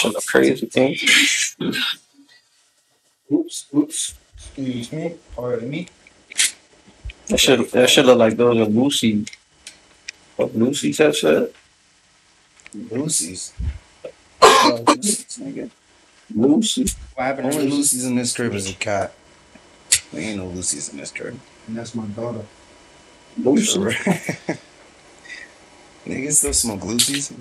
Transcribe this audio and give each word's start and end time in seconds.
shit 0.00 0.12
look 0.12 0.26
crazy, 0.26 0.66
thing. 0.66 0.96
Oops, 3.32 3.66
oops. 3.74 4.14
Excuse 4.34 4.92
me. 4.92 5.14
Pardon 5.36 5.70
me. 5.70 5.88
That 7.28 7.38
shit, 7.38 7.70
that 7.72 7.88
shit 7.88 8.04
look 8.04 8.18
like 8.18 8.36
those 8.36 8.58
of 8.58 8.74
Lucy. 8.74 9.24
What 10.36 10.56
Lucy 10.56 10.92
said 10.92 11.14
shit? 11.14 11.54
Lucy's. 12.74 13.52
Nigga. 14.40 15.70
Lucy. 16.34 16.86
What 17.14 17.24
happened 17.24 17.46
Only 17.46 17.68
to 17.68 17.74
Lucy's 17.74 18.04
in 18.04 18.16
this 18.16 18.34
crib 18.34 18.54
is 18.54 18.70
a 18.70 18.74
cat. 18.74 19.12
There 20.12 20.22
ain't 20.22 20.38
no 20.38 20.46
Lucy's 20.46 20.88
in 20.92 20.98
this 20.98 21.12
crib. 21.12 21.38
And 21.66 21.76
that's 21.76 21.94
my 21.94 22.06
daughter. 22.06 22.44
Lucy. 23.38 23.78
Niggas 26.06 26.32
still 26.32 26.52
smoke 26.52 26.84
Lucy's. 26.84 27.32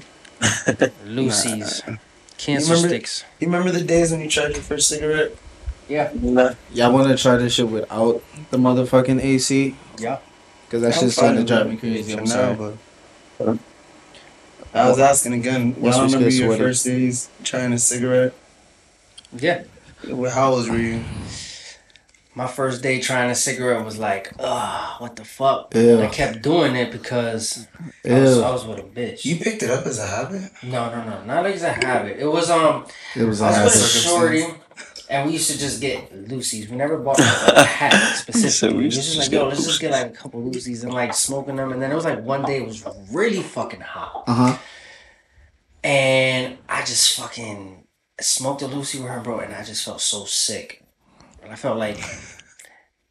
Lucy's. 1.06 1.82
Nah. 1.88 1.96
Cancer 2.40 2.74
remember- 2.74 2.88
sticks. 2.90 3.24
You 3.40 3.48
remember 3.48 3.72
the 3.72 3.84
days 3.84 4.12
when 4.12 4.22
you 4.22 4.30
tried 4.30 4.54
your 4.54 4.62
first 4.64 4.88
cigarette? 4.90 5.36
Yeah. 5.88 6.12
Nah. 6.14 6.54
Y'all 6.74 6.92
want 6.94 7.08
to 7.10 7.22
try 7.22 7.36
this 7.38 7.54
shit 7.54 7.68
without 7.68 8.24
the 8.52 8.58
motherfucking 8.58 9.22
AC? 9.24 9.76
Yeah. 10.00 10.20
Because 10.66 10.82
that 10.84 10.94
I'm 10.96 11.00
shit's 11.00 11.14
starting 11.16 11.38
to 11.38 11.44
drive 11.46 11.68
me 11.70 11.78
crazy. 11.78 12.14
I'm 12.14 12.24
now, 12.24 12.26
sorry. 12.26 12.56
but- 13.40 13.58
I 14.74 14.88
was 14.88 15.00
asking 15.00 15.34
again. 15.34 15.76
Once 15.80 15.96
Y'all 15.96 16.06
remember 16.06 16.30
your 16.30 16.48
sweaty. 16.48 16.64
first 16.64 16.86
days 16.86 17.30
trying 17.44 17.74
a 17.74 17.80
cigarette? 17.80 18.34
Yeah. 19.36 19.64
How 20.32 20.54
old 20.54 20.70
were 20.70 20.78
you? 20.78 21.04
My 22.40 22.48
first 22.48 22.82
day 22.82 23.02
trying 23.02 23.30
a 23.30 23.36
cigarette 23.36 23.84
was 23.84 23.98
like, 24.00 24.32
ugh, 24.40 25.02
what 25.02 25.16
the 25.18 25.26
fuck? 25.26 25.76
Ew. 25.76 25.96
And 25.96 26.04
I 26.04 26.08
kept 26.08 26.42
doing 26.42 26.74
it 26.76 26.90
because 26.90 27.68
I 28.10 28.20
was, 28.20 28.38
I 28.40 28.52
was 28.52 28.66
with 28.66 28.80
a 28.80 28.84
bitch. 28.84 29.26
You 29.26 29.36
picked 29.36 29.62
it 29.62 29.70
up 29.70 29.86
as 29.86 30.00
a 30.00 30.08
habit. 30.08 30.50
no, 30.64 30.90
no, 30.90 31.04
no, 31.10 31.16
not 31.26 31.46
as 31.46 31.64
a 31.64 31.74
habit. 31.74 32.16
It 32.18 32.28
was 32.28 32.50
um, 32.50 32.86
It 33.16 33.24
was 33.26 33.42
a 33.42 33.46
I 33.46 33.64
was 33.66 33.74
with 33.76 33.84
a 33.84 34.10
habit. 34.10 34.44
shorty, 34.46 34.46
and 35.10 35.28
we 35.28 35.34
used 35.34 35.52
to 35.52 35.58
just 35.60 35.82
get 35.82 36.00
Lucy's. 36.30 36.70
We 36.70 36.78
never 36.78 36.98
bought 36.98 37.20
like, 37.20 37.58
a 37.58 37.64
hat 37.80 38.16
specifically. 38.16 38.74
we 38.74 38.78
we 38.80 38.86
used 38.86 38.98
was 39.00 39.06
just 39.08 39.18
just 39.18 39.32
like, 39.34 39.38
yo, 39.42 39.48
let's 39.50 39.66
just 39.66 39.82
get 39.82 39.92
like 39.92 40.06
a 40.08 40.16
couple 40.16 40.42
Lucy's 40.42 40.84
and 40.86 40.94
like 40.94 41.14
smoking 41.14 41.58
them. 41.58 41.74
And 41.74 41.82
then 41.82 41.92
it 41.92 41.96
was 41.96 42.06
like 42.06 42.24
one 42.24 42.44
day 42.46 42.58
it 42.62 42.66
was 42.66 42.86
really 43.12 43.42
fucking 43.42 43.82
hot, 43.82 44.24
Uh 44.28 44.34
huh. 44.34 44.58
and 45.84 46.58
I 46.70 46.82
just 46.82 47.20
fucking 47.20 47.84
smoked 48.22 48.62
a 48.62 48.68
Lucy 48.68 49.00
with 49.00 49.10
her, 49.12 49.20
bro, 49.20 49.40
and 49.40 49.54
I 49.54 49.64
just 49.64 49.84
felt 49.84 50.00
so 50.00 50.24
sick. 50.26 50.86
And 51.44 51.52
I 51.52 51.56
felt 51.56 51.78
like. 51.78 52.00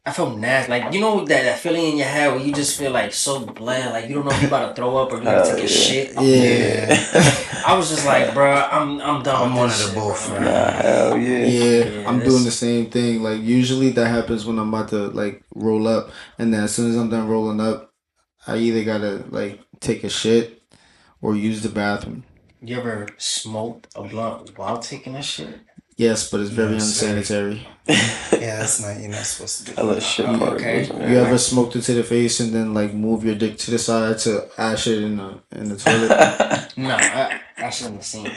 I 0.05 0.11
felt 0.11 0.39
nasty. 0.39 0.71
Like, 0.71 0.93
you 0.93 1.01
know 1.01 1.23
that, 1.25 1.43
that 1.43 1.59
feeling 1.59 1.91
in 1.91 1.97
your 1.97 2.07
head 2.07 2.31
where 2.33 2.41
you 2.41 2.51
just 2.51 2.79
feel 2.79 2.89
like 2.89 3.13
so 3.13 3.45
bland, 3.45 3.91
like 3.91 4.09
you 4.09 4.15
don't 4.15 4.25
know 4.25 4.31
if 4.31 4.41
you're 4.41 4.47
about 4.47 4.69
to 4.69 4.73
throw 4.73 4.97
up 4.97 5.11
or 5.11 5.17
you're 5.17 5.25
gonna 5.25 5.45
take 5.45 5.57
a 5.57 5.61
yeah. 5.61 5.67
shit. 5.67 6.13
Yeah. 6.19 7.63
I 7.67 7.77
was 7.77 7.89
just 7.89 8.07
like, 8.07 8.33
bro, 8.33 8.51
I'm 8.51 8.99
I'm 9.01 9.21
done. 9.21 9.35
I'm 9.35 9.49
with 9.51 9.59
one 9.59 9.67
this 9.67 9.87
of 9.87 9.93
the 9.93 9.99
shit, 9.99 10.03
both, 10.03 10.27
bro. 10.29 10.39
Nah, 10.39 10.71
hell 10.71 11.17
yeah. 11.17 11.45
Yeah, 11.45 11.83
Yeah, 11.83 12.09
I'm 12.09 12.19
doing 12.19 12.43
the 12.43 12.49
same 12.49 12.89
thing. 12.89 13.21
Like 13.21 13.41
usually 13.41 13.91
that 13.91 14.07
happens 14.07 14.45
when 14.47 14.57
I'm 14.57 14.69
about 14.69 14.89
to 14.89 15.09
like 15.09 15.43
roll 15.53 15.87
up, 15.87 16.09
and 16.39 16.51
then 16.51 16.63
as 16.63 16.73
soon 16.73 16.89
as 16.89 16.95
I'm 16.95 17.09
done 17.09 17.27
rolling 17.27 17.59
up, 17.59 17.93
I 18.47 18.57
either 18.57 18.83
gotta 18.83 19.25
like 19.29 19.59
take 19.79 20.03
a 20.03 20.09
shit 20.09 20.63
or 21.21 21.35
use 21.35 21.61
the 21.61 21.69
bathroom. 21.69 22.23
You 22.61 22.77
ever 22.77 23.09
smoked 23.17 23.87
a 23.95 24.03
blunt 24.03 24.57
while 24.57 24.79
taking 24.79 25.15
a 25.15 25.21
shit? 25.21 25.59
Yes, 25.99 26.29
but 26.31 26.39
it's 26.39 26.49
very 26.49 26.73
Yes, 26.73 26.83
unsanitary. 26.87 27.67
Yeah, 28.39 28.55
that's 28.59 28.79
not. 28.81 28.97
You're 28.99 29.09
not 29.11 29.25
supposed 29.25 29.55
to 29.59 29.63
do 29.65 29.71
Hella 29.75 29.95
that. 29.95 30.01
shit 30.01 30.25
Oh, 30.25 30.37
particles, 30.39 30.89
okay. 30.89 30.99
man. 30.99 31.11
You 31.11 31.17
ever 31.19 31.37
smoked 31.37 31.75
it 31.75 31.81
to 31.81 31.93
the 31.93 32.03
face 32.03 32.39
and 32.39 32.53
then 32.53 32.73
like 32.73 32.93
move 32.93 33.25
your 33.25 33.35
dick 33.35 33.57
to 33.57 33.71
the 33.71 33.79
side 33.79 34.17
to 34.19 34.47
ash 34.57 34.87
it 34.87 35.03
in 35.03 35.17
the 35.17 35.29
in 35.51 35.67
the 35.69 35.75
toilet? 35.75 36.09
No, 36.77 36.95
I, 36.95 37.41
I 37.57 37.69
shouldn't 37.69 37.95
have 37.97 38.05
seen. 38.05 38.27
it. 38.27 38.33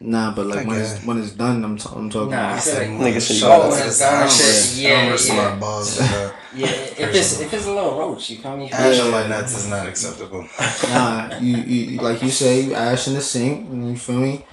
nah, 0.00 0.34
but 0.34 0.46
like 0.46 0.66
when 0.66 0.80
it's 0.80 1.04
when 1.04 1.18
it's 1.22 1.30
done, 1.30 1.62
I'm, 1.64 1.76
t- 1.78 1.88
I'm 1.94 2.10
talking. 2.10 2.30
Nah, 2.30 2.48
I 2.48 2.52
about. 2.52 2.62
feel 2.64 2.74
like 2.74 3.14
Nigga 3.14 3.20
said 3.20 3.34
you 3.34 3.40
Shut 3.40 3.48
got 3.62 3.70
when 3.70 3.86
it's 3.86 3.98
done, 4.00 4.14
I 4.14 4.20
don't 4.20 4.30
shit, 4.32 4.46
risk- 4.46 4.78
I 4.78 4.80
yeah, 4.82 5.08
don't 5.08 5.26
yeah. 5.28 5.56
balls 5.60 5.98
with 5.98 6.34
yeah, 6.56 6.66
if 7.04 7.14
it's 7.14 7.40
if 7.40 7.52
it's 7.54 7.66
a 7.66 7.72
little 7.72 7.96
roach, 7.98 8.30
you 8.30 8.38
feel 8.38 8.56
me? 8.56 8.70
Ash 8.72 8.98
on 9.00 9.10
my 9.12 9.26
nuts 9.28 9.56
is 9.56 9.68
not 9.70 9.86
acceptable. 9.86 10.42
Nah, 10.90 11.38
you, 11.38 11.56
you 11.58 12.00
like 12.00 12.22
you 12.22 12.30
say, 12.30 12.62
you 12.62 12.74
ash 12.74 13.06
in 13.06 13.14
the 13.14 13.20
sink, 13.20 13.68
and 13.70 13.90
you 13.90 13.96
feel 13.96 14.18
me? 14.18 14.44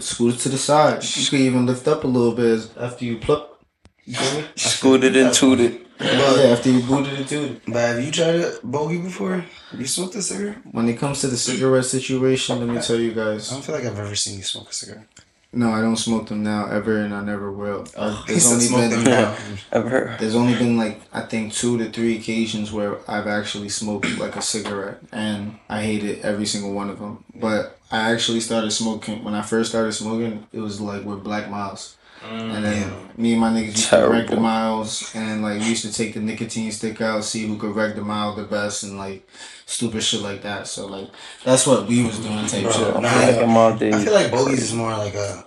Scoot 0.00 0.34
it 0.34 0.38
to 0.40 0.48
the 0.50 0.58
side. 0.58 1.02
You 1.02 1.26
could 1.26 1.40
even 1.40 1.66
lift 1.66 1.88
up 1.88 2.04
a 2.04 2.06
little 2.06 2.32
bit 2.32 2.70
after 2.78 3.04
you 3.04 3.16
pluck. 3.18 3.64
You? 4.04 4.16
Scooted 4.56 5.16
and 5.16 5.32
tooted. 5.32 5.86
yeah, 6.00 6.52
after 6.54 6.70
you 6.70 6.82
booted 6.82 7.20
it 7.20 7.28
too. 7.28 7.60
But 7.66 7.80
have 7.80 8.04
you 8.04 8.10
tried 8.10 8.36
a 8.36 8.58
bogey 8.62 8.98
before? 8.98 9.44
You 9.76 9.86
smoked 9.86 10.14
a 10.14 10.22
cigarette? 10.22 10.58
When 10.70 10.88
it 10.88 10.98
comes 10.98 11.20
to 11.22 11.26
the 11.28 11.36
cigarette 11.36 11.84
situation, 11.84 12.58
let 12.58 12.68
me 12.68 12.80
tell 12.80 12.98
you 12.98 13.12
guys. 13.12 13.50
I 13.50 13.54
don't 13.54 13.64
feel 13.64 13.74
like 13.74 13.84
I've 13.84 13.98
ever 13.98 14.14
seen 14.14 14.36
you 14.38 14.44
smoke 14.44 14.70
a 14.70 14.74
cigarette. 14.74 15.06
No, 15.50 15.70
I 15.70 15.80
don't 15.80 15.96
smoke 15.96 16.28
them 16.28 16.42
now 16.42 16.66
ever, 16.66 16.98
and 16.98 17.14
I 17.14 17.24
never 17.24 17.50
will. 17.50 17.86
Oh, 17.96 18.22
there's 18.28 18.52
only 18.52 18.68
been 18.68 19.04
now. 19.04 19.34
Ever? 19.72 20.14
there's 20.20 20.34
only 20.34 20.52
been 20.54 20.76
like 20.76 21.00
I 21.10 21.22
think 21.22 21.54
two 21.54 21.78
to 21.78 21.90
three 21.90 22.18
occasions 22.18 22.70
where 22.70 22.98
I've 23.10 23.26
actually 23.26 23.70
smoked 23.70 24.18
like 24.18 24.36
a 24.36 24.42
cigarette, 24.42 25.00
and 25.10 25.58
I 25.70 25.82
hated 25.82 26.20
every 26.20 26.44
single 26.44 26.74
one 26.74 26.90
of 26.90 26.98
them. 26.98 27.24
But 27.34 27.77
I 27.90 28.12
actually 28.12 28.40
started 28.40 28.70
smoking 28.70 29.24
when 29.24 29.34
I 29.34 29.42
first 29.42 29.70
started 29.70 29.92
smoking. 29.92 30.46
It 30.52 30.60
was 30.60 30.80
like 30.80 31.04
with 31.04 31.24
Black 31.24 31.50
Milds. 31.50 31.96
Mm. 32.22 32.54
And 32.54 32.64
then 32.64 32.92
me 33.16 33.32
and 33.32 33.40
my 33.40 33.50
niggas 33.50 33.66
used 33.66 33.90
to 33.90 34.08
wreck 34.08 34.26
the 34.26 34.40
miles, 34.40 35.14
and 35.14 35.40
like 35.42 35.60
we 35.60 35.68
used 35.68 35.84
to 35.84 35.92
take 35.92 36.14
the 36.14 36.20
nicotine 36.20 36.72
stick 36.72 37.00
out, 37.00 37.22
see 37.22 37.46
who 37.46 37.56
could 37.56 37.76
wreck 37.76 37.94
the 37.94 38.02
mile 38.02 38.34
the 38.34 38.42
best, 38.42 38.82
and 38.82 38.98
like 38.98 39.26
stupid 39.66 40.02
shit 40.02 40.20
like 40.20 40.42
that. 40.42 40.66
So 40.66 40.86
like 40.86 41.08
that's 41.44 41.66
what 41.66 41.86
we 41.86 42.04
was 42.04 42.18
doing 42.18 42.44
type 42.46 42.64
Bro, 42.64 42.72
shit. 42.72 42.94
nah, 42.94 43.02
Back 43.02 43.42
in 43.42 43.50
my 43.50 43.68
I 43.68 44.04
feel 44.04 44.12
like 44.14 44.32
bogeys 44.32 44.62
is 44.62 44.74
more 44.74 44.90
like 44.96 45.14
a. 45.14 45.44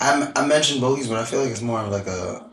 I 0.00 0.30
I 0.36 0.46
mentioned 0.46 0.80
bogeys, 0.80 1.08
but 1.08 1.18
I 1.18 1.24
feel 1.24 1.40
like 1.42 1.50
it's 1.50 1.60
more 1.60 1.80
of 1.80 1.90
like 1.90 2.06
a 2.06 2.46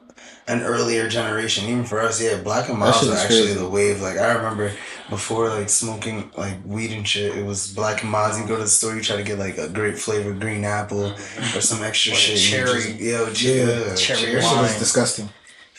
an 0.48 0.64
earlier 0.64 1.08
generation. 1.08 1.66
Even 1.66 1.86
for 1.86 2.00
us, 2.00 2.22
yeah, 2.22 2.42
Black 2.42 2.70
and 2.70 2.80
Milds 2.80 3.08
are 3.08 3.16
actually 3.16 3.44
crazy. 3.44 3.54
the 3.54 3.70
wave. 3.70 4.02
Like 4.02 4.18
I 4.18 4.34
remember 4.34 4.72
before, 5.10 5.50
like 5.50 5.70
smoking 5.70 6.32
like 6.38 6.58
weed 6.66 6.92
and 6.92 7.08
shit. 7.08 7.36
It 7.38 7.46
was 7.46 7.72
Black 7.74 8.02
and 8.04 8.12
Milds. 8.12 8.40
You 8.40 8.46
go 8.48 8.56
to 8.56 8.62
the 8.64 8.68
store, 8.68 8.96
you 8.96 9.02
try 9.02 9.18
to 9.18 9.24
get 9.24 9.40
like 9.40 9.58
a 9.58 9.68
grape 9.68 9.96
flavor 9.96 10.34
green 10.34 10.64
apple 10.64 11.12
mm-hmm. 11.12 11.58
or 11.58 11.62
some 11.62 11.84
extra 11.84 12.14
Or 12.14 12.16
shit. 12.16 12.38
cherry. 12.40 12.82
just- 12.82 13.00
Yo, 13.00 13.26
Yeah. 13.28 13.34
cherry. 13.34 13.96
Cherry 13.96 13.96
cherry. 13.98 14.34
That 14.36 14.44
shit 14.44 14.62
was 14.62 14.80
disgusting. 14.80 15.30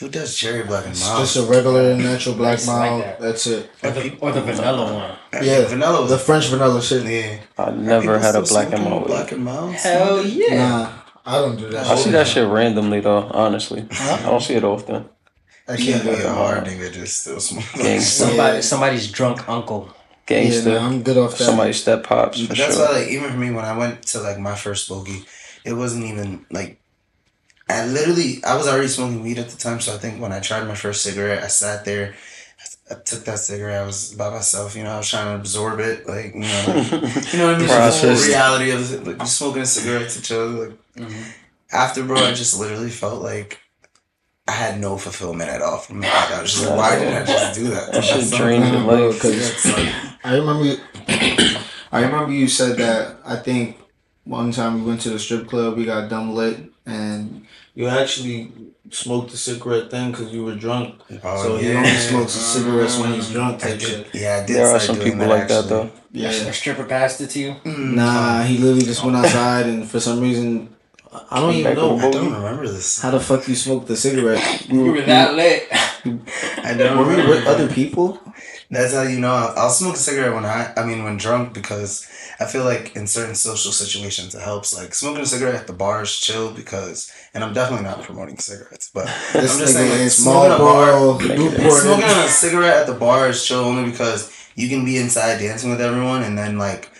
Who 0.00 0.08
does 0.08 0.34
cherry 0.34 0.62
black 0.64 0.84
and 0.84 0.92
It's 0.92 1.06
miles? 1.06 1.34
just 1.34 1.46
a 1.46 1.50
regular 1.50 1.94
natural 1.94 2.34
black 2.34 2.54
It's 2.54 2.66
like 2.66 3.04
that. 3.04 3.20
That's 3.20 3.46
it. 3.46 3.70
Or 3.82 3.90
the, 3.90 4.16
or 4.20 4.32
the 4.32 4.40
vanilla 4.40 4.84
one. 4.94 5.10
Uh, 5.10 5.44
yeah, 5.44 5.66
vanilla. 5.68 6.06
The 6.08 6.16
French 6.18 6.46
vanilla 6.46 6.80
shit. 6.80 7.04
yeah. 7.04 7.38
I 7.58 7.70
never 7.70 8.18
had 8.18 8.34
a 8.34 8.40
black 8.42 8.68
and 8.72 8.78
smoking 8.78 8.90
mild. 8.90 9.06
Black 9.08 9.32
and 9.32 9.44
mild. 9.44 9.74
Hell 9.74 10.24
yeah. 10.24 10.54
Nah, 10.56 10.92
I 11.26 11.34
don't 11.36 11.56
do 11.56 11.68
that. 11.68 11.86
I 11.86 11.96
see 11.96 12.10
that 12.12 12.26
shit 12.26 12.48
randomly 12.48 13.00
though, 13.00 13.28
honestly. 13.30 13.86
I 13.90 14.22
don't 14.24 14.40
see 14.42 14.54
it 14.54 14.64
often. 14.64 15.04
I 15.72 15.76
can't 15.76 16.02
can't 16.02 16.04
be 16.04 16.10
it. 16.10 16.24
a 16.24 16.32
hard 16.32 16.64
nigga 16.64 16.92
just 16.92 17.22
still 17.22 17.40
smoke. 17.40 17.64
Gang. 17.74 18.00
Somebody 18.20 18.54
Yeah. 18.56 18.60
somebody's 18.60 19.10
drunk 19.10 19.48
uncle. 19.48 19.94
Yeah, 20.28 20.42
Gangster. 20.42 20.78
I'm 20.78 21.02
good 21.02 21.16
off 21.18 21.36
that. 21.38 21.44
Somebody 21.44 21.72
step 21.72 22.04
pops 22.04 22.40
for 22.46 22.54
that's 22.54 22.76
sure. 22.76 22.86
why, 22.86 23.00
like, 23.00 23.08
even 23.08 23.30
for 23.32 23.36
me, 23.36 23.50
when 23.50 23.64
I 23.64 23.76
went 23.76 24.02
to 24.08 24.20
like 24.20 24.38
my 24.38 24.54
first 24.54 24.88
bogey, 24.88 25.24
it 25.64 25.72
wasn't 25.72 26.04
even 26.06 26.46
like. 26.50 26.78
I 27.68 27.86
literally, 27.86 28.42
I 28.44 28.56
was 28.56 28.66
already 28.66 28.88
smoking 28.88 29.22
weed 29.22 29.38
at 29.38 29.48
the 29.48 29.56
time, 29.56 29.80
so 29.80 29.94
I 29.94 29.98
think 29.98 30.20
when 30.20 30.32
I 30.32 30.40
tried 30.40 30.66
my 30.66 30.74
first 30.74 31.02
cigarette, 31.04 31.44
I 31.44 31.46
sat 31.46 31.84
there, 31.84 32.14
I 32.90 32.94
took 32.94 33.24
that 33.26 33.38
cigarette, 33.38 33.82
I 33.82 33.86
was 33.86 34.12
by 34.14 34.28
myself, 34.30 34.74
you 34.74 34.82
know, 34.82 34.90
I 34.90 34.96
was 34.98 35.08
trying 35.08 35.26
to 35.26 35.34
absorb 35.36 35.78
it, 35.78 36.04
like, 36.08 36.34
you 36.34 36.40
know, 36.40 36.64
like, 36.66 36.90
you 37.32 37.38
know 37.38 37.46
what 37.46 37.54
I 37.54 37.58
mean? 37.58 37.68
Just 37.68 38.02
the 38.02 38.08
Process. 38.08 38.26
reality 38.26 38.70
of 38.72 39.06
like, 39.06 39.24
smoking 39.28 39.62
a 39.62 39.66
cigarette 39.66 40.10
to 40.10 40.20
chill. 40.22 40.48
Like, 40.48 40.78
mm-hmm. 40.96 41.30
after, 41.72 42.02
bro, 42.02 42.16
I 42.16 42.32
just 42.34 42.58
literally 42.58 42.90
felt 42.90 43.22
like 43.22 43.60
I 44.50 44.52
had 44.52 44.80
no 44.80 44.96
fulfillment 44.98 45.48
at 45.48 45.62
all 45.62 45.78
from 45.78 46.02
it. 46.02 46.06
Like, 46.08 46.30
I 46.32 46.42
was 46.42 46.52
just 46.52 46.66
like, 46.68 46.76
why 46.78 46.98
did 46.98 47.14
I 47.14 47.24
just 47.24 47.54
do 47.60 47.68
that? 47.68 47.92
That 47.92 48.02
shit 48.04 48.16
That's 48.16 48.30
drains 48.36 48.68
your 48.68 48.80
Nah, 48.80 48.86
bro, 48.86 49.08
life. 49.08 49.20
'cause 49.22 49.66
I 50.24 50.34
remember. 50.36 50.64
You, 50.64 50.76
I 51.92 52.02
remember 52.02 52.32
you 52.32 52.48
said 52.48 52.76
that. 52.78 53.16
I 53.24 53.36
think 53.36 53.76
one 54.24 54.50
time 54.52 54.72
we 54.82 54.88
went 54.88 55.00
to 55.02 55.10
the 55.10 55.18
strip 55.18 55.48
club. 55.48 55.76
We 55.76 55.84
got 55.84 56.08
dumb 56.10 56.34
lit, 56.34 56.58
and 56.86 57.46
you 57.74 57.86
actually 57.86 58.52
smoked 58.90 59.30
the 59.30 59.36
cigarette 59.36 59.88
thing 59.90 60.10
because 60.10 60.32
you 60.32 60.44
were 60.44 60.56
drunk. 60.56 60.96
oh, 61.22 61.42
so 61.42 61.56
he 61.58 61.72
only 61.72 61.90
smokes 61.90 62.34
the 62.34 62.40
cigarettes 62.40 62.98
when 62.98 63.12
he's 63.14 63.30
drunk. 63.30 63.64
I 63.64 63.70
Type 63.70 63.78
did, 63.78 63.88
shit. 63.88 64.14
yeah, 64.14 64.40
I 64.42 64.46
did. 64.46 64.56
There 64.56 64.66
are 64.66 64.80
some 64.80 64.96
doing 64.96 65.12
people 65.12 65.28
like 65.28 65.46
that 65.48 65.68
though. 65.68 65.90
Yeah. 66.12 66.30
A 66.30 66.52
stripper 66.52 66.84
passed 66.84 67.20
it 67.20 67.28
to 67.30 67.38
you. 67.38 67.54
Mm, 67.64 67.94
Nah, 67.94 68.42
he 68.42 68.58
literally 68.58 68.84
just 68.84 69.04
went 69.04 69.16
outside, 69.16 69.66
and 69.66 69.88
for 69.88 70.00
some 70.00 70.20
reason, 70.20 70.74
I 71.12 71.40
don't 71.40 71.54
even 71.54 71.74
know 71.74 71.98
I 71.98 72.10
don't 72.10 72.32
remember 72.32 72.68
this. 72.68 73.00
how 73.02 73.10
the 73.10 73.18
fuck 73.20 73.46
you 73.48 73.54
smoked 73.56 73.88
the 73.88 73.96
cigarette. 73.96 74.66
You 74.68 74.84
were 74.92 75.00
that 75.02 75.34
lit. 75.34 75.66
I 76.64 76.74
don't 76.74 76.98
Were 76.98 77.04
we 77.04 77.10
remember. 77.12 77.34
with 77.34 77.46
other 77.46 77.68
people? 77.68 78.20
That's 78.70 78.94
how 78.94 79.02
you 79.02 79.18
know. 79.18 79.32
I'll, 79.32 79.54
I'll 79.58 79.70
smoke 79.70 79.94
a 79.94 79.98
cigarette 79.98 80.32
when 80.32 80.44
I, 80.44 80.72
I 80.76 80.84
mean, 80.86 81.02
when 81.02 81.16
drunk 81.16 81.52
because 81.52 82.08
I 82.38 82.44
feel 82.46 82.62
like 82.64 82.94
in 82.94 83.08
certain 83.08 83.34
social 83.34 83.72
situations 83.72 84.34
it 84.36 84.40
helps. 84.42 84.72
Like 84.76 84.94
smoking 84.94 85.22
a 85.22 85.26
cigarette 85.26 85.56
at 85.56 85.66
the 85.66 85.72
bar 85.72 86.02
is 86.02 86.16
chill 86.16 86.52
because, 86.52 87.12
and 87.34 87.42
I'm 87.42 87.52
definitely 87.52 87.84
not 87.84 88.02
promoting 88.02 88.38
cigarettes, 88.38 88.88
but 88.94 89.06
This 89.32 89.54
I'm 89.54 89.58
just 89.58 89.74
saying, 89.74 90.00
like, 90.02 90.10
smoking 90.10 90.52
a 90.52 90.58
bar, 90.58 91.20
smoking 91.20 92.04
a 92.04 92.28
cigarette 92.28 92.76
at 92.82 92.86
the 92.86 92.94
bar 92.94 93.28
is 93.28 93.44
chill 93.44 93.60
only 93.64 93.90
because 93.90 94.32
you 94.54 94.68
can 94.68 94.84
be 94.84 94.96
inside 94.98 95.38
dancing 95.38 95.70
with 95.70 95.80
everyone 95.80 96.22
and 96.22 96.38
then 96.38 96.56
like 96.56 96.90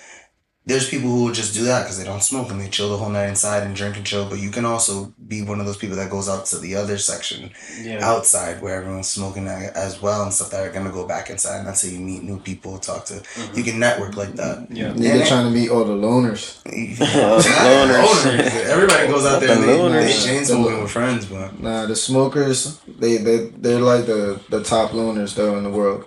there's 0.71 0.89
people 0.89 1.09
who 1.11 1.25
will 1.25 1.33
just 1.33 1.53
do 1.55 1.65
that 1.65 1.83
because 1.83 1.99
they 1.99 2.05
don't 2.05 2.23
smoke 2.23 2.51
and 2.51 2.61
they 2.61 2.69
chill 2.69 2.89
the 2.91 2.97
whole 2.97 3.11
night 3.11 3.29
inside 3.29 3.63
and 3.65 3.75
drink 3.77 3.97
and 3.97 4.07
chill. 4.07 4.25
But 4.29 4.39
you 4.39 4.51
can 4.51 4.65
also 4.65 5.13
be 5.27 5.43
one 5.43 5.59
of 5.61 5.67
those 5.67 5.77
people 5.77 5.97
that 5.97 6.11
goes 6.11 6.29
out 6.29 6.47
to 6.47 6.59
the 6.59 6.77
other 6.77 6.97
section 6.99 7.51
Yeah. 7.83 7.99
outside 8.11 8.63
where 8.63 8.75
everyone's 8.81 9.09
smoking 9.09 9.47
as 9.49 10.01
well 10.01 10.23
and 10.23 10.33
stuff 10.33 10.51
that 10.53 10.67
are 10.67 10.73
gonna 10.73 10.91
go 10.93 11.07
back 11.07 11.29
inside. 11.31 11.59
And 11.59 11.67
that's 11.69 11.83
how 11.83 11.89
you 11.91 12.01
meet 12.01 12.23
new 12.23 12.39
people, 12.39 12.79
talk 12.79 13.05
to. 13.07 13.15
Mm-hmm. 13.15 13.57
You 13.59 13.65
can 13.65 13.79
network 13.81 14.17
like 14.17 14.35
that. 14.37 14.67
Yeah. 14.71 14.93
Nigga 14.93 15.27
trying 15.27 15.47
to 15.47 15.51
meet 15.59 15.71
all 15.71 15.85
the 15.85 15.95
loners. 16.07 16.63
Loners. 17.01 18.39
Everybody 18.75 19.07
goes 19.09 19.27
out 19.27 19.41
there 19.41 19.53
and 19.57 19.63
they, 19.65 19.77
Loners. 19.79 20.07
they 20.07 20.13
chain 20.27 20.45
smoking 20.45 20.81
with 20.83 20.91
friends, 20.91 21.27
but 21.27 21.61
Nah, 21.61 21.87
the 21.87 21.97
smokers, 21.97 22.79
they 22.87 23.17
they 23.19 23.39
they're 23.63 23.81
like 23.81 24.07
the 24.07 24.41
the 24.51 24.63
top 24.63 24.91
loners 24.91 25.35
though 25.35 25.57
in 25.59 25.65
the 25.65 25.71
world. 25.71 26.05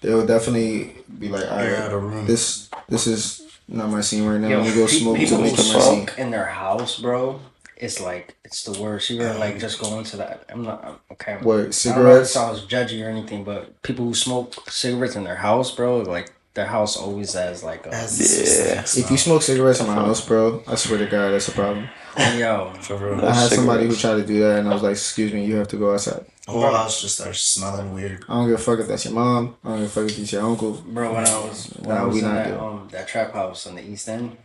They'll 0.00 0.26
definitely 0.26 0.96
be 1.18 1.28
like, 1.28 1.44
all 1.50 1.58
They're 1.58 1.76
out 1.82 1.92
of 1.92 2.02
room. 2.02 2.26
this 2.26 2.68
this 2.88 3.06
is 3.06 3.39
not 3.70 3.88
my 3.90 4.00
scene 4.00 4.24
right 4.26 4.40
now. 4.40 4.48
Yo, 4.48 4.58
Let 4.58 4.68
me 4.68 4.74
go 4.74 4.86
pe- 4.86 4.92
smoke 4.92 5.16
people 5.16 5.36
who 5.38 5.42
make 5.44 5.52
it 5.54 5.56
my 5.58 5.62
scene. 5.62 6.06
smoke 6.06 6.18
in 6.18 6.30
their 6.30 6.46
house, 6.46 6.98
bro. 7.00 7.40
It's 7.76 7.98
like 8.00 8.36
it's 8.44 8.64
the 8.64 8.78
worst. 8.80 9.08
You 9.08 9.22
ever 9.22 9.38
like 9.38 9.58
just 9.58 9.80
go 9.80 9.98
into 9.98 10.16
that? 10.18 10.44
I'm 10.50 10.62
not 10.62 10.84
I'm- 10.84 10.96
okay. 11.12 11.38
What 11.40 11.72
cigarettes? 11.72 11.86
I 11.86 11.94
don't 11.94 12.04
know 12.04 12.16
if 12.16 12.22
it 12.22 12.26
sounds 12.26 12.90
judgy 12.90 13.04
or 13.04 13.08
anything, 13.08 13.42
but 13.44 13.80
people 13.82 14.04
who 14.04 14.12
smoke 14.14 14.68
cigarettes 14.68 15.16
in 15.16 15.24
their 15.24 15.36
house, 15.36 15.74
bro, 15.74 16.00
like 16.00 16.32
their 16.54 16.66
house 16.66 16.96
always 16.96 17.32
has 17.32 17.62
like 17.62 17.86
a 17.86 17.94
As 17.94 18.18
Yeah. 18.20 18.80
If 19.02 19.10
you 19.10 19.16
smoke 19.16 19.40
cigarettes 19.42 19.80
in 19.80 19.86
my 19.86 19.94
house, 19.94 20.20
bro, 20.26 20.62
I 20.66 20.74
swear 20.74 20.98
to 20.98 21.06
God, 21.06 21.30
that's 21.30 21.48
a 21.48 21.52
problem. 21.52 21.88
yo. 22.36 22.72
for 22.80 22.96
real, 22.96 23.24
I 23.24 23.32
had 23.32 23.50
somebody 23.50 23.86
who 23.86 23.94
tried 23.94 24.16
to 24.16 24.26
do 24.26 24.40
that, 24.40 24.58
and 24.58 24.68
I 24.68 24.74
was 24.74 24.82
like, 24.82 24.92
"Excuse 24.92 25.32
me, 25.32 25.46
you 25.46 25.54
have 25.56 25.68
to 25.68 25.76
go 25.76 25.94
outside." 25.94 26.26
The 26.52 26.58
whole 26.60 26.74
house 26.74 27.00
just 27.02 27.16
starts 27.18 27.40
smelling 27.40 27.94
weird. 27.94 28.24
I 28.28 28.34
don't 28.34 28.48
give 28.48 28.58
a 28.58 28.62
fuck 28.62 28.80
if 28.80 28.88
that's 28.88 29.04
your 29.04 29.14
mom. 29.14 29.56
I 29.64 29.68
don't 29.68 29.78
give 29.78 29.86
a 29.86 29.90
fuck 29.90 30.10
if 30.10 30.18
it's 30.18 30.32
your 30.32 30.42
uncle. 30.42 30.72
Bro, 30.86 31.14
when 31.14 31.26
I 31.26 31.38
was 31.40 31.66
when 31.78 31.88
Nah, 31.94 32.02
I 32.02 32.04
was 32.06 32.14
we 32.14 32.22
in 32.22 32.34
that 32.34 32.60
um 32.60 32.88
that 32.92 33.08
trap 33.08 33.32
house 33.32 33.66
on 33.66 33.74
the 33.76 33.82
east 33.88 34.08
end, 34.08 34.36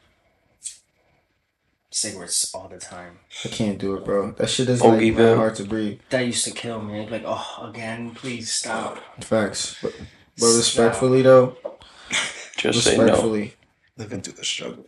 cigarettes 1.92 2.54
all 2.54 2.68
the 2.68 2.78
time. 2.80 3.20
I 3.44 3.48
can't 3.50 3.78
do 3.78 3.96
it, 3.96 4.04
bro. 4.06 4.32
That 4.34 4.50
shit 4.50 4.70
is 4.70 4.82
like 4.82 4.92
my 4.92 4.98
Ogieville. 5.00 5.36
hard 5.38 5.56
to 5.56 5.64
breathe. 5.64 6.00
That 6.10 6.26
used 6.26 6.44
to 6.46 6.52
kill 6.52 6.82
me. 6.82 7.08
Like, 7.10 7.24
oh, 7.26 7.68
again, 7.70 8.12
please 8.12 8.52
stop. 8.52 8.98
Facts, 9.24 9.78
but, 9.82 9.94
but 10.40 10.56
respectfully 10.56 11.22
though, 11.22 11.58
Just 12.58 12.84
say 12.84 12.98
no. 12.98 13.04
respectfully, 13.04 13.54
Living 13.98 14.22
through 14.22 14.34
the 14.34 14.44
struggle. 14.44 14.86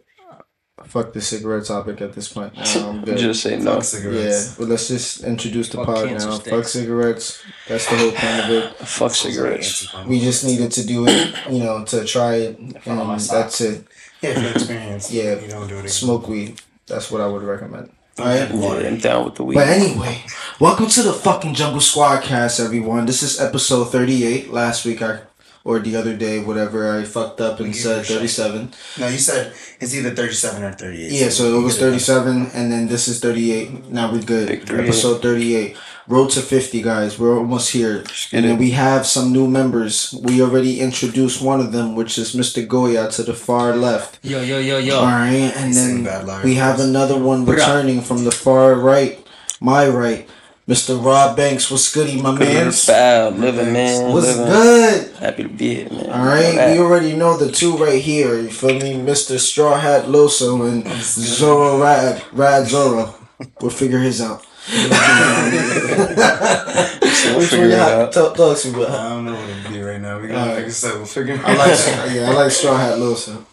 Fuck 0.86 1.14
the 1.14 1.22
cigarette 1.22 1.66
topic 1.66 2.02
at 2.02 2.14
this 2.14 2.32
point. 2.32 2.56
Nah, 2.56 3.04
Just 3.16 3.44
say 3.44 3.58
no. 3.58 3.76
Fuck 3.76 3.84
cigarettes. 3.84 4.50
Yeah, 4.50 4.56
but 4.60 4.68
let's 4.70 4.88
just 4.88 5.24
introduce 5.24 5.70
the 5.70 5.78
Fuck 5.78 5.88
pod 5.88 6.12
now. 6.12 6.32
sticks. 6.32 6.50
Fuck 6.50 6.66
cigarettes. 6.66 7.44
That's 7.68 7.90
the 7.90 7.98
whole 7.98 8.12
point 8.12 8.40
of 8.46 8.50
it. 8.52 8.74
Fuck 8.88 9.12
cigarettes. 9.12 9.94
We 10.06 10.20
just 10.20 10.46
needed 10.46 10.72
to 10.72 10.86
do 10.86 11.06
it, 11.08 11.36
you 11.50 11.60
know, 11.60 11.84
to 11.86 12.06
try 12.06 12.36
it, 12.36 12.58
and 12.60 12.74
socks. 12.86 13.28
that's 13.28 13.62
it. 13.62 13.86
Yeah, 14.22 14.34
for 14.42 14.48
experience. 14.56 15.12
Yeah. 15.12 15.40
You 15.40 15.48
don't 15.48 15.68
do 15.68 15.76
it 15.76 15.80
again. 15.80 15.90
Smoke 15.90 16.28
weed. 16.28 16.62
That's 16.88 17.12
what 17.12 17.22
I 17.22 17.28
would 17.28 17.44
recommend. 17.44 17.92
Alright. 18.20 18.50
Yeah, 18.52 18.88
I'm 18.88 18.98
down 18.98 19.26
with 19.26 19.36
the 19.36 19.44
weed. 19.44 19.56
But 19.56 19.68
anyway, 19.68 20.24
welcome 20.60 20.88
to 20.88 21.04
the 21.04 21.14
fucking 21.14 21.54
Jungle 21.54 21.82
Squad 21.82 22.24
cast, 22.24 22.60
everyone. 22.60 23.06
This 23.06 23.22
is 23.22 23.40
episode 23.40 23.92
38. 23.92 24.52
Last 24.52 24.86
week, 24.86 25.04
I, 25.04 25.20
or 25.68 25.80
the 25.80 25.98
other 25.98 26.16
day, 26.16 26.40
whatever, 26.40 26.90
I 26.98 27.04
fucked 27.04 27.42
up 27.42 27.60
and 27.60 27.76
said 27.76 28.08
you 28.08 28.16
a 28.16 28.20
37. 28.20 28.72
No, 29.00 29.08
you 29.10 29.18
said 29.18 29.54
it's 29.82 29.94
either 29.94 30.16
37 30.16 30.64
or 30.64 30.72
38. 30.72 31.12
Yeah, 31.12 31.28
so 31.28 31.60
it 31.60 31.62
was 31.62 31.78
37, 31.78 32.52
and 32.54 32.72
then 32.72 32.88
this 32.88 33.10
is 33.10 33.20
38. 33.20 33.92
Now 33.92 34.10
we're 34.10 34.24
good. 34.24 34.48
38. 34.48 34.88
Episode 34.88 35.22
38. 35.22 35.76
Road 36.08 36.30
to 36.30 36.42
50, 36.42 36.82
guys. 36.82 37.20
We're 37.20 37.38
almost 37.38 37.74
here. 37.74 38.06
And 38.32 38.46
then 38.46 38.58
we 38.58 38.72
have 38.72 39.06
some 39.06 39.34
new 39.34 39.46
members. 39.46 40.16
We 40.24 40.42
already 40.42 40.80
introduced 40.80 41.42
one 41.42 41.60
of 41.60 41.74
them, 41.74 41.96
which 41.96 42.18
is 42.18 42.34
Mr. 42.34 42.66
Goya 42.66 43.12
to 43.12 43.24
the 43.24 43.34
far 43.34 43.76
left. 43.76 44.24
Yo, 44.24 44.42
yo, 44.42 44.60
yo, 44.60 44.78
yo. 44.78 45.00
All 45.00 45.06
right, 45.06 45.52
and 45.58 45.74
then 45.74 46.06
bad 46.06 46.26
liar. 46.26 46.46
we 46.46 46.56
have 46.56 46.80
another 46.80 47.20
one 47.20 47.46
returning 47.46 48.00
from 48.00 48.24
the 48.24 48.32
far 48.32 48.76
right, 48.76 49.20
my 49.60 49.86
right, 49.86 50.30
Mr. 50.68 51.02
Rob 51.04 51.38
Banks. 51.38 51.72
What's 51.72 51.94
goody, 51.94 52.22
my 52.22 52.38
man? 52.38 52.74
Bow, 52.86 53.30
living 53.30 53.72
man, 53.72 54.12
What's 54.12 54.28
living. 54.28 54.46
good? 54.52 55.16
Happy 55.16 55.44
to 55.44 55.50
be 55.50 55.76
here, 55.76 55.90
man. 55.90 56.10
All 56.10 56.26
right, 56.26 56.56
Know 56.56 56.74
we 56.74 56.80
already 56.80 57.16
know 57.16 57.38
the 57.38 57.50
two 57.52 57.78
right 57.78 58.02
here. 58.02 58.38
You 58.38 58.50
feel 58.50 58.74
me, 58.74 58.94
Mr. 58.96 59.40
Straw 59.40 59.80
Hat 59.80 60.06
Loso 60.08 60.70
and 60.70 60.86
Zoro 61.02 61.82
Rad 61.82 62.22
Rad 62.34 62.68
Zoro. 62.68 63.16
We'll 63.62 63.72
figure 63.72 64.00
his 64.00 64.22
out. 64.22 64.46
We'll 67.28 67.40
Which 67.40 67.50
figure 67.50 67.68
one 67.68 67.72
you 67.72 67.74
it 67.76 67.80
out. 67.82 68.14
Talk, 68.14 68.36
talk 68.36 68.58
to 68.58 68.72
me 68.72 68.86
I 68.86 69.10
don't 69.10 69.26
know 69.26 69.34
what 69.34 69.50
it'd 69.50 69.74
be 69.74 69.82
right 69.82 70.00
now. 70.00 70.20
We 70.20 70.28
got, 70.30 70.38
Alright. 70.38 70.58
like 70.58 70.66
I 70.66 70.70
said, 70.70 70.94
we'll 70.96 71.06
figure 71.06 71.36
it 71.36 71.42
I 71.44 71.54
like 71.56 72.14
yeah, 72.14 72.30
I 72.30 72.34
like 72.34 72.52
Straw 72.52 72.78
Hat 72.78 72.98
Loso. 72.98 73.44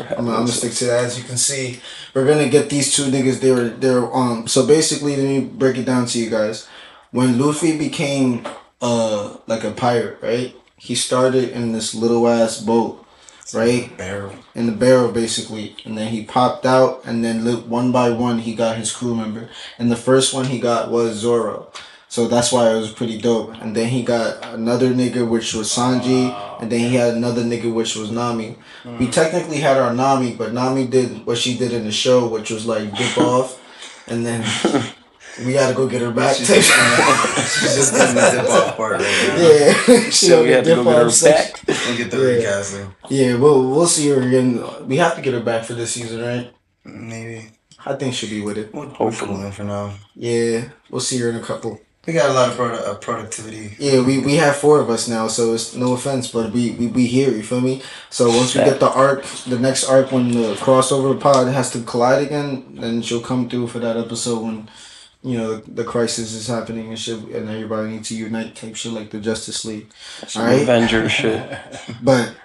I'm, 0.00 0.18
I'm 0.18 0.24
gonna 0.26 0.48
stick 0.48 0.72
to 0.74 0.84
that. 0.86 1.04
As 1.04 1.18
you 1.18 1.24
can 1.24 1.36
see, 1.36 1.80
we're 2.14 2.26
gonna 2.26 2.48
get 2.48 2.70
these 2.70 2.94
two 2.94 3.04
niggas. 3.04 3.40
They 3.40 3.50
were 3.50 3.68
they're 3.68 4.14
um. 4.14 4.46
So 4.48 4.66
basically, 4.66 5.16
let 5.16 5.24
me 5.26 5.40
break 5.40 5.76
it 5.76 5.84
down 5.84 6.06
to 6.06 6.18
you 6.18 6.30
guys. 6.30 6.68
When 7.10 7.38
Luffy 7.38 7.76
became 7.78 8.46
uh 8.80 9.36
like 9.46 9.64
a 9.64 9.70
pirate, 9.72 10.18
right? 10.22 10.54
He 10.76 10.94
started 10.94 11.50
in 11.50 11.72
this 11.72 11.94
little 11.94 12.28
ass 12.28 12.60
boat, 12.60 13.04
right? 13.54 13.96
Barrel. 13.96 14.34
in 14.54 14.66
the 14.66 14.72
barrel 14.72 15.12
basically 15.12 15.76
and 15.84 15.96
then 15.96 16.08
he 16.12 16.24
popped 16.24 16.66
out 16.66 17.02
and 17.04 17.24
then 17.24 17.44
one 17.68 17.92
by 17.92 18.10
one 18.10 18.38
he 18.40 18.54
got 18.54 18.76
his 18.76 18.92
crew 18.92 19.14
member 19.14 19.48
and 19.78 19.90
the 19.90 19.96
first 19.96 20.34
one 20.34 20.46
he 20.46 20.58
got 20.58 20.90
was 20.90 21.14
Zoro 21.16 21.70
so 22.08 22.28
that's 22.28 22.52
why 22.52 22.70
it 22.70 22.76
was 22.78 22.92
pretty 22.92 23.18
dope 23.18 23.54
and 23.62 23.74
then 23.74 23.88
he 23.88 24.02
got 24.02 24.42
another 24.54 24.90
nigga 24.94 25.28
which 25.28 25.54
was 25.54 25.68
Sanji 25.68 26.30
and 26.60 26.70
then 26.70 26.80
he 26.80 26.94
had 26.94 27.14
another 27.14 27.42
nigga 27.42 27.72
which 27.72 27.96
was 27.96 28.10
Nami 28.10 28.56
we 28.84 28.90
mm. 29.06 29.12
technically 29.12 29.58
had 29.58 29.76
our 29.76 29.92
Nami 29.94 30.34
but 30.34 30.52
Nami 30.52 30.86
did 30.86 31.26
what 31.26 31.38
she 31.38 31.56
did 31.58 31.72
in 31.72 31.84
the 31.84 31.92
show 31.92 32.26
which 32.28 32.50
was 32.50 32.64
like 32.66 32.96
dip 32.96 33.18
off 33.32 33.60
and 34.08 34.24
then 34.24 34.44
we 35.44 35.52
gotta 35.52 35.74
go 35.74 35.86
get 35.88 36.00
her 36.00 36.12
back 36.12 36.36
She's 36.36 36.48
just, 36.48 36.70
she's 37.60 37.74
just 37.76 37.92
doing 37.92 38.14
the 38.14 38.30
dip 38.42 38.48
off 38.50 38.76
part 38.76 38.92
right 38.92 39.00
now. 39.02 39.36
yeah 39.36 40.00
she 40.10 40.26
So 40.26 40.38
on 40.38 40.42
we 40.44 40.48
the 40.50 40.54
had 40.56 40.64
to 40.64 40.70
go 40.70 40.76
dip 40.76 40.84
get 40.84 40.96
her 40.96 41.06
off 41.06 41.12
section. 41.12 41.66
back. 41.66 41.86
We'll 41.86 41.96
get 41.98 42.10
the 42.10 42.16
Yeah. 42.18 42.36
recasting. 42.36 42.94
yeah 43.10 43.36
we'll, 43.36 43.70
we'll 43.70 43.86
see 43.86 44.08
her 44.10 44.22
again 44.22 44.62
we 44.86 44.96
have 44.98 45.14
to 45.16 45.22
get 45.22 45.34
her 45.34 45.40
back 45.40 45.64
for 45.64 45.74
this 45.74 45.92
season 45.92 46.20
right 46.22 46.52
Maybe. 46.84 47.50
I 47.84 47.94
think 47.94 48.14
she'll 48.14 48.30
be 48.30 48.40
with 48.40 48.58
it 48.58 48.72
We'll, 48.72 48.84
we'll 48.86 48.94
Hopefully. 48.94 49.50
for 49.50 49.64
now. 49.64 49.92
Yeah, 50.14 50.68
we'll 50.90 51.00
see 51.00 51.18
her 51.18 51.30
in 51.30 51.36
a 51.36 51.40
couple. 51.40 51.80
We 52.06 52.12
got 52.12 52.30
a 52.30 52.32
lot 52.32 52.50
of 52.50 52.56
produ- 52.56 52.86
uh, 52.86 52.94
productivity. 52.94 53.74
Yeah, 53.80 54.00
we, 54.00 54.20
we 54.20 54.36
have 54.36 54.54
four 54.56 54.78
of 54.78 54.88
us 54.90 55.08
now, 55.08 55.26
so 55.26 55.54
it's 55.54 55.74
no 55.74 55.92
offense, 55.92 56.30
but 56.30 56.52
we, 56.52 56.70
we 56.70 56.86
we 56.86 57.06
here. 57.06 57.32
You 57.32 57.42
feel 57.42 57.60
me? 57.60 57.82
So 58.10 58.28
once 58.28 58.54
we 58.54 58.62
get 58.62 58.78
the 58.78 58.90
arc, 58.90 59.24
the 59.46 59.58
next 59.58 59.88
arc 59.88 60.12
when 60.12 60.30
the 60.30 60.54
crossover 60.54 61.18
pod 61.18 61.48
has 61.48 61.70
to 61.72 61.80
collide 61.82 62.22
again, 62.22 62.76
then 62.76 63.02
she'll 63.02 63.20
come 63.20 63.48
through 63.48 63.66
for 63.66 63.80
that 63.80 63.96
episode 63.96 64.40
when, 64.40 64.68
you 65.24 65.36
know, 65.36 65.56
the, 65.56 65.70
the 65.70 65.84
crisis 65.84 66.32
is 66.32 66.46
happening 66.46 66.88
and 66.90 66.98
shit, 66.98 67.18
and 67.18 67.48
everybody 67.48 67.90
needs 67.90 68.08
to 68.10 68.16
unite, 68.16 68.54
type 68.54 68.76
shit 68.76 68.92
like 68.92 69.10
the 69.10 69.18
Justice 69.18 69.64
League. 69.64 69.88
Some 70.28 70.42
Alright. 70.42 70.62
Avenger 70.62 71.08
shit. 71.08 71.58
But 72.02 72.36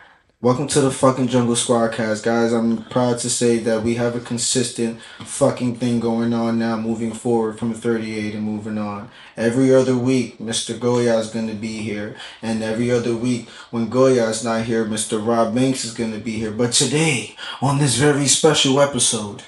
welcome 0.42 0.68
to 0.68 0.82
the 0.82 0.90
fucking 0.90 1.28
Jungle 1.28 1.56
Squad 1.56 1.94
cast, 1.94 2.24
guys. 2.24 2.52
I'm 2.52 2.84
proud 2.86 3.20
to 3.20 3.30
say 3.30 3.60
that 3.60 3.84
we 3.84 3.96
have 3.96 4.16
a 4.16 4.20
consistent 4.20 5.00
fucking 5.24 5.76
thing 5.76 6.00
going 6.00 6.34
on 6.34 6.58
now, 6.58 6.78
moving 6.78 7.14
forward 7.14 7.60
from 7.60 7.74
38 7.74 8.34
and 8.34 8.44
moving 8.44 8.80
on. 8.80 9.10
Every 9.38 9.74
other 9.74 9.96
week, 9.96 10.40
Mr. 10.40 10.80
Goya 10.80 11.18
is 11.20 11.30
gonna 11.30 11.54
be 11.54 11.78
here, 11.78 12.16
and 12.42 12.64
every 12.64 12.90
other 12.90 13.16
week, 13.16 13.50
when 13.70 13.90
Goya 13.90 14.30
is 14.30 14.44
not 14.44 14.66
here, 14.66 14.84
Mr. 14.84 15.26
Rob 15.26 15.54
Banks 15.54 15.86
is 15.86 15.94
gonna 15.94 16.18
be 16.18 16.32
here. 16.32 16.52
But 16.52 16.74
today, 16.74 17.36
on 17.62 17.78
this 17.78 17.96
very 17.98 18.28
special 18.28 18.82
episode, 18.82 19.44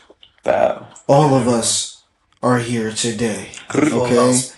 all 0.45 1.35
of 1.35 1.47
us 1.47 2.03
are 2.43 2.59
here 2.59 2.91
today. 2.91 3.51
Okay. 3.73 4.52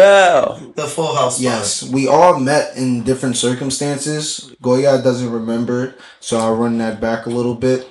House. 0.00 0.60
Bow. 0.60 0.72
The 0.76 0.86
full 0.86 1.14
house. 1.14 1.36
pod. 1.36 1.42
Yes, 1.44 1.82
we 1.90 2.08
all 2.08 2.38
met 2.40 2.76
in 2.76 3.02
different 3.04 3.36
circumstances. 3.36 4.52
Goya 4.62 5.00
doesn't 5.02 5.30
remember, 5.30 5.94
so 6.20 6.38
I'll 6.38 6.56
run 6.56 6.78
that 6.78 7.00
back 7.00 7.26
a 7.26 7.30
little 7.30 7.54
bit. 7.54 7.88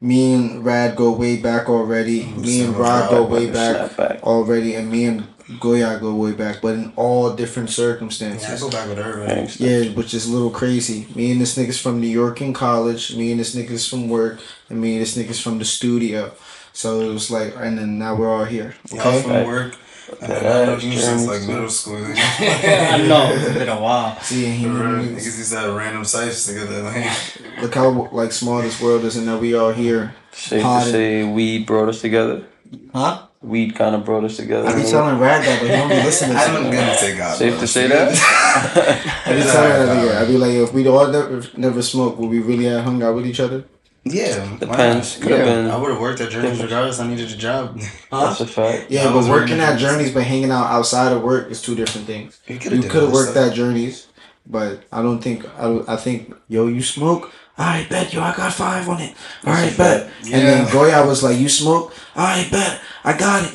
Me 0.00 0.32
and 0.34 0.64
Rad 0.64 0.94
go 0.96 1.10
way 1.12 1.36
back 1.36 1.68
already. 1.68 2.24
Me 2.26 2.62
and 2.62 2.76
Rod 2.76 3.10
go 3.10 3.24
way 3.24 3.50
back 3.50 3.90
Snapback. 3.90 4.20
already, 4.22 4.74
and 4.74 4.90
me 4.90 5.06
and 5.06 5.26
Goya 5.58 5.98
go 6.00 6.14
way 6.14 6.32
back, 6.32 6.60
but 6.62 6.74
in 6.74 6.92
all 6.94 7.34
different 7.34 7.68
Yeah, 7.70 7.84
I 7.84 7.88
circumstances. 7.88 8.60
go 8.60 8.70
back 8.70 8.88
with 8.88 8.98
her. 8.98 9.20
Right? 9.26 9.58
Yeah, 9.58 9.90
which 9.94 10.14
is 10.14 10.28
a 10.28 10.32
little 10.32 10.50
crazy. 10.50 11.08
Me 11.16 11.32
and 11.32 11.40
this 11.40 11.56
nigga's 11.58 11.80
from 11.80 12.00
New 12.00 12.06
York 12.06 12.40
in 12.40 12.52
college. 12.52 13.16
Me 13.16 13.32
and 13.32 13.40
this 13.40 13.56
nigga's 13.56 13.88
from 13.88 14.08
work, 14.08 14.38
and 14.70 14.80
me 14.80 14.92
and 14.92 15.02
this 15.02 15.16
nigga's 15.16 15.40
from 15.40 15.58
the 15.58 15.64
studio. 15.64 16.30
So 16.72 17.00
it 17.00 17.12
was 17.12 17.28
like, 17.30 17.54
and 17.56 17.76
then 17.78 17.98
now 17.98 18.14
we're 18.14 18.32
all 18.32 18.44
here. 18.44 18.74
Y'all 18.92 19.00
Okay. 19.08 19.22
from 19.22 19.46
work. 19.46 19.74
And 20.20 20.30
That 20.32 20.46
I 20.46 20.64
know 20.66 20.74
ass 20.74 20.82
you 20.84 20.98
since 20.98 21.26
like 21.26 21.42
middle 21.46 21.68
school. 21.68 21.96
I 22.04 23.04
know. 23.06 23.30
It's 23.32 23.54
been 23.58 23.68
a 23.68 23.80
while. 23.80 24.18
See, 24.20 24.46
and 24.46 24.54
he, 24.54 24.66
Niggas 24.66 25.24
used 25.38 25.52
to 25.52 25.58
have 25.58 25.74
random 25.74 26.04
sites 26.04 26.46
together. 26.46 26.82
Like, 26.82 27.06
look 27.62 27.74
how 27.74 28.08
like 28.12 28.32
small 28.32 28.62
this 28.62 28.80
world 28.80 29.04
is, 29.04 29.16
and 29.16 29.28
that 29.28 29.38
we 29.40 29.54
all 29.54 29.72
here. 29.72 30.14
Safe 30.32 30.62
Potted. 30.62 30.86
to 30.86 30.92
say, 30.92 31.24
weed 31.24 31.66
brought 31.66 31.88
us 31.88 32.00
together. 32.00 32.44
Huh? 32.92 33.26
Weed 33.40 33.76
kind 33.76 33.94
of 33.94 34.04
brought 34.04 34.24
us 34.24 34.36
together. 34.36 34.66
I 34.68 34.74
be 34.82 34.88
telling 34.88 35.18
Rad 35.18 35.44
that, 35.44 35.60
but 35.60 35.70
he 35.70 35.76
don't 35.76 35.88
be 35.88 35.94
listening 35.96 36.36
to 36.36 36.42
I'm 36.42 36.64
me. 36.64 36.70
gonna 36.76 36.96
take 36.96 37.20
out. 37.20 37.36
Safe 37.36 37.52
bro. 37.52 37.60
to 37.60 37.66
say 37.68 37.86
that. 37.86 38.08
I 39.26 39.32
be 39.32 39.42
telling 39.42 39.70
that 39.70 39.96
nigga. 39.96 40.22
I 40.22 40.26
be 40.26 40.36
like, 40.38 40.50
if 40.52 40.72
we 40.72 40.88
all 40.88 41.06
never 41.06 41.42
never 41.56 41.82
smoke, 41.82 42.18
would 42.18 42.30
we 42.30 42.40
really 42.40 42.64
have 42.64 42.82
hung 42.84 43.00
out 43.02 43.14
with 43.14 43.26
each 43.26 43.38
other? 43.40 43.64
Yeah, 44.10 44.38
why 44.50 44.56
Depends. 44.58 45.18
not? 45.18 45.22
Could 45.22 45.30
have 45.38 45.46
Yeah. 45.46 45.54
been. 45.54 45.70
I 45.70 45.76
would 45.76 45.90
have 45.90 46.00
worked 46.00 46.20
at 46.20 46.30
Journeys 46.30 46.60
regardless. 46.62 46.98
I 47.00 47.06
needed 47.06 47.30
a 47.30 47.36
job. 47.36 47.80
That's 48.10 48.40
a 48.40 48.46
fact. 48.46 48.86
Yeah, 48.90 49.02
I 49.02 49.04
but 49.12 49.14
working 49.16 49.30
working 49.30 49.60
at 49.60 49.74
at- 49.74 49.78
Journeys 49.78 50.12
but 50.12 50.22
hanging 50.24 50.50
out 50.50 50.66
outside 50.70 51.12
of 51.12 51.22
work 51.22 51.50
is 51.50 51.60
two 51.62 51.74
different 51.74 52.06
things. 52.06 52.38
You 52.46 52.54
You 52.56 52.82
could 52.82 53.02
have 53.02 53.12
worked 53.12 53.36
at 53.36 53.52
Journeys, 53.54 54.06
but 54.46 54.84
I 54.92 55.02
don't 55.02 55.20
think 55.20 55.44
I, 55.58 55.80
I 55.88 55.96
think 55.96 56.34
yo 56.48 56.66
you 56.68 56.82
smoke. 56.82 57.32
All 57.58 57.66
right, 57.66 57.88
bet 57.88 58.12
yo 58.12 58.20
I 58.22 58.32
got 58.36 58.52
five 58.52 58.88
on 58.88 59.00
it. 59.00 59.14
All 59.44 59.52
right, 59.52 59.76
bet. 59.76 60.08
Yeah. 60.22 60.36
And 60.36 60.46
then 60.48 60.64
Yeah. 60.66 60.72
Goya 60.72 61.04
was 61.06 61.22
like, 61.24 61.38
you 61.38 61.48
smoke. 61.48 61.92
All 62.14 62.24
right, 62.24 62.48
bet. 62.52 62.80
I 63.04 63.12
got 63.16 63.42
it. 63.44 63.52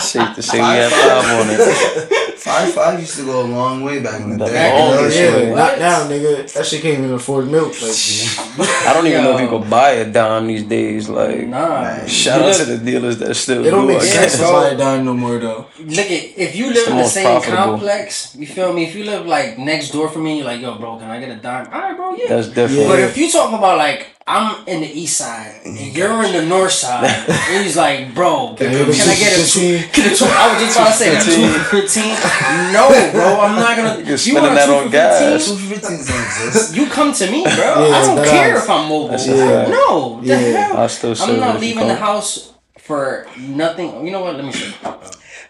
Safe 0.00 0.34
to 0.36 0.42
say 0.42 0.58
we 0.58 0.64
had 0.64 0.92
five 0.92 1.40
on 1.40 1.46
it. 1.50 2.16
Five 2.40 2.72
five 2.72 2.98
used 2.98 3.16
to 3.18 3.24
go 3.26 3.42
a 3.42 3.48
long 3.48 3.82
way 3.82 4.00
back 4.00 4.20
in 4.22 4.30
the 4.30 4.38
Back 4.38 4.48
day. 4.48 4.54
Back 4.54 4.72
in 4.72 4.96
Longest 4.96 5.18
yeah, 5.18 5.36
way. 5.36 5.54
not 5.54 5.78
now, 5.78 5.98
nigga. 6.08 6.52
That 6.54 6.64
shit 6.66 6.80
can't 6.82 6.98
even 6.98 7.12
afford 7.12 7.48
milk. 7.48 7.72
Like, 7.82 7.92
I 8.88 8.92
don't 8.94 9.06
even 9.06 9.22
know 9.24 9.34
if 9.36 9.40
you 9.42 9.46
Yo. 9.50 9.58
could 9.60 9.68
buy 9.68 9.90
a 9.90 10.10
dime 10.10 10.46
these 10.46 10.64
days. 10.64 11.08
Like, 11.10 11.46
Nah. 11.46 12.06
shout 12.06 12.40
out 12.40 12.54
to 12.56 12.64
the 12.64 12.78
dealers 12.78 13.18
that 13.18 13.34
still 13.34 13.64
it 13.66 13.70
don't 13.70 13.86
do 13.86 13.92
make 13.92 13.98
I 14.02 14.06
sense 14.06 14.36
guess. 14.36 14.46
to 14.46 14.52
buy 14.52 14.68
a 14.70 14.76
dime 14.76 15.04
no 15.04 15.12
more 15.14 15.38
though. 15.38 15.66
Look 15.84 16.06
at 16.06 16.22
if 16.46 16.56
you 16.56 16.72
live 16.72 16.86
the 16.86 16.90
in 16.92 16.96
the 16.96 17.04
same 17.04 17.24
profitable. 17.26 17.64
complex, 17.76 18.34
you 18.36 18.46
feel 18.46 18.72
me? 18.72 18.84
If 18.88 18.94
you 18.96 19.04
live 19.04 19.26
like 19.26 19.58
next 19.58 19.90
door 19.90 20.08
from 20.08 20.22
me, 20.24 20.38
you're 20.38 20.46
like, 20.46 20.60
yo, 20.62 20.78
bro, 20.78 20.96
can 20.98 21.10
I 21.10 21.20
get 21.20 21.30
a 21.30 21.36
dime? 21.36 21.66
All 21.72 21.80
right, 21.80 21.94
bro, 21.96 22.14
yeah. 22.14 22.28
That's 22.28 22.48
different. 22.48 22.88
But 22.88 23.00
if 23.00 23.16
you 23.18 23.30
talking 23.30 23.58
about 23.58 23.76
like 23.76 24.06
I'm 24.26 24.66
in 24.68 24.80
the 24.82 24.86
east 24.86 25.16
side 25.16 25.60
and 25.64 25.76
you're 25.78 26.22
in 26.24 26.32
the 26.32 26.44
north 26.46 26.70
side, 26.72 27.04
and 27.28 27.64
he's 27.64 27.76
like, 27.76 28.14
bro, 28.14 28.54
can, 28.56 28.70
Can 28.70 29.08
I 29.08 29.16
get 29.16 29.38
a 29.38 29.50
two? 29.50 29.78
Can 29.92 30.12
a 30.12 30.14
two? 30.14 30.24
I 30.28 30.52
was 30.52 30.62
just 30.62 30.76
about 30.76 30.86
to 30.86 30.92
say 30.92 31.16
a 31.16 31.20
two 31.20 31.58
for 31.58 31.80
fifteen. 31.80 32.14
No, 32.72 32.88
bro, 33.12 33.40
I'm 33.40 33.56
not 33.56 33.76
gonna. 33.76 33.98
You're 33.98 34.10
You 34.10 34.16
spending 34.18 34.42
want 34.44 34.52
a 34.52 34.54
that 34.54 34.66
two 34.66 34.72
on 34.74 34.90
gas. 34.90 35.48
15? 35.48 35.56
Two 35.58 35.74
fifteens 35.74 36.00
exist. 36.08 36.76
You 36.76 36.86
come 36.86 37.12
to 37.12 37.30
me, 37.30 37.42
bro. 37.42 37.52
Yeah, 37.88 37.96
I 37.96 38.06
don't 38.06 38.18
uh, 38.18 38.24
care 38.24 38.56
is- 38.56 38.62
if 38.64 38.70
I'm 38.70 38.88
mobile. 38.88 39.08
That's 39.08 39.26
a 39.26 39.36
fact. 39.36 39.70
No, 39.70 40.20
the 40.20 40.26
Yeah. 40.28 40.36
hell. 40.38 40.76
I 40.78 40.86
still 40.86 41.14
I'm 41.20 41.40
not 41.40 41.58
leaving 41.60 41.88
the 41.88 41.96
house 41.96 42.52
for 42.78 43.26
nothing. 43.38 44.04
You 44.06 44.12
know 44.12 44.20
what? 44.22 44.36
Let 44.36 44.44
me 44.44 44.52
see. 44.52 44.70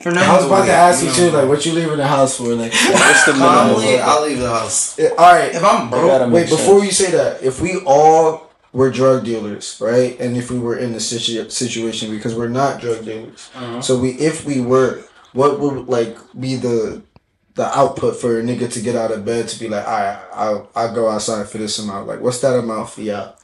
For 0.01 0.09
I 0.17 0.37
was 0.37 0.47
about 0.47 0.65
to 0.65 0.73
ask 0.73 1.05
you 1.05 1.13
too, 1.13 1.31
know. 1.31 1.41
like, 1.41 1.49
what 1.49 1.67
you 1.67 1.73
leaving 1.73 1.99
the 1.99 2.07
house 2.07 2.39
for? 2.39 2.55
Like, 2.55 2.73
What's 2.73 3.27
the 3.27 3.33
Calmly, 3.33 3.85
minimum? 3.85 4.09
I'll 4.09 4.23
leave 4.27 4.39
the 4.39 4.49
house. 4.49 4.99
all 4.99 5.35
right. 5.35 5.55
If 5.55 5.63
I'm 5.63 5.91
broke, 5.91 6.33
Wait, 6.33 6.49
before 6.49 6.81
sense. 6.81 6.85
you 7.01 7.07
say 7.07 7.11
that, 7.13 7.43
if 7.43 7.61
we 7.61 7.77
all 7.85 8.50
were 8.73 8.91
drug 8.91 9.25
dealers, 9.25 9.77
right, 9.81 10.19
and 10.21 10.37
if 10.37 10.51
we 10.51 10.59
were 10.59 10.77
in 10.77 10.93
the 10.93 11.01
situ- 11.01 11.49
situation, 11.51 12.11
because 12.11 12.35
we're 12.35 12.49
not 12.49 12.81
drug 12.81 13.05
dealers, 13.05 13.51
Uh-huh. 13.55 13.81
so 13.83 13.99
we, 13.99 14.11
if 14.11 14.45
we 14.45 14.61
were, 14.61 15.03
what 15.33 15.59
would 15.61 15.89
like 15.89 16.17
be 16.39 16.57
the 16.57 17.03
the 17.57 17.67
output 17.77 18.17
for 18.17 18.39
a 18.39 18.43
nigga 18.43 18.71
to 18.73 18.81
get 18.81 18.95
out 18.95 19.11
of 19.11 19.25
bed 19.25 19.49
to 19.49 19.59
be 19.59 19.69
like, 19.69 19.87
all 19.87 19.99
right, 19.99 20.19
I'll 20.33 20.71
I'll 20.75 20.95
go 20.95 21.09
outside 21.09 21.49
for 21.49 21.59
this 21.59 21.79
amount. 21.81 22.07
Like, 22.07 22.21
what's 22.21 22.39
that 22.41 22.57
amount 22.57 22.91
for 22.91 23.01
y'all? 23.03 23.35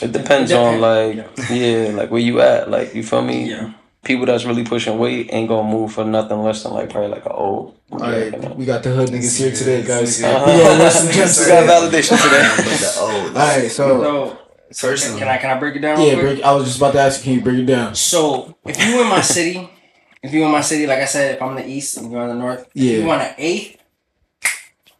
It 0.00 0.12
depends 0.12 0.50
It 0.50 0.56
on 0.56 0.80
like 0.80 1.16
yeah, 1.50 1.90
like 1.94 2.10
where 2.10 2.20
you 2.20 2.40
at. 2.40 2.70
Like 2.70 2.94
you 2.94 3.02
feel 3.02 3.22
me? 3.22 3.50
Yeah. 3.50 3.72
People 4.04 4.26
that's 4.26 4.44
really 4.44 4.62
pushing 4.62 4.98
weight 4.98 5.30
ain't 5.32 5.48
gonna 5.48 5.68
move 5.68 5.92
for 5.92 6.04
nothing 6.04 6.38
less 6.42 6.62
than 6.62 6.72
like 6.74 6.90
probably 6.90 7.10
like 7.10 7.26
a 7.26 7.32
old. 7.32 7.74
All 7.90 7.98
right, 7.98 8.56
we 8.56 8.64
got 8.64 8.82
the 8.84 8.90
hood 8.90 9.08
niggas 9.08 9.36
here 9.38 9.50
today, 9.52 9.82
guys. 9.82 10.22
Uh-huh. 10.22 10.44
We 10.46 10.62
gonna 10.62 10.82
listen 10.84 11.10
to 11.10 11.16
We 11.18 11.22
us 11.24 11.46
got 11.48 11.64
validation 11.66 12.16
today. 12.22 12.46
The 12.78 12.94
old. 13.00 13.36
All 13.36 13.48
right, 13.48 13.70
so 13.70 14.38
So, 14.72 14.88
Personally. 14.88 15.18
can 15.20 15.28
I 15.28 15.38
can 15.38 15.56
I 15.56 15.58
break 15.60 15.76
it 15.76 15.80
down? 15.80 16.00
yeah, 16.00 16.16
break, 16.16 16.42
I 16.42 16.52
was 16.52 16.64
just 16.64 16.78
about 16.78 16.92
to 16.94 17.00
ask 17.00 17.20
you, 17.20 17.24
can 17.24 17.32
you 17.34 17.40
break 17.42 17.58
it 17.58 17.66
down? 17.66 17.94
So 17.94 18.56
if 18.66 18.84
you 18.84 19.00
in 19.00 19.08
my 19.08 19.20
city, 19.20 19.70
if 20.22 20.32
you 20.32 20.44
in 20.44 20.50
my 20.50 20.60
city, 20.60 20.86
like 20.86 20.98
I 20.98 21.04
said, 21.04 21.36
if 21.36 21.42
I'm 21.42 21.56
in 21.56 21.62
the 21.64 21.68
east 21.68 21.96
and 21.98 22.10
you're 22.10 22.22
in 22.22 22.28
the 22.28 22.34
north, 22.34 22.62
if 22.74 22.82
Yeah. 22.82 22.98
you 22.98 23.06
want 23.06 23.22
an 23.22 23.34
eighth, 23.38 23.76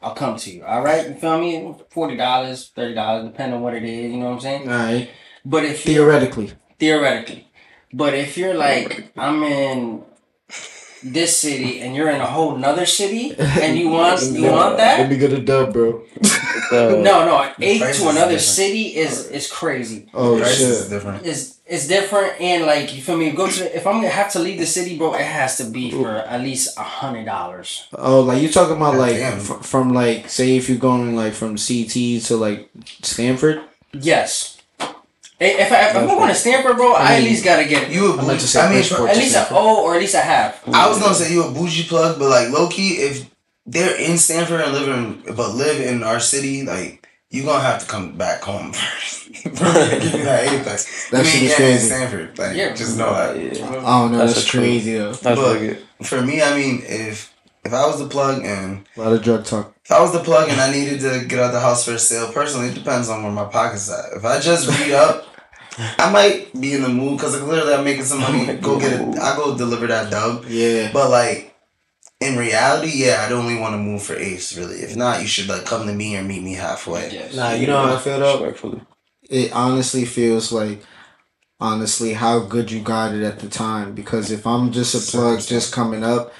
I'll 0.00 0.14
come 0.14 0.36
to 0.36 0.50
you. 0.50 0.64
All 0.64 0.82
right, 0.82 1.08
you 1.08 1.14
feel 1.14 1.38
me? 1.40 1.74
Forty 1.90 2.16
dollars, 2.16 2.70
thirty 2.76 2.94
dollars, 2.94 3.24
depending 3.24 3.56
on 3.56 3.62
what 3.62 3.74
it 3.74 3.82
is. 3.82 4.12
You 4.12 4.18
know 4.18 4.26
what 4.26 4.34
I'm 4.34 4.40
saying? 4.40 4.68
All 4.68 4.74
right, 4.76 5.10
But 5.44 5.64
if 5.64 5.82
theoretically, 5.82 6.52
theoretically, 6.78 7.48
but 7.92 8.14
if 8.14 8.36
you're 8.38 8.54
like 8.54 9.10
I'm 9.16 9.42
in 9.42 10.02
this 11.02 11.38
city 11.38 11.80
and 11.80 11.94
you're 11.94 12.10
in 12.10 12.20
a 12.20 12.26
whole 12.26 12.56
nother 12.56 12.86
city 12.86 13.34
and 13.38 13.78
you 13.78 13.88
want 13.90 14.22
you 14.32 14.50
want 14.50 14.76
that. 14.78 14.98
Let 14.98 15.08
that. 15.08 15.10
me 15.10 15.18
get 15.18 15.32
a 15.32 15.40
dub, 15.40 15.72
bro. 15.72 16.02
Uh, 16.72 16.96
No, 17.02 17.24
no, 17.24 17.52
eight 17.60 17.78
to 17.78 18.02
another 18.08 18.36
different. 18.36 18.40
city 18.40 18.96
is 18.96 19.28
is 19.30 19.50
crazy. 19.50 20.08
Oh 20.14 20.38
Price 20.38 20.60
is 20.60 20.80
shit. 20.82 20.90
different. 20.90 21.24
is 21.26 21.58
is 21.66 21.86
different 21.88 22.40
and 22.40 22.64
like 22.66 22.94
you 22.94 23.02
feel 23.02 23.16
me 23.16 23.30
go 23.32 23.48
to 23.50 23.58
the, 23.64 23.76
if 23.76 23.88
i'm 23.88 23.94
gonna 23.96 24.08
have 24.08 24.30
to 24.30 24.38
leave 24.38 24.56
the 24.60 24.66
city 24.66 24.96
bro 24.96 25.14
it 25.14 25.20
has 25.22 25.56
to 25.56 25.64
be 25.64 25.90
for 25.90 26.08
at 26.08 26.40
least 26.40 26.78
a 26.78 26.82
hundred 26.84 27.24
dollars 27.24 27.88
Oh, 27.98 28.20
like 28.20 28.40
you 28.40 28.48
talking 28.48 28.76
about 28.76 28.94
like 28.94 29.16
damn. 29.16 29.40
fr- 29.40 29.54
from 29.72 29.92
like 29.92 30.28
say 30.30 30.56
if 30.56 30.68
you're 30.68 30.78
going 30.78 31.16
like 31.16 31.32
from 31.34 31.56
CT 31.56 32.22
to 32.26 32.36
like 32.36 32.70
Stamford. 33.02 33.62
yes 33.92 34.55
if, 35.38 35.58
if, 35.60 35.72
I, 35.72 35.90
if 35.90 35.96
i'm 35.96 36.06
going 36.06 36.28
to 36.28 36.34
Stamford 36.34 36.76
bro 36.76 36.92
i, 36.94 37.12
I 37.12 37.16
at 37.16 37.22
least 37.24 37.44
gotta 37.44 37.66
get 37.68 37.90
You 37.90 38.12
a 38.12 38.22
I 38.22 38.26
meant 38.26 38.40
to 38.40 38.46
bougie. 38.46 38.46
say 38.46 38.60
I 38.60 38.68
mean, 38.70 38.78
Bridgeport. 38.80 39.10
at 39.10 39.16
least 39.16 39.36
a 39.36 39.46
O 39.50 39.84
or 39.84 39.94
at 39.94 40.00
least 40.00 40.14
a 40.14 40.20
half 40.20 40.66
I 40.68 40.88
was 40.88 40.98
gonna 41.00 41.14
say 41.14 41.32
you 41.32 41.44
a 41.44 41.50
bougie 41.50 41.84
plug, 41.84 42.18
but 42.18 42.28
like 42.30 42.50
low 42.50 42.68
key, 42.68 42.94
if 43.08 43.28
they're 43.66 43.96
in 44.00 44.16
Stamford 44.18 44.60
and 44.60 44.72
live 44.72 44.88
in, 44.88 45.34
but 45.34 45.54
live 45.54 45.80
in 45.80 46.02
our 46.04 46.20
city, 46.20 46.62
like 46.64 47.06
you 47.30 47.42
gonna 47.44 47.60
have 47.62 47.80
to 47.80 47.86
come 47.86 48.16
back 48.16 48.42
home 48.42 48.72
first. 48.72 49.24
For 49.56 49.64
me 49.64 49.90
to 49.90 49.98
give 50.00 50.14
you 50.14 50.24
that 50.24 50.52
apex. 50.52 51.10
That 51.10 51.26
shit 51.26 51.42
is 51.42 51.54
crazy. 51.56 51.86
Stamford. 51.88 52.38
Like, 52.38 52.56
Yeah. 52.56 52.72
just 52.74 52.96
know 52.96 53.12
that. 53.12 53.36
yeah, 53.36 53.82
Oh 53.84 54.08
no, 54.08 54.18
That's 54.18 54.34
that's, 54.36 54.50
crazy 54.50 54.94
though. 54.96 55.12
that's 55.12 55.40
But- 55.40 55.60
wicked. 55.60 55.82
For 56.04 56.22
me, 56.22 56.40
I 56.42 56.54
mean, 56.56 56.82
if 56.86 57.32
if 57.66 57.72
I 57.72 57.86
was 57.86 57.98
the 57.98 58.08
plug 58.08 58.44
and 58.44 58.86
A 58.96 59.00
lot 59.00 59.12
of 59.12 59.22
drug 59.22 59.44
talk. 59.44 59.74
if 59.84 59.90
I 59.92 60.00
was 60.00 60.12
the 60.12 60.20
plug 60.20 60.48
and 60.48 60.60
I 60.60 60.70
needed 60.72 61.00
to 61.00 61.24
get 61.26 61.38
out 61.40 61.52
the 61.52 61.60
house 61.60 61.84
for 61.84 61.92
a 61.92 61.98
sale, 61.98 62.32
personally, 62.32 62.68
it 62.68 62.74
depends 62.74 63.08
on 63.08 63.22
where 63.22 63.32
my 63.32 63.44
pocket's 63.44 63.90
at. 63.90 64.16
If 64.16 64.24
I 64.24 64.40
just 64.40 64.68
read 64.80 64.92
up, 64.92 65.26
I 65.78 66.10
might 66.10 66.58
be 66.58 66.72
in 66.74 66.82
the 66.82 66.88
mood 66.88 67.18
because 67.18 67.36
clearly 67.38 67.74
I'm 67.74 67.84
making 67.84 68.04
some 68.04 68.20
money. 68.20 68.46
Oh 68.48 68.56
go 68.58 68.80
get 68.80 68.92
it. 68.94 69.18
I 69.18 69.36
go 69.36 69.56
deliver 69.56 69.86
that 69.88 70.10
dub. 70.10 70.44
Yeah. 70.48 70.90
But 70.92 71.10
like 71.10 71.54
in 72.20 72.36
reality, 72.36 72.92
yeah, 72.94 73.24
I'd 73.26 73.32
only 73.32 73.58
want 73.58 73.74
to 73.74 73.78
move 73.78 74.02
for 74.02 74.16
Ace. 74.16 74.56
Really, 74.56 74.76
if 74.76 74.96
not, 74.96 75.20
you 75.20 75.26
should 75.26 75.48
like 75.48 75.66
come 75.66 75.86
to 75.86 75.92
me 75.92 76.16
or 76.16 76.22
meet 76.22 76.42
me 76.42 76.54
halfway. 76.54 77.10
yes. 77.10 77.34
Nah, 77.34 77.52
you 77.52 77.66
know 77.66 77.82
how 77.84 77.94
I 77.96 77.98
feel 77.98 78.18
though. 78.18 78.40
Respectfully. 78.40 78.80
It 79.28 79.52
honestly 79.52 80.04
feels 80.06 80.50
like, 80.52 80.82
honestly, 81.60 82.14
how 82.14 82.40
good 82.40 82.70
you 82.70 82.80
got 82.80 83.14
it 83.14 83.22
at 83.22 83.40
the 83.40 83.48
time. 83.48 83.94
Because 83.94 84.30
if 84.30 84.46
I'm 84.46 84.72
just 84.72 84.94
a 84.94 85.10
plug, 85.10 85.40
just 85.42 85.74
coming 85.74 86.04
up, 86.04 86.32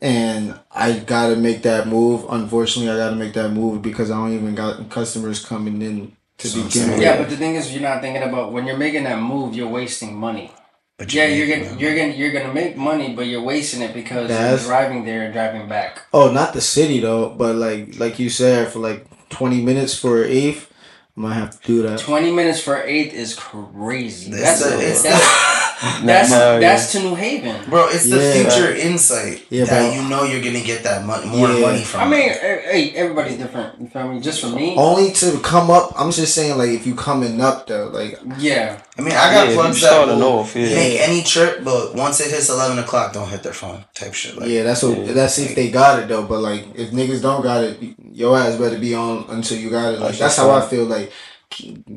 and 0.00 0.58
I 0.70 0.98
gotta 0.98 1.36
make 1.36 1.62
that 1.62 1.88
move. 1.88 2.24
Unfortunately, 2.28 2.90
I 2.90 2.96
gotta 2.96 3.16
make 3.16 3.32
that 3.34 3.50
move 3.50 3.82
because 3.82 4.10
I 4.10 4.16
don't 4.16 4.34
even 4.34 4.54
got 4.54 4.88
customers 4.90 5.44
coming 5.44 5.80
in 5.82 6.16
to 6.38 6.48
So 6.48 6.60
I'm 6.60 6.66
begin 6.66 6.90
with. 6.90 7.00
yeah 7.00 7.16
but 7.16 7.30
the 7.30 7.36
thing 7.36 7.54
is 7.54 7.72
you're 7.72 7.82
not 7.82 8.02
thinking 8.02 8.22
about 8.22 8.52
when 8.52 8.66
you're 8.66 8.76
making 8.76 9.04
that 9.04 9.18
move 9.18 9.54
you're 9.56 9.68
wasting 9.68 10.14
money 10.14 10.52
But 10.98 11.12
yeah 11.14 11.24
you 11.26 11.44
you're 11.44 11.56
gonna 11.56 11.78
you're 11.80 11.96
gonna 11.96 12.12
you're 12.12 12.30
gonna 12.32 12.52
make 12.52 12.76
money 12.76 13.14
but 13.14 13.26
you're 13.26 13.40
wasting 13.42 13.80
it 13.80 13.94
because 13.94 14.28
That's- 14.28 14.60
you're 14.60 14.68
driving 14.68 15.06
there 15.06 15.22
and 15.24 15.32
driving 15.32 15.66
back 15.66 16.02
Oh, 16.12 16.30
not 16.30 16.52
the 16.52 16.60
city 16.60 17.00
though, 17.00 17.30
but 17.30 17.56
like 17.56 17.98
like 17.98 18.18
you 18.18 18.28
said, 18.28 18.68
for 18.68 18.80
like 18.80 19.06
twenty 19.30 19.62
minutes 19.62 19.98
for 19.98 20.22
an 20.22 20.30
eighth, 20.30 20.70
I 21.16 21.20
might 21.20 21.34
have 21.34 21.58
to 21.58 21.66
do 21.66 21.82
that. 21.88 21.98
20 22.00 22.30
minutes 22.32 22.60
for 22.60 22.82
eighth 22.82 23.14
is 23.14 23.34
crazy 23.34 24.30
It's 24.32 24.40
that's 24.42 24.60
the- 24.62 24.78
it's 24.90 25.02
that's, 25.04 25.55
that's, 26.04 26.30
No, 26.30 26.54
yeah. 26.54 26.58
that's 26.60 26.92
to 26.92 27.00
new 27.00 27.14
haven 27.14 27.56
Bro, 27.68 27.88
it's 27.88 28.08
the 28.08 28.16
Yeah. 28.16 28.32
future 28.48 28.74
insight 28.74 29.42
Yeah, 29.50 29.64
that 29.66 29.92
bro. 29.92 30.02
you 30.02 30.08
know 30.08 30.22
you're 30.24 30.40
gonna 30.42 30.64
get 30.64 30.82
that 30.84 31.04
money, 31.04 31.26
more 31.26 31.48
Yeah. 31.50 31.60
money 31.66 31.82
from. 31.84 32.00
I 32.00 32.08
mean, 32.08 32.28
hey, 32.30 32.92
everybody's 32.96 33.36
different. 33.36 33.80
You 33.80 33.88
feel 33.88 34.08
me? 34.08 34.20
Just 34.20 34.40
for 34.40 34.48
me, 34.48 34.74
Only 34.76 35.12
to 35.12 35.38
come 35.40 35.70
up. 35.70 35.92
I'm 35.96 36.10
just 36.10 36.34
saying, 36.34 36.56
like 36.56 36.70
if 36.70 36.86
you 36.86 36.94
coming 36.94 37.40
up 37.40 37.66
though, 37.66 37.90
like 37.92 38.18
yeah. 38.38 38.78
I 38.98 39.02
mean, 39.02 39.12
I 39.12 39.32
got 39.34 39.48
Yeah, 39.48 39.54
plugs 39.54 39.76
you 39.76 39.82
that 39.82 39.92
starting 39.92 40.18
will 40.20 40.38
off, 40.40 40.56
yeah. 40.56 40.74
make 40.74 41.00
any 41.00 41.22
trip, 41.22 41.62
but 41.62 41.94
once 41.94 42.20
it 42.20 42.30
hits 42.30 42.48
eleven 42.48 42.78
o'clock, 42.78 43.12
don't 43.12 43.28
hit 43.28 43.42
their 43.42 43.52
phone. 43.52 43.84
Type 43.94 44.14
shit. 44.14 44.38
Like, 44.38 44.48
yeah, 44.48 44.62
that's 44.62 44.82
what 44.82 44.96
Yeah. 44.98 45.12
that's 45.12 45.38
if 45.38 45.54
they 45.54 45.68
got 45.68 45.98
it 45.98 46.08
though. 46.08 46.22
But 46.22 46.40
like 46.40 46.64
if 46.74 46.90
niggas 46.92 47.20
don't 47.20 47.42
got 47.42 47.62
it, 47.64 47.78
your 48.12 48.38
ass 48.38 48.54
better 48.56 48.78
be 48.78 48.94
on 48.94 49.26
until 49.28 49.58
you 49.58 49.68
got 49.68 49.92
it. 49.92 50.00
Like 50.00 50.08
That's 50.16 50.18
that's 50.18 50.36
how 50.38 50.50
I 50.50 50.62
feel. 50.62 50.84
Like 50.84 51.12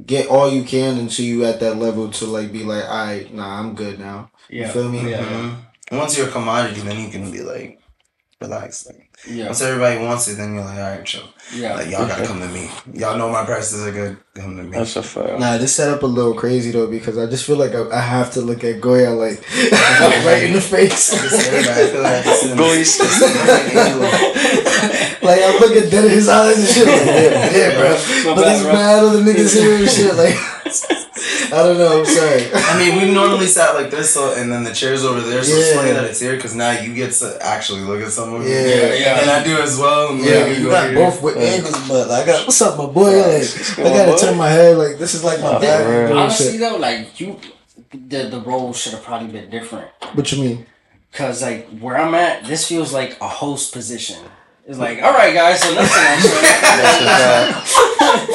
get 0.06 0.27
all 0.27 0.50
you 0.51 0.63
can 0.63 0.98
until 0.98 1.25
you 1.25 1.46
at 1.46 1.60
that 1.60 1.75
level 1.77 2.10
to 2.12 2.25
like 2.25 2.51
be 2.51 2.63
like, 2.63 2.84
all 2.86 3.06
right, 3.06 3.34
nah, 3.34 3.60
I'm 3.60 3.75
good 3.75 4.00
now. 4.00 4.32
Yeah. 4.50 4.68
You 4.68 4.72
feel 4.74 4.89
me? 4.89 5.10
Yeah. 5.12 5.24
Mhm. 5.24 5.56
Once 5.91 6.18
you're 6.18 6.27
a 6.27 6.32
commodity, 6.32 6.82
then 6.82 7.00
you 7.00 7.10
can 7.10 7.32
be 7.32 7.41
like, 7.41 7.79
relax. 8.41 8.86
Like, 8.88 9.10
Yeah. 9.27 9.48
once 9.48 9.62
everybody 9.62 9.98
wants 10.03 10.27
it, 10.29 10.38
then 10.38 10.53
you're 10.56 10.63
like, 10.63 10.77
all 10.77 10.89
right, 10.91 11.03
chill. 11.06 11.24
Yeah. 11.53 11.75
Like, 11.75 11.89
y'all 11.89 12.08
gotta 12.08 12.25
come 12.25 12.39
to 12.39 12.48
me. 12.48 12.70
Y'all 12.94 13.18
know 13.18 13.29
my 13.29 13.44
prices 13.44 13.86
are 13.86 13.91
good. 13.91 14.18
Come 14.36 14.56
to 14.58 14.63
me. 14.63 14.72
That's 14.77 14.96
a 14.96 15.03
fact. 15.03 15.39
Nah, 15.39 15.58
this 15.58 15.75
setup 15.75 16.03
a 16.03 16.06
little 16.06 16.34
crazy 16.36 16.72
though 16.72 16.88
because 16.88 17.18
I 17.18 17.25
just 17.25 17.44
feel 17.46 17.58
like 17.58 17.74
I, 17.75 17.89
I 17.89 18.00
have 18.00 18.32
to 18.34 18.41
look 18.41 18.63
at 18.63 18.79
Goya 18.79 19.10
like 19.10 19.44
right 20.25 20.44
in 20.46 20.53
the 20.53 20.62
face. 20.62 21.10
Just 21.12 21.48
everybody, 21.48 22.06
I 22.06 22.22
feel 22.22 22.56
like 25.29 25.41
I 25.41 25.45
have 25.45 25.59
to 25.59 25.67
sit 25.67 25.69
in 25.69 25.69
Go 25.69 25.69
this- 25.69 25.69
east. 25.69 25.69
like 25.69 25.69
I'm 25.69 25.75
looking 25.75 25.89
dead 25.89 26.05
in 26.05 26.12
his 26.12 26.29
eyes 26.29 26.57
and 26.59 26.67
shit. 26.67 26.88
Like, 26.88 27.05
yeah, 27.05 27.51
yeah, 27.57 27.79
bro. 27.79 27.89
But 28.36 28.41
bad, 28.41 28.45
there's 28.50 28.63
bro. 28.63 28.74
mad 28.74 29.03
other 29.03 29.21
niggas 29.21 29.53
here 29.62 29.75
and 29.79 29.89
shit. 29.89 30.15
Like 30.15 30.36
I 31.51 31.63
don't 31.63 31.77
know. 31.77 32.00
I'm 32.00 32.05
sorry. 32.05 32.45
I 32.53 32.77
mean, 32.79 33.01
we 33.01 33.13
normally 33.13 33.48
sat 33.48 33.74
like 33.75 33.89
this, 33.91 34.13
so 34.13 34.33
and 34.36 34.51
then 34.51 34.63
the 34.63 34.71
chair's 34.74 35.03
over 35.03 35.19
there. 35.19 35.43
So 35.43 35.55
it's 35.57 35.75
funny 35.75 35.91
that 35.91 36.05
it's 36.05 36.19
here 36.19 36.36
because 36.36 36.55
now 36.55 36.71
you 36.79 36.93
get 36.93 37.12
to 37.13 37.38
actually 37.41 37.81
look 37.81 38.01
at 38.01 38.12
someone. 38.12 38.43
Yeah. 38.43 38.63
Yeah, 38.65 38.93
yeah. 38.93 39.19
And 39.21 39.29
I 39.29 39.43
do 39.43 39.57
as 39.59 39.77
well. 39.77 40.09
And 40.13 40.24
Yeah, 40.24 40.45
we 40.48 40.57
you 40.57 40.63
go 40.65 40.69
got 40.71 40.86
here. 40.91 40.95
both 40.95 41.21
with 41.21 41.36
Yeah. 41.38 41.43
angles, 41.59 41.88
but 41.89 42.09
I 42.12 42.25
got 42.25 42.45
what's 42.48 42.62
up, 42.62 42.77
my 42.77 42.86
boy? 42.86 43.17
Like, 43.17 43.79
I 43.79 43.83
gotta 43.83 44.12
boy. 44.12 44.17
turn 44.17 44.38
my 44.38 44.50
head 44.50 44.77
like 44.77 44.98
this 45.00 45.13
is 45.15 45.24
like 45.24 45.41
my 45.41 45.55
Oh, 45.55 45.59
back. 45.59 45.83
for 45.83 45.89
real. 45.89 46.07
doing 46.07 46.19
Honestly 46.19 46.51
shit. 46.51 46.59
though, 46.62 46.77
like 46.77 47.19
you, 47.19 47.39
the 47.91 48.24
the 48.29 48.39
role 48.41 48.71
should 48.74 48.93
have 48.93 49.03
probably 49.03 49.27
been 49.29 49.50
different. 49.50 49.88
What 50.13 50.31
you 50.31 50.43
mean? 50.43 50.65
Cause 51.12 51.41
like 51.41 51.67
where 51.79 51.98
I'm 51.98 52.13
at, 52.13 52.45
this 52.45 52.67
feels 52.67 52.93
like 52.93 53.17
a 53.19 53.27
host 53.27 53.74
position. 53.74 54.17
It's 54.70 54.78
like, 54.78 55.02
all 55.02 55.14
right, 55.14 55.34
guys, 55.34 55.64
so 55.64 55.70
listen, 55.72 55.98
actually, 55.98 57.08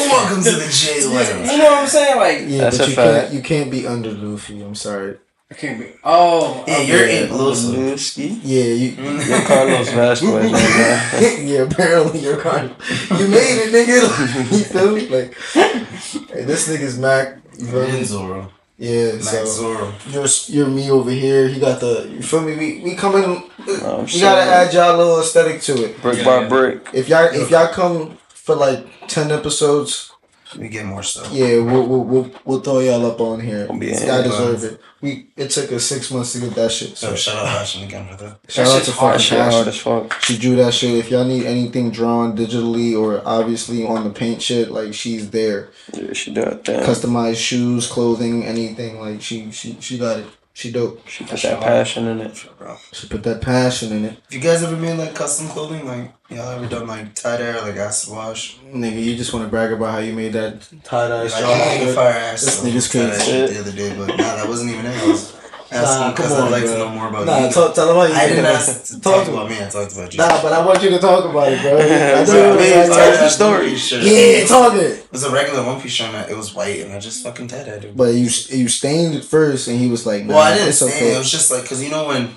Welcome 0.09 0.43
to 0.43 0.50
the 0.50 0.69
J 0.69 0.99
you 1.03 1.59
know 1.59 1.71
what 1.71 1.83
I'm 1.83 1.87
saying? 1.87 2.17
Like, 2.17 2.38
Yeah, 2.49 2.59
That's 2.62 2.79
but 2.79 2.87
a 2.87 2.91
you 2.91 2.97
fact. 2.97 3.21
can't 3.23 3.35
you 3.35 3.41
can't 3.43 3.71
be 3.71 3.87
under 3.87 4.11
Luffy. 4.11 4.61
I'm 4.61 4.75
sorry. 4.75 5.19
I 5.49 5.55
can't 5.55 5.79
be. 5.79 5.93
Oh, 6.03 6.64
Yeah, 6.67 6.75
okay. 6.79 6.87
you're 6.88 7.07
in 7.07 7.29
Lewski. 7.29 8.41
Yeah, 8.43 8.64
you. 8.64 8.91
You're 9.29 9.47
Carlos 9.47 9.91
Vasquez, 9.93 10.50
man. 10.53 11.47
yeah, 11.47 11.61
apparently 11.61 12.19
you're 12.19 12.38
Carlos. 12.38 12.73
You 13.11 13.29
made 13.29 13.61
it, 13.62 13.73
nigga. 13.73 14.59
you 14.59 14.64
feel 14.64 14.91
me? 14.93 15.07
Like, 15.07 15.35
hey, 15.53 16.43
this 16.45 16.67
nigga's 16.69 16.99
Mac. 16.99 17.37
You 17.59 17.67
feel 17.67 17.83
And 17.83 17.93
me? 17.93 18.03
Zoro. 18.05 18.50
Yeah, 18.76 19.12
Max 19.12 19.28
so 19.31 19.45
Zoro. 19.45 19.93
you're 20.11 20.26
you're 20.49 20.66
me 20.69 20.90
over 20.90 21.11
here. 21.11 21.47
He 21.49 21.61
got 21.61 21.78
the. 21.81 22.09
You 22.11 22.23
feel 22.23 22.43
me? 22.43 22.57
We 22.57 22.81
we 22.83 22.95
come 22.97 23.14
in. 23.16 23.43
Oh, 23.83 24.00
We 24.00 24.07
shit. 24.09 24.23
gotta 24.23 24.43
add 24.43 24.75
y'all 24.75 24.97
little 24.97 25.21
aesthetic 25.21 25.61
to 25.62 25.85
it. 25.85 26.02
brick 26.02 26.19
Yeah, 26.19 26.25
by 26.25 26.40
yeah. 26.43 26.49
brick. 26.49 26.88
If 26.93 27.09
y'all 27.09 27.26
if 27.33 27.50
y'all 27.50 27.69
come 27.73 28.19
for 28.28 28.57
like 28.57 28.85
ten 29.07 29.31
episodes, 29.31 30.11
We 30.56 30.68
get 30.68 30.87
more 30.87 31.02
stuff. 31.02 31.30
yeah, 31.32 31.58
we'll 31.58 31.87
we'll 31.87 32.04
we'll, 32.04 32.30
we'll 32.44 32.61
throw 32.61 32.80
y'all 32.80 33.04
up 33.06 33.20
on 33.20 33.40
here. 33.40 33.66
Gonna 33.66 33.78
be 33.78 33.87
Y'all 33.88 34.18
in. 34.18 34.25
deserve 34.25 34.64
it. 34.64 34.80
We 35.00 35.26
it 35.37 35.50
took 35.50 35.70
us 35.73 35.84
six 35.84 36.11
months 36.11 36.32
to 36.34 36.40
get 36.40 36.54
that 36.54 36.70
shit. 36.73 36.96
So 36.96 37.11
So 37.11 37.16
shout 37.16 37.37
out 37.46 37.58
Fashion 37.58 37.82
again 37.84 38.06
for 38.08 38.16
that. 38.25 38.38
shout 38.49 38.66
That 38.66 38.76
out 38.80 38.82
to 38.84 38.92
hard. 38.92 39.14
That 39.14 39.18
fucking 39.18 39.20
shit 39.20 39.38
hard 39.38 39.52
Passion. 39.52 39.68
as 39.68 39.76
fuck. 40.11 40.20
She 40.23 40.38
drew 40.38 40.56
that 40.56 40.73
shit. 40.75 40.94
If 40.94 41.11
y'all 41.11 41.25
need 41.25 41.44
anything 41.44 41.90
drawn 41.90 42.37
digitally 42.37 42.99
or 42.99 43.20
obviously 43.26 43.87
on 43.87 44.04
the 44.04 44.11
paint 44.11 44.40
shit, 44.40 44.70
like 44.70 44.94
she's 44.94 45.30
there. 45.30 45.70
Yeah, 45.92 46.12
she 46.12 46.32
did 46.32 46.44
that 46.44 46.64
thing. 46.64 46.80
Customized 46.80 47.37
shoes, 47.37 47.87
clothing, 47.87 48.44
anything. 48.44 49.00
Like 49.00 49.20
she 49.20 49.50
she 49.50 49.76
she 49.80 49.99
got 49.99 50.20
it. 50.20 50.26
She 50.56 50.70
dope. 50.70 51.06
She 51.08 51.25
put 51.25 51.40
that 51.42 51.61
passion 51.61 52.06
in 52.06 52.20
it. 52.20 52.46
Bro. 52.58 52.76
She 52.92 53.08
put 53.08 53.25
that 53.25 53.42
passion 53.42 53.90
in 53.92 54.04
it. 54.04 54.11
Have 54.11 54.32
you 54.32 54.38
guys 54.38 54.62
ever 54.62 54.76
made 54.76 54.96
like 54.96 55.12
custom 55.12 55.49
clothing? 55.49 55.84
Like 55.84 56.12
y'all 56.30 56.49
ever 56.49 56.66
done 56.68 56.87
like 56.87 57.12
tie 57.16 57.38
dye 57.38 57.58
or 57.58 57.62
like 57.62 57.75
acid 57.76 58.12
wash? 58.14 58.58
Nigga, 58.73 59.02
you 59.04 59.16
just 59.16 59.32
want 59.34 59.44
to 59.44 59.50
brag 59.50 59.73
about 59.73 59.90
how 59.90 59.99
you 59.99 60.12
made 60.12 60.32
that 60.34 60.62
tie 60.84 61.08
dye 61.08 61.23
Like, 61.23 61.30
straw. 61.30 61.50
I 61.50 61.54
think 61.78 61.94
fire 61.96 62.08
ass. 62.12 62.44
This 62.44 62.62
nigga's 62.64 62.88
crazy. 62.88 63.52
the 63.52 63.61
other 63.61 63.73
day, 63.73 63.96
but 63.99 64.08
nah, 64.11 64.16
that 64.37 64.49
wasn't 64.49 64.70
even 64.70 64.87
it. 64.87 65.34
I 65.73 65.80
was 65.80 65.90
asking 65.90 66.00
Nah, 66.00 66.12
come 66.14 66.33
on, 66.33 66.47
I'd 66.47 66.50
like 66.52 66.62
bro. 66.64 66.73
to 66.73 66.78
know 66.78 66.88
more 66.90 67.09
about 67.09 67.26
Nah, 67.26 67.47
you. 67.47 67.52
talk, 67.52 67.75
tell 67.75 67.94
how 67.94 68.02
you 68.04 68.14
I 68.14 68.26
did 68.28 68.35
didn't 68.37 68.44
it. 68.44 68.49
ask 68.49 68.85
to 68.94 69.00
Talk 69.00 69.25
talk 69.25 69.28
about 69.28 69.50
me. 69.50 69.56
I 69.56 69.68
talked 69.68 69.92
about 69.92 70.12
you. 70.12 70.18
Nah, 70.18 70.42
but 70.42 70.52
I 70.52 70.64
want 70.66 70.83
you 70.83 70.90
to 70.90 70.99
talk 70.99 71.25
about 71.25 71.52
it, 71.52 71.61
bro. 71.62 71.73
I 71.78 72.25
know, 72.25 72.56
man, 72.56 72.88
tell 72.88 73.11
the 73.12 73.28
story. 73.28 73.76
Shirt. 73.76 74.02
yeah, 74.02 74.44
talk 74.47 74.75
it. 74.75 74.80
It 75.00 75.12
was 75.12 75.25
a 75.25 75.30
regular 75.33 75.64
one 75.64 75.80
piece 75.80 75.92
shirt. 75.92 76.14
and 76.14 76.30
It 76.30 76.37
was 76.37 76.54
white, 76.54 76.80
and 76.80 76.92
I 76.92 76.99
just 77.00 77.23
fucking 77.25 77.49
tied 77.49 77.66
it. 77.68 77.97
But 77.97 78.14
you 78.14 78.25
you 78.50 78.68
stained 78.68 79.14
it 79.14 79.25
first, 79.25 79.68
and 79.68 79.78
he 79.78 79.88
was 79.88 80.06
like, 80.06 80.25
nah, 80.25 80.35
well, 80.35 80.42
I 80.42 80.54
didn't 80.54 80.68
it's 80.68 80.78
say 80.78 80.87
okay. 80.88 81.14
it. 81.14 81.18
was 81.18 81.30
just 81.30 81.50
like 81.50 81.62
because 81.62 81.83
you 81.83 81.90
know 81.90 82.06
when 82.09 82.30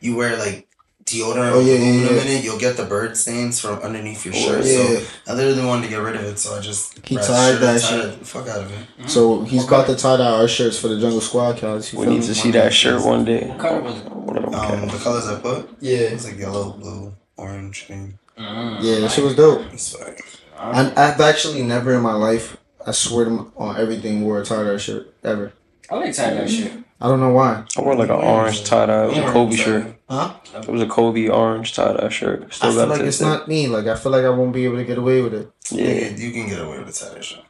you 0.00 0.16
wear 0.16 0.36
like 0.36 0.68
deodorant 1.06 1.52
Oh, 1.52 1.58
or 1.58 1.62
yeah, 1.62 1.74
yeah, 1.74 1.78
aluminum 1.78 2.14
yeah. 2.16 2.22
in 2.22 2.28
it, 2.28 2.44
you'll 2.44 2.58
get 2.58 2.76
the 2.76 2.84
bird 2.84 3.16
stains 3.16 3.60
from 3.60 3.78
underneath 3.80 4.24
your 4.24 4.34
Oh, 4.34 4.38
shirt. 4.38 4.64
yeah. 4.64 4.98
So 4.98 5.06
I 5.28 5.34
literally 5.34 5.66
wanted 5.66 5.82
to 5.82 5.88
get 5.88 5.96
rid 6.00 6.16
of 6.16 6.22
it, 6.24 6.38
so 6.38 6.56
I 6.56 6.60
just 6.60 6.98
He 7.06 7.16
tied 7.16 7.52
the 7.56 7.58
that 7.58 7.74
and 7.74 7.82
shit. 7.82 8.04
it 8.06 8.18
the 8.20 8.24
fuck 8.24 8.48
out 8.48 8.62
of 8.62 8.72
it. 8.72 9.10
So 9.10 9.42
he's 9.42 9.66
about 9.66 9.86
to 9.88 9.96
tie 9.96 10.16
dye 10.16 10.24
our 10.40 10.48
shirts 10.48 10.78
for 10.78 10.88
the 10.88 10.98
Jungle 10.98 11.20
Squad 11.20 11.58
counts. 11.58 11.92
We 11.92 12.06
need 12.06 12.20
me? 12.20 12.26
to 12.26 12.34
see 12.34 12.50
that 12.52 12.72
shirt 12.72 13.02
one 13.04 13.24
day. 13.24 13.46
What 13.48 13.58
color 13.58 13.80
was 13.82 13.96
it? 14.00 14.04
One 14.10 14.36
of 14.38 14.44
them 14.44 14.54
Um, 14.54 14.88
the 14.88 14.98
colors 14.98 15.26
I 15.28 15.38
put, 15.40 15.68
Yeah, 15.80 15.98
it's 15.98 16.24
like 16.24 16.38
yellow, 16.38 16.70
blue, 16.72 17.14
orange, 17.36 17.86
green. 17.86 18.18
Mm. 18.38 18.78
yeah, 18.82 19.00
that 19.00 19.10
shit 19.10 19.24
was 19.24 19.36
dope. 19.36 19.62
It's 19.72 19.94
fine. 19.96 20.16
I, 20.58 20.90
I've 20.96 21.20
actually 21.20 21.62
never 21.62 21.94
in 21.94 22.00
my 22.02 22.14
life, 22.14 22.56
I 22.86 22.92
swear 22.92 23.26
to 23.26 23.30
m- 23.30 23.52
on 23.56 23.76
everything, 23.78 24.24
wore 24.24 24.40
a 24.40 24.44
tie 24.44 24.64
dye 24.64 24.76
shirt 24.78 25.12
ever. 25.22 25.52
I 25.90 25.96
like 25.96 26.14
tie 26.14 26.32
dye 26.34 26.46
shirt. 26.46 26.72
I 27.00 27.08
don't 27.08 27.20
know 27.20 27.30
why. 27.32 27.64
I 27.76 27.80
wore 27.82 27.94
like 27.94 28.08
an 28.08 28.16
orange 28.16 28.64
tie 28.64 28.86
dye. 28.86 29.04
A 29.04 29.30
Kobe 29.32 29.54
shirt. 29.54 29.93
Huh? 30.08 30.34
It 30.54 30.68
was 30.68 30.82
a 30.82 30.86
Kobe 30.86 31.28
orange 31.28 31.74
tie 31.74 31.94
dye 31.94 32.08
shirt. 32.10 32.44
I 32.62 32.70
feel 32.70 32.86
like 32.86 33.00
it's 33.00 33.04
this 33.06 33.18
day. 33.20 33.24
not 33.24 33.48
me. 33.48 33.68
Like 33.68 33.86
I 33.86 33.94
feel 33.96 34.12
like 34.12 34.24
I 34.24 34.30
won't 34.30 34.52
be 34.52 34.64
able 34.66 34.76
to 34.76 34.84
get 34.84 34.98
away 34.98 35.22
with 35.22 35.34
it. 35.34 35.50
Yeah, 35.70 35.84
Yeah, 35.86 36.08
you 36.16 36.30
can 36.32 36.48
get 36.48 36.60
away 36.60 36.78
with 36.78 36.88
a 36.88 36.92
tie 36.92 37.14
dye 37.14 37.20
shirt. 37.22 37.44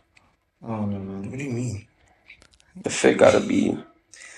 I 0.64 0.69
don't 0.69 0.90
know, 0.90 0.99
man. 0.99 1.31
What 1.31 1.38
do 1.38 1.45
you 1.45 1.51
mean? 1.51 1.87
the 2.83 2.90
fit 2.90 3.17
gotta 3.19 3.38
be 3.40 3.77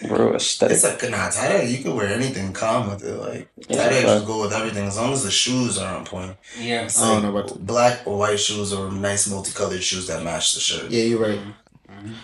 real 0.02 0.34
aesthetic. 0.34 0.74
It's 0.74 0.84
like 0.84 1.10
nah, 1.10 1.28
tie 1.30 1.48
dye. 1.58 1.62
You 1.62 1.78
can 1.82 1.94
wear 1.96 2.08
anything 2.08 2.52
calm 2.52 2.88
with 2.90 3.02
it. 3.04 3.16
Like 3.16 3.48
Yeah, 3.68 3.76
tie 3.76 3.88
dye 3.90 4.02
but- 4.02 4.18
should 4.18 4.26
go 4.26 4.42
with 4.42 4.52
everything 4.52 4.86
as 4.86 4.96
long 4.98 5.12
as 5.12 5.22
the 5.22 5.30
shoes 5.30 5.78
are 5.78 5.96
on 5.96 6.04
point. 6.06 6.36
Yeah. 6.58 6.82
Um, 6.82 7.02
I 7.04 7.08
don't 7.08 7.14
like 7.14 7.22
know 7.22 7.30
about 7.38 7.48
that. 7.48 7.66
black 7.66 8.06
or 8.06 8.18
white 8.18 8.40
shoes 8.40 8.72
or 8.72 8.90
nice 8.90 9.28
multicolored 9.28 9.82
shoes 9.82 10.06
that 10.08 10.22
match 10.22 10.54
the 10.54 10.60
shirt. 10.60 10.90
Yeah, 10.90 11.04
you're 11.04 11.20
right. 11.20 11.40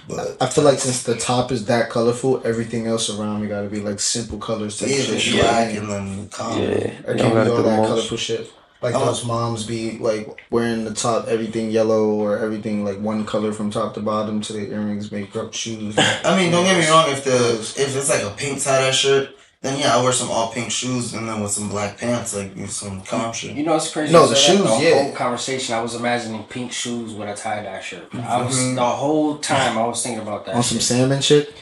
But 0.09 0.37
I 0.41 0.47
feel 0.47 0.65
like 0.65 0.79
since 0.79 1.03
the 1.03 1.17
top 1.17 1.53
is 1.53 1.65
that 1.67 1.91
colorful, 1.91 2.41
everything 2.45 2.87
else 2.87 3.09
around 3.11 3.43
me 3.43 3.49
gotta 3.49 3.69
be 3.69 3.81
like 3.81 4.01
simple 4.01 4.39
colors 4.39 4.79
type 4.79 4.89
yeah, 4.89 4.97
shit. 4.97 5.07
just 5.07 5.27
You 5.27 5.37
know 5.37 5.43
what 5.45 5.55
I 5.55 5.65
black 5.65 5.77
and 5.77 5.89
then 5.91 6.29
calm. 6.29 6.59
Yeah, 6.63 6.69
I 6.69 7.05
can't 7.05 7.19
don't 7.19 7.45
be 7.45 7.51
all 7.51 7.63
that 7.63 7.77
most. 7.79 7.89
colorful 7.89 8.17
shit. 8.17 8.53
Like 8.81 8.97
Oh. 8.97 9.05
those 9.05 9.25
moms 9.25 9.65
be 9.65 9.97
like 9.99 10.45
wearing 10.51 10.85
the 10.85 10.93
top 10.93 11.29
everything 11.29 11.71
yellow 11.71 12.05
or 12.15 12.39
everything 12.39 12.85
like 12.85 12.99
one 13.01 13.25
color 13.25 13.53
from 13.53 13.71
top 13.71 13.95
to 13.95 14.01
bottom 14.01 14.41
to 14.41 14.53
the 14.53 14.73
earrings, 14.73 15.13
makeup, 15.13 15.55
shoes. 15.55 15.95
I 15.99 16.37
mean, 16.37 16.51
don't 16.51 16.65
get 16.65 16.77
me 16.79 16.89
wrong. 16.91 17.09
If 17.11 17.23
the 17.23 17.61
if 17.81 17.97
it's 17.97 18.09
like 18.11 18.23
a 18.25 18.31
pink 18.31 18.61
tie 18.61 18.81
dye 18.81 18.91
shirt, 18.91 19.37
then 19.63 19.79
yeah, 19.79 19.97
I 19.97 20.03
wear 20.03 20.13
some 20.13 20.31
all 20.31 20.53
pink 20.53 20.71
shoes 20.71 21.15
and 21.15 21.27
then 21.29 21.41
with 21.41 21.53
some 21.53 21.69
black 21.69 21.97
pants, 21.99 22.35
like 22.37 22.57
you 22.57 22.67
some 22.67 23.01
calm 23.03 23.33
shit. 23.33 23.57
You 23.57 23.63
know 23.65 23.77
it's 23.77 23.91
crazy. 23.93 24.13
No, 24.13 24.25
you 24.25 24.29
the 24.31 24.37
said 24.37 24.59
that, 24.59 24.69
shoes, 24.69 24.79
The 24.79 24.85
yeah. 24.85 25.03
whole 25.05 25.13
conversation, 25.13 25.75
I 25.75 25.81
was 25.81 25.95
imagining 25.95 26.43
pink 26.45 26.73
shoes 26.73 27.15
with 27.15 27.29
a 27.29 27.35
tie 27.35 27.63
dye 27.63 27.81
shirt. 27.81 28.13
I 28.15 28.43
was 28.43 28.75
the 28.75 28.85
whole 28.85 29.39
time 29.39 29.79
I 29.79 29.87
was 29.87 30.03
thinking 30.03 30.23
about 30.23 30.45
that. 30.47 30.55
On 30.57 30.63
some 30.63 30.81
salmon 30.81 31.21
shit, 31.23 31.55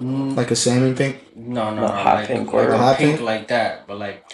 Mm, 0.00 0.36
like 0.36 0.52
a 0.52 0.56
salmon 0.56 0.94
pink. 0.94 1.16
no, 1.34 1.74
no, 1.74 1.80
Not 1.82 1.94
no, 1.96 2.02
hot 2.02 2.14
like, 2.18 2.28
pink 2.28 2.52
like 2.52 2.68
or- 2.68 2.70
a 2.70 2.78
Hot 2.78 2.96
pink 2.98 3.16
pink? 3.16 3.26
like 3.26 3.48
that, 3.48 3.88
but 3.88 3.98
like 3.98 4.24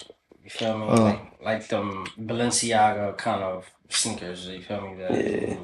you 0.44 0.50
feel 0.50 0.76
me, 0.78 0.84
Oh. 0.88 1.02
like 1.02 1.20
like 1.42 1.68
them 1.68 2.06
Balenciaga 2.20 3.16
kind 3.16 3.42
of 3.42 3.64
sneakers. 3.88 4.46
You 4.46 4.60
feel 4.60 4.80
me? 4.82 4.94
That, 5.00 5.10
Yeah. 5.12 5.56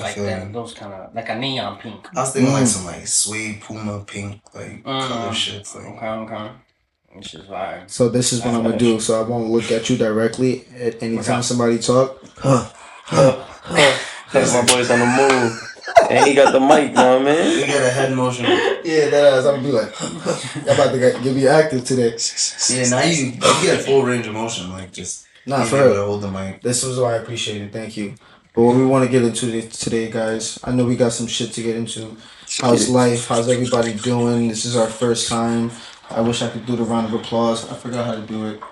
Like 0.00 0.14
feel 0.14 0.24
that, 0.24 0.46
you. 0.46 0.52
those 0.54 0.72
kind 0.72 0.94
of 0.94 1.14
like 1.14 1.28
a 1.28 1.34
neon 1.34 1.76
pink. 1.78 2.08
I 2.16 2.20
was 2.20 2.32
thinking 2.32 2.50
like 2.54 2.62
Mm. 2.64 2.66
some 2.68 2.86
like 2.86 3.06
suede 3.06 3.60
Puma 3.60 4.00
pink 4.06 4.40
like 4.54 4.82
Mm. 4.84 5.06
color 5.08 5.30
shits 5.32 5.74
like. 5.74 5.84
Okay, 5.84 6.06
okay. 6.06 6.50
Which 7.14 7.34
is 7.34 7.46
fire. 7.46 7.84
So 7.88 8.08
this 8.08 8.32
is 8.32 8.40
what 8.44 8.54
I'm 8.54 8.62
gonna 8.62 8.78
do. 8.78 8.98
So 9.00 9.20
I 9.22 9.26
won't 9.28 9.50
look 9.50 9.70
at 9.70 9.90
you 9.90 9.96
directly 9.96 10.64
at 10.78 11.02
anytime 11.02 11.36
Okay. 11.36 11.42
somebody 11.42 11.78
talk. 11.78 12.22
Huh. 12.38 12.68
Cause 14.30 14.54
my 14.54 14.64
boy's 14.64 14.90
on 14.90 14.98
the 15.00 15.06
move. 15.06 15.68
And 16.10 16.26
he 16.26 16.34
got 16.34 16.52
the 16.52 16.60
mic, 16.60 16.90
you 16.90 16.94
know 16.94 17.18
what 17.18 17.28
I 17.28 17.42
You 17.42 17.56
mean? 17.58 17.66
get 17.66 17.82
a 17.82 17.90
head 17.90 18.12
motion. 18.14 18.44
Yeah, 18.46 19.08
that 19.10 19.34
ass. 19.34 19.44
I'm 19.44 19.56
gonna 19.56 19.62
be 19.62 19.72
like, 19.72 20.00
y'all 20.00 20.74
about 20.74 20.92
to 20.92 20.98
get, 20.98 21.22
get 21.22 21.36
me 21.36 21.46
active 21.46 21.84
today. 21.84 22.16
Yeah, 22.70 22.88
now 22.88 23.02
you 23.02 23.26
you 23.26 23.32
get 23.62 23.84
full 23.84 24.02
range 24.02 24.26
of 24.26 24.32
motion. 24.34 24.70
Like 24.70 24.92
just 24.92 25.26
Nah, 25.46 25.58
being 25.58 25.68
for 25.68 25.76
able 25.76 25.86
real. 25.88 25.94
to 25.96 26.04
hold 26.04 26.22
the 26.22 26.30
mic. 26.30 26.62
This 26.62 26.82
is 26.84 26.98
why 26.98 27.14
I 27.14 27.16
appreciate 27.16 27.60
it. 27.62 27.72
Thank 27.72 27.96
you. 27.96 28.14
But 28.54 28.62
what 28.62 28.76
we 28.76 28.84
want 28.86 29.04
to 29.04 29.10
get 29.10 29.22
into 29.22 29.62
today, 29.68 30.10
guys, 30.10 30.58
I 30.64 30.72
know 30.72 30.84
we 30.84 30.94
got 30.96 31.12
some 31.12 31.26
shit 31.26 31.52
to 31.52 31.62
get 31.62 31.74
into. 31.76 32.16
How's 32.60 32.88
life? 32.88 33.26
How's 33.28 33.48
everybody 33.48 33.94
doing? 33.94 34.48
This 34.48 34.64
is 34.66 34.76
our 34.76 34.86
first 34.88 35.28
time. 35.28 35.70
I 36.12 36.20
wish 36.20 36.42
I 36.42 36.48
could 36.48 36.66
do 36.66 36.76
the 36.76 36.84
round 36.84 37.06
of 37.06 37.14
applause. 37.14 37.70
I 37.70 37.74
forgot 37.74 38.06
how 38.06 38.14
to 38.14 38.22
do 38.22 38.46
it. 38.50 38.60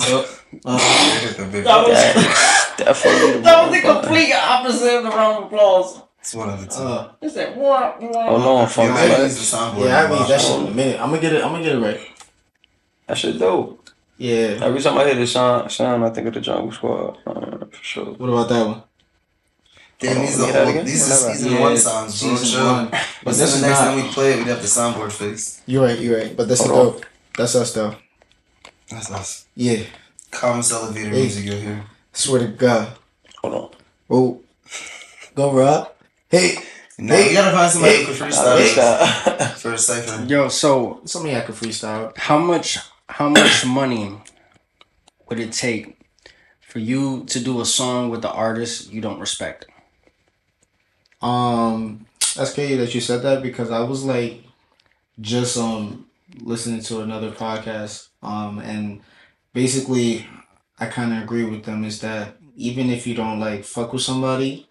Uh, 0.00 0.24
uh, 0.64 1.18
Hit 1.20 1.36
the 1.36 1.44
big- 1.52 1.62
That 1.64 1.86
was- 1.86 1.96
That, 1.96 2.74
definitely 2.78 3.32
the 3.34 3.38
That 3.42 3.62
was 3.70 3.76
the 3.80 3.88
complete 3.88 4.32
opposite 4.34 4.96
of 4.96 5.02
the 5.04 5.10
round 5.10 5.36
of 5.38 5.44
applause. 5.44 6.02
It's 6.18 6.34
one 6.34 6.48
of 6.50 6.60
the 6.60 6.66
two. 6.66 6.82
uh, 6.82 7.12
It's 7.22 7.36
like 7.36 7.54
what? 7.54 7.98
Oh 8.00 8.38
no, 8.38 8.60
yeah, 8.60 8.66
fuck 8.66 8.90
I 8.90 9.06
that. 9.06 9.20
use 9.20 9.50
the 9.50 9.56
soundboard. 9.56 9.84
yeah, 9.86 10.00
I 10.00 10.04
in 10.06 10.10
mean 10.10 10.20
my 10.22 10.26
that 10.26 10.40
shit 10.40 10.50
phone. 10.50 10.66
in 10.66 10.72
a 10.72 10.74
minute. 10.74 11.00
I'm 11.00 11.10
gonna 11.10 11.20
get 11.22 11.32
it. 11.34 11.44
I'm 11.44 11.52
gonna 11.52 11.62
get 11.62 11.76
it 11.76 11.78
right. 11.80 12.00
That 13.06 13.18
shit 13.18 13.38
dope. 13.38 13.88
Yeah. 14.18 14.58
Every 14.62 14.80
time 14.80 14.98
I 14.98 15.04
hear 15.04 15.14
the 15.14 15.26
sound, 15.28 15.70
sound 15.70 16.04
I 16.04 16.10
think 16.10 16.26
of 16.26 16.34
the 16.34 16.40
Jungle 16.40 16.72
Squad. 16.72 17.18
Uh, 17.24 17.66
for 17.70 17.82
sure. 17.82 18.06
What 18.14 18.28
about 18.30 18.48
that 18.48 18.66
one? 18.66 18.82
Damn, 20.04 20.20
these 20.20 20.40
Oh, 20.40 20.44
are 20.44 20.48
yeah, 20.52 20.64
whole, 20.72 20.82
these 20.84 21.10
are 21.10 21.14
season 21.32 21.52
Yeah, 21.52 21.60
one 21.60 21.76
sounds, 21.76 22.20
bro. 22.22 22.36
Season 22.36 22.58
Chill. 22.60 22.66
one. 22.72 22.88
But 22.90 23.00
But 23.24 23.30
then 23.36 23.38
this 23.46 23.54
the 23.60 23.66
next 23.66 23.80
not. 23.80 23.84
time 23.86 23.96
we 23.96 24.08
play 24.12 24.32
it, 24.32 24.38
we'd 24.38 24.46
have 24.48 24.62
the 24.62 24.68
soundboard 24.68 25.12
face. 25.12 25.62
You're 25.66 25.84
right. 25.86 25.98
You're 25.98 26.18
right. 26.18 26.36
But 26.36 26.48
that's 26.48 26.64
Hold 26.66 26.94
dope. 26.94 27.06
That's 27.36 27.54
us 27.54 27.72
though. 27.72 27.94
That's 28.90 29.10
us. 29.10 29.46
Yeah. 29.56 29.82
Comments 30.30 30.70
elevator 30.72 31.10
Hey. 31.10 31.20
music 31.22 31.44
you'll 31.44 31.60
hear. 31.60 31.84
Swear 32.12 32.40
to 32.40 32.48
God. 32.48 32.88
Hold 33.42 33.54
on. 33.54 33.70
Oh. 34.10 34.40
Go 35.34 35.52
Rob. 35.52 35.90
Hey. 36.28 36.56
Now 36.98 37.14
Hey. 37.14 37.28
you 37.30 37.34
gotta 37.34 37.56
find 37.56 37.72
somebody 37.72 37.94
Hey. 37.96 38.04
who 38.04 38.14
can 38.14 38.28
freestyle 38.30 39.36
like 39.38 39.56
for 39.56 39.72
a 39.72 39.78
second. 39.78 40.30
Yo, 40.30 40.48
so 40.48 41.00
Somebody 41.06 41.36
I 41.36 41.40
could 41.40 41.54
freestyle. 41.56 42.16
how 42.18 42.38
much 42.38 42.78
how 43.08 43.28
much 43.28 43.64
money 43.80 44.18
would 45.28 45.40
it 45.40 45.52
take 45.52 45.98
for 46.60 46.78
you 46.78 47.24
to 47.26 47.40
do 47.40 47.60
a 47.60 47.64
song 47.64 48.10
with 48.10 48.22
the 48.22 48.30
artist 48.30 48.92
you 48.92 49.00
don't 49.00 49.18
respect? 49.18 49.66
Um, 51.24 52.06
that's 52.36 52.52
crazy 52.54 52.76
that 52.76 52.94
you 52.94 53.00
said 53.00 53.22
that 53.22 53.42
because 53.42 53.70
I 53.70 53.80
was 53.80 54.04
like 54.04 54.42
just 55.20 55.56
um 55.56 56.06
listening 56.40 56.82
to 56.82 57.00
another 57.00 57.30
podcast 57.30 58.08
um 58.22 58.58
and 58.58 59.00
basically 59.52 60.26
I 60.80 60.86
kind 60.86 61.12
of 61.12 61.22
agree 61.22 61.44
with 61.44 61.62
them 61.64 61.84
is 61.84 62.00
that 62.00 62.36
even 62.56 62.90
if 62.90 63.06
you 63.06 63.14
don't 63.14 63.38
like 63.38 63.64
fuck 63.64 63.92
with 63.92 64.02
somebody 64.02 64.66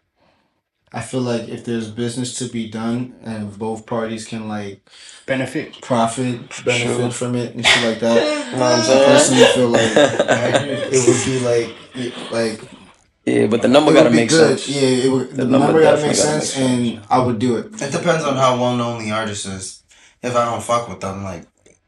I 0.91 1.01
feel 1.01 1.21
like 1.21 1.47
if 1.47 1.63
there's 1.63 1.89
business 1.89 2.35
to 2.39 2.49
be 2.49 2.69
done 2.69 3.15
and 3.23 3.57
both 3.57 3.85
parties 3.85 4.27
can 4.27 4.47
like 4.49 4.81
Benefit. 5.25 5.81
profit 5.81 6.39
benefit 6.65 6.97
Sure. 6.97 7.11
from 7.11 7.35
it 7.35 7.55
and 7.55 7.65
shit 7.65 7.83
like 7.89 7.99
that 8.01 8.21
You 8.51 8.57
know 8.57 8.65
what 8.65 8.89
I'm 8.89 9.01
I 9.01 9.05
personally 9.05 9.45
feel 9.55 9.69
like 9.69 9.91
it 10.91 11.01
would 11.07 11.25
be 11.25 11.39
like 11.39 12.31
like 12.31 12.82
yeah, 13.25 13.47
but 13.47 13.61
the 13.61 13.67
number 13.67 13.91
it 13.91 13.95
gotta 13.95 14.09
would 14.09 14.13
be 14.15 14.21
make 14.21 14.29
good. 14.29 14.59
sense. 14.59 14.69
Yeah, 14.69 14.81
it 15.05 15.11
would, 15.11 15.29
the, 15.31 15.35
The 15.37 15.45
number, 15.45 15.67
number 15.67 15.81
gotta 15.81 16.01
make 16.01 16.11
definitely 16.15 16.31
gotta 16.31 16.45
sense, 16.45 16.57
make 16.57 16.97
and 16.97 17.05
I 17.09 17.23
would 17.25 17.39
do 17.39 17.57
it. 17.57 17.65
It 17.81 17.91
depends 17.91 18.23
on 18.23 18.35
how 18.35 18.59
well 18.59 18.75
known 18.75 19.03
the 19.03 19.11
artist 19.11 19.45
is. 19.45 19.83
If 20.21 20.35
I 20.35 20.45
don't 20.45 20.63
fuck 20.63 20.87
with 20.89 21.01
them, 21.01 21.23
like 21.23 21.43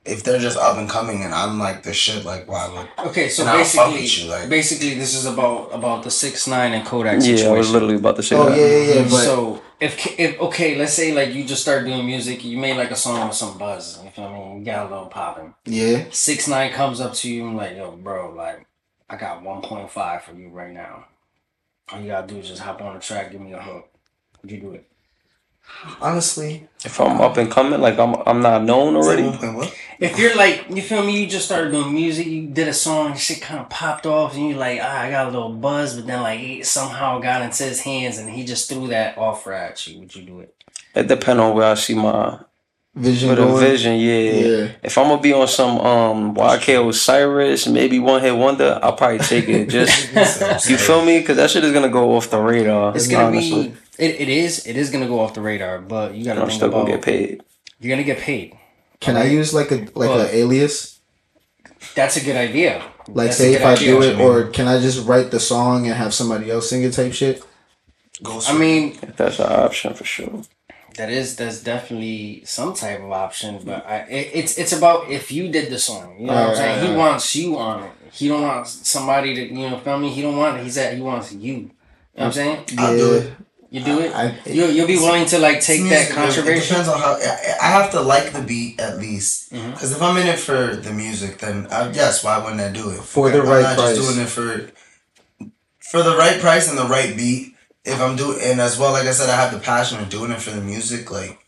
if 0.05 0.21
they're 0.23 0.39
just 0.39 0.57
up 0.57 0.77
and 0.77 0.87
coming 0.89 1.23
and 1.23 1.33
I'm 1.33 1.57
like 1.57 1.81
the 1.83 1.93
shit, 1.93 2.25
like 2.25 2.47
why 2.47 2.67
would 2.69 3.07
Okay, 3.09 3.27
so 3.29 3.41
And 3.43 3.49
fuck 3.51 3.57
basically, 3.91 4.01
with 4.03 4.17
you, 4.19 4.29
like- 4.29 4.49
basically, 4.49 4.93
this 4.95 5.15
is 5.15 5.25
about 5.25 5.69
about 5.73 6.03
the 6.03 6.11
six 6.11 6.45
nine 6.47 6.73
and 6.73 6.85
Kodak 6.85 7.15
Yeah, 7.15 7.19
situation. 7.21 7.47
I 7.47 7.57
was 7.57 7.71
literally 7.71 7.95
about 7.95 8.15
to 8.17 8.23
say 8.23 8.35
Oh 8.35 8.45
that. 8.49 8.57
yeah, 8.57 8.65
yeah, 8.65 8.77
yeah. 8.77 8.93
Mm-hmm. 9.01 9.09
But 9.09 9.23
so 9.23 9.61
if 9.79 10.19
if 10.19 10.39
okay, 10.39 10.77
let's 10.77 10.93
say 10.93 11.13
like 11.13 11.33
you 11.33 11.43
just 11.43 11.61
start 11.61 11.85
doing 11.85 12.05
music, 12.05 12.43
you 12.45 12.57
made 12.57 12.77
like 12.77 12.91
a 12.91 12.95
song 12.95 13.27
with 13.27 13.35
some 13.35 13.57
buzz. 13.57 13.99
You 14.03 14.09
feel 14.11 14.31
me? 14.31 14.59
You 14.59 14.65
got 14.65 14.85
a 14.87 14.89
little 14.89 15.07
popping. 15.07 15.53
yeah, 15.65 16.05
Six 16.11 16.47
nine 16.47 16.71
comes 16.71 17.01
up 17.01 17.13
to 17.15 17.29
you 17.31 17.47
and 17.47 17.57
like, 17.57 17.75
yo, 17.75 17.91
bro, 17.91 18.31
like 18.35 18.65
I 19.09 19.15
got 19.17 19.43
one 19.43 19.61
point 19.61 19.89
five 19.89 20.23
for 20.23 20.33
you 20.33 20.49
right 20.49 20.71
now. 20.73 21.05
All 21.91 21.99
you 21.99 22.07
gotta 22.07 22.27
do 22.27 22.37
is 22.39 22.47
just 22.47 22.61
hop 22.61 22.81
on 22.81 22.95
the 22.95 22.99
track, 22.99 23.31
give 23.31 23.41
me 23.41 23.53
a 23.53 23.61
hook. 23.61 23.87
Would 24.41 24.51
you 24.51 24.59
do 24.59 24.71
it? 24.71 24.87
honestly, 26.01 26.67
If 26.83 26.99
I'm 27.01 27.19
up 27.21 27.37
and 27.37 27.49
coming, 27.49 27.81
like 27.81 27.97
I'm 27.97 28.15
I'm 28.27 28.41
not 28.41 28.63
known 28.63 28.95
already. 28.95 29.23
one 29.23 29.37
point 29.37 29.55
what? 29.55 29.75
If 29.99 30.19
you're 30.19 30.35
like, 30.35 30.65
you 30.69 30.81
feel 30.81 31.03
me? 31.03 31.21
You 31.21 31.27
just 31.27 31.45
started 31.45 31.71
doing 31.71 31.93
music, 31.93 32.27
you 32.27 32.47
did 32.47 32.67
a 32.67 32.73
song, 32.73 33.15
shit 33.15 33.41
kind 33.41 33.59
of 33.59 33.69
popped 33.69 34.05
off, 34.05 34.35
and 34.35 34.49
you 34.49 34.55
like, 34.55 34.79
ah, 34.81 35.01
I 35.01 35.09
got 35.09 35.27
a 35.27 35.31
little 35.31 35.53
buzz, 35.53 35.95
but 35.95 36.05
then 36.07 36.21
like 36.21 36.39
it 36.39 36.65
somehow 36.65 37.19
got 37.19 37.41
into 37.41 37.63
his 37.63 37.81
hands, 37.81 38.17
and 38.17 38.29
he 38.29 38.43
just 38.45 38.69
threw 38.69 38.87
that 38.89 39.17
offer 39.17 39.53
at 39.53 39.85
you. 39.87 39.99
Would 39.99 40.15
you 40.15 40.23
do 40.23 40.39
it? 40.41 40.53
It 40.93 41.07
depend 41.07 41.39
on 41.39 41.55
where 41.55 41.71
I 41.71 41.73
see 41.75 41.95
my 41.95 42.39
vision 42.95 43.29
with 43.29 43.39
a 43.39 43.43
going. 43.43 43.59
vision. 43.59 43.93
Yeah. 43.99 44.19
Yeah, 44.21 44.71
If 44.83 44.97
I'm 44.97 45.09
gonna 45.09 45.21
be 45.21 45.33
on 45.33 45.47
some 45.47 45.79
um 45.79 46.35
YK 46.35 46.87
Osiris, 46.89 47.67
maybe 47.67 47.99
one 47.99 48.21
hit 48.21 48.35
wonder, 48.35 48.79
I'll 48.81 48.93
probably 48.93 49.19
take 49.19 49.47
it. 49.49 49.69
Just 49.69 50.13
you 50.69 50.77
feel 50.77 51.03
me? 51.05 51.19
Because 51.19 51.37
that 51.37 51.49
shit 51.51 51.63
is 51.63 51.71
gonna 51.73 51.89
go 51.89 52.15
off 52.15 52.29
the 52.29 52.39
radar. 52.41 52.95
It's 52.95 53.07
gonna 53.07 53.27
honestly. 53.27 53.69
be. 53.69 53.75
It, 53.97 54.21
it 54.21 54.29
is. 54.29 54.65
It 54.65 54.75
is 54.75 54.89
gonna 54.89 55.07
go 55.07 55.19
off 55.19 55.33
the 55.33 55.41
radar, 55.41 55.79
but 55.79 56.15
you 56.15 56.25
gotta 56.25 56.41
I'm 56.41 56.47
think 56.47 56.57
still 56.57 56.69
about. 56.69 56.81
gonna 56.85 56.95
get 56.97 57.01
paid. 57.05 57.43
You're 57.79 57.95
gonna 57.95 58.03
get 58.05 58.19
paid. 58.19 58.57
can 59.01 59.15
I 59.17 59.25
use 59.25 59.53
like 59.53 59.71
a 59.71 59.75
like 59.75 59.95
Well, 59.95 60.21
an 60.21 60.29
alias? 60.31 60.99
That's 61.95 62.17
a 62.17 62.23
good 62.23 62.35
idea. 62.35 62.81
Like 63.07 63.27
That's 63.27 63.37
say 63.37 63.53
if 63.53 63.63
I 63.63 63.75
do 63.75 64.01
it, 64.01 64.19
or 64.19 64.45
can 64.47 64.67
I 64.67 64.79
just 64.81 65.05
write 65.07 65.29
the 65.31 65.39
song 65.39 65.85
and 65.85 65.95
have 65.95 66.13
somebody 66.13 66.49
else 66.49 66.69
sing 66.69 66.81
it 66.83 66.93
type 66.93 67.13
shit? 67.13 67.43
Ghost 68.23 68.49
I 68.49 68.57
mean, 68.57 68.97
If 69.03 69.15
that's 69.17 69.39
an 69.39 69.51
option 69.51 69.93
for 69.93 70.03
sure. 70.05 70.41
That 70.97 71.09
is 71.09 71.35
that's 71.35 71.61
definitely 71.63 72.43
some 72.45 72.73
type 72.73 72.99
of 73.01 73.11
option, 73.11 73.59
but 73.63 73.85
I 73.85 73.97
it, 74.09 74.31
it's 74.33 74.57
it's 74.57 74.73
about 74.73 75.09
if 75.09 75.31
you 75.31 75.49
did 75.49 75.69
the 75.71 75.79
song. 75.79 76.17
You 76.19 76.27
know 76.27 76.33
what 76.33 76.37
I'm 76.41 76.43
Alright, 76.49 76.57
saying? 76.57 76.79
He 76.81 76.87
alright. 76.87 76.97
wants 76.99 77.35
you 77.35 77.57
on 77.57 77.83
it. 77.83 77.91
He 78.11 78.27
don't 78.27 78.41
want 78.43 78.67
somebody 78.67 79.35
to 79.35 79.41
you 79.53 79.69
know 79.69 79.77
feel 79.79 79.97
me. 79.99 80.09
He 80.09 80.21
don't 80.21 80.37
want 80.37 80.57
it. 80.57 80.63
He's 80.63 80.77
at 80.77 80.93
he 80.95 81.01
wants 81.01 81.33
you. 81.33 81.39
You 81.53 81.61
know 81.61 81.69
what 82.13 82.25
I'm 82.25 82.31
saying? 82.31 82.65
I'll 82.77 82.97
do 82.97 83.13
it. 83.15 83.33
You 83.71 83.83
do 83.83 83.99
it. 83.99 84.15
I, 84.15 84.37
You 84.45 84.65
you'll 84.67 84.87
be 84.87 84.95
willing 84.95 85.25
to 85.25 85.39
like 85.39 85.59
take 85.59 85.81
that 85.81 85.89
music, 85.89 86.11
It 86.11 86.15
controversy. 86.15 86.61
depends 86.69 86.87
on 86.87 86.97
how 86.97 87.13
I, 87.15 87.55
I 87.61 87.67
have 87.77 87.91
to 87.91 87.99
like 87.99 88.31
the 88.31 88.41
beat 88.41 88.79
at 88.79 88.99
least. 88.99 89.51
Mm-hmm. 89.51 89.71
Because 89.71 89.91
if 89.91 90.01
I'm 90.01 90.15
in 90.15 90.27
it 90.27 90.39
for 90.39 90.77
the 90.77 90.93
music, 90.93 91.39
then 91.39 91.67
I, 91.69 91.91
yes, 91.91 92.23
why 92.23 92.37
wouldn't 92.41 92.61
I 92.61 92.71
do 92.71 92.91
it? 92.91 93.01
For 93.03 93.29
the 93.31 93.41
I'm 93.41 93.47
right 93.49 93.63
not 93.63 93.75
price. 93.77 93.97
just 93.97 94.07
doing 94.15 94.25
it 94.25 94.29
for 94.29 94.71
for 95.79 96.03
the 96.03 96.15
right 96.15 96.39
price 96.39 96.69
and 96.69 96.77
the 96.77 96.85
right 96.85 97.17
beat. 97.17 97.54
If 97.85 98.01
I'm 98.01 98.15
doing 98.15 98.39
and 98.43 98.59
as 98.59 98.77
well, 98.79 98.91
like 98.93 99.07
I 99.07 99.11
said, 99.11 99.29
I 99.29 99.35
have 99.35 99.53
the 99.53 99.59
passion 99.59 99.99
of 99.99 100.09
doing 100.09 100.31
it 100.31 100.41
for 100.41 100.51
the 100.51 100.61
music. 100.61 101.11
Like, 101.11 101.39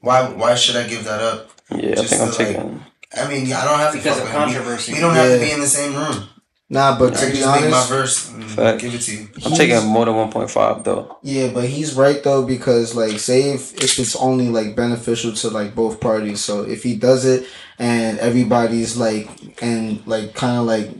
why 0.00 0.28
why 0.28 0.54
should 0.54 0.76
I 0.76 0.86
give 0.86 1.04
that 1.04 1.20
up? 1.22 1.50
Yeah, 1.70 1.92
I 1.92 1.94
Just 1.94 2.10
think 2.10 2.22
I'm 2.22 2.28
like, 2.28 2.36
taking. 2.36 2.84
I 3.16 3.28
mean, 3.28 3.52
I 3.52 3.64
don't 3.64 3.78
have 3.78 3.92
to 3.92 3.98
Because 3.98 4.18
of 4.18 4.24
with 4.24 4.32
him. 4.32 4.38
We- 4.48 4.52
controversy. 4.54 4.92
We, 4.92 5.00
don't 5.00 5.14
have 5.14 5.32
to 5.32 5.44
be 5.44 5.50
in 5.50 5.60
the 5.60 5.66
same 5.66 5.94
room. 5.94 6.28
nah, 6.68 6.98
but 6.98 7.16
I 7.16 7.20
to 7.20 7.22
can 7.26 7.30
be 7.32 7.38
just 7.38 7.60
make 7.62 7.70
my 7.70 7.76
honest, 7.78 7.88
verse 7.88 8.30
and 8.32 8.80
give 8.80 8.94
it 8.94 9.00
to 9.00 9.12
you. 9.16 9.28
I'm 9.46 9.52
taking 9.52 9.86
more 9.86 10.04
than 10.04 10.14
1.5 10.14 10.84
though. 10.84 11.16
yeah, 11.22 11.48
but 11.54 11.64
he's 11.64 11.94
right 11.94 12.22
though 12.22 12.44
because 12.44 12.94
like 12.94 13.18
say 13.18 13.50
if, 13.54 13.72
if 13.82 13.98
it's 13.98 14.14
only 14.16 14.48
like 14.50 14.76
beneficial 14.76 15.32
to 15.32 15.48
like 15.48 15.74
both 15.74 16.00
parties. 16.00 16.42
So 16.44 16.62
if 16.64 16.82
he 16.82 16.96
does 16.96 17.24
it 17.24 17.46
and 17.78 18.18
everybody's 18.18 18.96
like 18.98 19.30
and 19.62 20.06
like 20.06 20.34
kind 20.34 20.58
of 20.58 20.64
like 20.66 20.90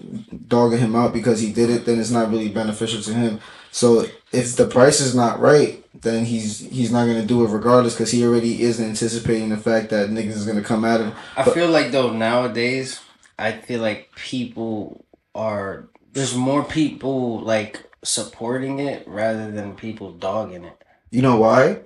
dogging 0.49 0.79
him 0.79 0.97
out 0.97 1.13
because 1.13 1.41
he 1.41 1.53
did 1.53 1.69
it, 1.69 1.85
then 1.85 2.01
it's 2.01 2.11
not 2.11 2.31
really 2.31 2.49
beneficial 2.49 3.03
to 3.03 3.13
him. 3.13 3.41
So 3.71 4.07
if 4.33 4.57
the 4.57 4.67
price 4.67 5.01
is 5.01 5.15
not 5.15 5.41
right, 5.41 5.85
then 6.01 6.25
he's 6.25 6.61
he's 6.61 6.91
not 6.93 7.07
gonna 7.07 7.27
do 7.27 7.45
it 7.45 7.51
regardless 7.51 7.95
because 7.95 8.11
he 8.11 8.25
already 8.25 8.63
is 8.63 8.81
anticipating 8.81 9.49
the 9.49 9.57
fact 9.57 9.91
that 9.91 10.11
niggas 10.11 10.37
is 10.37 10.47
gonna 10.47 10.63
come 10.63 10.85
at 10.85 11.01
him. 11.01 11.13
I 11.37 11.45
But- 11.45 11.55
feel 11.55 11.69
like 11.69 11.91
though 11.91 12.13
nowadays, 12.13 13.01
I 13.39 13.53
feel 13.53 13.81
like 13.81 14.11
people 14.17 15.05
are 15.35 15.89
there's 16.13 16.35
more 16.35 16.65
people 16.65 17.41
like 17.41 17.85
supporting 18.05 18.79
it 18.79 19.05
rather 19.07 19.51
than 19.51 19.75
people 19.75 20.13
dogging 20.13 20.65
it. 20.65 20.77
You 21.11 21.23
know 21.23 21.37
why? 21.37 21.79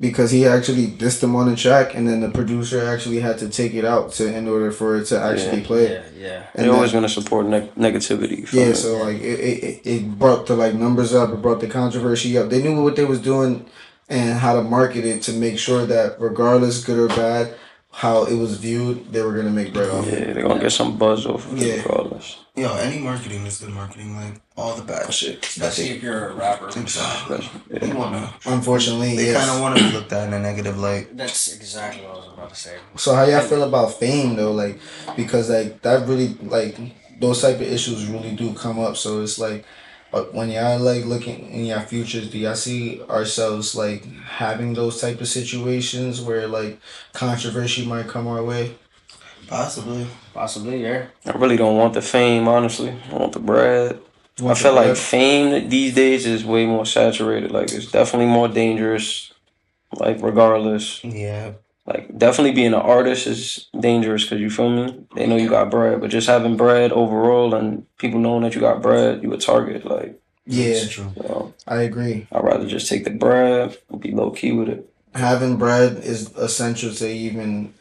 Because 0.00 0.30
he 0.30 0.46
actually 0.46 0.86
dissed 0.86 1.22
him 1.22 1.36
on 1.36 1.50
the 1.50 1.54
track, 1.56 1.94
and 1.94 2.08
then 2.08 2.22
the 2.22 2.30
producer 2.30 2.86
actually 2.86 3.20
had 3.20 3.36
to 3.38 3.50
take 3.50 3.74
it 3.74 3.84
out 3.84 4.12
to 4.12 4.34
in 4.34 4.48
order 4.48 4.70
for 4.72 4.96
it 4.96 5.04
to 5.08 5.20
actually 5.20 5.60
Yeah. 5.60 5.66
play. 5.66 5.92
Yeah, 5.92 6.00
yeah. 6.18 6.42
And 6.54 6.64
They're 6.66 6.72
always 6.74 6.92
gonna 6.92 7.08
support 7.08 7.44
neg- 7.46 7.74
negativity. 7.74 8.50
yeah, 8.50 8.62
it. 8.72 8.76
so 8.76 8.96
like 8.96 9.20
it, 9.20 9.38
it, 9.40 9.64
it- 9.64 9.80
it 9.84 10.18
brought 10.18 10.46
the 10.46 10.56
like 10.56 10.74
numbers 10.74 11.12
up, 11.14 11.34
it 11.34 11.42
brought 11.42 11.60
the 11.60 11.66
controversy 11.66 12.38
up. 12.38 12.48
They 12.48 12.62
knew 12.62 12.82
what 12.82 12.96
they 12.96 13.04
was 13.04 13.20
doing 13.20 13.66
and 14.08 14.38
how 14.38 14.54
to 14.54 14.62
market 14.62 15.04
it 15.04 15.20
to 15.24 15.32
make 15.34 15.58
sure 15.58 15.84
that 15.84 16.16
regardless 16.18 16.82
good 16.82 16.98
or 16.98 17.08
bad, 17.08 17.52
how 17.92 18.24
it 18.24 18.34
was 18.36 18.56
viewed, 18.58 19.12
they 19.12 19.20
were 19.22 19.32
gonna 19.34 19.50
make 19.50 19.72
bread 19.74 19.90
off 19.90 20.06
yeah, 20.06 20.32
they're 20.32 20.42
gonna 20.46 20.60
get 20.60 20.70
some 20.72 20.96
buzz 20.96 21.26
off 21.26 21.50
of 21.50 21.58
Yeah. 21.58 21.74
it 21.74 21.84
regardless. 21.84 22.36
Yo, 22.54 22.72
any 22.76 22.98
marketing 22.98 23.44
is 23.46 23.58
good 23.58 23.70
marketing. 23.70 24.14
Like 24.16 24.40
all 24.56 24.74
the 24.76 24.82
bad 24.84 25.12
shit. 25.12 25.44
Especially 25.44 25.90
if 25.90 26.02
you're 26.02 26.28
a 26.28 26.34
rapper. 26.34 26.68
Exactly. 26.68 27.48
Yeah. 27.70 27.84
You 27.86 27.94
wanna. 27.96 28.32
Unfortunately, 28.46 29.16
They 29.16 29.26
yes. 29.26 29.38
kind 29.44 29.56
of 29.56 29.60
want 29.62 29.78
to 29.78 29.84
be 29.84 29.90
looked 29.92 30.12
at 30.12 30.28
in 30.28 30.34
a 30.34 30.38
negative 30.38 30.78
light. 30.78 31.16
That's 31.16 31.52
exactly 31.52 32.02
what 32.04 32.12
I 32.14 32.16
was 32.18 32.28
about 32.32 32.48
to 32.50 32.54
say. 32.56 32.76
So 32.96 33.14
how 33.14 33.24
y'all 33.24 33.40
feel 33.40 33.62
about 33.64 33.94
fame 33.98 34.36
though? 34.36 34.52
Like 34.52 34.78
because 35.16 35.50
like 35.50 35.82
that 35.82 36.06
really 36.06 36.36
like 36.42 36.78
those 37.20 37.42
type 37.42 37.56
of 37.56 37.62
issues 37.62 38.06
really 38.06 38.34
do 38.36 38.52
come 38.54 38.78
up. 38.78 38.96
So 38.96 39.20
it's 39.22 39.38
like 39.38 39.64
when 40.12 40.50
y'all 40.50 40.78
like 40.78 41.04
looking 41.04 41.50
in 41.50 41.66
your 41.66 41.80
futures, 41.80 42.30
do 42.30 42.38
y'all 42.38 42.54
see 42.54 43.00
ourselves 43.02 43.74
like 43.74 44.04
having 44.04 44.74
those 44.74 45.00
type 45.00 45.20
of 45.20 45.28
situations 45.28 46.20
where 46.20 46.48
like 46.48 46.80
controversy 47.12 47.86
might 47.86 48.08
come 48.08 48.26
our 48.26 48.42
way? 48.42 48.74
Possibly. 49.46 50.06
Possibly, 50.34 50.82
yeah. 50.82 51.06
I 51.26 51.32
really 51.32 51.56
don't 51.56 51.76
want 51.76 51.94
the 51.94 52.02
fame, 52.02 52.46
honestly. 52.48 52.94
I 53.10 53.14
want 53.14 53.32
the 53.32 53.40
bread. 53.40 54.00
I 54.38 54.54
feel 54.54 54.74
the 54.74 54.80
like 54.80 54.96
fame 54.96 55.68
these 55.68 55.94
days 55.94 56.24
is 56.26 56.44
way 56.44 56.66
more 56.66 56.86
saturated. 56.86 57.50
Like 57.50 57.72
it's 57.72 57.90
definitely 57.90 58.32
more 58.32 58.48
dangerous. 58.48 59.32
Like 59.92 60.18
regardless, 60.22 61.02
Yeah. 61.04 61.52
Like 61.92 62.16
definitely 62.16 62.52
being 62.52 62.74
an 62.74 62.80
artist 62.80 63.26
is 63.26 63.68
dangerous 63.78 64.24
because 64.24 64.40
you 64.40 64.50
feel 64.50 64.70
me. 64.70 65.04
They 65.16 65.26
know 65.26 65.36
you 65.36 65.48
got 65.48 65.70
bread, 65.70 66.00
but 66.00 66.10
just 66.10 66.28
having 66.28 66.56
bread 66.56 66.92
overall 66.92 67.54
and 67.54 67.86
people 67.98 68.20
knowing 68.20 68.42
that 68.42 68.54
you 68.54 68.60
got 68.60 68.82
bread, 68.82 69.22
you 69.22 69.32
a 69.32 69.38
target. 69.38 69.84
Like, 69.84 70.20
yeah, 70.46 70.84
true. 70.86 71.12
you 71.16 71.22
know, 71.22 71.54
I 71.66 71.82
agree. 71.82 72.26
I'd 72.32 72.44
rather 72.44 72.66
just 72.66 72.88
take 72.88 73.04
the 73.04 73.10
bread 73.10 73.76
and 73.88 74.00
be 74.00 74.12
low 74.12 74.30
key 74.30 74.52
with 74.52 74.68
it. 74.68 74.88
Having 75.14 75.56
bread 75.56 75.98
is 76.04 76.34
essential 76.36 76.92
to 76.94 77.08
even 77.08 77.74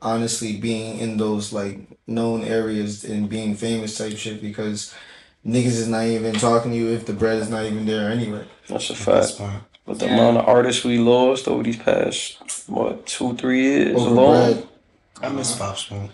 honestly 0.00 0.56
being 0.56 0.98
in 0.98 1.16
those 1.16 1.52
like 1.52 1.80
known 2.06 2.44
areas 2.44 3.04
and 3.04 3.28
being 3.28 3.54
famous 3.56 3.98
type 3.98 4.16
shit 4.16 4.40
because 4.40 4.94
niggas 5.44 5.66
is 5.66 5.88
not 5.88 6.04
even 6.04 6.34
talking 6.34 6.70
to 6.70 6.76
you 6.76 6.88
if 6.88 7.06
the 7.06 7.12
bread 7.12 7.38
is 7.38 7.50
not 7.50 7.64
even 7.64 7.86
there 7.86 8.10
anyway. 8.10 8.46
That's 8.68 8.90
a 8.90 8.92
That's 8.92 9.04
fact. 9.04 9.26
smart. 9.28 9.62
But 9.88 10.00
the 10.00 10.06
Yeah. 10.06 10.12
amount 10.18 10.36
of 10.36 10.46
artists 10.46 10.84
we 10.84 10.98
lost 10.98 11.48
over 11.48 11.62
these 11.62 11.78
past 11.78 12.36
what 12.66 13.06
two 13.06 13.34
three 13.36 13.62
years 13.62 13.96
Over 13.96 14.10
alone. 14.10 14.52
bread, 14.54 14.68
I 15.22 15.28
miss 15.30 15.56
Pop 15.56 15.78
Smoke. 15.78 16.10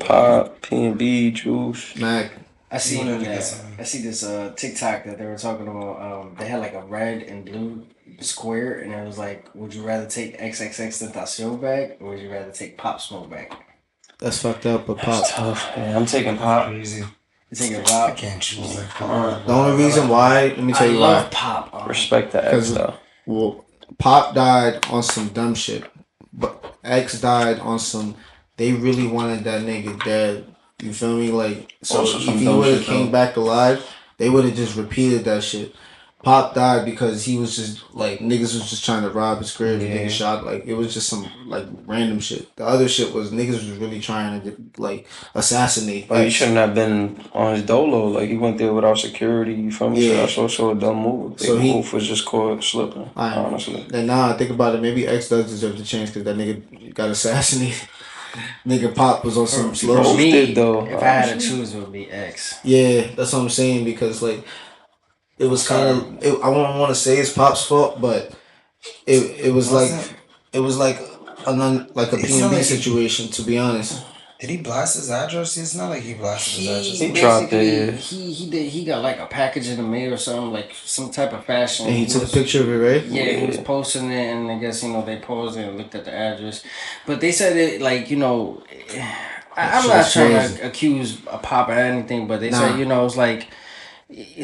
Pop, 0.00 0.62
P 0.62 0.84
and 0.86 0.96
B, 0.96 1.30
Juice. 1.30 1.94
Mac. 1.96 2.32
I 2.70 2.78
seen 2.78 3.06
wanted 3.06 3.26
that. 3.26 3.54
I 3.78 3.82
see 3.84 4.00
this 4.00 4.24
uh 4.24 4.52
TikTok 4.56 5.04
that 5.04 5.18
they 5.18 5.26
were 5.26 5.36
talking 5.36 5.68
about. 5.68 6.00
Um, 6.00 6.36
they 6.38 6.48
had 6.48 6.60
like 6.60 6.72
a 6.72 6.84
red 6.86 7.22
and 7.24 7.44
blue 7.44 7.86
square, 8.20 8.78
and 8.80 8.92
it 8.94 9.06
was 9.06 9.18
like, 9.18 9.50
would 9.54 9.74
you 9.74 9.82
rather 9.82 10.06
take 10.06 10.38
XXX 10.40 11.02
Tentacion 11.12 11.60
back, 11.60 11.98
or 12.00 12.10
would 12.10 12.20
you 12.20 12.30
rather 12.32 12.50
take 12.50 12.78
Pop 12.78 12.98
Smoke 13.02 13.28
back? 13.30 13.52
That's 14.18 14.38
fucked 14.40 14.64
up, 14.64 14.86
but 14.86 14.96
pop. 14.96 15.06
That's 15.20 15.32
tough. 15.34 15.76
Man, 15.76 15.96
I'm 15.96 16.06
taking 16.06 16.38
Pop. 16.38 16.68
Crazy. 16.68 17.04
You 17.50 17.56
take 17.56 17.72
a 17.72 17.80
I 17.80 17.84
Pop. 17.84 18.16
can't 18.16 18.42
choose 18.42 18.76
like 18.76 18.98
The 18.98 19.52
only 19.52 19.84
reason 19.84 20.08
why, 20.08 20.48
let 20.48 20.58
me 20.62 20.72
I 20.72 20.76
tell 20.76 20.90
you 20.90 20.98
love 20.98 21.24
why. 21.24 21.30
Pop. 21.30 21.70
um, 21.74 21.88
Respect 21.88 22.32
the 22.32 22.44
X 22.44 22.50
'Cause- 22.52 22.74
though. 22.74 22.94
Well, 23.26 23.64
Pop 23.98 24.34
died 24.34 24.84
on 24.90 25.02
some 25.02 25.28
dumb 25.28 25.54
shit, 25.54 25.84
but 26.32 26.76
X 26.82 27.20
died 27.20 27.60
on 27.60 27.78
some. 27.78 28.16
They 28.56 28.72
really 28.72 29.06
wanted 29.06 29.44
that 29.44 29.62
nigga 29.62 30.02
dead. 30.04 30.44
You 30.82 30.92
feel 30.92 31.16
me? 31.16 31.30
Like 31.30 31.72
so, 31.82 32.00
Also 32.00 32.18
if 32.18 32.38
he 32.40 32.48
would 32.48 32.74
have 32.74 32.84
came 32.84 33.06
though. 33.06 33.12
back 33.12 33.36
alive, 33.36 33.84
they 34.18 34.28
would 34.28 34.44
have 34.44 34.54
just 34.54 34.76
repeated 34.76 35.24
that 35.24 35.42
shit. 35.44 35.74
Pop 36.26 36.54
died 36.56 36.84
because 36.84 37.24
he 37.24 37.38
was 37.38 37.54
just 37.54 37.94
like 37.94 38.18
niggas 38.18 38.52
was 38.58 38.68
just 38.68 38.84
trying 38.84 39.02
to 39.04 39.10
rob 39.10 39.38
his 39.38 39.52
crib 39.56 39.80
and 39.80 39.88
Yeah. 39.88 39.98
niggas 39.98 40.10
shot 40.10 40.44
like 40.44 40.64
it 40.66 40.74
was 40.74 40.92
just 40.92 41.08
some 41.08 41.24
like 41.46 41.66
random 41.86 42.18
shit. 42.18 42.54
The 42.56 42.66
other 42.66 42.88
shit 42.88 43.14
was 43.14 43.30
niggas 43.30 43.52
was 43.52 43.70
really 43.82 44.00
trying 44.00 44.40
to 44.42 44.56
like 44.76 45.06
assassinate. 45.36 46.10
Like 46.10 46.24
he 46.24 46.30
shouldn't 46.30 46.56
have 46.56 46.74
been 46.74 47.22
on 47.32 47.54
his 47.54 47.62
dolo. 47.64 48.08
Like 48.08 48.28
he 48.28 48.36
went 48.36 48.58
there 48.58 48.72
without 48.72 48.98
security. 48.98 49.54
You 49.54 49.70
feel 49.70 49.90
me? 49.90 50.00
Yeah. 50.04 50.14
So 50.14 50.16
that's 50.22 50.38
also 50.38 50.70
a 50.72 50.74
dumb 50.74 50.96
move. 51.00 51.38
So 51.40 51.58
he- 51.58 51.72
both 51.74 51.92
was 51.92 52.08
just 52.08 52.26
caught 52.26 52.64
slipping. 52.64 53.08
I- 53.16 53.36
honestly. 53.36 53.86
And 53.94 54.08
now 54.08 54.30
I 54.30 54.32
think 54.32 54.50
about 54.50 54.74
it, 54.74 54.82
maybe 54.82 55.06
X 55.06 55.28
does 55.28 55.44
deserve 55.48 55.78
the 55.78 55.84
chance 55.84 56.10
because 56.10 56.24
that 56.24 56.36
nigga 56.36 56.92
got 56.92 57.08
assassinated. 57.10 57.88
nigga 58.66 58.92
Pop 58.94 59.24
was 59.24 59.38
on 59.38 59.46
some 59.46 59.74
slow 59.76 59.98
Both 59.98 60.06
For 60.16 60.20
shit. 60.20 60.32
me, 60.32 60.46
did, 60.46 60.54
though, 60.56 60.84
if 60.86 61.00
I 61.00 61.06
had 61.06 61.38
to 61.40 61.48
choose, 61.48 61.72
it 61.72 61.78
would 61.78 61.92
be 61.92 62.10
X. 62.10 62.58
Yeah, 62.64 63.02
that's 63.16 63.32
what 63.32 63.42
I'm 63.42 63.48
saying 63.48 63.84
because 63.84 64.22
like 64.22 64.44
it 65.38 65.46
was 65.46 65.66
kind 65.68 65.88
of 65.88 66.22
it, 66.22 66.34
I 66.42 66.50
don't 66.50 66.78
want 66.78 66.90
to 66.90 66.94
say 66.94 67.18
it's 67.18 67.32
Pop's 67.32 67.64
fault, 67.64 68.00
but 68.00 68.32
it 69.06 69.46
it 69.46 69.52
was 69.54 69.70
like 69.72 69.90
Wasn't- 69.90 70.14
it 70.52 70.60
was 70.60 70.78
like 70.78 70.98
an 71.46 71.60
un, 71.60 71.88
like 71.94 72.12
a 72.12 72.16
It's 72.16 72.40
and 72.40 72.50
B 72.50 72.56
like- 72.56 72.64
situation. 72.64 73.28
To 73.28 73.42
be 73.42 73.58
honest, 73.58 74.04
Did 74.40 74.50
he 74.50 74.56
blast 74.58 74.96
his 74.96 75.10
address? 75.10 75.56
It's 75.56 75.74
not 75.74 75.88
like 75.90 76.02
he 76.02 76.14
blasted 76.14 76.64
his 76.64 76.68
address. 76.68 76.98
He 77.00 77.20
dropped 77.20 77.52
it. 77.52 77.94
He 77.94 78.32
he 78.32 78.50
did 78.50 78.68
he 78.70 78.84
got 78.84 79.02
like 79.02 79.18
a 79.18 79.26
package 79.26 79.68
in 79.68 79.76
the 79.76 79.82
mail 79.82 80.12
or 80.14 80.18
something 80.18 80.52
like 80.52 80.72
some 80.74 81.10
type 81.10 81.32
of 81.32 81.44
fashion. 81.44 81.86
and 81.86 81.96
he 81.96 82.06
took 82.06 82.22
a 82.22 82.32
picture 82.38 82.60
of 82.62 82.68
it, 82.68 82.78
right? 82.88 83.04
Yeah, 83.04 83.24
he 83.40 83.46
was 83.46 83.58
posting 83.58 84.10
it, 84.10 84.26
and 84.34 84.50
I 84.50 84.58
guess 84.58 84.82
you 84.82 84.90
know 84.92 85.02
they 85.04 85.16
paused 85.16 85.56
and 85.58 85.76
looked 85.78 85.94
at 85.94 86.04
the 86.04 86.14
address, 86.14 86.62
but 87.06 87.20
they 87.20 87.32
said 87.32 87.56
it 87.56 87.80
like 87.80 88.10
you 88.10 88.16
know, 88.16 88.62
I, 89.56 89.78
I'm 89.78 89.86
not 89.88 90.10
trying 90.10 90.32
crazy. 90.36 90.56
to 90.58 90.66
accuse 90.66 91.18
a 91.30 91.38
pop 91.38 91.68
or 91.68 91.72
anything, 91.72 92.26
but 92.26 92.40
they 92.40 92.50
Nah. 92.50 92.58
said 92.60 92.78
you 92.78 92.84
know 92.84 93.06
it's 93.06 93.16
like 93.16 93.40
it's 93.42 93.48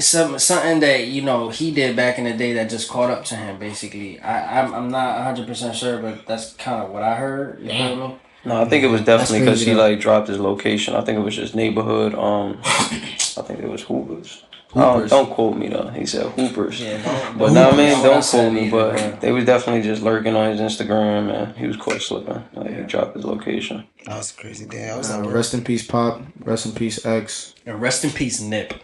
some 0.01 0.39
something 0.39 0.81
that 0.81 1.07
you 1.07 1.23
know 1.23 1.49
he 1.51 1.71
did 1.71 1.95
back 1.97 2.19
in 2.19 2.25
the 2.25 2.33
day 2.33 2.53
that 2.55 2.69
just 2.71 2.89
caught 2.91 3.11
up 3.11 3.25
to 3.27 3.37
him. 3.37 3.59
Basically, 3.59 4.19
I 4.21 4.61
I'm, 4.63 4.75
I'm 4.75 4.91
not 4.91 5.17
100 5.17 5.47
percent 5.47 5.77
sure, 5.77 5.99
but 6.01 6.27
that's 6.27 6.53
kind 6.55 6.83
of 6.83 6.91
what 6.91 7.03
I 7.03 7.15
heard. 7.15 7.61
You 7.61 7.69
feel 7.71 7.97
me? 8.09 8.17
No, 8.45 8.61
I 8.61 8.65
think 8.65 8.83
it 8.83 8.89
was 8.89 9.03
definitely 9.03 9.41
because 9.41 9.61
he 9.61 9.73
though. 9.73 9.89
like 9.89 10.01
dropped 10.01 10.27
his 10.29 10.41
location. 10.41 10.95
I 10.97 11.03
think 11.03 11.17
it 11.19 11.23
was 11.23 11.37
just 11.37 11.55
neighborhood. 11.55 12.15
Um, 12.15 12.59
I 12.65 13.43
think 13.47 13.61
it 13.61 13.69
was 13.69 13.83
Hoopers. 13.83 14.43
Oh, 14.75 15.07
don't 15.07 15.31
quote 15.31 15.57
me 15.59 15.69
though. 15.69 15.89
He 15.89 16.07
said 16.07 16.27
Hoopers. 16.33 16.81
Yeah, 16.81 17.01
don't- 17.03 17.39
But 17.39 17.45
don't- 17.47 17.55
now, 17.55 17.71
man, 17.77 18.03
don't 18.03 18.23
said 18.23 18.41
quote 18.41 18.53
me. 18.55 18.61
either, 18.67 18.71
But 18.71 18.97
bro. 18.97 19.19
they 19.21 19.31
was 19.31 19.45
definitely 19.45 19.83
just 19.83 20.03
lurking 20.03 20.35
on 20.35 20.51
his 20.51 20.61
Instagram, 20.61 21.31
and 21.33 21.57
he 21.57 21.67
was 21.69 21.77
caught 21.77 22.01
slipping. 22.03 22.43
Like 22.55 22.75
he 22.75 22.83
dropped 22.83 23.15
his 23.15 23.25
location. 23.25 23.87
That 24.07 24.17
was 24.17 24.33
a 24.33 24.41
crazy 24.41 24.65
day. 24.67 24.91
I 24.91 24.97
was 24.97 25.11
Uh, 25.11 25.19
at 25.21 25.27
work. 25.27 25.35
rest 25.35 25.55
in 25.55 25.63
peace, 25.63 25.87
Pop. 25.87 26.23
Rest 26.41 26.67
in 26.67 26.73
peace, 26.73 27.05
X. 27.07 27.55
And 27.67 27.81
rest 27.81 28.03
in 28.05 28.11
peace, 28.11 28.41
Nip. 28.41 28.75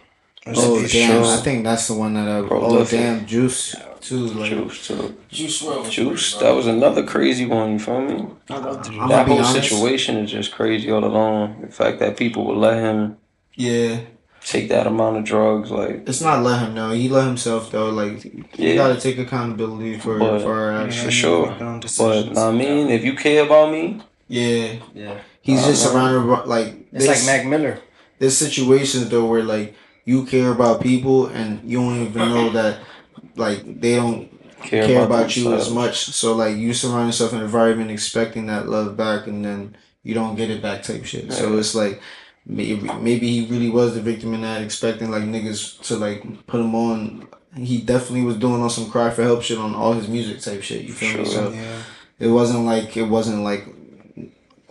Rest 0.49 0.63
in 0.63 0.71
Oh 0.71 0.75
damn! 0.87 1.21
Juice. 1.23 1.27
I 1.39 1.41
think 1.43 1.63
that's 1.63 1.87
the 1.87 1.93
one 1.95 2.13
that 2.15 2.27
I. 2.27 2.37
Oh 2.37 2.47
Prolific. 2.47 2.99
damn, 2.99 3.25
Juice 3.25 3.75
too. 4.01 4.27
Like 4.27 4.49
Juice, 4.49 4.87
too. 4.87 5.17
Juice 5.29 5.61
WRLD. 5.61 5.89
Juice. 5.89 6.35
That 6.37 6.51
was 6.55 6.67
another 6.67 7.03
crazy 7.03 7.45
one. 7.45 7.73
You 7.73 7.79
feel 7.79 8.01
me? 8.01 8.27
I'm 8.49 9.09
that 9.09 9.27
whole 9.27 9.43
situation 9.43 10.17
is 10.17 10.31
just 10.31 10.51
crazy 10.51 10.89
all 10.91 11.03
along. 11.03 11.61
The 11.61 11.67
fact 11.67 11.99
that 11.99 12.17
people 12.17 12.45
would 12.45 12.57
let 12.57 12.77
him 12.77 13.17
Yeah, 13.55 13.99
take 14.45 14.69
that 14.69 14.87
amount 14.87 15.17
of 15.17 15.23
drugs, 15.25 15.69
like 15.69 16.07
it's 16.07 16.21
not 16.21 16.43
let 16.43 16.61
him 16.65 16.73
know. 16.75 16.91
He 16.91 17.09
let 17.09 17.25
himself 17.27 17.71
though. 17.71 17.89
Like 17.89 18.23
you 18.57 18.75
gotta 18.75 18.99
take 18.99 19.17
accountability 19.19 19.99
for 19.99 20.17
But- 20.17 20.41
for 20.43 20.53
our 20.53 20.71
Yeah, 20.71 20.83
actions. 20.85 21.03
for 21.05 21.11
sure. 21.11 21.55
But. 21.59 22.37
I 22.37 22.51
mean, 22.51 22.89
if 22.89 23.03
you 23.03 23.13
care 23.15 23.43
about 23.45 23.71
me, 23.71 24.01
Yeah, 24.31 24.73
Yeah, 24.93 25.15
he's 25.41 25.63
Uh, 25.63 25.67
just 25.69 25.83
no. 25.85 25.91
surrounded 25.91 26.27
by, 26.31 26.43
like 26.45 26.67
it's 26.93 27.05
this- 27.07 27.27
like 27.27 27.41
Mac 27.41 27.45
Miller. 27.47 27.79
there's 28.19 28.37
situations 28.37 29.09
though 29.09 29.25
where 29.25 29.43
like 29.43 29.75
you 30.09 30.25
care 30.25 30.51
about 30.51 30.81
people 30.81 31.27
and 31.27 31.61
you 31.69 31.79
don't 31.79 32.01
even 32.01 32.29
know 32.29 32.49
that 32.49 32.79
like 33.35 33.79
they 33.79 33.95
don't 33.95 34.27
care, 34.63 34.87
care, 34.87 35.03
about, 35.03 35.21
about, 35.21 35.37
you 35.37 35.53
as 35.53 35.69
much. 35.69 35.97
So 36.05 36.35
like 36.35 36.57
you 36.57 36.73
surround 36.73 37.09
yourself 37.09 37.31
in 37.31 37.37
an 37.37 37.43
environment 37.43 37.91
expecting 37.91 38.47
that 38.47 38.67
love 38.67 38.97
back 38.97 39.27
and 39.27 39.45
then 39.45 39.77
you 40.01 40.15
don't 40.15 40.35
get 40.35 40.49
it 40.49 40.63
back 40.63 40.81
type 40.81 41.05
shit. 41.05 41.31
So 41.31 41.59
it's 41.59 41.75
like 41.75 42.01
maybe 42.43 42.91
maybe 42.99 43.27
he 43.29 43.45
really 43.53 43.69
was 43.69 43.93
the 43.93 44.01
victim 44.01 44.33
in 44.33 44.41
that, 44.41 44.63
expecting 44.63 45.11
like 45.11 45.25
niggas 45.25 45.79
to 45.83 45.95
like 45.95 46.47
put 46.47 46.59
him 46.59 46.73
on. 46.73 47.27
He 47.55 47.79
definitely 47.79 48.23
was 48.23 48.37
doing 48.37 48.63
on 48.63 48.69
some 48.71 48.89
cry 48.89 49.11
for 49.11 49.21
help 49.21 49.43
shit 49.43 49.59
on 49.59 49.75
all 49.75 49.93
his 49.93 50.07
music 50.07 50.39
type 50.41 50.63
shit. 50.63 50.85
You 50.85 50.93
feel 50.93 51.19
me? 51.19 51.25
So 51.25 51.51
yeah. 51.51 51.83
it 52.17 52.29
wasn't 52.29 52.65
like 52.65 52.97
it 52.97 53.03
wasn't 53.03 53.43
like 53.43 53.67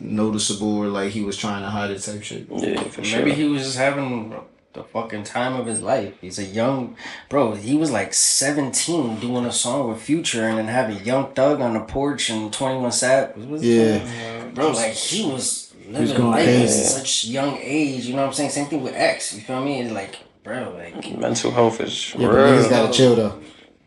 noticeable 0.01 0.79
or 0.79 0.89
like 0.89 1.13
he 1.13 1.23
was 1.23 1.37
trying 1.37 1.63
to 1.63 1.71
hide 1.71 1.93
it 1.93 2.01
type 2.01 2.25
shit. 2.25 2.49
Yeah, 2.51 2.83
for 2.83 3.05
sure. 3.05 3.21
Maybe 3.21 3.35
he 3.35 3.45
was 3.45 3.63
just 3.63 3.79
having 3.79 4.35
the 4.79 4.85
fucking 4.85 5.25
time 5.25 5.55
of 5.59 5.67
his 5.67 5.83
life. 5.83 6.15
He's 6.21 6.39
a 6.39 6.45
young 6.45 6.97
bro. 7.29 7.55
He 7.55 7.75
was 7.77 7.91
like 7.91 8.15
seventeen 8.15 9.19
doing 9.21 9.45
a 9.45 9.53
song 9.53 9.89
with 9.89 10.01
Future, 10.01 10.45
and 10.49 10.59
then 10.59 10.69
having 10.69 11.05
Young 11.05 11.33
Thug 11.35 11.61
on 11.61 11.75
the 11.75 11.81
porch 11.81 12.31
and 12.31 12.53
Twenty 12.53 12.79
One 12.81 12.93
Savage. 12.93 13.37
What 13.37 13.49
was 13.49 13.63
his 13.63 14.03
Yeah. 14.03 14.45
bro. 14.55 14.71
Like 14.71 14.93
he 14.93 15.31
was 15.31 15.73
living 15.89 16.17
going 16.17 16.31
life 16.31 16.49
at 16.49 16.69
such 16.69 17.25
young 17.27 17.57
age. 17.61 18.07
You 18.07 18.15
know 18.15 18.23
what 18.23 18.29
I'm 18.29 18.35
saying? 18.35 18.51
Same 18.51 18.67
thing 18.67 18.83
with 18.83 18.95
X. 18.95 19.35
You 19.35 19.41
feel 19.41 19.63
me? 19.65 19.81
It's 19.81 19.93
like, 19.93 20.17
bro, 20.45 20.75
like 20.77 21.19
mental 21.19 21.51
health 21.51 21.81
is 21.81 22.15
Yeah, 22.15 22.27
but 22.29 22.35
niggas 22.37 22.61
real. 22.61 22.71
gotta 22.71 22.93
chill 22.93 23.17
though. 23.17 23.39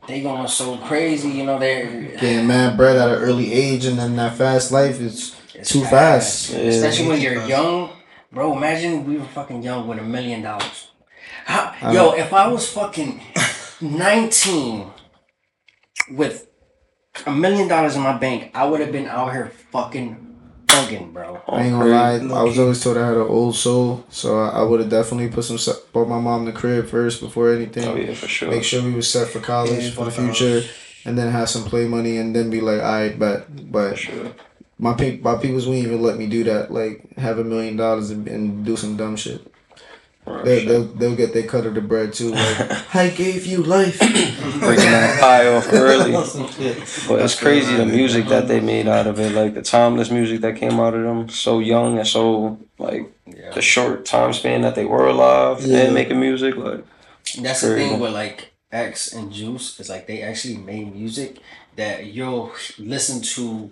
they 0.08 0.22
going 0.22 0.48
so 0.48 0.78
crazy. 0.78 1.30
You 1.30 1.44
know 1.46 1.58
they're 1.60 1.86
Getting 2.20 2.48
mad 2.48 2.76
bread 2.78 2.98
at 2.98 3.08
an 3.10 3.16
early 3.16 3.54
age 3.54 3.86
and 3.86 3.98
then 3.98 4.16
that 4.18 4.36
fast 4.38 4.72
life 4.72 5.00
is 5.00 5.36
It's 5.54 5.70
Too 5.72 5.84
fast. 5.86 6.52
Yeah. 6.52 6.58
Especially 6.60 7.08
when 7.08 7.22
you're 7.22 7.46
young. 7.46 7.92
Bro, 8.32 8.56
imagine 8.58 9.06
we 9.06 9.18
were 9.18 9.26
fucking 9.26 9.62
young 9.64 9.88
with 9.88 10.00
a 10.00 10.04
million 10.04 10.42
dollars. 10.42 10.92
How, 11.46 11.92
yo, 11.92 12.12
if 12.14 12.32
I 12.34 12.48
was 12.48 12.70
fucking 12.72 13.20
19 13.82 14.88
with 16.12 16.48
a 17.26 17.32
million 17.32 17.68
dollars 17.68 17.96
in 17.96 18.02
my 18.02 18.18
bank, 18.18 18.52
I 18.54 18.66
would 18.66 18.80
have 18.80 18.92
been 18.92 19.08
out 19.08 19.34
here 19.34 19.52
fucking 19.72 20.28
bugging, 20.68 21.12
bro. 21.12 21.42
I 21.48 21.64
ain't 21.64 21.72
gonna 21.74 21.86
lie. 21.86 22.40
I 22.40 22.44
was 22.44 22.58
always 22.58 22.82
told 22.82 22.98
I 22.98 23.08
had 23.08 23.18
an 23.18 23.24
old 23.24 23.56
soul, 23.56 24.06
so 24.10 24.40
I, 24.40 24.60
I 24.60 24.62
would 24.64 24.80
have 24.80 24.90
definitely 24.90 25.28
put 25.30 25.44
some 25.44 25.58
se- 25.58 25.82
bought 25.92 26.08
my 26.08 26.20
mom 26.20 26.46
the 26.46 26.54
crib 26.54 26.88
first 26.88 27.20
before 27.22 27.54
anything. 27.54 27.84
Oh 27.86 27.96
yeah, 27.96 28.14
for 28.14 28.28
sure. 28.28 28.50
Make 28.50 28.64
sure 28.64 28.82
we 28.82 28.94
was 28.94 29.12
set 29.12 29.28
for 29.28 29.40
college 29.42 29.84
Yeah, 29.84 29.92
for 29.92 30.06
the 30.06 30.12
for 30.12 30.22
college. 30.22 30.38
future, 30.38 30.70
and 31.06 31.18
then 31.18 31.32
have 31.32 31.50
some 31.50 31.64
play 31.66 31.86
money, 31.88 32.18
and 32.18 32.34
then 32.34 32.50
be 32.50 32.62
like, 32.62 32.80
I 32.82 33.10
bet. 33.10 33.46
For 33.48 33.52
But 33.52 33.98
sure. 33.98 34.32
My 34.82 34.94
pe- 34.94 35.20
my 35.20 35.36
peoples 35.36 35.66
wouldn't 35.68 35.86
even 35.86 36.02
let 36.02 36.18
me 36.18 36.28
do 36.28 36.44
that. 36.46 36.72
Like 36.74 37.16
have 37.18 37.38
a 37.40 37.44
million 37.44 37.78
dollars 37.78 38.10
and, 38.10 38.28
and 38.28 38.66
do 38.66 38.76
some 38.76 38.98
dumb 38.98 39.16
shit. 39.16 39.42
Real 40.26 40.44
They, 40.44 40.60
shit. 40.60 40.68
they'll 40.68 40.84
they'll 40.84 41.16
get 41.16 41.34
their 41.34 41.48
cut 41.48 41.66
of 41.66 41.74
the 41.76 41.82
bread 41.82 42.14
too. 42.14 42.32
Like 42.32 42.96
I 42.96 43.10
gave 43.10 43.46
you 43.46 43.64
life. 43.64 43.98
Breaking 44.00 44.92
that 44.92 45.20
pie 45.20 45.48
off 45.54 45.72
early. 45.72 46.12
But 47.08 47.22
it's 47.22 47.40
crazy 47.40 47.76
the 47.76 47.86
music 47.86 48.28
that 48.28 48.48
they 48.48 48.60
made 48.60 48.88
out 48.88 49.08
of 49.08 49.20
it, 49.20 49.32
like 49.34 49.54
the 49.54 49.62
timeless 49.62 50.12
music 50.12 50.42
that 50.42 50.56
came 50.58 50.80
out 50.80 50.94
of 50.94 51.04
them, 51.04 51.30
so 51.30 51.60
young 51.60 51.98
and 52.00 52.08
so 52.08 52.58
like 52.78 53.12
Yeah. 53.26 53.52
the 53.54 53.62
short 53.62 54.06
time 54.06 54.34
span 54.34 54.62
that 54.62 54.76
they 54.76 54.86
were 54.86 55.08
alive 55.08 55.62
Yeah. 55.66 55.80
and 55.86 55.94
making 55.94 56.20
music. 56.20 56.56
Like 56.56 56.84
That's 57.40 57.62
the 57.62 57.76
thing 57.76 58.00
with 58.00 58.14
like 58.14 58.52
X 58.72 59.14
and 59.14 59.32
Juice. 59.32 59.80
It's 59.80 59.90
like 59.90 60.06
they 60.08 60.22
actually 60.22 60.58
made 60.58 60.96
music 60.96 61.40
that 61.78 62.06
you'll 62.16 62.52
listen 62.78 63.22
to 63.36 63.72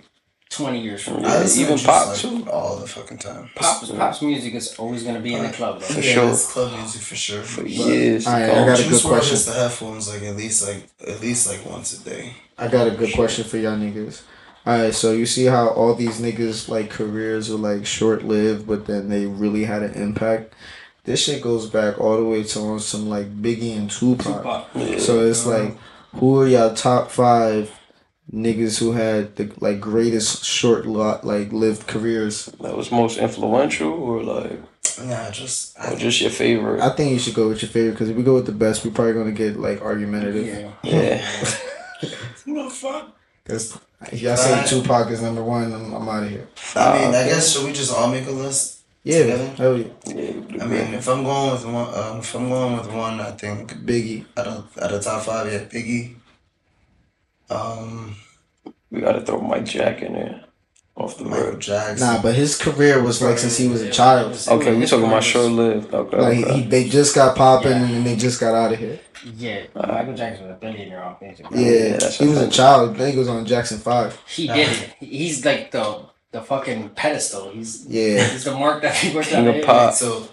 20 0.49 0.81
years 0.81 1.03
from 1.03 1.21
now. 1.21 1.27
Yeah, 1.29 1.33
I 1.35 1.39
listen 1.41 1.61
even 1.63 1.77
pop, 1.77 2.07
Juice, 2.15 2.21
too. 2.21 2.49
all 2.49 2.77
the 2.77 2.87
fucking 2.87 3.19
time. 3.19 3.49
Pop, 3.55 3.87
pop's 3.87 4.21
music 4.21 4.55
is 4.55 4.75
always 4.79 5.03
going 5.03 5.15
to 5.15 5.21
be 5.21 5.35
in 5.35 5.43
the 5.43 5.51
club, 5.51 5.79
though. 5.79 5.85
For 5.85 5.99
yeah, 6.01 6.13
sure. 6.13 6.29
it's 6.29 6.51
club 6.51 6.73
music 6.77 7.01
for 7.01 7.15
sure. 7.15 7.41
for 7.43 7.61
But 7.61 7.69
years. 7.69 8.23
to 8.25 8.31
Alright, 8.31 8.49
come. 8.49 8.63
I 8.63 8.65
got 8.65 8.79
a 8.79 8.89
good 8.89 9.03
question. 9.03 9.33
gets 9.35 9.45
the 9.45 9.53
headphones 9.53 10.11
like 10.11 10.23
at 10.23 10.35
least 10.35 10.67
like 10.67 10.87
at 11.07 11.21
least 11.21 11.47
like 11.49 11.65
once 11.71 11.99
a 11.99 12.03
day. 12.03 12.33
I 12.57 12.67
got 12.67 12.87
a 12.87 12.91
good 12.91 13.13
question 13.13 13.45
for 13.45 13.57
y'all 13.57 13.77
niggas. 13.77 14.23
Alright, 14.65 14.93
so 14.95 15.11
you 15.13 15.25
see 15.27 15.45
how 15.45 15.67
all 15.69 15.93
these 15.93 16.19
niggas 16.19 16.67
like 16.67 16.89
careers 16.89 17.49
are 17.51 17.55
like 17.57 17.85
short 17.85 18.23
lived, 18.23 18.65
but 18.67 18.87
then 18.87 19.07
they 19.09 19.25
really 19.27 19.65
had 19.65 19.83
an 19.83 19.93
impact. 19.93 20.53
This 21.03 21.23
shit 21.23 21.41
goes 21.43 21.69
back 21.69 21.99
all 21.99 22.17
the 22.17 22.25
way 22.25 22.43
to 22.43 22.59
on 22.61 22.79
some 22.79 23.07
like 23.07 23.41
Biggie 23.41 23.77
and 23.77 23.89
Tupac. 23.89 24.25
Tupac. 24.37 24.67
Yeah. 24.75 24.97
So 24.99 25.25
it's 25.25 25.45
like, 25.45 25.75
who 26.15 26.41
are 26.41 26.47
y'all 26.47 26.73
top 26.73 27.09
five 27.11 27.71
niggas 28.33 28.79
who 28.79 28.91
had 28.93 29.35
the 29.35 29.51
like 29.59 29.79
greatest 29.79 30.43
short 30.45 30.85
lot 30.85 31.25
like 31.25 31.51
lived 31.51 31.87
careers? 31.87 32.45
that 32.61 32.75
was 32.77 32.91
most 32.91 33.17
influential, 33.17 33.91
or 33.91 34.23
like, 34.23 34.59
Nah, 35.03 35.31
just 35.31 35.79
I 35.79 35.93
or 35.93 35.97
just 35.97 36.19
your 36.21 36.29
favorite. 36.29 36.81
I 36.81 36.89
think 36.89 37.11
you 37.13 37.19
should 37.19 37.33
go 37.35 37.47
with 37.49 37.61
your 37.61 37.69
favorite 37.71 37.91
because 37.93 38.09
if 38.09 38.17
we 38.17 38.23
go 38.23 38.35
with 38.35 38.45
the 38.45 38.51
best, 38.51 38.83
we're 38.85 38.91
probably 38.91 39.13
gonna 39.13 39.31
get 39.31 39.57
like 39.59 39.81
argumentative. 39.81 40.45
Yeah. 40.45 40.71
yeah, 40.83 41.25
What 42.45 42.65
the 42.65 42.69
fuck? 42.69 43.15
Because 43.43 43.77
if 44.11 44.21
y'all 44.21 44.35
say 44.37 44.63
Tupac 44.67 45.09
is 45.11 45.21
number 45.21 45.43
one, 45.43 45.71
I'm, 45.73 45.93
I'm 45.93 46.07
out 46.09 46.23
of 46.23 46.29
here. 46.29 46.47
I 46.75 46.93
mean, 46.99 47.13
I 47.15 47.23
Uh, 47.23 47.27
guess 47.27 47.51
should 47.51 47.65
we 47.65 47.73
just 47.73 47.93
all 47.93 48.09
make 48.09 48.27
a 48.27 48.31
list? 48.31 48.77
Yeah, 49.03 49.19
Together? 49.19 49.47
hell 49.57 49.77
yeah. 49.77 49.87
yeah. 50.07 50.63
I 50.63 50.67
mean, 50.67 50.93
if 50.93 51.07
I'm 51.07 51.23
going 51.23 51.51
with 51.53 51.65
one, 51.65 51.93
um, 51.97 52.19
if 52.19 52.35
I'm 52.35 52.49
going 52.49 52.77
with 52.77 52.91
one, 52.91 53.19
I 53.21 53.31
think 53.31 53.73
Biggie. 53.85 54.25
at 54.35 54.45
a 54.47 54.63
at 54.81 54.91
a 54.93 54.99
top 54.99 55.23
five, 55.23 55.51
yeah, 55.51 55.59
Biggie. 55.65 56.15
Um, 57.49 58.15
We 58.91 59.01
gotta 59.01 59.21
throw 59.21 59.41
Mike 59.41 59.65
Jack 59.65 60.01
in 60.01 60.13
there. 60.13 60.43
Off 60.95 61.17
the 61.17 61.23
Michael 61.23 61.51
road. 61.51 61.61
Jackson. 61.61 62.05
Nah, 62.05 62.21
but 62.21 62.35
his 62.35 62.57
career 62.57 63.01
was 63.01 63.21
like 63.21 63.37
since 63.37 63.57
he 63.57 63.69
was 63.69 63.81
a 63.81 63.89
child. 63.89 64.37
Okay, 64.49 64.75
we 64.75 64.85
talking 64.85 65.05
about 65.05 65.23
short 65.23 65.49
lived. 65.49 65.93
Okay. 65.93 66.17
Like 66.17 66.43
okay. 66.45 66.53
he, 66.61 66.67
they 66.67 66.89
just 66.89 67.15
got 67.15 67.37
popping 67.37 67.71
Yeah. 67.71 67.83
and 67.85 67.93
then 67.93 68.03
they 68.03 68.17
just 68.17 68.37
got 68.39 68.53
out 68.53 68.73
of 68.73 68.79
here. 68.79 68.99
Yeah, 69.37 69.63
Michael 69.75 70.13
Jackson 70.13 70.47
was 70.47 70.55
a 70.55 70.59
billionaire 70.59 71.01
off 71.03 71.21
Instagram. 71.21 71.51
Yeah, 71.51 71.71
yeah, 71.71 71.97
that's 71.97 72.17
he 72.17 72.27
was 72.27 72.37
a 72.37 72.41
a 72.41 72.43
fact. 72.45 72.55
child. 72.55 72.95
Then 72.97 73.11
he 73.13 73.17
was 73.17 73.29
on 73.29 73.45
Jackson 73.45 73.79
Five. 73.79 74.21
He 74.27 74.47
did 74.47 74.69
it. 74.69 74.93
He's 74.99 75.45
like 75.45 75.71
the 75.71 76.05
the 76.31 76.41
fucking 76.41 76.89
pedestal. 76.89 77.51
He's 77.51 77.85
Yeah, 77.85 78.21
he's 78.27 78.43
the 78.43 78.53
mark 78.53 78.81
that 78.81 78.95
people 78.97 79.21
are 79.21 79.23
King 79.23 79.45
trying 79.45 79.47
of 79.47 79.55
to 79.55 79.65
pop. 79.65 79.93
So, 79.93 80.27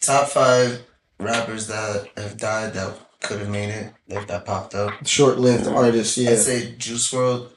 top 0.00 0.28
five 0.28 0.84
rappers 1.18 1.66
that 1.66 2.06
have 2.16 2.36
died 2.36 2.74
that 2.74 2.96
could 3.22 3.40
have 3.40 3.48
made 3.48 3.70
it, 3.70 3.92
if 4.08 4.26
that 4.26 4.44
popped 4.44 4.74
up. 4.74 5.06
short-lived 5.06 5.66
artist. 5.66 6.16
Yeah, 6.16 6.30
I'd 6.32 6.38
say 6.38 6.74
Juice 6.76 7.10
WRLD. 7.12 7.48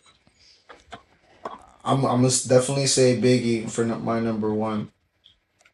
I'm. 1.84 2.06
I 2.06 2.16
must 2.16 2.48
definitely 2.50 2.88
say 2.88 3.18
Biggie 3.20 3.70
for 3.70 3.84
n- 3.84 4.04
my 4.04 4.20
number 4.20 4.54
one. 4.54 4.90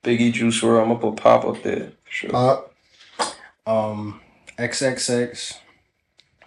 Biggie 0.03 0.33
Juice 0.33 0.59
WRLD. 0.61 0.81
I'm 0.81 0.87
gonna 0.89 0.99
put 0.99 1.15
Pop 1.21 1.45
up 1.45 1.63
there. 1.63 1.91
Sure. 2.09 2.31
Pop. 2.31 2.73
Um, 3.65 4.19
XXX, 4.57 5.53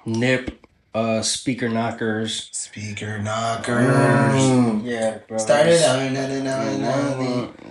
Nip, 0.05 0.67
uh, 0.95 1.23
Speaker 1.23 1.69
Knockerz. 1.69 2.53
Speaker 2.55 3.21
Knockerz. 3.23 4.35
Mm. 4.35 4.85
Yeah, 4.85 5.19
bro. 5.29 5.39
Started 5.39 5.81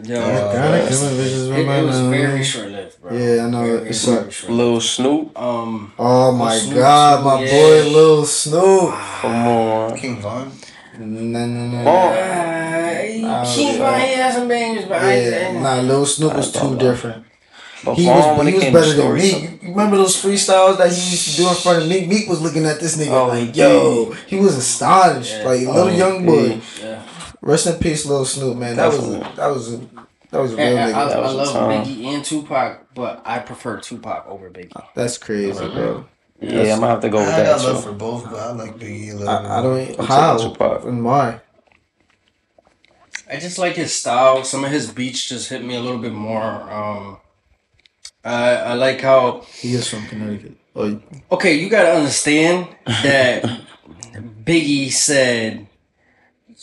Yo, 0.04 0.20
Uh, 0.22 0.52
Kinda 0.52 0.88
killing 0.90 1.14
bitches 1.18 1.50
with 1.50 1.60
it, 1.60 1.80
it 1.80 1.84
was 1.86 2.00
very 2.00 2.44
short 2.44 2.68
lived, 2.70 2.72
bro. 2.72 2.73
Yeah, 3.14 3.46
I 3.46 3.50
know, 3.50 3.62
Very, 3.64 3.78
it 3.78 3.82
very 3.82 3.94
sucked. 3.94 4.34
short-lived. 4.34 4.58
Lil 4.60 4.80
Snupe. 4.82 5.38
Um, 5.40 5.94
Oh 6.00 6.32
my 6.32 6.56
Snupe, 6.58 6.76
God, 6.76 7.20
Snupe, 7.20 7.26
my 7.26 7.44
yeah. 7.44 7.52
boy 7.52 7.90
Lil 7.90 8.24
Snupe. 8.26 8.94
Come 9.22 9.48
on. 9.48 9.98
King 9.98 10.22
Von. 10.22 10.52
No, 11.00 11.46
no, 11.46 11.68
no. 11.68 11.84
Oh. 11.88 13.54
King 13.56 13.78
Von, 13.78 14.00
he 14.00 14.14
has 14.14 14.36
some 14.36 14.48
bangers, 14.48 14.86
but 14.86 15.02
I, 15.02 15.20
Yeah, 15.20 15.60
nah, 15.62 15.82
Lil 15.82 16.06
Snupe 16.06 16.36
was 16.36 16.52
too 16.52 16.78
different. 16.78 17.26
But 17.86 17.96
He 17.96 18.06
was, 18.08 18.38
when 18.38 18.48
he 18.48 18.54
was 18.54 18.64
better 18.66 18.80
than 18.86 18.96
story, 18.96 19.20
Meek. 19.22 19.64
You 19.64 19.70
remember 19.70 19.98
those 19.98 20.16
freestyles 20.22 20.78
that 20.78 20.90
he 20.90 21.12
used 21.12 21.32
to 21.32 21.36
do 21.42 21.50
in 21.50 21.56
front 21.56 21.84
of 21.84 21.90
Meek? 21.90 22.08
Meek 22.08 22.30
was 22.30 22.40
looking 22.42 22.66
at 22.66 22.80
this 22.80 22.96
nigga 22.98 23.12
Oh, 23.12 23.28
like, 23.28 23.54
yeah. 23.56 23.68
yo, 23.68 24.12
he 24.26 24.38
was 24.38 24.56
astonished. 24.58 25.34
Yeah. 25.40 25.44
Like, 25.44 25.60
little 25.62 25.78
Oh, 25.84 25.88
young 25.90 26.26
boy. 26.26 26.46
yeah. 26.46 26.60
yeah. 26.82 27.04
Rest 27.42 27.68
in 27.68 27.76
peace, 27.80 28.06
Lil 28.06 28.24
Snupe, 28.24 28.58
man. 28.58 28.78
That 28.78 28.88
was 28.88 29.00
a, 29.10 29.20
that 29.36 29.48
was 29.48 29.74
a, 29.74 29.80
that 30.34 30.40
was 30.42 30.54
a 30.54 30.58
real 30.58 30.66
And, 30.68 30.78
and 30.80 30.96
I. 30.96 31.08
That 31.10 31.18
I 31.18 31.22
was 31.22 31.34
a 31.34 31.36
love 31.38 31.54
time. 31.54 31.86
Biggie 31.86 32.04
and 32.06 32.26
Tupac, 32.26 32.94
but 32.94 33.22
I 33.26 33.40
prefer 33.40 33.80
Tupac 33.80 34.26
over 34.28 34.50
Biggie. 34.50 34.74
That's 34.96 35.18
crazy, 35.18 35.54
bro. 35.68 36.06
Yeah, 36.42 36.74
I'm 36.74 36.80
gonna 36.82 36.88
have 36.88 37.02
to 37.02 37.10
go 37.10 37.20
with 37.20 37.30
I 37.30 37.38
that 37.44 37.58
got 37.58 37.64
love 37.66 37.78
too. 37.84 37.90
for 37.90 37.94
both, 37.94 38.24
but 38.26 38.36
I 38.40 38.52
like 38.52 38.76
Biggie 38.78 39.12
a 39.12 39.16
little 39.16 39.30
I, 39.30 39.60
I 39.60 39.62
don't 39.62 40.00
I'm 40.00 40.06
how 40.06 40.38
Tupac. 40.38 40.84
and 40.86 41.06
why. 41.06 41.40
I 43.30 43.38
just 43.38 43.58
like 43.58 43.76
his 43.76 43.96
style. 43.96 44.44
Some 44.44 44.66
of 44.66 44.72
his 44.72 44.92
beats 44.92 45.28
just 45.28 45.50
hit 45.50 45.64
me 45.64 45.76
a 45.76 45.80
little 45.80 46.00
bit 46.00 46.12
more. 46.12 46.44
Um, 46.44 47.18
I 48.26 48.56
I 48.56 48.74
like 48.74 49.02
how 49.02 49.42
He 49.42 49.74
is 49.74 49.88
from 49.88 50.06
Connecticut. 50.08 50.58
Oh, 50.76 51.00
okay. 51.32 51.54
You 51.54 51.70
gotta 51.70 51.92
understand 51.94 52.68
that 52.86 53.44
Biggie 54.44 54.92
said, 54.92 55.68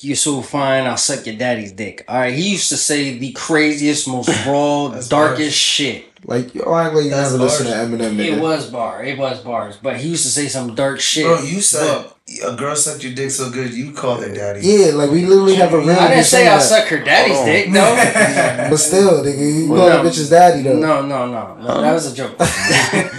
"You're 0.03 0.17
so 0.17 0.43
fine, 0.43 0.85
I'll 0.85 0.97
suck 0.97 1.27
your 1.27 1.37
daddy's 1.37 1.73
dick." 1.73 2.05
All 2.09 2.19
right, 2.19 2.35
he 2.35 2.51
used 2.53 2.69
to 2.71 2.77
say 2.77 3.19
the 3.19 3.33
craziest, 3.33 4.09
most 4.09 4.29
raw, 4.47 4.89
darkest 5.09 5.11
harsh. 5.11 5.55
shit. 5.55 6.05
like 6.25 6.49
oh, 6.49 6.53
you 6.55 6.75
act 6.75 6.95
like 6.95 7.05
you 7.05 7.11
never 7.11 7.37
listen 7.39 7.67
to. 7.67 7.73
Eminem. 7.73 8.19
It 8.19 8.41
was 8.41 8.71
bar. 8.71 9.05
It 9.05 9.19
was 9.19 9.41
bars. 9.41 9.77
But 9.83 9.97
he 9.99 10.09
used 10.09 10.25
to 10.25 10.31
say 10.31 10.49
some 10.49 10.75
dark 10.75 11.01
shit. 11.01 11.25
Bro, 11.27 11.43
you 11.43 11.61
said 11.61 12.05
But- 12.05 12.17
a 12.45 12.55
girl 12.55 12.77
sucked 12.77 13.03
your 13.03 13.13
dick 13.13 13.31
so 13.31 13.51
good 13.51 13.75
you 13.75 13.91
called 13.93 14.23
her 14.23 14.33
daddy. 14.33 14.61
Yeah, 14.63 14.93
like 14.95 15.11
we 15.11 15.27
literally 15.27 15.57
have 15.57 15.73
a 15.73 15.79
real. 15.79 15.91
I 15.91 16.09
didn't 16.09 16.25
say 16.25 16.47
I'll 16.49 16.61
suck 16.61 16.87
her 16.89 17.03
daddy's 17.03 17.35
Hold 17.37 17.47
dick. 17.47 17.69
No. 17.71 17.81
But 18.71 18.77
still, 18.77 19.25
nigga, 19.25 19.63
you 19.65 19.71
Well, 19.71 19.81
call 19.81 19.89
no. 19.89 20.03
that 20.05 20.13
bitch's 20.13 20.31
daddy 20.31 20.63
though. 20.63 20.79
No, 20.79 21.03
no, 21.05 21.27
no, 21.27 21.57
no. 21.57 21.81
That 21.81 21.93
was 21.93 22.13
a 22.13 22.15
joke. 22.15 22.41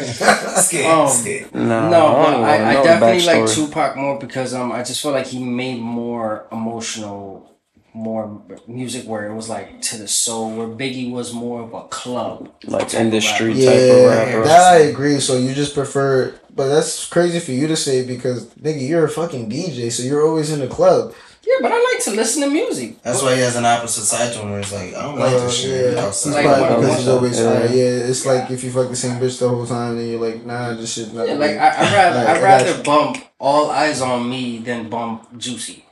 Skid, 0.62 0.86
Um, 0.86 1.10
skid. 1.10 1.54
Nah, 1.54 1.90
no, 1.90 2.08
I 2.08 2.24
but 2.24 2.32
don't 2.32 2.44
I, 2.46 2.56
I 2.58 2.74
know 2.74 2.82
the 2.84 2.88
definitely 2.88 3.26
like. 3.26 3.50
Tupac 3.50 3.98
more 3.98 4.20
because 4.20 4.54
um 4.54 4.72
I 4.72 4.84
just 4.84 5.02
feel 5.02 5.12
like 5.12 5.28
he 5.28 5.44
made 5.44 5.80
more 5.80 6.48
emotional, 6.52 7.52
more 7.94 8.42
music 8.68 9.06
where 9.08 9.28
it 9.30 9.34
was 9.34 9.50
like 9.50 9.82
to 9.82 9.98
the 9.98 10.08
soul. 10.08 10.56
Where 10.56 10.68
Biggie 10.68 11.12
was 11.12 11.34
more 11.34 11.62
of 11.64 11.74
a 11.74 11.84
club, 11.90 12.50
like 12.66 12.88
type 12.90 12.94
of 12.94 13.00
industry 13.08 13.50
rapper. 13.50 13.66
type 13.66 13.76
of 13.92 13.98
Yeah, 13.98 14.06
rapper. 14.08 14.44
that 14.46 14.74
I 14.74 14.78
agree. 14.78 15.20
So 15.20 15.38
you 15.38 15.54
just 15.54 15.74
prefer, 15.74 16.40
but 16.56 16.68
that's 16.68 17.08
crazy 17.08 17.40
for 17.40 17.52
you 17.52 17.68
to 17.68 17.76
say 17.76 18.06
because 18.06 18.46
nigga, 18.56 18.88
you're 18.88 19.06
a 19.06 19.10
fucking 19.10 19.50
DJ, 19.50 19.92
so 19.92 20.04
you're 20.04 20.26
always 20.28 20.52
in 20.52 20.60
the 20.60 20.68
club. 20.68 21.14
Yeah, 21.44 21.56
but 21.62 21.72
I 21.72 21.76
like 21.94 22.04
to 22.04 22.12
listen 22.12 22.44
to 22.44 22.50
music. 22.50 23.02
That's 23.02 23.22
why 23.24 23.34
he 23.36 23.42
has 23.42 23.56
an 23.56 23.66
opposite 23.66 24.06
side 24.06 24.32
to 24.34 24.40
him 24.42 24.52
where 24.52 24.60
he's 24.62 24.72
like, 24.72 24.94
I 24.94 25.02
don't 25.02 25.18
like 25.18 25.34
Uh, 25.34 25.40
this 25.40 25.58
shit. 25.60 25.94
yeah, 25.96 26.02
outside. 26.02 26.46
Like, 26.46 26.46
But 26.46 26.80
because 26.82 26.98
he's 27.00 27.08
always 27.08 27.40
yeah. 27.40 27.64
yeah. 27.64 27.70
yeah, 27.72 28.10
it's 28.10 28.26
like 28.26 28.52
if 28.52 28.64
you 28.64 28.72
fuck 28.72 28.90
the 28.90 28.96
same 28.96 29.20
bitch 29.20 29.40
the 29.40 29.50
whole 29.50 29.66
time, 29.66 29.98
then 29.98 30.08
you're 30.08 30.20
like, 30.22 30.46
nah, 30.46 30.74
this 30.76 30.94
shit's 30.94 31.14
not. 31.14 31.28
Yeah, 31.28 31.34
like 31.34 31.52
me. 31.52 31.58
I, 31.58 31.70
I 31.70 31.94
rather 31.94 32.18
Like, 32.20 32.28
I 32.28 32.40
I 32.40 32.42
rather 32.44 32.74
got 32.76 32.86
bump 32.86 33.18
all 33.40 33.72
eyes 33.72 34.02
on 34.02 34.30
me 34.30 34.60
than 34.60 34.88
bump 34.90 35.36
Juicy. 35.38 35.84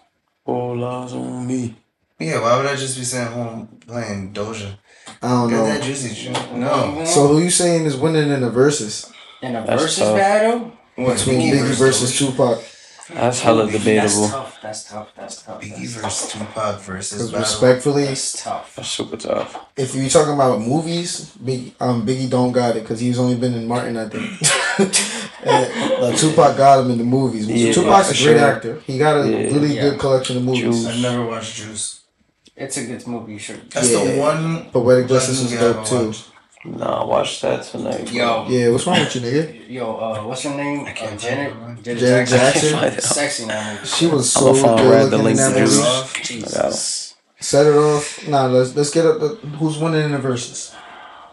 All 0.46 0.84
eyes 0.86 1.14
on 1.14 1.48
me. 1.48 1.76
Yeah, 2.20 2.42
why 2.42 2.58
would 2.58 2.66
I 2.68 2.76
just 2.76 2.98
be 2.98 3.04
sitting 3.04 3.32
home 3.34 3.80
playing 3.88 4.34
Doja? 4.34 4.78
I 5.22 5.28
don't 5.30 5.50
Get 5.50 5.64
that 5.64 5.80
know. 5.80 5.86
juicy 5.86 6.14
shit. 6.14 6.54
No. 6.54 7.04
So 7.06 7.28
who 7.28 7.40
you 7.40 7.50
saying 7.50 7.86
is 7.86 7.96
winning 7.98 8.30
in 8.30 8.42
the 8.42 8.50
verses 8.52 9.12
in 9.42 9.56
a 9.56 9.66
That's 9.66 9.82
versus 9.84 9.98
tough. 10.00 10.18
battle. 10.18 10.72
What, 10.96 11.18
between 11.18 11.54
Biggie 11.54 11.76
versus 11.78 12.18
Tupac? 12.18 12.60
That's 13.12 13.40
hella 13.42 13.66
debatable. 13.72 13.94
That's 13.96 14.14
debatable. 14.16 14.30
tough. 14.30 14.62
That's 14.62 14.84
tough. 14.84 15.08
That's 15.16 15.42
tough. 15.44 15.62
Biggie 15.62 15.70
That's 15.80 15.94
tough. 15.96 16.04
versus 16.04 16.32
Tupac 16.34 16.82
versus 16.82 17.32
battle. 17.32 17.40
respectfully, 17.40 18.06
That's 18.06 18.44
tough. 18.44 18.76
That's 18.76 18.90
super 18.90 19.18
tough. 19.18 19.66
if 19.78 19.96
you're 19.96 20.10
talking 20.10 20.34
about 20.34 20.62
movies, 20.62 21.32
Big 21.44 21.74
um 21.80 22.06
Biggie 22.06 22.30
don't 22.30 22.52
got 22.52 22.76
it 22.76 22.82
because 22.84 23.00
he's 23.00 23.18
only 23.18 23.36
been 23.36 23.54
in 23.56 23.68
Martin, 23.68 23.98
I 23.98 24.10
think. 24.10 24.30
and, 25.44 26.02
like, 26.02 26.18
Tupac 26.18 26.56
got 26.58 26.84
him 26.86 26.92
in 26.92 26.98
the 27.00 27.04
movies. 27.04 27.48
Yeah, 27.48 27.72
Tupac's 27.74 28.10
a 28.12 28.14
great 28.14 28.38
sure. 28.38 28.40
actor. 28.40 28.80
He 28.86 28.98
got 29.00 29.26
a 29.26 29.30
Yeah. 29.30 29.38
really 29.54 29.76
Yeah. 29.76 29.82
good 29.90 30.00
collection 30.00 30.38
of 30.38 30.44
movies. 30.44 30.62
Juice. 30.62 30.86
I've 30.86 31.00
never 31.02 31.26
watched 31.26 31.56
Juice. 31.56 32.02
It's 32.56 32.78
a 32.78 32.86
good 32.86 33.08
movie. 33.08 33.34
You 33.34 33.40
should. 33.40 33.72
That's 33.72 33.90
Yeah. 33.90 34.04
the 34.04 34.20
one. 34.20 34.66
Poetic 34.72 35.08
black 35.08 35.22
Justice 35.22 35.40
is 35.42 35.52
movie 35.52 35.58
I 35.58 35.74
dope 35.74 35.86
too. 35.86 36.06
watched. 36.08 36.26
Nah, 36.66 37.06
watch 37.06 37.40
that 37.42 37.64
tonight. 37.64 38.12
Yo, 38.12 38.46
Yeah, 38.50 38.70
what's 38.70 38.86
wrong 38.86 39.00
with 39.00 39.16
you, 39.16 39.22
nigga? 39.22 39.70
yo, 39.70 39.96
uh, 39.96 40.22
what's 40.24 40.44
her 40.44 40.56
name? 40.56 40.86
I 40.86 40.92
can't 40.92 41.14
uh, 41.14 41.18
Janet. 41.18 41.54
Janet, 41.84 41.84
Janet 41.84 42.28
Jackson. 42.30 42.70
Jackson? 42.72 43.02
Sexy 43.02 43.46
now. 43.46 43.82
She 43.84 44.08
was 44.08 44.36
I'ma 44.36 44.54
so 44.54 44.62
find 44.62 44.78
good 44.80 44.92
Red 44.92 45.06
the 45.10 45.18
looking 45.18 45.20
in 45.20 45.24
link 45.26 45.38
that 45.38 45.54
to 45.54 45.60
movie. 45.62 45.66
this. 45.72 45.82
Off. 45.86 46.14
I 46.14 46.18
got 46.18 46.18
'em. 46.20 46.24
Jesus. 46.26 47.16
Set 47.40 47.66
it 47.66 47.76
off. 47.76 48.28
Nah, 48.28 48.48
let's 48.48 48.76
let's 48.76 48.90
get 48.92 49.06
up. 49.06 49.20
The, 49.22 49.28
who's 49.58 49.78
winning 49.78 50.04
in 50.04 50.12
the 50.12 50.18
verses? 50.18 50.76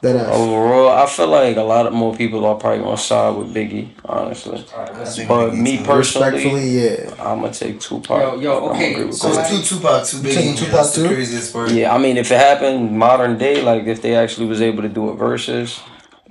That 0.02 0.16
ass. 0.16 0.34
Overall, 0.34 0.90
I 0.90 1.06
feel 1.06 1.28
like 1.28 1.56
a 1.56 1.62
lot 1.62 1.86
of 1.86 1.92
more 1.92 2.14
people 2.14 2.44
are 2.44 2.54
probably 2.56 2.84
gonna 2.84 2.96
side 2.98 3.34
with 3.36 3.54
Biggie, 3.54 3.88
honestly. 4.04 4.64
All 4.74 4.82
right, 4.82 4.94
let's 4.98 5.12
I 5.14 5.16
think 5.16 5.28
But 5.28 5.54
me 5.54 5.78
personally, 5.82 6.32
Respectfully, 6.32 6.68
yeah. 6.68 7.10
I'm 7.18 7.40
gonna 7.40 7.52
take 7.52 7.80
Tupac. 7.80 8.20
Yo, 8.20 8.40
yo, 8.40 8.68
okay, 8.70 8.94
so 9.10 9.32
So 9.32 9.40
it's 9.40 9.48
two 9.68 9.76
Tupac, 9.76 10.06
two 10.06 10.22
Taking 10.22 10.52
Biggie. 10.52 10.58
Tupac 10.58 10.72
That's 10.72 10.94
the 10.96 11.08
too? 11.08 11.14
craziest 11.14 11.52
part. 11.52 11.70
Yeah, 11.70 11.94
I 11.94 11.98
mean, 11.98 12.18
if 12.18 12.30
it 12.30 12.38
happened 12.38 12.92
modern 12.96 13.38
day, 13.38 13.62
like 13.62 13.84
if 13.84 14.02
they 14.02 14.14
actually 14.16 14.46
was 14.46 14.60
able 14.60 14.82
to 14.82 14.88
do 14.90 15.10
it 15.10 15.14
versus, 15.14 15.80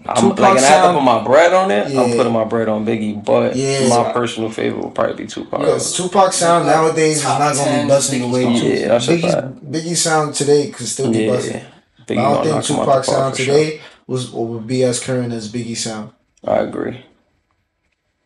I'm 0.07 0.15
Tupac 0.15 0.39
like, 0.39 0.57
and 0.57 0.65
I 0.65 0.69
have 0.69 0.85
to 0.91 0.93
put 0.93 1.03
my 1.03 1.23
bread 1.23 1.51
on 1.53 1.71
it. 1.71 1.87
I'm 1.97 2.15
putting 2.15 2.31
my 2.33 2.43
bread 2.43 2.69
on 2.69 2.85
Biggie, 2.85 3.25
but 3.25 3.55
Yeah. 3.55 3.87
my 3.89 4.13
personal 4.13 4.51
favorite 4.51 4.83
would 4.85 4.93
probably 4.93 5.15
be 5.15 5.25
Tupac. 5.25 5.61
Yes, 5.61 5.93
Tupac 5.97 6.31
sound 6.33 6.67
nowadays 6.67 7.17
is 7.17 7.23
Top 7.23 7.39
not 7.39 7.55
gonna 7.55 7.81
be 7.81 7.87
busting 7.89 8.21
the 8.21 8.27
way 8.27 8.43
Biggie 8.45 8.59
Tupac. 8.61 8.79
Yeah, 8.79 8.87
that's 8.89 9.07
a 9.07 9.11
Biggie's, 9.11 9.33
fact. 9.33 9.71
Biggie 9.71 9.97
sound 9.97 10.35
today 10.35 10.69
could 10.69 10.87
still 10.87 11.11
be 11.11 11.23
yeah, 11.25 11.31
busting. 11.31 11.61
Biggie 12.07 12.17
I 12.19 12.33
don't 12.33 12.43
think 12.43 12.55
knock 12.55 12.69
him 12.69 12.75
out 12.77 12.85
Tupac 12.85 13.03
sound 13.05 13.35
for 13.35 13.41
sure. 13.43 13.53
today 13.55 13.81
was 14.07 14.33
or 14.33 14.45
would 14.47 14.67
be 14.67 14.83
as 14.83 14.99
current 14.99 15.33
as 15.33 15.51
Biggie 15.51 15.77
sound. 15.77 16.11
I 16.43 16.57
agree. 16.57 17.05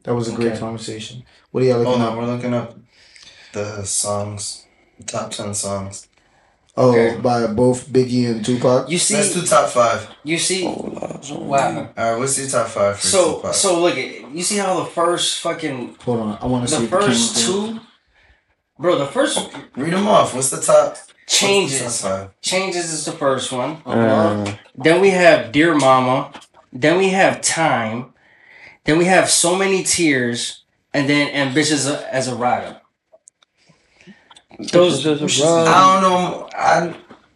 That 0.04 0.16
was 0.16 0.28
a 0.28 0.36
great 0.36 0.58
conversation. 0.60 1.24
What 1.52 1.64
are 1.64 1.66
y'all 1.68 1.80
looking 1.80 1.94
Hold 2.02 2.12
on, 2.14 2.18
we're 2.18 2.34
looking 2.36 2.54
up 2.54 2.78
the 3.54 3.84
songs, 3.84 4.66
top 5.06 5.32
ten 5.32 5.54
songs. 5.54 6.08
Oh, 6.78 6.92
Okay. 6.92 7.20
by 7.20 7.48
both 7.48 7.88
Biggie 7.90 8.30
and 8.32 8.46
Tupac. 8.46 8.90
You 8.90 8.98
see, 8.98 9.16
Let's 9.16 9.34
do 9.34 9.42
top 9.46 9.70
five. 9.70 10.08
you 10.24 10.38
see. 10.38 10.66
Oh, 10.66 10.70
All 10.70 11.18
eyes 11.18 11.32
on 11.32 11.48
Wow. 11.48 11.72
me. 11.72 11.78
All 11.98 12.12
right, 12.12 12.18
what's 12.20 12.40
your 12.40 12.48
top 12.48 12.68
five 12.68 12.98
for 13.00 13.08
So, 13.08 13.36
Tupac? 13.36 13.54
so 13.54 13.82
look 13.82 13.98
at 13.98 14.32
you 14.34 14.44
see 14.44 14.58
how 14.58 14.80
the 14.80 14.86
first 14.86 15.40
fucking 15.42 15.96
Hold 16.06 16.20
on, 16.22 16.38
I 16.42 16.46
want 16.46 16.68
to 16.70 16.74
see 16.76 16.82
the 16.84 16.88
first 16.88 17.38
two, 17.46 17.80
bro. 18.78 18.98
The 18.98 19.08
first 19.08 19.38
Read 19.76 19.94
them 19.94 20.08
off. 20.08 20.34
What's 20.34 20.50
the 20.52 20.62
top? 20.62 20.96
What's 21.30 21.40
the 21.42 21.48
changes. 21.48 22.06
Changes 22.42 22.92
is 22.94 23.06
the 23.06 23.12
first 23.12 23.52
one. 23.52 23.82
Uh, 23.86 24.56
Then 24.76 25.02
we 25.02 25.12
have 25.12 25.52
Dear 25.52 25.76
Mama. 25.76 26.32
Then 26.74 26.98
we 26.98 27.10
have 27.10 27.42
Time. 27.42 28.14
Then 28.86 28.98
we 28.98 29.06
have 29.06 29.30
So 29.30 29.56
Many 29.56 29.84
Tears. 29.84 30.64
And 30.94 31.08
then 31.10 31.30
Ambitious 31.36 31.88
as 31.88 32.28
a 32.28 32.36
Rider. 32.36 32.82
Those, 34.72 35.04
Just 35.04 35.42
a 35.42 35.46
Ride. 35.46 35.66
ride. 35.66 35.68
I 35.68 36.02
don't 36.02 36.10
know. 36.12 36.50
I 36.54 36.96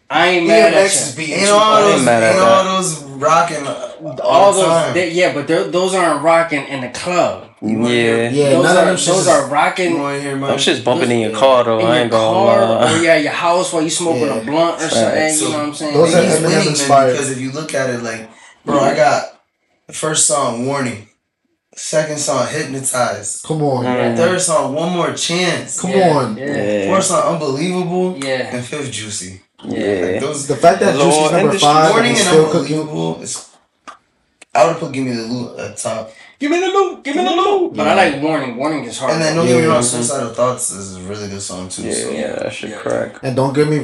I 0.09 0.27
ain't 0.27 0.47
mad 0.47 0.73
at 0.73 0.85
DMX 0.91 1.11
you. 1.11 1.17
beating 1.25 1.39
ain't 1.43 1.49
all 1.51 1.73
I 1.73 1.81
ain't 1.81 1.91
those, 1.97 2.05
mad 2.05 2.23
at 2.23 2.29
ain't 2.31 2.39
that. 2.39 2.65
all 2.67 2.75
those 2.81 3.03
rocking 3.03 3.67
all, 3.67 4.21
All 4.21 4.53
those, 4.53 4.65
time. 4.65 4.93
they, 4.93 5.11
yeah, 5.11 5.33
but 5.33 5.47
those 5.47 5.93
aren't 5.95 6.23
rocking 6.23 6.65
in 6.67 6.81
the 6.81 6.89
club. 6.89 7.52
Yeah. 7.65 8.29
Yeah, 8.29 8.49
those 8.49 8.63
none 8.65 8.75
are 8.75 8.79
of 8.81 8.85
them 8.87 8.95
shits 8.97 9.05
those 9.07 9.27
are 9.29 9.47
rocking 9.47 9.97
want 9.99 10.17
to 10.17 10.21
hear 10.21 10.35
my 10.35 10.47
Them 10.47 10.57
shit's 10.59 10.81
bumping 10.81 11.11
in 11.11 11.19
your 11.19 11.31
car 11.31 11.63
though. 11.63 11.79
in 11.79 11.85
I 11.85 11.89
your 11.95 12.01
ain't 12.03 12.11
gonna 12.11 12.33
car 12.81 12.93
or 12.93 12.97
yeah, 13.01 13.15
your 13.17 13.31
house 13.31 13.71
while 13.71 13.81
you 13.83 13.89
smoking 13.89 14.23
Yeah. 14.27 14.35
a 14.35 14.43
blunt 14.43 14.81
or 14.81 14.89
something. 14.89 15.09
Facts. 15.11 15.41
You 15.41 15.49
know 15.49 15.57
what 15.59 15.67
I'm 15.67 15.73
saying? 15.73 15.93
Those 15.93 16.13
And 16.13 16.19
are 16.19 16.23
he's 16.27 16.33
Eminem 16.35 16.41
winning, 16.43 16.57
man, 16.59 16.67
inspired. 16.67 17.11
because 17.13 17.31
if 17.31 17.39
you 17.39 17.51
look 17.51 17.73
at 17.73 17.89
it, 17.89 18.03
like, 18.03 18.29
bro, 18.65 18.79
I 18.79 18.95
got 18.95 19.41
the 19.87 19.93
first 19.93 20.27
song, 20.27 20.65
Warning. 20.65 21.07
Second 21.75 22.19
song, 22.19 22.45
Hypnotized. 22.47 23.43
Come 23.45 23.63
on, 23.63 23.85
Mm. 23.85 24.15
Third 24.17 24.41
song, 24.41 24.75
One 24.75 24.91
More 24.91 25.13
Chance. 25.13 25.81
come 25.81 25.91
Yeah, 25.91 26.09
on. 26.17 26.37
Yeah. 26.37 26.45
Yeah. 26.45 26.85
Fourth 26.87 27.05
song, 27.05 27.33
Unbelievable. 27.33 28.17
Yeah. 28.23 28.55
And 28.55 28.63
fifth, 28.65 28.91
Juicy. 28.91 29.41
Yeah. 29.63 30.11
Like, 30.11 30.19
those 30.21 30.45
The 30.47 30.55
fact 30.57 30.81
that 30.81 30.95
Lord, 30.97 31.13
Juicy's 31.13 31.31
number 31.31 31.57
five 31.57 31.89
Warning 31.91 32.09
and 32.11 32.17
and 32.19 32.27
still 32.27 32.45
cooking. 32.51 32.79
Unbelievable 32.79 33.21
is. 33.23 33.49
I 34.53 34.65
would 34.65 34.73
have 34.73 34.79
put 34.81 34.91
Give 34.91 35.03
Me 35.05 35.13
the 35.13 35.23
Loot 35.23 35.57
at 35.59 35.77
top. 35.77 36.11
Give 36.43 36.51
me 36.51 36.59
the 36.59 36.67
loot. 36.77 37.03
Give 37.05 37.15
me 37.15 37.23
the 37.23 37.31
loot. 37.41 37.73
But 37.77 37.87
I 37.87 37.93
like 38.01 38.21
warning. 38.21 38.57
Warning 38.57 38.83
is 38.83 38.99
hard. 38.99 39.13
And 39.13 39.21
then 39.21 39.35
don't 39.37 39.47
get 39.47 39.55
me 39.55 39.63
Yeah. 39.63 39.73
wrong, 39.73 39.81
Suicidal 39.81 40.33
Thoughts 40.39 40.71
is 40.71 40.97
a 40.97 41.01
really 41.11 41.29
good 41.29 41.41
song 41.41 41.69
too. 41.69 41.83
Yeah, 41.83 41.93
so. 41.93 42.09
yeah, 42.11 42.31
that 42.41 42.51
shit 42.53 42.71
Yeah. 42.71 42.79
crack. 42.83 43.11
And 43.23 43.33
don't 43.39 43.53
get 43.53 43.67
me. 43.73 43.77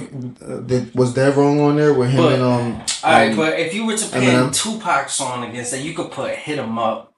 Uh, 0.45 0.57
did, 0.71 0.93
was 0.93 1.13
that 1.13 1.37
wrong 1.37 1.61
on 1.61 1.77
there 1.77 1.93
with 1.93 2.09
him 2.09 2.21
But- 2.23 2.33
and 2.33 2.43
um? 2.43 2.67
All 3.05 3.11
right, 3.13 3.31
um, 3.31 3.37
but 3.37 3.57
if 3.57 3.73
you 3.73 3.85
were 3.85 3.95
to 3.95 4.07
pin 4.09 4.23
Eminem. 4.23 4.53
Tupac 4.53 5.07
song 5.09 5.49
against 5.49 5.71
that, 5.71 5.79
you 5.87 5.93
could 5.93 6.11
put 6.11 6.31
"Hit 6.31 6.59
'Em 6.59 6.77
Up." 6.77 7.13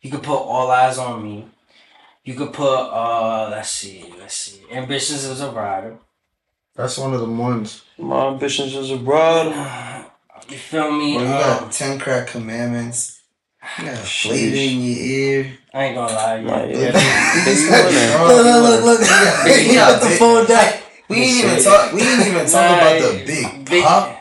You 0.00 0.12
could 0.12 0.22
put 0.22 0.38
"All 0.52 0.70
Eyes 0.70 0.96
on 0.96 1.24
Me." 1.24 1.36
You 2.22 2.34
could 2.34 2.52
put 2.52 2.78
uh, 3.02 3.48
let's 3.50 3.70
see, 3.70 4.14
let's 4.20 4.36
see, 4.36 4.60
"Ambitions 4.72 5.24
as 5.24 5.40
a 5.40 5.50
Rider." 5.50 5.96
that's 6.76 6.98
one 6.98 7.12
of 7.14 7.20
the 7.20 7.26
ones. 7.48 7.82
My 7.98 8.28
ambitions 8.28 8.74
is 8.76 8.92
a 8.92 8.96
brother. 8.96 9.50
You 10.48 10.56
feel 10.58 10.92
me? 10.92 11.16
Bro, 11.18 11.24
you 11.26 11.32
Um, 11.34 11.40
got 11.40 11.72
Ten 11.72 11.98
Crack 11.98 12.28
Commandments. 12.28 13.13
You 13.78 13.84
got 13.86 13.98
flavor 13.98 14.56
in 14.56 14.80
your 14.82 14.98
ear. 14.98 15.58
I 15.72 15.84
ain't 15.84 15.96
gonna 15.96 16.12
lie, 16.12 16.36
yeah. 16.36 16.64
Yeah. 16.64 16.78
yeah. 16.92 17.44
Big 17.44 17.58
winning. 17.70 18.28
Look, 18.28 18.44
look, 18.44 18.84
look, 18.84 18.84
look. 18.84 19.00
Big- 19.44 19.68
We 19.68 19.74
got 19.74 20.02
big- 20.02 20.48
down. 20.48 20.72
We 21.08 21.16
ain't 21.16 21.44
even 21.44 21.62
talk. 21.64 21.92
We 21.92 22.02
ain't 22.02 22.26
even 22.26 22.46
talk 22.46 22.80
about 22.80 23.00
the 23.02 23.24
big, 23.26 23.68
Big- 23.70 23.84
papa. 23.84 24.20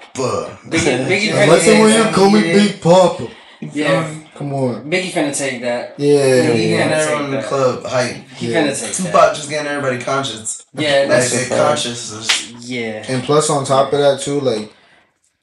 Biggie, 0.65 1.07
Biggie 1.07 1.33
I 1.33 1.47
finna 1.47 1.47
like 1.47 1.61
the 1.63 1.81
way 1.81 1.97
you 1.97 2.03
call 2.13 2.29
me 2.29 2.41
Big 2.41 2.81
Papa. 2.81 3.27
Yeah, 3.61 4.13
Come 4.35 4.53
on. 4.53 4.89
Biggie 4.89 5.09
finna 5.11 5.35
take 5.35 5.61
that. 5.61 5.95
Yeah. 5.97 6.51
He 6.53 6.71
Yeah. 6.71 6.77
getting 6.77 6.93
everyone 6.93 7.25
in 7.25 7.31
the 7.31 7.41
club 7.41 7.83
hype. 7.85 8.15
He 8.35 8.51
Yeah. 8.51 8.63
finna 8.67 8.79
take 8.79 8.91
that. 8.95 9.03
Tupac 9.05 9.35
just 9.35 9.49
getting 9.49 9.67
everybody 9.71 10.03
conscious. 10.03 10.65
Yeah, 10.75 11.05
that's 11.07 11.31
they 11.31 11.43
a 11.43 11.45
fact. 11.45 11.67
conscious. 11.67 12.51
yeah. 12.59 13.05
And 13.07 13.23
plus, 13.23 13.49
on 13.49 13.65
top 13.65 13.91
of 13.93 13.99
that 13.99 14.21
too, 14.21 14.39
like 14.39 14.71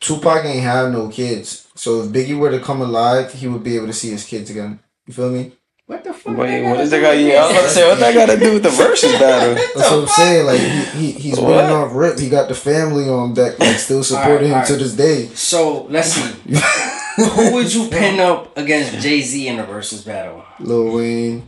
Tupac 0.01 0.45
ain't 0.45 0.63
have 0.63 0.93
no 0.93 1.09
kids. 1.09 1.67
So 1.81 2.03
if 2.03 2.09
Biggie 2.11 2.39
were 2.39 2.51
to 2.51 2.61
come 2.61 2.83
alive, 2.83 3.33
he 3.33 3.49
would 3.49 3.64
be 3.64 3.74
able 3.76 3.87
to 3.87 3.95
see 3.95 4.11
his 4.11 4.26
kids 4.26 4.51
again. 4.51 4.81
You 5.07 5.14
feel 5.14 5.31
me? 5.31 5.53
What 5.87 6.05
the 6.05 6.12
fuck? 6.12 6.37
Wait, 6.37 6.61
that 6.61 6.62
what 6.62 6.72
gotta 6.72 6.83
is 6.83 6.91
do 6.91 7.01
that 7.01 7.07
guy? 7.07 7.12
Yeah, 7.14 7.37
I 7.37 7.47
was 7.47 7.51
about 7.53 7.62
to 7.62 7.68
say, 7.70 7.89
what 7.89 7.99
that 8.01 8.14
got 8.14 8.26
to 8.26 8.39
do 8.39 8.53
with 8.53 8.62
the 8.64 8.68
versus 8.68 9.12
battle? 9.18 9.55
That's 9.55 9.91
what 9.91 10.01
I'm 10.03 10.07
saying. 10.09 10.45
Like 10.45 10.61
he, 10.61 10.83
he 11.01 11.12
he's 11.12 11.41
What? 11.41 11.57
winning 11.57 11.70
off 11.70 11.95
rip. 11.95 12.18
He 12.18 12.28
got 12.28 12.49
the 12.49 12.55
family 12.55 13.09
on 13.09 13.33
deck, 13.33 13.59
like 13.59 13.78
still 13.78 14.05
supporting 14.05 14.53
Alright, 14.53 14.68
him 14.68 14.76
to 14.76 14.85
this 14.85 14.95
day. 14.95 15.28
So 15.28 15.85
let's 15.85 16.12
see. 16.12 16.61
Who 17.16 17.55
would 17.55 17.72
you 17.72 17.89
pin 17.89 18.20
up 18.20 18.55
against 18.59 19.01
Jay 19.01 19.22
Z 19.22 19.49
in 19.49 19.59
a 19.59 19.64
versus 19.64 20.05
battle? 20.05 20.45
Lil 20.59 20.95
Wayne. 20.95 21.47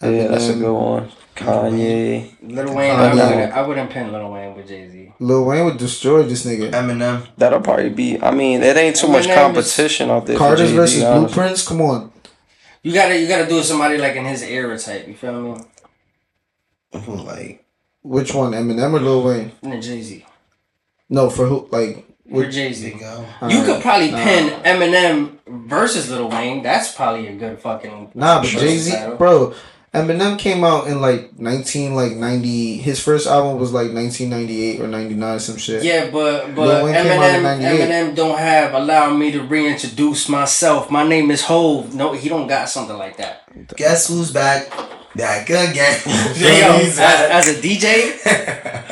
Yeah, 0.00 0.28
that's 0.28 0.50
a 0.50 0.54
good 0.54 0.72
one. 0.72 1.10
Kanye. 1.36 2.32
Lil 2.42 2.74
Wayne. 2.74 2.96
I 2.96 3.10
Kanye. 3.10 3.30
wouldn't, 3.30 3.52
I 3.52 3.62
wouldn't 3.62 3.90
pin 3.90 4.12
Lil 4.12 4.30
Wayne 4.32 4.56
with 4.56 4.66
Jay 4.68 4.88
Z. 4.88 5.12
Lil 5.20 5.44
Wayne 5.44 5.64
would 5.66 5.76
destroy 5.78 6.22
this 6.22 6.44
nigga. 6.46 6.70
Eminem. 6.72 7.26
That'll 7.36 7.60
probably 7.60 7.90
be. 7.90 8.20
I 8.20 8.30
mean, 8.32 8.62
it 8.62 8.76
ain't 8.76 8.96
too 8.96 9.08
much 9.08 9.24
Eminem 9.26 9.30
is- 9.30 9.34
competition 9.36 10.10
out 10.10 10.26
there. 10.26 10.36
Carter's 10.38 10.70
for 10.70 10.76
versus 10.76 11.02
honestly. 11.04 11.34
Blueprints. 11.34 11.68
Come 11.68 11.80
on. 11.82 12.12
You 12.82 12.92
gotta 12.92 13.18
you 13.18 13.26
gotta 13.28 13.46
do 13.48 13.62
somebody 13.62 13.98
like 13.98 14.14
in 14.16 14.24
his 14.24 14.42
era 14.42 14.78
type. 14.78 15.06
You 15.08 15.14
feel 15.14 15.40
me? 15.40 15.60
Mm-hmm, 16.92 17.26
like? 17.26 17.64
Which 18.02 18.32
one, 18.32 18.52
Eminem 18.52 18.92
or 18.94 19.00
Lil 19.00 19.22
Wayne? 19.24 19.52
And 19.62 19.82
Jay 19.82 20.00
Z. 20.00 20.24
No, 21.08 21.28
for 21.28 21.46
who? 21.46 21.68
Like 21.72 22.06
For? 22.30 22.46
Jay 22.46 22.72
Z. 22.72 22.92
Big 22.92 23.02
Al. 23.02 23.20
You 23.20 23.26
Alright. 23.58 23.66
could 23.66 23.82
probably 23.82 24.10
Nah. 24.12 24.22
pin 24.24 24.48
Eminem 24.62 25.38
versus 25.48 26.08
Lil 26.10 26.28
Wayne. 26.28 26.62
That's 26.62 26.92
probably 26.92 27.26
a 27.26 27.32
good 27.34 27.58
fucking. 27.58 28.12
Nah, 28.14 28.40
but 28.40 28.48
Jay 28.48 28.76
Z, 28.78 28.94
bro. 29.18 29.54
Eminem 29.96 30.38
came 30.38 30.64
out 30.64 30.86
in 30.88 31.00
like 31.00 31.38
nineteen 31.38 31.94
like 31.94 32.12
ninety. 32.12 32.76
His 32.78 33.02
first 33.02 33.26
album 33.26 33.58
was 33.58 33.72
like 33.72 33.90
nineteen 33.90 34.30
ninety 34.30 34.62
eight 34.64 34.80
or 34.80 34.86
ninety 34.88 35.14
nine, 35.14 35.38
some 35.40 35.56
shit. 35.56 35.82
Yeah, 35.82 36.10
but 36.10 36.54
but 36.54 36.66
Lil 36.68 36.84
Wayne 36.84 36.94
came 36.94 37.20
out 37.20 37.34
in 37.34 37.42
Eminem 37.42 37.88
Eminem 37.88 38.14
don't 38.14 38.38
have 38.38 38.74
allow 38.74 39.14
me 39.14 39.30
to 39.32 39.42
reintroduce 39.42 40.28
myself. 40.28 40.90
My 40.90 41.06
name 41.06 41.30
is 41.30 41.42
Hove. 41.44 41.94
No, 41.94 42.12
he 42.12 42.28
don't 42.28 42.46
got 42.46 42.68
something 42.68 42.96
like 42.96 43.16
that. 43.16 43.44
Guess 43.76 44.08
who's 44.08 44.30
back? 44.32 44.70
Back 45.14 45.48
again. 45.48 46.00
Yo, 46.36 46.76
as, 46.76 46.98
as 46.98 47.48
a 47.48 47.60
DJ, 47.62 48.18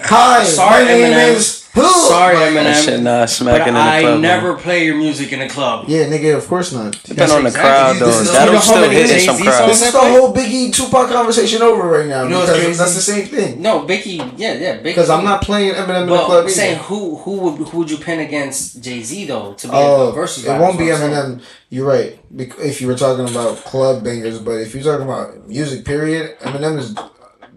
Hi, 0.06 0.44
Sorry, 0.44 0.84
my 0.84 0.90
name 0.90 1.12
Eminem. 1.12 1.34
is 1.36 1.60
who? 1.60 1.63
Sorry 1.82 2.36
That 2.36 2.84
shit 2.84 3.00
Eminem, 3.00 3.02
not 3.02 3.20
but 3.20 3.26
smacking 3.30 3.68
in 3.68 3.74
the 3.74 3.80
I 3.80 4.00
club. 4.02 4.20
never 4.20 4.54
play 4.56 4.84
your 4.84 4.96
music 4.96 5.32
in 5.32 5.40
a 5.40 5.48
club. 5.48 5.86
Yeah, 5.88 6.04
nigga, 6.04 6.36
of 6.36 6.46
course 6.46 6.72
not. 6.72 6.92
Depend 7.02 7.32
on 7.32 7.42
the 7.44 7.50
That's 7.50 7.56
crowd 7.56 7.96
exactly- 7.96 8.12
though. 8.26 8.32
That'll 8.32 8.46
you 8.46 8.52
know 8.52 8.58
how 8.58 8.60
still 8.60 8.80
many 8.82 8.94
hit 8.94 9.20
some 9.22 9.36
Jay-Z 9.36 9.42
crowds. 9.44 9.58
songs 9.58 9.68
This 9.80 9.82
is 9.88 9.92
the 9.92 9.98
whole 10.00 10.34
Biggie 10.34 10.72
Tupac 10.72 11.08
conversation 11.10 11.62
over 11.62 11.88
right 11.88 12.06
now. 12.06 12.22
You 12.24 12.28
know 12.30 12.40
because? 12.46 12.78
That's 12.78 12.94
the 12.94 13.00
same 13.00 13.26
thing. 13.26 13.60
No, 13.60 13.80
Biggie, 13.86 14.34
yeah, 14.36 14.54
yeah, 14.54 14.76
Because 14.80 15.10
I'm 15.10 15.24
not 15.24 15.42
playing 15.42 15.74
Eminem 15.74 16.02
in 16.02 16.06
the 16.06 16.12
But 16.14 16.26
club 16.26 16.44
we're 16.44 16.50
saying 16.50 16.78
who 16.78 17.16
who 17.16 17.32
would 17.40 17.68
who 17.68 17.78
would 17.78 17.90
you 17.90 17.98
pin 17.98 18.20
against 18.20 18.80
Jay 18.82 19.02
Z 19.02 19.24
though 19.26 19.54
to 19.54 19.66
be 19.68 19.72
Oh, 19.74 20.08
a 20.08 20.12
versus? 20.12 20.44
it 20.44 20.48
battle, 20.48 20.66
won't 20.66 20.78
be 20.78 20.88
is 20.88 21.00
what 21.00 21.12
I'm. 21.12 21.38
Eminem. 21.38 21.42
You're 21.70 21.86
right. 21.88 22.18
If 22.36 22.80
you 22.80 22.86
were 22.86 22.94
talking 22.96 23.28
about 23.28 23.56
club 23.64 24.04
bangers, 24.04 24.38
but 24.38 24.52
if 24.60 24.74
you're 24.74 24.84
talking 24.84 25.04
about 25.06 25.48
music, 25.48 25.84
period, 25.84 26.38
Eminem 26.40 26.78
is 26.78 26.94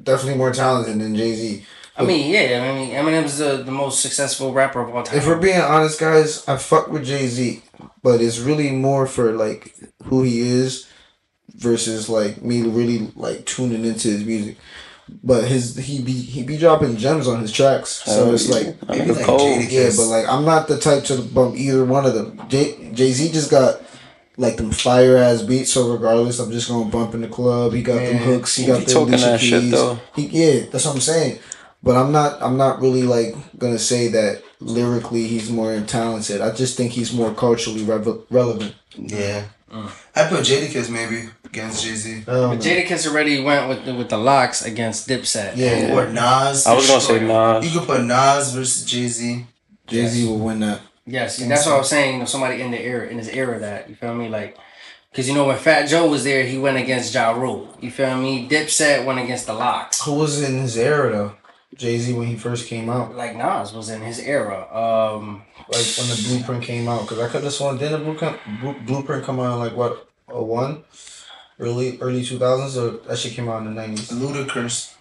definitely 0.04 0.38
more 0.38 0.52
talented 0.52 1.00
than 1.00 1.16
Jay 1.16 1.36
Z. 1.36 1.66
I 1.98 2.04
mean, 2.06 2.32
yeah, 2.32 2.64
I 2.64 2.76
mean, 2.78 2.92
Eminem's 2.92 3.38
the, 3.40 3.64
the 3.64 3.72
most 3.72 4.02
successful 4.02 4.54
rapper 4.54 4.82
of 4.82 4.94
all 4.96 5.04
time. 5.04 5.18
If 5.18 5.26
we're 5.26 5.40
being 5.40 5.60
honest, 5.60 6.00
guys, 6.00 6.48
I 6.48 6.58
fuck 6.58 6.90
with 6.90 7.06
Jay 7.06 7.28
Z, 7.28 7.62
but 8.04 8.22
it's 8.22 8.40
really 8.40 8.72
more 8.72 9.08
for 9.08 9.32
like 9.32 9.76
who 10.04 10.22
he 10.24 10.42
is 10.42 10.88
versus 11.56 12.10
like 12.10 12.42
me 12.44 12.62
really 12.62 13.12
like 13.16 13.46
tuning 13.46 13.84
into 13.86 14.10
his 14.10 14.24
music. 14.26 14.58
But 15.24 15.46
his 15.46 15.76
he 15.78 16.02
be 16.02 16.12
he 16.12 16.44
be 16.44 16.58
dropping 16.58 16.98
gems 16.98 17.28
on 17.28 17.40
his 17.42 17.52
tracks, 17.52 17.90
so 18.06 18.30
Oh, 18.30 18.34
it's 18.34 18.50
yeah. 18.50 18.56
like 18.56 18.68
I 18.90 18.98
Maybe 18.98 19.12
nigga 19.12 19.16
like 19.16 19.26
cold. 19.26 19.42
Jadakiss. 19.42 19.72
yeah. 19.72 19.90
But 19.96 20.06
like 20.08 20.28
I'm 20.28 20.44
not 20.46 20.68
the 20.68 20.78
type 20.78 21.06
to 21.06 21.22
bump 21.22 21.56
either 21.56 21.86
one 21.86 22.06
of 22.06 22.14
them. 22.14 22.42
Jay 22.50 22.92
Jay 22.94 23.12
Z 23.12 23.32
just 23.32 23.50
got 23.50 23.82
like 24.36 24.58
them 24.58 24.70
fire 24.72 25.16
ass 25.18 25.42
beats, 25.44 25.72
so 25.72 25.92
regardless, 25.94 26.40
I'm 26.40 26.52
just 26.52 26.68
gonna 26.68 26.90
bump 26.92 27.14
in 27.16 27.22
the 27.22 27.28
club. 27.30 27.72
He 27.74 27.82
got 27.82 27.96
them 27.96 28.18
hooks, 28.18 28.56
he 28.58 28.64
he 28.64 28.68
got 28.68 28.80
be 28.80 28.86
the 28.86 28.94
talking 28.94 29.14
Alicia 29.14 29.30
that 29.32 29.40
shit, 29.40 29.62
Keys. 29.62 29.72
though. 29.72 30.00
He, 30.16 30.26
yeah, 30.28 30.66
that's 30.72 30.86
what 30.86 30.96
I'm 30.96 31.02
saying. 31.02 31.40
But 31.88 31.96
I'm 31.96 32.12
not 32.12 32.42
I'm 32.42 32.58
not 32.58 32.82
really 32.82 33.04
like 33.04 33.34
gonna 33.58 33.80
say 33.80 34.10
that 34.10 34.44
lyrically 34.60 35.26
he's 35.28 35.50
more 35.50 35.80
talented. 35.82 36.42
I 36.42 36.52
just 36.52 36.76
think 36.76 36.92
he's 36.92 37.14
more 37.14 37.34
culturally 37.34 37.84
rev- 37.84 38.24
relevant. 38.30 38.76
Yeah. 38.96 39.46
Mm. 39.72 39.90
I 40.16 40.28
put 40.28 40.46
Jadakiss 40.46 40.90
maybe 40.90 41.30
against 41.46 41.84
Jay 41.84 41.96
Z. 41.96 42.24
But 42.26 42.60
Jadakiss 42.60 43.10
already 43.10 43.42
went 43.42 43.70
with 43.70 43.86
the, 43.86 43.94
with 43.96 44.10
the 44.10 44.18
LOX 44.18 44.66
against 44.66 45.08
Dipset. 45.08 45.54
Yeah. 45.56 45.94
Or 45.94 46.08
Nas. 46.10 46.68
I 46.68 46.74
was 46.74 46.88
gonna 46.88 47.02
say 47.02 47.20
Nas. 47.20 47.66
You 47.66 47.80
could 47.80 47.88
put 47.88 48.04
Nas 48.04 48.54
versus 48.54 48.86
Jay 48.86 49.08
Z. 49.08 49.46
Jay 49.88 50.06
Z 50.08 50.28
will 50.28 50.40
win 50.40 50.60
that. 50.60 50.82
Yes, 51.06 51.38
that's 51.38 51.66
what 51.66 51.76
I 51.76 51.78
was 51.78 51.90
saying. 51.90 52.14
You 52.14 52.20
know, 52.20 52.26
somebody 52.26 52.62
in 52.62 52.72
the 52.72 52.82
era 52.82 53.08
in 53.08 53.18
his 53.18 53.30
era 53.30 53.60
that 53.60 53.88
you 53.88 53.96
feel 53.96 54.14
me, 54.14 54.28
like, 54.28 54.58
because 55.10 55.30
you 55.30 55.34
know 55.34 55.46
when 55.46 55.58
Fat 55.58 55.88
Joe 55.88 56.06
was 56.10 56.26
there, 56.26 56.44
he 56.44 56.58
went 56.58 56.76
against 56.78 57.14
Ja 57.14 57.32
Rule. 57.32 57.74
You 57.80 57.92
feel 57.92 58.18
me? 58.18 58.50
Dipset 58.50 59.06
went 59.06 59.20
against 59.20 59.46
the 59.48 59.54
LOX. 59.54 60.02
Who 60.04 60.16
was 60.16 60.42
in 60.42 60.60
his 60.60 60.78
era 60.78 61.10
though? 61.12 61.36
Jay 61.76 61.98
Z 61.98 62.14
when 62.14 62.28
he 62.28 62.36
first 62.36 62.68
came 62.68 62.90
out, 62.90 63.16
Like 63.16 63.36
Nas 63.36 63.74
was 63.74 63.90
in 63.90 64.02
his 64.02 64.20
era. 64.20 64.68
Um, 64.74 65.44
like 65.70 65.86
when 65.98 66.08
the 66.08 66.26
Blueprint 66.28 66.64
came 66.64 66.88
out, 66.88 67.02
because 67.02 67.20
I 67.20 67.28
could 67.28 67.44
have 67.44 67.54
sworn 67.54 67.78
didn't 67.78 68.00
the 68.00 68.06
Blueprint 68.06 68.86
Blueprint 68.86 69.24
come 69.24 69.40
out 69.40 69.54
in 69.54 69.60
like 69.60 69.76
what 69.76 70.08
a 70.30 70.42
one, 70.42 70.84
early 71.60 72.00
early 72.00 72.24
two 72.24 72.40
thousands 72.40 72.78
or 72.78 72.98
that 73.08 73.18
shit 73.18 73.34
came 73.34 73.50
out 73.50 73.60
in 73.60 73.66
the 73.66 73.72
nineties. 73.72 74.10
Ludacris. 74.10 74.94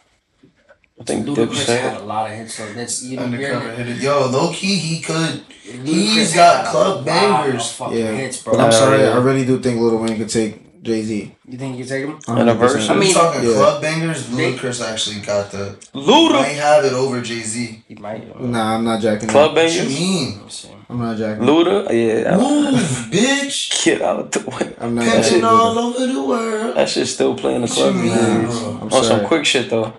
I 0.99 1.05
think 1.05 1.27
Ludacris 1.27 1.67
had 1.67 2.01
a 2.01 2.05
lot 2.05 2.31
of 2.31 2.37
hits, 2.37 2.55
so 2.55 2.73
that's 2.73 3.03
you 3.05 3.17
know, 3.17 3.25
Undercover 3.25 3.71
hit 3.73 3.89
it. 3.89 4.03
Yo, 4.03 4.29
low 4.31 4.51
key, 4.53 4.77
he 4.77 5.01
could. 5.01 5.45
Ludacris 5.67 5.85
He's 5.85 6.33
had 6.33 6.65
got 6.65 6.67
club 6.73 7.05
bangers. 7.05 7.79
Yeah, 7.81 8.13
hits, 8.13 8.43
but 8.43 8.55
bro. 8.55 8.65
I'm 8.65 8.73
sorry. 8.73 9.07
I 9.07 9.19
really 9.19 9.45
do 9.45 9.59
think 9.61 9.81
Lil 9.81 9.99
Wayne 9.99 10.17
could 10.17 10.31
take 10.31 10.66
Jay 10.87 11.03
Z. 11.03 11.33
You 11.49 11.59
think 11.59 11.77
you 11.77 11.85
can 11.85 11.89
take 11.93 12.05
him? 12.07 12.39
In 12.41 12.49
a 12.49 12.55
verse? 12.55 12.89
I 12.89 12.93
I 12.93 12.97
mean- 12.97 13.01
mean, 13.07 13.15
talking 13.15 13.43
Yeah. 13.45 13.55
club 13.57 13.83
bangers. 13.83 14.23
Ludacris 14.29 14.81
actually 14.91 15.21
got 15.21 15.51
the. 15.51 15.77
Luda. 15.95 16.33
Might 16.41 16.57
have 16.69 16.85
it 16.85 16.93
over 16.93 17.21
Jay 17.21 17.41
Z. 17.43 17.83
He 17.89 17.95
might. 17.97 18.23
Uh, 18.35 18.43
nah, 18.47 18.75
I'm 18.77 18.85
not 18.85 19.01
jacking. 19.03 19.29
Club 19.29 19.55
that. 19.57 19.65
What 19.65 19.75
you 19.75 19.89
mean? 19.89 20.35
Let 20.37 20.45
me 20.45 20.51
see. 20.51 20.69
I'm 20.89 20.99
not 21.01 21.17
jacking. 21.19 21.45
Luda. 21.45 21.77
Yeah. 21.91 22.37
Move, 22.37 22.75
bitch. 23.11 23.85
Get 23.85 24.01
out 24.03 24.21
of 24.21 24.31
the 24.31 24.41
way. 24.51 24.75
I'm 24.81 24.95
not 24.95 25.05
Pimping 25.05 25.23
jacking. 25.23 25.45
all 25.45 25.79
over 25.79 26.07
the 26.07 26.23
world. 26.23 26.77
That 26.77 26.89
shit's 26.89 27.11
still 27.13 27.35
playing 27.35 27.63
the 27.63 27.67
What 27.67 27.77
club 27.77 27.95
you 27.97 28.03
mean, 28.03 28.47
bro? 28.47 28.79
I'm 28.83 28.93
On 28.93 29.05
some 29.05 29.25
quick 29.27 29.45
shit 29.45 29.69
though. 29.71 29.93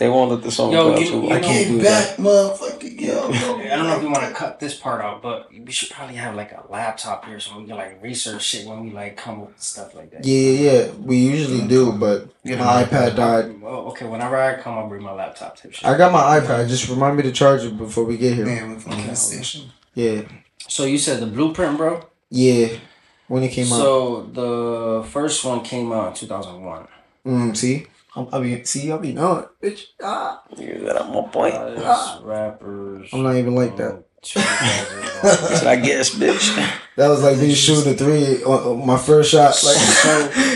They 0.00 0.08
won't 0.08 0.30
let 0.30 0.42
the 0.42 0.50
song 0.50 0.72
Yo, 0.72 0.82
go 0.84 0.92
out 0.94 1.00
you- 1.00 1.06
too 1.06 1.12
you 1.12 1.20
long. 1.24 1.32
I 1.32 1.40
know- 1.40 1.46
came 1.48 1.76
do 1.78 1.84
back, 1.84 2.16
motherfucker. 2.16 3.00
Yo, 3.00 3.28
I 3.32 3.76
don't 3.76 3.86
know 3.86 3.96
if 3.98 4.02
you 4.02 4.10
want 4.10 4.24
to 4.26 4.32
cut 4.32 4.58
this 4.58 4.74
part 4.74 5.02
out, 5.02 5.20
but 5.20 5.50
we 5.52 5.70
should 5.70 5.90
probably 5.90 6.16
have 6.16 6.34
like 6.34 6.52
a 6.52 6.64
laptop 6.70 7.26
here 7.26 7.38
so 7.38 7.58
we 7.58 7.66
can 7.66 7.76
like 7.76 8.02
research 8.02 8.42
shit 8.42 8.66
when 8.66 8.82
we 8.82 8.90
like 8.92 9.18
come 9.18 9.42
up 9.42 9.48
with 9.48 9.60
stuff 9.62 9.94
like 9.94 10.10
that. 10.12 10.24
Yeah, 10.24 10.50
yeah, 10.52 10.70
yeah. 10.86 10.90
We 10.92 11.18
usually 11.18 11.68
do, 11.68 11.92
but 11.92 12.28
Get 12.46 12.58
my 12.58 12.80
an 12.80 12.88
iPad 12.88 13.14
died. 13.16 13.54
Oh, 13.62 13.88
okay. 13.90 14.06
Whenever 14.06 14.36
I 14.40 14.54
come, 14.58 14.78
I'll 14.78 14.88
bring 14.88 15.02
my 15.02 15.12
laptop 15.12 15.56
type 15.56 15.74
shit. 15.74 15.84
I 15.84 15.96
got 15.98 16.12
my 16.12 16.40
iPad. 16.40 16.66
Just 16.68 16.88
remind 16.88 17.18
me 17.18 17.22
to 17.24 17.32
charge 17.32 17.62
it 17.64 17.76
before 17.76 18.04
we 18.04 18.16
get 18.16 18.32
here. 18.34 18.46
Man, 18.46 18.70
we 18.70 18.76
from 18.80 19.06
the 19.06 19.14
station. 19.14 19.70
Yeah, 19.94 20.22
So 20.66 20.84
you 20.86 20.96
said 20.96 21.20
the 21.20 21.26
blueprint, 21.26 21.76
bro. 21.76 22.06
yeah. 22.30 22.68
When 23.28 23.42
it 23.42 23.50
came 23.50 23.66
out. 23.66 23.76
So 23.76 24.22
the 24.32 25.06
first 25.08 25.44
one 25.44 25.60
came 25.62 25.92
out 25.92 26.08
in 26.08 26.14
two 26.14 26.26
thousand 26.26 26.64
one. 26.64 26.88
Mm, 27.26 27.54
see, 27.56 27.86
I'm, 28.16 28.28
I 28.32 28.40
mean, 28.40 28.64
see, 28.64 28.90
I 28.90 28.96
be 28.98 29.12
knowing, 29.12 29.44
bitch. 29.62 29.84
Ah, 30.02 30.42
You 30.56 30.82
got 30.86 31.00
on 31.02 31.14
my 31.14 31.28
point. 31.30 31.54
Ah. 31.56 32.20
rappers. 32.24 33.08
I'm 33.12 33.22
not 33.22 33.36
even 33.36 33.54
like 33.54 33.76
that. 33.76 34.02
That's 34.22 35.62
what 35.62 35.66
I 35.66 35.76
guess, 35.76 36.10
bitch. 36.14 36.76
That 36.96 37.08
was 37.08 37.22
like 37.22 37.38
me 37.38 37.54
shooting 37.54 37.94
a 37.94 37.96
three 37.96 38.42
on, 38.44 38.80
on 38.80 38.86
my 38.86 38.98
first 38.98 39.30
shot. 39.30 39.54
Like, 39.64 39.76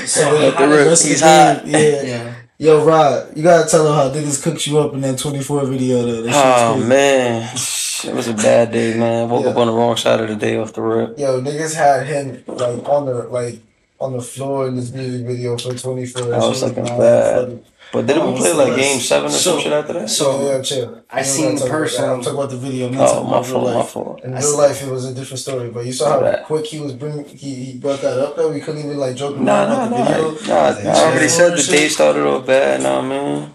so 0.07 0.30
Let 0.34 0.52
how 0.55 0.61
the 0.61 0.66
did- 0.66 0.74
rip. 0.76 0.86
of 0.92 1.00
He's 1.00 1.20
the 1.20 1.26
hot. 1.26 1.66
Yeah. 1.66 2.02
Yeah. 2.02 2.34
Yo, 2.59 2.84
Rod, 2.84 3.34
you 3.34 3.42
gotta 3.42 3.66
tell 3.70 3.84
them 3.84 3.94
how 3.94 4.11
niggas 4.11 4.42
cooked 4.42 4.66
you 4.66 4.78
up 4.78 4.92
in 4.92 5.00
that 5.00 5.18
24 5.18 5.64
video 5.64 6.02
though. 6.02 6.22
That 6.22 6.32
shit 6.32 6.84
Oh 6.84 6.86
man, 6.86 7.42
it 7.55 8.14
was 8.14 8.28
a 8.28 8.34
bad 8.34 8.72
day, 8.72 8.98
man. 8.98 9.30
Woke 9.30 9.46
up 9.46 9.57
on 9.57 9.68
the 9.68 9.72
wrong 9.72 9.96
side 9.96 10.20
of 10.20 10.28
the 10.28 10.36
day 10.36 10.59
off 10.59 10.74
the 10.74 10.82
rip. 10.82 11.18
Yo, 11.18 11.40
niggas 11.40 11.74
had 11.74 12.07
him 12.07 12.44
like 12.46 12.86
on 12.86 13.07
the 13.07 13.14
like 13.28 13.61
on 14.01 14.12
the 14.12 14.20
floor 14.22 14.68
in 14.68 14.76
this 14.76 14.92
music 14.92 15.26
video 15.26 15.57
for 15.57 15.74
24. 15.74 16.22
That 16.22 16.32
I 16.34 16.40
shit 16.40 16.49
was 16.49 16.62
looking 16.62 16.84
mad 16.84 16.99
bad. 16.99 17.64
But 17.92 18.07
didn't 18.07 18.26
we 18.26 18.32
oh, 18.32 18.36
play 18.36 18.53
like 18.53 18.76
game 18.76 18.99
seven 18.99 19.28
or 19.28 19.30
some 19.32 19.61
shit 19.61 19.72
after 19.72 19.92
that? 19.92 20.11
so- 20.11 20.42
yeah, 20.42 20.57
yeah, 20.57 20.62
chill. 20.62 21.03
I 21.09 21.18
You 21.20 21.24
seen 21.24 21.45
don't 21.45 21.57
about 21.59 21.68
person- 21.70 22.05
I'm 22.11 22.22
talking 22.22 22.38
about 22.38 22.51
the 22.51 22.57
video. 22.57 22.88
I'm 22.88 22.95
Oh, 22.95 23.07
talking 23.07 23.30
my 23.30 23.38
about 23.38 23.47
real 23.47 23.53
fault, 23.62 23.74
my 23.76 23.82
fault. 23.84 24.24
In 24.24 24.34
real 24.34 24.59
life, 24.59 24.82
it 24.82 24.90
was 24.90 25.05
a 25.05 25.14
different 25.14 25.38
story. 25.38 25.70
But 25.70 25.86
you 25.86 25.92
saw 25.92 26.11
how 26.14 26.20
My 26.20 26.30
bad. 26.32 26.45
quick 26.45 26.66
he 26.66 26.80
was 26.80 26.92
bringing. 26.92 27.24
He, 27.24 27.55
he 27.66 27.78
brought 27.78 28.01
that 28.01 28.18
up 28.18 28.34
That 28.36 28.49
We 28.49 28.61
couldn't 28.61 28.84
even 28.84 28.97
like 28.97 29.14
joke 29.14 29.36
around 29.36 29.45
Nah, 29.45 29.62
about 29.64 29.90
nah, 29.90 29.97
the 29.97 30.05
nah. 30.05 30.32
video. 30.32 30.49
nah 30.49 30.90
I 30.90 31.05
already 31.05 31.28
said 31.28 31.57
the 31.57 31.62
day 31.62 31.88
started 31.88 32.26
off 32.26 32.47
bad. 32.47 32.82
Nah, 32.82 33.01
man. 33.01 33.53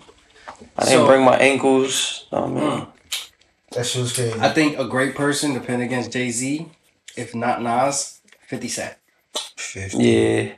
I 0.77 0.85
didn't 0.85 0.99
So- 0.99 1.07
bring 1.07 1.23
my 1.25 1.35
ankles. 1.37 2.25
Nah, 2.31 2.47
man. 2.47 2.63
Mm. 2.63 2.87
That 3.73 3.85
shit 3.85 4.01
was 4.01 4.13
crazy. 4.13 4.39
I 4.39 4.49
think 4.53 4.79
a 4.79 4.85
great 4.87 5.15
person 5.15 5.53
to 5.53 5.59
pin 5.59 5.81
against 5.81 6.11
Jay 6.13 6.31
Z, 6.31 6.65
if 7.17 7.35
not 7.35 7.61
Nas, 7.61 8.19
Fifty 8.47 8.69
Cent. 8.69 8.95
50. 9.69 9.97
Yeah. 10.03 10.51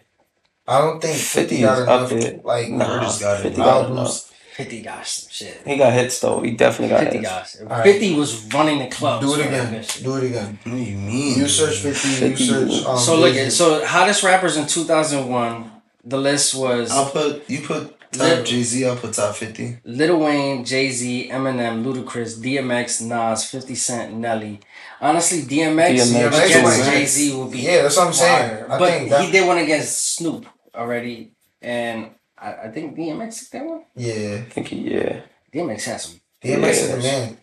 I 0.67 0.79
don't 0.79 1.01
think 1.01 1.17
50 1.17 1.41
50 1.57 1.61
got 1.61 1.77
is 1.77 1.83
enough 1.83 2.01
up 2.01 2.09
there. 2.09 2.39
like 2.43 2.69
Nah, 2.69 2.87
Bird 2.87 3.01
just 3.03 3.21
got 3.21 3.39
it. 3.39 3.43
50 3.43 3.57
got 3.57 3.91
enough. 3.91 4.27
Fifty 4.53 4.81
got 4.81 5.07
some 5.07 5.29
shit. 5.31 5.61
He 5.65 5.77
got 5.77 5.93
hits 5.93 6.19
though. 6.19 6.41
He 6.41 6.51
definitely 6.51 6.89
got 6.89 6.99
Fifty 7.05 7.17
hits. 7.19 7.29
guys. 7.29 7.57
Alright. 7.61 7.83
Fifty 7.83 8.13
was 8.13 8.45
running 8.53 8.79
the 8.79 8.87
club. 8.87 9.21
Do 9.21 9.33
it 9.39 9.45
again. 9.47 9.83
Do 10.03 10.15
it 10.17 10.23
again. 10.25 10.59
What 10.63 10.71
do 10.73 10.77
you 10.77 10.97
mean? 10.97 11.39
You 11.39 11.47
search 11.47 11.77
50. 11.77 12.27
You 12.27 12.35
search. 12.37 12.85
Um, 12.85 12.97
So 12.99 13.15
look 13.17 13.33
Jay-Z. 13.33 13.45
at 13.45 13.51
so 13.53 13.85
hottest 13.85 14.23
rappers 14.23 14.57
in 14.57 14.67
two 14.67 14.83
thousand 14.83 15.29
one. 15.29 15.71
The 16.03 16.17
list 16.17 16.53
was 16.53 16.91
I'll 16.91 17.09
put 17.09 17.49
you 17.49 17.61
put 17.61 17.95
Lit- 18.17 18.37
top 18.39 18.45
Jay 18.45 18.61
Z. 18.61 18.85
I'll 18.85 18.97
put 18.97 19.13
top 19.13 19.35
fifty. 19.35 19.77
Lil 19.85 20.19
Wayne, 20.19 20.65
Jay 20.65 20.89
Z, 20.89 21.29
Eminem, 21.31 21.83
Ludacris, 21.85 22.37
DMX, 22.37 23.01
Nas, 23.03 23.45
Fifty 23.49 23.73
Cent, 23.75 24.13
Nelly. 24.13 24.59
Honestly, 25.01 25.41
DMX, 25.41 25.97
DMX 26.13 26.45
against 26.45 26.77
too. 26.85 26.91
Jay 26.91 27.05
Z 27.05 27.35
would 27.35 27.51
be 27.51 27.59
Yeah, 27.59 27.81
that's 27.81 27.97
what 27.97 28.07
I'm 28.07 28.13
saying. 28.13 28.49
fire. 28.49 28.65
I 28.69 28.77
but 28.79 28.89
think 28.91 29.09
that- 29.09 29.25
he 29.25 29.31
did 29.31 29.47
one 29.47 29.57
against 29.57 30.15
Snoop 30.15 30.45
already, 30.75 31.31
and 31.61 32.11
I, 32.37 32.53
I 32.53 32.67
think 32.71 32.95
DMX 32.95 33.39
took 33.39 33.49
that 33.51 33.65
one. 33.65 33.83
Yeah. 33.95 34.43
I 34.45 34.49
think 34.49 34.67
he, 34.67 34.77
yeah. 34.93 35.21
DMX 35.53 35.83
had 35.85 36.01
some. 36.01 36.19
DMX 36.43 36.69
is 36.71 36.91
the 36.91 36.97
man. 36.97 37.37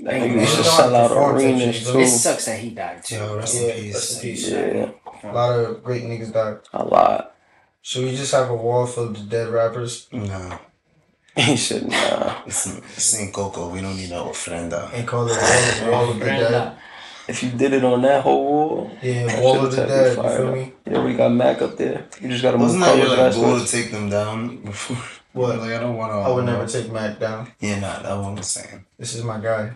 That 0.00 0.10
Thank 0.12 0.24
nigga 0.24 0.34
you. 0.34 0.40
used 0.40 0.56
to 0.56 0.56
He 0.56 0.62
know 0.64 0.70
how 0.70 0.76
sell 0.78 0.96
out 0.96 1.34
arenas 1.34 1.92
too. 1.92 2.00
It 2.00 2.08
sucks 2.08 2.44
that 2.46 2.58
he 2.58 2.70
died 2.70 3.04
too. 3.04 3.16
Yo, 3.16 3.36
rest 3.36 3.54
Yeah, 3.60 3.74
in 3.74 3.92
rest 3.92 4.14
in 4.16 4.20
peace. 4.30 4.48
Yeah, 4.48 4.90
A 5.24 5.32
lot 5.32 5.58
of 5.58 5.84
great 5.84 6.02
niggas 6.04 6.32
died. 6.32 6.56
a 6.72 6.82
lot. 6.84 7.34
Should 7.82 8.04
we 8.04 8.16
just 8.16 8.32
have 8.32 8.48
a 8.48 8.54
wall 8.56 8.86
filled 8.86 9.18
with 9.18 9.28
dead 9.28 9.48
rappers 9.48 10.08
No, 10.12 10.58
He 11.36 11.56
said, 11.56 11.88
nah. 11.88 12.42
it's, 12.46 12.66
it's 12.66 13.18
ain't 13.20 13.32
Coco. 13.34 13.68
We 13.68 13.80
don't 13.80 13.96
need 13.96 14.10
no 14.10 14.26
ofrenda. 14.26 14.92
and 14.94 15.06
call 15.06 15.26
it 15.28 15.36
wall, 15.82 15.90
wall 15.92 16.10
of 16.10 16.18
the 16.18 16.24
dead? 16.24 16.76
If 17.32 17.42
you 17.42 17.50
did 17.50 17.72
it 17.72 17.82
on 17.82 18.02
that 18.02 18.22
whole 18.22 18.44
wall, 18.44 18.90
Yeah, 19.02 19.24
that 19.26 19.42
wall 19.42 19.64
of 19.64 19.70
the 19.74 19.86
dead. 19.86 20.16
You 20.16 20.22
fire. 20.22 20.36
feel 20.36 20.52
me? 20.52 20.72
Yeah, 20.86 21.02
we 21.02 21.14
got 21.14 21.30
Mac 21.32 21.62
up 21.62 21.78
there. 21.78 22.06
You 22.20 22.28
just 22.28 22.42
gotta 22.42 22.58
move 22.58 22.66
Wasn't 22.66 22.84
that 22.84 22.98
your 22.98 23.06
colors 23.06 23.18
like 23.18 23.32
fast. 23.32 23.40
goal 23.40 23.58
to 23.60 23.66
take 23.66 23.90
them 23.90 24.10
down 24.10 24.56
before? 24.58 24.98
What? 25.32 25.58
Like 25.60 25.70
I 25.72 25.80
don't 25.80 25.96
want 25.96 26.12
to. 26.12 26.16
I 26.18 26.28
would 26.28 26.44
never 26.44 26.64
uh, 26.64 26.68
take 26.68 26.92
Mac 26.92 27.18
down. 27.18 27.50
Yeah, 27.58 27.80
nah, 27.80 28.00
that 28.02 28.18
one 28.20 28.34
was 28.36 28.48
saying. 28.48 28.84
This 28.98 29.14
is 29.14 29.24
my 29.24 29.40
guy. 29.40 29.72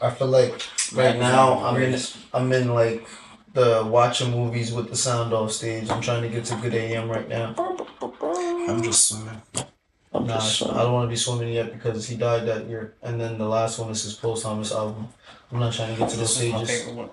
I 0.00 0.08
feel 0.10 0.28
like 0.28 0.54
right 0.94 1.18
now 1.18 1.58
I'm 1.66 1.76
in 1.82 2.00
I'm 2.32 2.50
in 2.54 2.72
like 2.72 3.06
the 3.52 3.84
watching 3.86 4.30
movies 4.30 4.72
with 4.72 4.88
the 4.88 4.96
sound 4.96 5.34
off 5.34 5.52
stage. 5.52 5.90
I'm 5.90 6.00
trying 6.00 6.22
to 6.22 6.30
get 6.30 6.46
to 6.46 6.54
good 6.56 6.72
AM 6.74 7.10
right 7.10 7.28
now. 7.28 7.54
I'm 8.68 8.82
just 8.82 9.04
swimming. 9.08 9.42
I'm 10.14 10.26
Nah, 10.26 10.36
just 10.40 10.62
I 10.64 10.80
don't 10.82 10.94
want 10.94 11.04
to 11.08 11.10
be 11.12 11.16
swimming 11.16 11.52
yet 11.52 11.74
because 11.74 12.08
he 12.08 12.16
died 12.16 12.46
that 12.48 12.66
year. 12.66 12.94
And 13.02 13.20
then 13.20 13.36
the 13.36 13.48
last 13.48 13.78
one 13.78 13.90
is 13.90 14.02
his 14.02 14.14
posthumous 14.14 14.72
album. 14.72 15.08
I'm 15.52 15.60
not 15.60 15.72
trying 15.72 15.94
to 15.94 15.98
get 16.00 16.10
to 16.10 16.16
those 16.16 16.38
This 16.38 16.52
my 16.52 16.64
stages. 16.64 16.80
favorite 16.84 16.96
one. 16.96 17.10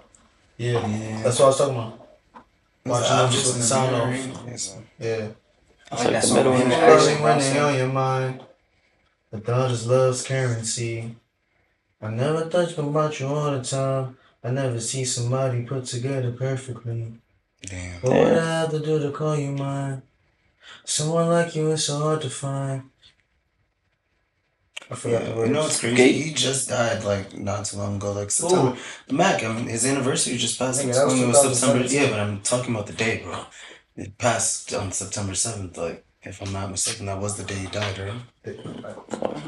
Yeah, 0.58 0.88
Yeah. 0.88 1.22
that's 1.24 1.40
what 1.40 1.46
I 1.46 1.48
was 1.50 1.58
talking 1.58 1.76
about. 1.76 2.00
Watching 2.86 3.12
I'm 3.12 3.26
movies 3.26 3.46
with 3.48 3.58
the 3.58 3.64
sound 3.64 3.96
off. 3.96 4.46
Yes, 4.48 4.76
Yeah. 5.00 5.16
I 5.16 5.96
It's 5.96 6.04
like 6.06 6.14
like 6.14 6.14
that 6.14 6.28
the 6.28 6.34
middle 6.34 6.54
Him 6.54 6.62
and 6.64 6.74
and 6.74 6.82
the 6.82 6.86
Action 6.96 7.14
when 7.14 7.22
Bronson. 7.22 7.54
they 7.54 7.60
on 7.60 7.76
your 7.78 7.88
mind. 7.88 8.44
The 9.32 9.40
thought 9.40 9.72
is 9.72 9.88
love's 9.88 10.24
currency. 10.24 11.16
I 12.02 12.10
never 12.10 12.50
think 12.50 12.78
about 12.78 13.20
you 13.20 13.28
all 13.28 13.52
the 13.52 13.64
time. 13.64 14.18
I 14.44 14.50
never 14.52 14.80
see 14.80 15.06
somebody 15.06 15.64
put 15.64 15.86
together 15.86 16.32
perfectly. 16.32 17.14
Damn. 17.62 18.02
What 18.02 18.12
would 18.14 18.38
I 18.38 18.46
have 18.62 18.72
to 18.72 18.80
do 18.80 19.00
to 19.00 19.12
call 19.12 19.38
you 19.38 19.52
mine? 19.54 20.02
Someone 20.84 21.30
like 21.30 21.56
you 21.56 21.72
is 21.72 21.86
so 21.86 22.00
hard 22.00 22.22
to 22.22 22.30
find. 22.30 22.90
I 24.94 24.96
forgot 24.96 25.24
the 25.24 25.30
Yeah, 25.32 25.36
words. 25.36 25.48
you 25.48 25.54
know 25.56 25.62
what's 25.64 25.80
crazy? 25.80 25.96
Gate. 25.96 26.16
He 26.24 26.34
just 26.34 26.70
died 26.70 27.04
like 27.04 27.36
not 27.36 27.66
too 27.66 27.78
long 27.78 27.96
ago, 27.96 28.12
like 28.12 28.30
September. 28.30 28.78
Mac, 29.12 29.44
I 29.44 29.52
mean, 29.52 29.68
his 29.68 29.86
anniversary 29.88 30.38
just 30.38 30.60
passed. 30.60 30.82
Nigga, 30.82 30.90
Nigga, 30.92 30.94
that 30.94 31.06
was 31.06 31.22
it 31.22 31.28
was 31.28 31.60
September. 31.60 31.84
2017. 31.84 32.02
Yeah, 32.04 32.10
but 32.12 32.20
I'm 32.20 32.42
talking 32.42 32.76
about 32.76 32.86
the 32.88 32.94
day, 32.94 33.22
bro. 33.24 33.46
It 33.96 34.18
passed 34.20 34.72
on 34.74 34.92
September 34.92 35.34
seventh. 35.34 35.78
Like, 35.78 36.06
if 36.22 36.42
I'm 36.44 36.54
not 36.54 36.70
mistaken, 36.70 37.08
that 37.08 37.20
was 37.20 37.38
the 37.38 37.44
day 37.44 37.56
he 37.56 37.68
died, 37.68 37.98
right? 37.98 38.14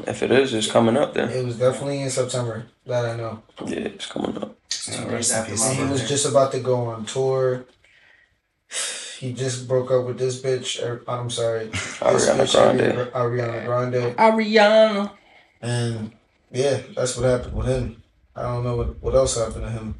If 0.08 0.22
it 0.24 0.32
is, 0.32 0.52
it's 0.52 0.70
coming 0.70 0.96
up 0.96 1.14
then. 1.14 1.30
It 1.30 1.44
was 1.44 1.58
definitely 1.58 2.00
in 2.02 2.10
September. 2.10 2.66
That 2.86 3.04
I 3.04 3.16
know. 3.16 3.42
Yeah, 3.66 3.76
it's 3.78 4.06
coming 4.06 4.36
up. 4.36 4.56
Yeah, 4.88 5.04
days 5.04 5.12
rest 5.12 5.30
in 5.30 5.36
after 5.38 5.50
peace. 5.52 5.60
my 5.60 5.68
And 5.70 5.76
he 5.76 5.82
was 5.84 6.00
birthday. 6.00 6.08
just 6.08 6.26
about 6.26 6.52
to 6.52 6.60
go 6.60 6.86
on 6.86 7.06
tour. 7.06 7.66
He 9.18 9.32
just 9.32 9.66
broke 9.68 9.90
up 9.92 10.06
with 10.06 10.18
this 10.18 10.42
bitch. 10.42 10.82
er, 10.84 11.02
I'm 11.08 11.30
sorry. 11.30 11.66
This 11.66 11.98
Ariana 12.00 12.42
bitch, 12.42 12.52
Grande. 12.52 13.10
Ariana 13.12 13.64
Grande. 13.64 14.16
Ariana. 14.16 15.10
And 15.62 16.12
yeah, 16.52 16.80
that's 16.94 17.16
what 17.16 17.26
happened 17.28 17.54
with 17.54 17.66
him. 17.66 18.02
I 18.34 18.42
don't 18.42 18.64
know 18.64 18.76
what, 18.76 19.02
what 19.02 19.14
else 19.14 19.36
happened 19.38 19.64
to 19.64 19.70
him. 19.70 19.96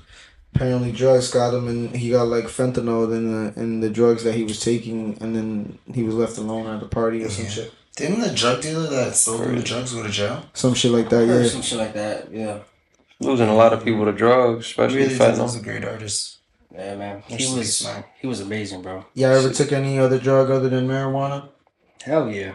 Apparently, 0.55 0.91
drugs 0.93 1.31
got 1.31 1.53
him, 1.55 1.69
and 1.69 1.95
he 1.95 2.11
got 2.11 2.29
like 2.29 2.45
fentanyl 2.45 3.15
in 3.15 3.33
the 3.55 3.61
in 3.61 3.81
the 3.81 3.91
drugs 3.91 4.25
that 4.25 4.35
he 4.35 4.43
was 4.45 4.59
taking, 4.61 5.19
and 5.21 5.37
then 5.37 5.79
he 5.93 6.03
was 6.03 6.15
left 6.15 6.39
alone 6.39 6.67
at 6.67 6.83
a 6.83 6.87
party 6.87 7.23
or 7.25 7.29
some 7.29 7.47
shit, 7.47 7.73
Didn't 7.97 8.21
the 8.21 8.31
drug 8.33 8.63
dealer 8.63 8.89
that 8.89 9.15
sold 9.17 9.43
him 9.43 9.57
the 9.57 9.63
drugs 9.63 9.93
go 9.93 10.03
to 10.03 10.09
jail? 10.09 10.43
some 10.55 10.73
shit 10.75 10.93
like 10.93 11.11
that. 11.11 11.27
Yeah, 11.27 11.45
some 11.47 11.61
shit 11.63 11.79
like 11.79 11.93
that. 11.95 12.33
Yeah. 12.33 12.61
Losing 13.21 13.49
a 13.49 13.55
lot 13.55 13.73
of 13.75 13.85
people 13.85 14.05
to 14.07 14.13
drugs, 14.13 14.67
especially 14.67 14.99
Really, 14.99 15.15
that 15.15 15.39
was 15.39 15.57
fentanyl. 15.57 15.61
a 15.61 15.65
great 15.65 15.85
artist. 15.85 16.39
Yeah, 16.75 16.97
man. 16.97 17.23
He 17.27 17.35
Actually, 17.35 17.59
was 17.59 17.85
man. 17.85 18.05
he 18.21 18.27
was 18.27 18.41
amazing, 18.41 18.83
bro. 18.83 19.05
y'all 19.15 19.33
ever 19.33 19.51
took 19.53 19.73
any 19.73 19.99
other 19.99 20.19
drug 20.19 20.51
other 20.51 20.69
than 20.71 20.87
marijuana? 20.89 21.49
Hell 22.03 22.31
yeah. 22.31 22.53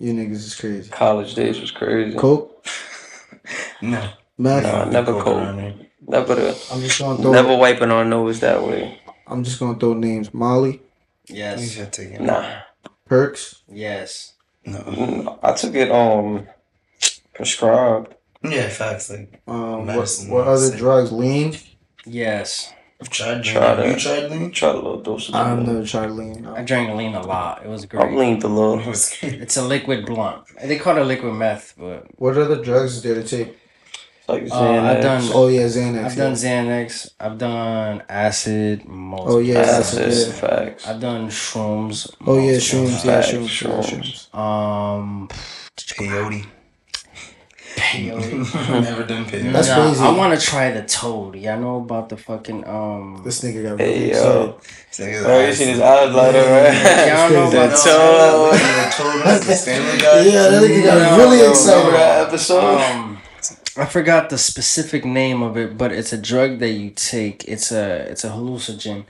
You 0.00 0.14
niggas 0.14 0.32
is 0.32 0.54
crazy. 0.54 0.90
College 0.90 1.34
days 1.34 1.60
was 1.60 1.70
crazy. 1.70 2.16
Coke, 2.16 2.64
No, 3.82 4.10
meth. 4.38 4.62
Nah, 4.62 4.84
never 4.86 5.12
Coke 5.12 5.24
cold. 5.24 5.36
around 5.36 5.58
here. 5.60 5.74
Never, 6.08 6.34
the, 6.34 6.68
I'm 6.72 6.80
just 6.80 6.98
gonna 6.98 7.20
throw. 7.22 7.32
never 7.32 7.54
wiping 7.56 7.90
our 7.90 8.04
nose 8.04 8.40
that 8.40 8.62
way. 8.62 8.98
I'm 9.26 9.44
just 9.44 9.60
gonna 9.60 9.78
throw 9.78 9.92
names. 9.92 10.32
Molly, 10.32 10.80
Yes. 11.26 11.70
should 11.70 11.92
take 11.92 12.12
it. 12.12 12.20
Nah. 12.22 12.60
Perks. 13.04 13.62
Yes. 13.68 14.32
No. 14.64 14.78
Mm, 14.78 15.38
I 15.42 15.52
took 15.52 15.74
it 15.74 15.90
um 15.90 16.46
prescribed. 17.34 18.14
Yeah, 18.42 18.68
facts. 18.70 19.10
Like, 19.10 19.42
Um, 19.46 19.78
what, 19.78 19.86
Medicine, 19.86 20.30
what 20.30 20.46
other 20.48 20.74
drugs? 20.76 21.12
Lean. 21.12 21.56
Yes. 22.06 22.72
I've 23.00 23.08
tried 23.08 23.44
lean. 23.44 23.54
Tried 23.54 23.86
you 23.88 23.96
tried 23.96 24.30
lean? 24.30 24.50
Tried 24.52 24.70
a 24.70 24.76
little 24.76 25.00
dosage. 25.00 25.34
I've 25.34 25.66
never 25.66 25.84
tried 25.86 26.10
lean. 26.10 26.42
no. 26.42 26.54
I 26.54 26.62
drank 26.62 26.94
lean 26.96 27.14
a 27.14 27.22
lot. 27.26 27.62
It 27.64 27.68
was 27.68 27.86
great. 27.86 28.02
I 28.02 28.06
great. 28.08 28.18
leaned 28.18 28.44
a 28.44 28.48
little. 28.48 28.78
It 28.80 28.86
was. 28.86 29.16
It's 29.22 29.56
a 29.56 29.64
liquid 29.64 30.04
blunt. 30.06 30.44
They 30.62 30.78
call 30.78 30.96
it 30.98 31.04
liquid 31.04 31.34
meth, 31.34 31.74
but 31.78 32.06
What 32.18 32.36
other 32.36 32.62
drugs 32.62 32.96
is 32.96 33.02
there 33.02 33.14
to 33.14 33.24
take? 33.24 33.56
Like 34.28 34.44
Uh, 34.52 34.60
I've 34.60 35.02
done- 35.02 35.28
Oh 35.34 35.48
yeah, 35.48 35.62
Xanax. 35.66 36.04
I've 36.04 36.16
yeah. 36.16 36.24
done 36.24 36.32
Xanax. 36.34 37.10
I've 37.18 37.38
done 37.38 38.02
acid. 38.08 38.84
Most 38.86 39.28
Oh, 39.28 39.38
yeah, 39.40 39.58
acid, 39.58 40.06
acid, 40.08 40.26
yeah. 40.28 40.32
facts. 40.34 40.86
I've 40.86 41.00
done 41.00 41.28
shrooms. 41.30 42.14
Oh 42.26 42.36
yeah, 42.38 42.52
multiple 42.52 42.60
shrooms. 42.60 43.04
Yeah, 43.04 43.12
Facts, 43.20 43.28
shrooms. 43.32 43.62
yeah, 43.62 43.70
shrooms. 43.70 44.28
shrooms. 44.30 44.34
Um, 44.38 45.28
Peyote. 45.76 46.46
Peyote. 47.76 48.80
Never 48.82 49.04
done 49.04 49.24
peyote. 49.24 49.52
That's 49.52 49.68
Nah, 49.68 49.86
crazy. 49.86 50.02
I 50.04 50.10
want 50.10 50.38
to 50.38 50.44
try 50.46 50.70
the 50.72 50.82
toad. 50.82 51.36
Y'all 51.36 51.58
know 51.60 51.76
about 51.78 52.08
the 52.08 52.16
fucking 52.16 52.66
um. 52.66 53.22
This 53.24 53.40
nigga 53.42 53.62
got 53.70 53.78
Hey, 53.80 54.00
really 54.00 54.10
yo. 54.12 54.58
excited. 54.88 55.24
Oh, 55.24 55.46
you 55.46 55.52
seen 55.52 55.68
his 55.68 55.80
eyes 55.80 56.12
light 56.14 56.34
up, 56.34 56.46
Y'all 56.46 56.62
right? 56.62 57.32
know 57.32 57.50
The 57.50 57.64
about 57.64 57.78
toe. 57.84 58.50
the 58.52 59.54
Family 59.56 59.98
Guy. 59.98 60.20
Yeah, 60.30 60.48
that 60.48 60.62
nigga 60.62 60.84
got 60.84 60.96
Yeah, 60.98 61.16
really 61.16 61.48
excited. 61.48 61.94
That 61.94 62.28
episode? 62.28 62.80
Um, 62.80 63.18
I 63.76 63.84
forgot 63.86 64.30
the 64.30 64.38
specific 64.38 65.04
name 65.04 65.42
of 65.42 65.56
it, 65.56 65.78
but 65.78 65.92
it's 65.92 66.12
a 66.12 66.18
drug 66.18 66.58
that 66.58 66.70
you 66.70 66.90
take. 66.90 67.44
It's 67.46 67.70
a 67.72 68.00
it's 68.10 68.24
a 68.24 68.30
hallucinogen, 68.30 69.04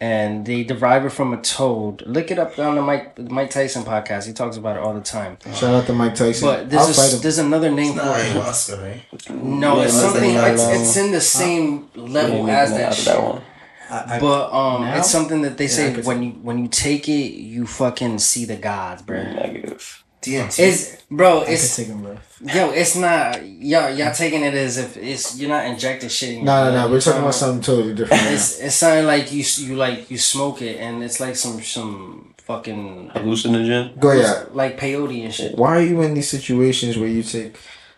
and 0.00 0.46
they 0.46 0.62
derive 0.62 1.04
it 1.04 1.10
from 1.10 1.32
a 1.34 1.40
toad. 1.42 2.02
Look 2.06 2.30
it 2.30 2.38
up 2.38 2.58
on 2.58 2.76
the 2.76 2.82
Mike 2.82 3.16
the 3.16 3.22
Mike 3.24 3.50
Tyson 3.50 3.82
podcast. 3.82 4.26
He 4.26 4.32
talks 4.32 4.56
about 4.56 4.76
it 4.76 4.82
all 4.82 4.94
the 4.94 5.00
time. 5.00 5.38
Shout 5.54 5.74
out 5.74 5.86
to 5.86 5.92
Mike 5.92 6.14
Tyson. 6.14 6.46
But 6.48 6.58
I'll 6.60 6.66
there's 6.66 6.96
fight 6.96 7.12
a, 7.12 7.16
him. 7.16 7.22
there's 7.22 7.38
another 7.38 7.70
name 7.70 7.90
It's 7.92 7.98
for 7.98 8.04
not 8.06 8.20
it. 8.20 8.36
ayahuasca, 8.36 8.82
right? 8.82 9.30
No, 9.42 9.76
Yeah, 9.78 9.84
it's 9.84 9.94
something. 9.94 10.30
It's, 10.34 10.62
it's 10.68 10.96
in 10.96 11.10
the 11.12 11.20
same 11.20 11.88
Yeah, 11.94 12.02
level 12.02 12.38
you 12.42 12.48
as 12.48 12.70
that 12.70 12.80
out 12.82 12.92
of 12.92 12.96
shit. 12.98 13.04
that 13.06 13.22
one. 13.22 13.42
I, 13.90 14.16
I, 14.16 14.20
But 14.20 14.52
um, 14.52 14.82
Now? 14.82 14.98
it's 14.98 15.10
something 15.10 15.42
that 15.42 15.56
they 15.56 15.64
Yeah, 15.64 15.70
say 15.70 16.02
when 16.02 16.22
you 16.22 16.30
when 16.42 16.58
you 16.58 16.68
take 16.68 17.08
it, 17.08 17.32
you 17.34 17.66
fucking 17.66 18.18
see 18.18 18.44
the 18.44 18.56
gods, 18.56 19.02
bro. 19.02 19.22
Negative. 19.22 20.04
DMT. 20.22 20.58
It's 20.58 21.02
bro, 21.10 21.42
I 21.42 21.50
it's 21.50 21.76
take 21.76 21.86
him, 21.86 22.02
bro. 22.02 22.18
yo, 22.42 22.70
it's 22.70 22.96
not 22.96 23.44
y'all 23.46 23.90
y'all 23.94 24.12
taking 24.12 24.42
it 24.42 24.54
as 24.54 24.76
if 24.78 24.96
it's 24.96 25.38
you're 25.38 25.48
not 25.48 25.66
injecting 25.66 26.08
shit 26.08 26.38
in. 26.38 26.44
No, 26.44 26.70
no, 26.70 26.82
no. 26.86 26.90
We're 26.90 27.00
talking 27.00 27.22
about 27.22 27.34
something 27.34 27.62
totally 27.62 27.94
different. 27.94 28.22
It's 28.24 28.60
it's 28.60 28.74
something 28.74 29.06
like 29.06 29.32
you 29.32 29.44
you 29.58 29.76
like 29.76 30.10
you 30.10 30.18
smoke 30.18 30.60
it 30.62 30.78
and 30.78 31.02
it's 31.02 31.20
like 31.20 31.36
some 31.36 31.62
some 31.62 32.34
fucking 32.48 33.10
Hallucinogen. 33.14 34.00
Go 34.00 34.12
yeah. 34.12 34.46
like 34.52 34.78
peyote 34.78 35.24
and 35.24 35.34
shit. 35.34 35.56
Why 35.56 35.76
are 35.76 35.82
you 35.82 36.00
in 36.02 36.14
these 36.14 36.30
situations 36.30 36.96
where 36.96 37.08
you 37.08 37.22
take 37.22 37.56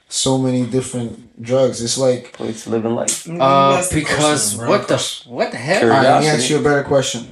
so 0.08 0.36
many 0.36 0.66
different 0.66 1.40
drugs? 1.40 1.80
It's 1.82 1.96
like, 1.96 2.32
Place 2.32 2.66
living 2.66 2.94
life. 2.94 3.28
Uh, 3.30 3.82
because 3.94 4.56
what 4.56 4.88
the 4.88 4.98
what 5.26 5.52
the 5.52 5.56
hell? 5.56 5.78
Curious. 5.78 5.96
all 5.96 6.02
right, 6.04 6.14
let 6.14 6.20
me 6.22 6.28
ask 6.28 6.50
you 6.50 6.58
a 6.58 6.62
better 6.62 6.82
question. 6.82 7.22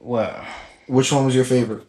What? 0.00 0.44
Which 0.86 1.10
one 1.10 1.24
was 1.24 1.34
your 1.34 1.44
favorite? 1.44 1.84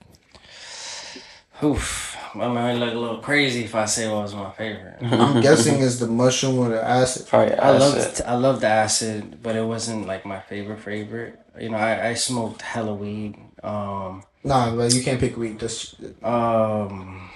Oof. 1.61 2.08
I 2.35 2.47
might 2.47 2.73
look 2.73 2.93
a 2.93 2.97
little 2.97 3.17
crazy 3.19 3.63
if 3.63 3.73
I 3.75 3.85
say 3.85 4.07
what 4.11 4.23
was 4.23 4.35
my 4.35 4.51
favorite. 4.51 4.97
I'm 5.01 5.41
guessing 5.41 5.79
is 5.79 5.99
the 5.99 6.07
mushroom 6.07 6.59
or 6.59 6.69
the 6.69 6.83
acid. 6.83 7.27
Probably 7.27 7.53
I 7.55 7.75
acid. 7.75 7.97
loved 7.97 8.21
I 8.25 8.35
loved 8.35 8.61
the 8.61 8.67
acid, 8.67 9.41
but 9.41 9.55
it 9.55 9.63
wasn't 9.65 10.07
like 10.07 10.25
my 10.25 10.39
favorite 10.39 10.79
favorite. 10.79 11.39
You 11.59 11.69
know, 11.69 11.77
I, 11.77 12.09
I 12.09 12.13
smoked 12.13 12.61
hella 12.61 12.93
weed. 12.93 13.35
Um, 13.63 14.23
Nah, 14.43 14.73
but 14.73 14.93
you 14.93 15.03
can't 15.03 15.19
pick 15.19 15.35
weed. 15.35 15.59
Just 15.59 15.95
um, 16.23 17.29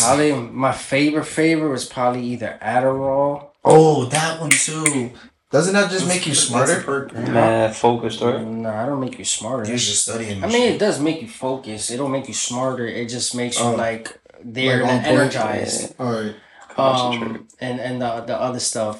probably 0.00 0.32
my 0.32 0.72
favorite 0.72 1.24
favorite 1.24 1.70
was 1.70 1.86
probably 1.86 2.22
either 2.24 2.58
Adderall. 2.62 3.48
Oh, 3.64 4.04
that 4.06 4.40
one 4.40 4.50
too. 4.50 5.10
Doesn't 5.54 5.74
that 5.78 5.90
just 5.90 6.06
make 6.12 6.26
you 6.26 6.34
smarter? 6.34 6.82
perk, 6.82 7.12
right? 7.14 7.28
Mad 7.28 7.76
focused, 7.76 8.20
right? 8.20 8.42
No, 8.64 8.70
I 8.82 8.84
don't 8.86 9.00
make 9.06 9.16
you 9.18 9.24
smarter. 9.24 9.64
You're 9.70 9.78
just 9.78 10.02
studying. 10.06 10.42
I 10.44 10.48
mean, 10.48 10.66
it 10.74 10.78
does 10.78 10.98
make 11.08 11.22
you 11.22 11.28
focus. 11.28 11.90
It 11.92 11.96
don't 12.00 12.10
make 12.10 12.26
you 12.28 12.34
smarter. 12.34 12.86
It 13.00 13.08
just 13.16 13.34
makes 13.34 13.56
you 13.60 13.66
Oh. 13.66 13.74
like 13.86 14.04
there 14.42 14.82
Like 14.82 14.90
on 14.90 14.96
and 14.98 15.04
point. 15.06 15.18
energized. 15.20 15.94
All 16.00 16.12
right. 16.12 16.34
Um, 16.76 17.46
and 17.66 17.76
and 17.86 18.02
the 18.02 18.10
the 18.30 18.36
other 18.46 18.60
stuff. 18.60 18.96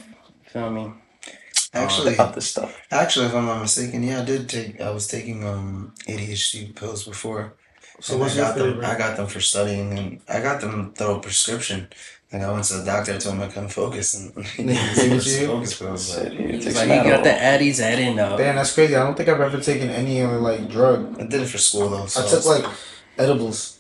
Feel 0.53 0.71
me? 0.71 0.85
actually, 1.75 2.15
the 2.15 2.23
other 2.23 2.41
stuff. 2.53 2.71
actually, 2.91 3.27
if 3.27 3.35
I'm 3.35 3.47
not 3.47 3.61
mistaken, 3.61 4.03
yeah, 4.05 4.21
I 4.23 4.25
did 4.25 4.49
take. 4.49 4.81
I 4.81 4.91
was 4.91 5.07
taking 5.09 5.39
um 5.53 5.93
ADHD 6.07 6.73
pills 6.81 7.03
before. 7.13 7.55
So 8.01 8.17
what's 8.19 8.35
I 8.35 8.37
your 8.39 8.45
got 8.47 8.55
them. 8.59 8.67
favorite? 8.71 8.87
I 8.93 8.99
got 9.05 9.17
them 9.17 9.27
for 9.27 9.41
studying, 9.41 9.99
and 9.99 10.21
I 10.29 10.41
got 10.41 10.61
them 10.61 10.93
through 10.97 11.17
a 11.17 11.21
prescription. 11.21 11.89
Like 12.35 12.43
I 12.43 12.51
went 12.53 12.65
to 12.65 12.75
the 12.79 12.85
doctor, 12.85 13.15
I 13.15 13.19
told 13.19 13.37
him 13.37 13.43
I 13.43 13.47
couldn't 13.47 13.69
focus, 13.69 14.15
and 14.15 14.45
he 14.57 14.65
Nigga, 14.65 14.95
gave 14.97 15.23
see 15.23 15.41
me 15.43 15.47
what 15.55 15.61
you 15.63 15.67
focus 15.69 15.79
pills. 15.79 16.07
Said 16.13 16.31
But 16.37 16.51
He's 16.51 16.75
like, 16.77 16.89
he 16.89 17.09
got 17.11 17.23
the 17.23 17.31
Addies. 17.31 17.81
I 17.81 17.95
didn't 17.95 18.17
know. 18.17 18.37
Damn, 18.37 18.57
that's 18.57 18.75
crazy. 18.75 18.97
I 18.97 19.05
don't 19.05 19.17
think 19.17 19.29
I've 19.29 19.41
ever 19.41 19.61
taken 19.61 19.89
any 19.89 20.21
other 20.21 20.41
like 20.41 20.69
drug. 20.69 21.15
I 21.21 21.27
did 21.27 21.43
it 21.43 21.47
for 21.47 21.59
school 21.59 21.89
though. 21.91 22.07
So 22.07 22.27
I 22.27 22.29
took 22.29 22.45
like 22.45 22.65
edibles. 23.19 23.79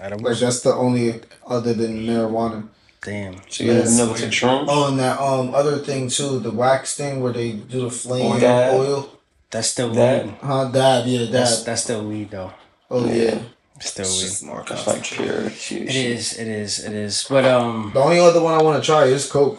I 0.00 0.08
don't 0.10 0.22
Like 0.22 0.38
that's 0.38 0.60
the 0.60 0.74
only 0.74 1.20
other 1.46 1.74
than 1.74 2.06
marijuana. 2.06 2.68
Damn. 3.02 3.34
So 3.48 3.64
you 3.64 3.72
Yes. 3.72 3.98
never 3.98 4.14
took 4.16 4.30
shrooms? 4.30 4.66
Oh, 4.68 4.88
and 4.88 4.98
that 5.00 5.20
um 5.20 5.52
other 5.54 5.78
thing 5.78 6.08
too, 6.08 6.38
the 6.38 6.52
wax 6.52 6.94
thing 6.96 7.20
where 7.20 7.32
they 7.32 7.52
do 7.52 7.82
the 7.82 7.90
flame 7.90 8.40
Oh, 8.44 8.80
oil. 8.80 9.18
That's 9.50 9.68
still 9.68 9.92
Dab. 9.92 10.26
weed. 10.26 10.34
Huh, 10.40 10.64
dab, 10.70 11.06
yeah, 11.06 11.26
dab. 11.30 11.64
that's 11.66 11.82
still 11.82 12.04
weed 12.06 12.30
though. 12.30 12.52
Oh 12.90 13.04
yeah. 13.06 13.38
Still 13.84 14.04
it's 14.06 14.16
weed. 14.22 14.28
just 14.28 14.44
more 14.44 14.60
It's 14.60 14.70
like 14.70 14.78
concentrated. 15.02 15.52
pure. 15.58 15.82
It 15.82 15.94
is. 15.94 16.38
It 16.38 16.48
is. 16.48 16.78
It 16.84 16.92
is. 16.92 17.26
But 17.28 17.44
um. 17.44 17.90
The 17.94 18.00
only 18.00 18.20
other 18.20 18.40
one 18.40 18.54
I 18.54 18.62
want 18.62 18.82
to 18.82 18.86
try 18.86 19.04
is 19.04 19.30
coke. 19.30 19.58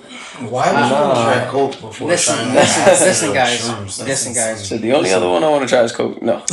Why 0.49 0.71
would 0.71 0.83
you 0.85 0.89
Nah. 0.89 1.23
try 1.23 1.45
coke 1.49 1.79
before 1.79 2.07
Listen, 2.07 2.35
trying 2.35 2.53
listen, 2.55 2.81
acid 2.91 3.07
listen, 3.07 3.33
guys. 3.33 3.59
shrooms? 3.61 4.05
Listen, 4.07 4.33
guys. 4.33 4.67
So 4.67 4.77
the 4.77 4.93
only 4.93 5.11
other 5.13 5.29
one 5.29 5.43
I 5.43 5.49
want 5.49 5.63
to 5.63 5.69
try 5.69 5.83
is 5.83 5.91
coke. 5.91 6.21
No. 6.21 6.37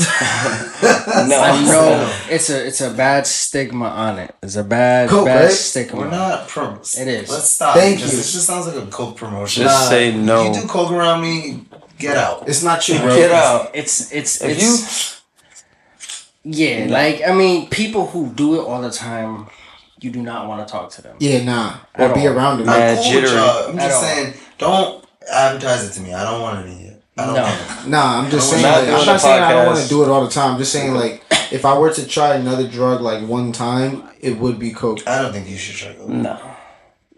no. 1.29 1.41
I 1.41 1.63
know 1.73 2.13
it's 2.29 2.51
a 2.51 2.67
it's 2.67 2.81
a 2.81 2.91
bad 2.91 3.27
stigma 3.27 3.87
on 3.89 4.19
it. 4.19 4.35
It's 4.43 4.57
a 4.57 4.65
bad 4.65 5.09
Coke, 5.09 5.27
bad 5.27 5.45
right? 5.45 5.51
stigma. 5.53 6.01
We're 6.01 6.11
not 6.11 6.49
pro. 6.49 6.75
It 6.75 7.09
is. 7.09 7.31
Let's 7.31 7.49
stop. 7.49 7.75
Thank 7.77 7.99
Just- 8.01 8.13
you. 8.13 8.19
This 8.19 8.33
just 8.33 8.47
sounds 8.47 8.67
like 8.67 8.77
a 8.77 8.87
coke 8.91 9.17
promotion. 9.17 9.63
Just 9.65 9.85
Nah, 9.85 9.89
say 9.91 10.13
no. 10.17 10.47
If 10.51 10.57
You 10.57 10.63
do 10.63 10.69
coke 10.69 10.91
around 10.93 11.23
me, 11.23 11.65
get 11.99 12.17
out. 12.17 12.49
It's 12.49 12.63
not 12.63 12.87
you, 12.89 12.99
bro. 12.99 13.15
Get 13.17 13.31
out. 13.31 13.71
It's 13.75 14.13
it's 14.13 14.41
If 14.43 14.51
it's 14.59 15.20
yeah. 16.45 16.87
Like 16.89 17.23
I 17.27 17.33
mean, 17.35 17.69
people 17.69 18.07
who 18.07 18.33
do 18.33 18.61
it 18.61 18.65
all 18.65 18.81
the 18.83 18.91
time, 18.91 19.47
you 20.01 20.11
do 20.11 20.23
not 20.23 20.49
want 20.49 20.67
to 20.67 20.71
talk 20.71 20.91
to 20.93 21.03
them. 21.03 21.17
Yeah, 21.21 21.45
nah. 21.45 21.75
At 21.95 22.11
Or 22.11 22.15
be 22.15 22.27
all. 22.27 22.35
around 22.35 22.59
them. 22.59 22.67
Mad 22.67 22.97
I'm 22.99 23.03
cool 23.03 23.13
jittery. 23.13 23.39
I'm 23.39 23.79
At 23.79 23.83
just 23.89 23.97
all. 23.97 24.03
saying, 24.03 24.35
don't 24.59 25.05
advertise 25.31 25.89
it 25.91 25.93
to 25.95 26.01
me. 26.01 26.15
I 26.15 26.25
don't 26.25 26.41
want 26.43 26.67
it 26.67 26.81
yet. 26.83 27.03
I 27.19 27.27
No. 27.27 27.89
Nah, 27.91 28.19
I'm 28.23 28.31
just 28.31 28.49
saying. 28.51 28.63
Like, 28.63 28.89
I'm 28.89 29.07
not 29.07 29.21
saying 29.21 29.43
I 29.43 29.53
don't 29.53 29.67
want 29.67 29.79
to 29.81 29.89
do 29.89 30.03
it 30.03 30.09
all 30.09 30.25
the 30.25 30.31
time. 30.31 30.53
I'm 30.53 30.59
just 30.59 30.73
saying 30.73 30.95
like 30.95 31.23
if 31.53 31.65
I 31.65 31.77
were 31.79 31.93
to 31.93 32.07
try 32.07 32.35
another 32.37 32.67
drug 32.67 33.01
like 33.03 33.27
one 33.29 33.53
time, 33.53 34.05
it 34.21 34.39
would 34.39 34.59
be 34.59 34.71
coke. 34.73 35.07
I 35.07 35.21
don't 35.21 35.33
think 35.33 35.49
you 35.49 35.57
should 35.57 35.77
try 35.77 35.93
coke. 35.95 36.09
No. 36.09 36.39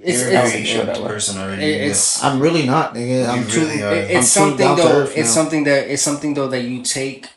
It's 0.05 0.21
You're 0.21 0.33
it's 0.33 0.49
a 0.49 0.53
very 0.53 0.65
sure 0.65 0.79
that 0.85 0.89
empty 0.97 1.03
way. 1.03 1.09
person 1.09 1.41
already. 1.41 1.63
it- 1.65 1.91
it's 1.91 2.25
I'm 2.25 2.41
really 2.41 2.67
not, 2.67 2.95
nigga. 2.95 3.29
I'm 3.29 3.45
You 3.45 3.49
too. 3.49 3.67
are. 3.85 3.93
it's 3.95 4.11
I'm 4.15 4.21
too 4.21 4.23
something 4.27 4.67
down 4.67 4.77
to 4.79 4.83
though. 4.83 4.89
earth 5.03 5.17
It's 5.17 5.29
now. 5.29 5.43
something 5.43 5.65
that 5.65 5.87
it's 5.93 6.03
something 6.03 6.35
though 6.35 6.49
that 6.49 6.63
you 6.63 6.83
take 6.83 7.29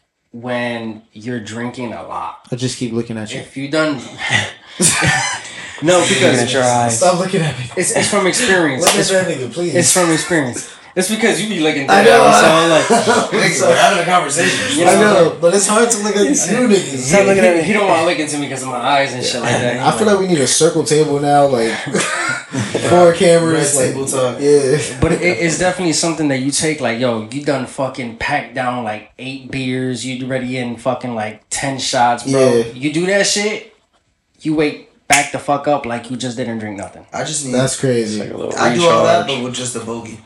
when 0.41 1.01
you're 1.13 1.39
drinking 1.39 1.93
a 1.93 2.03
lot. 2.03 2.45
I 2.51 2.57
just 2.57 2.77
keep 2.77 2.91
looking 2.91 3.17
at 3.17 3.33
you. 3.33 3.39
If 3.39 3.55
you 3.55 3.71
done 3.71 3.95
no, 5.81 6.05
because 6.07 6.51
your 6.51 6.63
eyes. 6.63 6.97
Stop 6.97 7.19
looking 7.19 7.41
at 7.41 7.57
me. 7.57 7.65
it's 7.77 7.95
it's 7.95 8.09
from 8.09 8.27
experience. 8.27 8.83
Look 8.83 8.93
at 8.95 8.99
It's, 8.99 9.11
that 9.11 9.27
nigga, 9.27 9.53
please. 9.53 9.73
it's 9.73 9.93
from 9.93 10.11
experience. 10.11 10.69
It's 10.93 11.09
because 11.09 11.41
you 11.41 11.47
be 11.47 11.61
looking. 11.61 11.89
I 11.89 11.99
at 12.01 12.05
know. 12.05 12.27
me, 12.27 12.33
so 12.33 12.47
I'm 12.47 12.69
like. 12.69 12.83
Nigga, 12.86 13.61
we're 13.67 13.75
having 13.75 13.99
a 14.03 14.05
conversation. 14.05 14.77
You 14.79 14.86
I 14.86 14.95
know, 14.95 15.38
but 15.39 15.53
it's 15.53 15.67
hard 15.67 15.89
to 15.91 15.97
look 16.03 16.15
at 16.17 16.23
you 16.23 16.31
niggas. 16.31 16.97
Stop 16.97 17.27
looking 17.27 17.43
at 17.43 17.55
me. 17.55 17.63
He 17.63 17.71
don't 17.73 17.88
want 17.88 17.99
to 18.01 18.05
look 18.05 18.19
into 18.19 18.38
me 18.38 18.47
because 18.47 18.63
of 18.63 18.69
my 18.69 18.77
eyes 18.77 19.13
and 19.13 19.23
shit 19.23 19.41
like 19.41 19.51
that. 19.51 19.88
I 19.88 19.97
feel 19.97 20.07
like 20.07 20.19
we 20.19 20.27
need 20.27 20.39
a 20.39 20.47
circle 20.47 20.83
table 20.83 21.19
now, 21.21 21.47
like 21.47 21.71
four 22.89 23.13
cameras, 23.13 23.75
Red 23.75 23.85
like 23.85 23.93
table 23.93 24.05
talk. 24.05 24.37
yeah. 24.39 24.99
But 25.01 25.13
it, 25.13 25.21
it's 25.21 25.57
definitely 25.59 25.93
something 25.93 26.27
that 26.29 26.37
you 26.39 26.51
take 26.51 26.79
like, 26.81 26.99
yo, 26.99 27.27
you 27.29 27.43
done 27.43 27.65
fucking 27.65 28.17
packed 28.17 28.53
down 28.53 28.83
like 28.83 29.11
eight 29.17 29.49
beers, 29.51 30.05
you 30.05 30.25
ready 30.27 30.57
in 30.57 30.77
fucking 30.77 31.15
like 31.15 31.43
ten 31.49 31.79
shots, 31.79 32.29
bro. 32.29 32.57
Yeah. 32.57 32.63
You 32.73 32.93
do 32.93 33.05
that 33.07 33.25
shit, 33.25 33.75
you 34.41 34.53
wake 34.55 34.91
back 35.07 35.31
the 35.31 35.39
fuck 35.39 35.67
up 35.67 35.85
like 35.85 36.09
you 36.11 36.17
just 36.17 36.37
didn't 36.37 36.59
drink 36.59 36.77
nothing. 36.77 37.05
I 37.13 37.23
just 37.23 37.45
need. 37.45 37.53
That's 37.53 37.79
crazy. 37.79 38.19
Like 38.21 38.31
a 38.31 38.37
little 38.37 38.55
I 38.57 38.73
do 38.75 38.85
all 38.87 39.03
that, 39.05 39.27
but 39.27 39.43
with 39.43 39.53
just 39.55 39.75
a 39.75 39.79
bogey. 39.79 40.19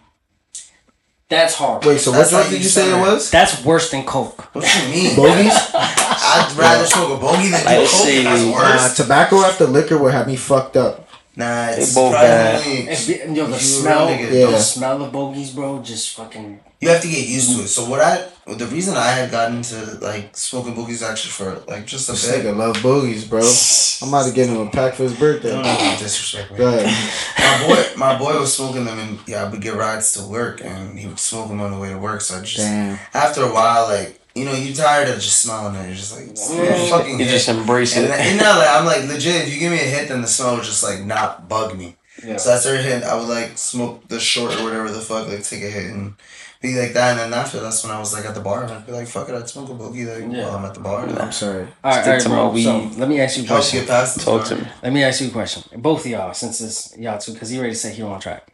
That's 1.29 1.53
hard. 1.55 1.85
Wait, 1.85 1.99
so 1.99 2.09
what 2.09 2.17
That's 2.17 2.31
drug 2.31 2.43
how 2.45 2.49
did 2.49 2.57
you 2.57 2.63
you 2.63 2.69
say 2.69 2.89
it 2.91 2.99
was? 2.99 3.29
That's 3.29 3.63
worse 3.63 3.91
than 3.91 4.03
coke. 4.03 4.41
What 4.55 4.65
you 4.83 4.89
mean? 4.89 5.15
Bogies? 5.15 5.53
I'd 5.75 6.55
rather 6.57 6.85
smoke 6.85 7.17
a 7.19 7.21
bogey 7.21 7.49
than 7.49 7.61
do 7.61 7.67
I 7.69 7.75
coke. 7.77 7.87
see. 7.87 8.23
That's 8.23 8.41
Uh, 8.41 8.51
worse. 8.51 8.97
tobacco 8.97 9.35
after 9.43 9.65
liquor 9.65 9.97
would 9.99 10.11
have 10.13 10.25
me 10.27 10.35
fucked 10.35 10.75
up. 10.75 11.07
Nah, 11.39 11.69
it's 11.69 11.95
They 11.95 12.01
both 12.01 12.11
bad. 12.13 12.61
surprisingly. 12.61 13.35
Yo, 13.37 13.47
the 13.47 13.59
smell, 13.77 14.05
really 14.09 14.17
get- 14.23 14.51
the 14.51 14.59
smell 14.59 15.01
of 15.03 15.11
bogeys, 15.11 15.51
bro, 15.51 15.81
just 15.81 16.15
fucking. 16.15 16.59
You 16.81 16.89
have 16.89 17.01
to 17.01 17.07
get 17.09 17.27
used 17.27 17.55
to 17.57 17.63
it. 17.63 17.67
So 17.67 17.89
what 17.89 17.99
I, 17.99 18.25
the 18.47 18.65
reason 18.67 18.95
I 18.95 19.11
had 19.11 19.31
gotten 19.31 19.57
into 19.57 19.75
like 20.01 20.35
smoking 20.35 20.75
bogies 20.75 21.03
actually 21.03 21.31
for 21.31 21.61
like 21.71 21.85
just 21.85 22.07
a 22.09 22.13
This 22.13 22.29
bit. 22.31 22.45
nigga 22.45 22.55
love 22.55 22.81
bogies, 22.81 23.25
bro. 23.25 23.39
I'm 24.01 24.07
about 24.09 24.27
to 24.29 24.33
get 24.33 24.47
him 24.49 24.65
a 24.65 24.69
pack 24.69 24.93
for 24.95 25.03
his 25.03 25.17
birthday. 25.19 25.49
Don't 25.51 25.65
even 25.65 25.99
disrespect 25.99 26.51
me. 26.51 26.57
My 27.39 27.67
boy, 27.67 27.83
my 27.97 28.17
boy 28.17 28.39
was 28.39 28.53
smoking 28.55 28.85
them, 28.85 28.97
and 28.99 29.19
yeah, 29.27 29.43
I 29.43 29.49
would 29.49 29.59
get 29.61 29.75
rides 29.75 30.13
to 30.13 30.23
work, 30.23 30.61
and 30.63 30.97
he 30.99 31.07
would 31.07 31.19
smoke 31.19 31.49
them 31.49 31.59
on 31.61 31.71
the 31.71 31.77
way 31.77 31.89
to 31.89 31.97
work. 31.97 32.21
So 32.21 32.37
I 32.37 32.41
just, 32.41 32.57
Damn. 32.57 32.97
after 33.13 33.43
a 33.43 33.51
while, 33.51 33.87
like 33.87 34.18
you 34.35 34.45
know, 34.45 34.53
you 34.53 34.73
tired 34.73 35.09
of 35.09 35.15
just 35.15 35.41
smelling 35.41 35.75
it. 35.75 35.87
You're 35.87 35.95
just 35.95 36.15
like, 36.15 36.27
Yeah. 36.67 36.89
fucking 36.89 37.19
You 37.19 37.25
hit. 37.25 37.31
just 37.31 37.49
embrace 37.49 37.95
And, 37.97 38.05
it. 38.05 38.11
and 38.11 38.37
now 38.37 38.57
like, 38.57 38.69
I'm 38.69 38.85
like 38.85 39.03
legit. 39.07 39.47
If 39.47 39.53
you 39.53 39.59
give 39.59 39.71
me 39.71 39.79
a 39.79 39.83
hit, 39.83 40.07
then 40.09 40.21
the 40.21 40.27
smell 40.27 40.55
would 40.55 40.63
just 40.63 40.83
like 40.83 41.03
not 41.03 41.49
bug 41.49 41.77
me. 41.77 41.95
Yeah. 42.25 42.37
So 42.37 42.53
I 42.53 42.57
started 42.57 42.83
hitting. 42.83 43.03
I 43.03 43.15
would 43.15 43.27
like 43.29 43.57
smoke 43.57 44.07
the 44.07 44.19
short 44.19 44.53
or 44.59 44.63
whatever 44.63 44.91
the 44.91 44.99
fuck, 45.01 45.27
like 45.27 45.43
take 45.43 45.63
a 45.63 45.69
hit 45.69 45.85
and 45.91 46.15
be 46.61 46.77
like 46.77 46.91
that. 46.93 47.11
And 47.11 47.19
then 47.31 47.39
after 47.39 47.59
that's 47.61 47.81
when 47.83 47.93
I 47.93 47.99
was 47.99 48.13
like 48.13 48.25
at 48.25 48.35
the 48.35 48.41
bar 48.41 48.63
and 48.63 48.71
I'd 48.73 48.85
be 48.85 48.91
like, 48.91 49.07
fuck 49.07 49.29
it, 49.29 49.35
I'd 49.35 49.47
smoke 49.49 49.69
a 49.69 49.73
boogie 49.73 50.05
like 50.05 50.29
Yeah. 50.31 50.45
while 50.47 50.57
I'm 50.57 50.65
at 50.65 50.73
the 50.73 50.81
bar. 50.81 51.07
I'm 51.07 51.31
sorry. 51.31 51.65
All 51.83 51.91
right, 51.91 52.01
Stick 52.01 52.05
all 52.07 52.11
right, 52.13 52.21
to 52.21 52.29
bro. 52.29 52.51
my 52.51 52.61
So 52.91 52.99
let 52.99 53.07
me 53.09 53.21
ask 53.21 53.37
you 53.37 53.43
a 53.43 53.47
Help 53.47 53.59
question. 53.59 53.79
get 53.79 53.87
past 53.89 54.17
the 54.17 54.23
Talk 54.25 54.41
bar. 54.41 54.49
to 54.49 54.55
me. 54.57 54.67
Let 54.83 54.93
me 54.93 55.03
ask 55.03 55.21
you 55.21 55.27
a 55.27 55.31
question. 55.31 55.63
Both 55.81 56.01
of 56.05 56.11
y'all, 56.11 56.33
since 56.33 56.59
it's 56.59 56.97
y'all 56.97 57.17
two, 57.19 57.31
because 57.33 57.49
he 57.49 57.57
already 57.57 57.75
said 57.75 57.93
he 57.95 58.01
on 58.03 58.19
track. 58.19 58.45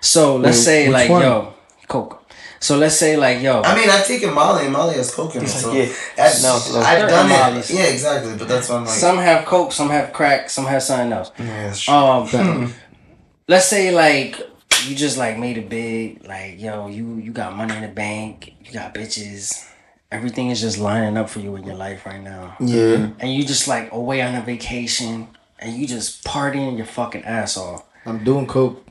So 0.00 0.36
let's 0.36 0.58
Wait, 0.58 0.62
say 0.64 0.88
like 0.90 1.08
one? 1.08 1.22
yo, 1.22 1.54
Coke. 1.86 2.23
So 2.64 2.78
let's 2.78 2.96
say 2.96 3.16
like 3.18 3.42
yo, 3.42 3.60
I 3.60 3.74
mean, 3.76 3.90
I've 3.90 4.06
taken 4.06 4.32
Molly 4.32 4.64
and 4.64 4.72
Molly 4.72 4.94
has 4.94 5.14
coke 5.14 5.36
in 5.36 5.44
it. 5.44 5.48
So 5.48 5.70
yeah. 5.72 5.92
I've, 6.16 6.40
No, 6.42 6.58
no. 6.72 6.78
I've 6.80 6.98
They're 6.98 7.08
done 7.08 7.28
Molly's. 7.28 7.70
it. 7.70 7.74
Yeah, 7.76 7.84
exactly. 7.96 8.34
But 8.38 8.48
that's 8.48 8.70
why 8.70 8.76
I'm 8.76 8.84
like, 8.86 8.94
some 8.94 9.18
have 9.18 9.44
Coke, 9.44 9.70
some 9.72 9.90
have 9.90 10.14
crack, 10.14 10.48
some 10.48 10.64
have 10.64 10.82
something 10.82 11.12
else. 11.12 11.30
yeah, 11.38 11.66
that's 11.66 11.82
true. 11.82 11.94
Um, 11.94 12.72
let's 13.48 13.66
say 13.68 13.90
like 13.90 14.40
you 14.86 14.94
just 14.96 15.18
like 15.18 15.38
made 15.38 15.58
it 15.58 15.68
big, 15.68 16.26
like 16.26 16.58
yo, 16.58 16.86
you 16.88 17.16
you 17.16 17.32
got 17.32 17.54
money 17.54 17.74
in 17.76 17.82
the 17.82 17.88
bank, 17.88 18.54
you 18.64 18.72
got 18.72 18.94
bitches, 18.94 19.68
everything 20.10 20.48
is 20.48 20.62
just 20.62 20.78
lining 20.78 21.18
up 21.18 21.28
for 21.28 21.40
you 21.40 21.54
in 21.56 21.64
your 21.64 21.76
life 21.76 22.06
right 22.06 22.22
now, 22.22 22.56
Yeah, 22.60 23.10
and 23.20 23.30
you 23.30 23.44
just 23.44 23.68
like 23.68 23.92
away 23.92 24.22
on 24.22 24.34
a 24.34 24.40
vacation, 24.40 25.28
and 25.58 25.76
you 25.76 25.86
just 25.86 26.24
partying 26.24 26.78
your 26.78 26.86
fucking 26.86 27.24
ass 27.24 27.58
off. 27.58 27.84
I'm 28.06 28.24
doing 28.24 28.46
coke. 28.46 28.86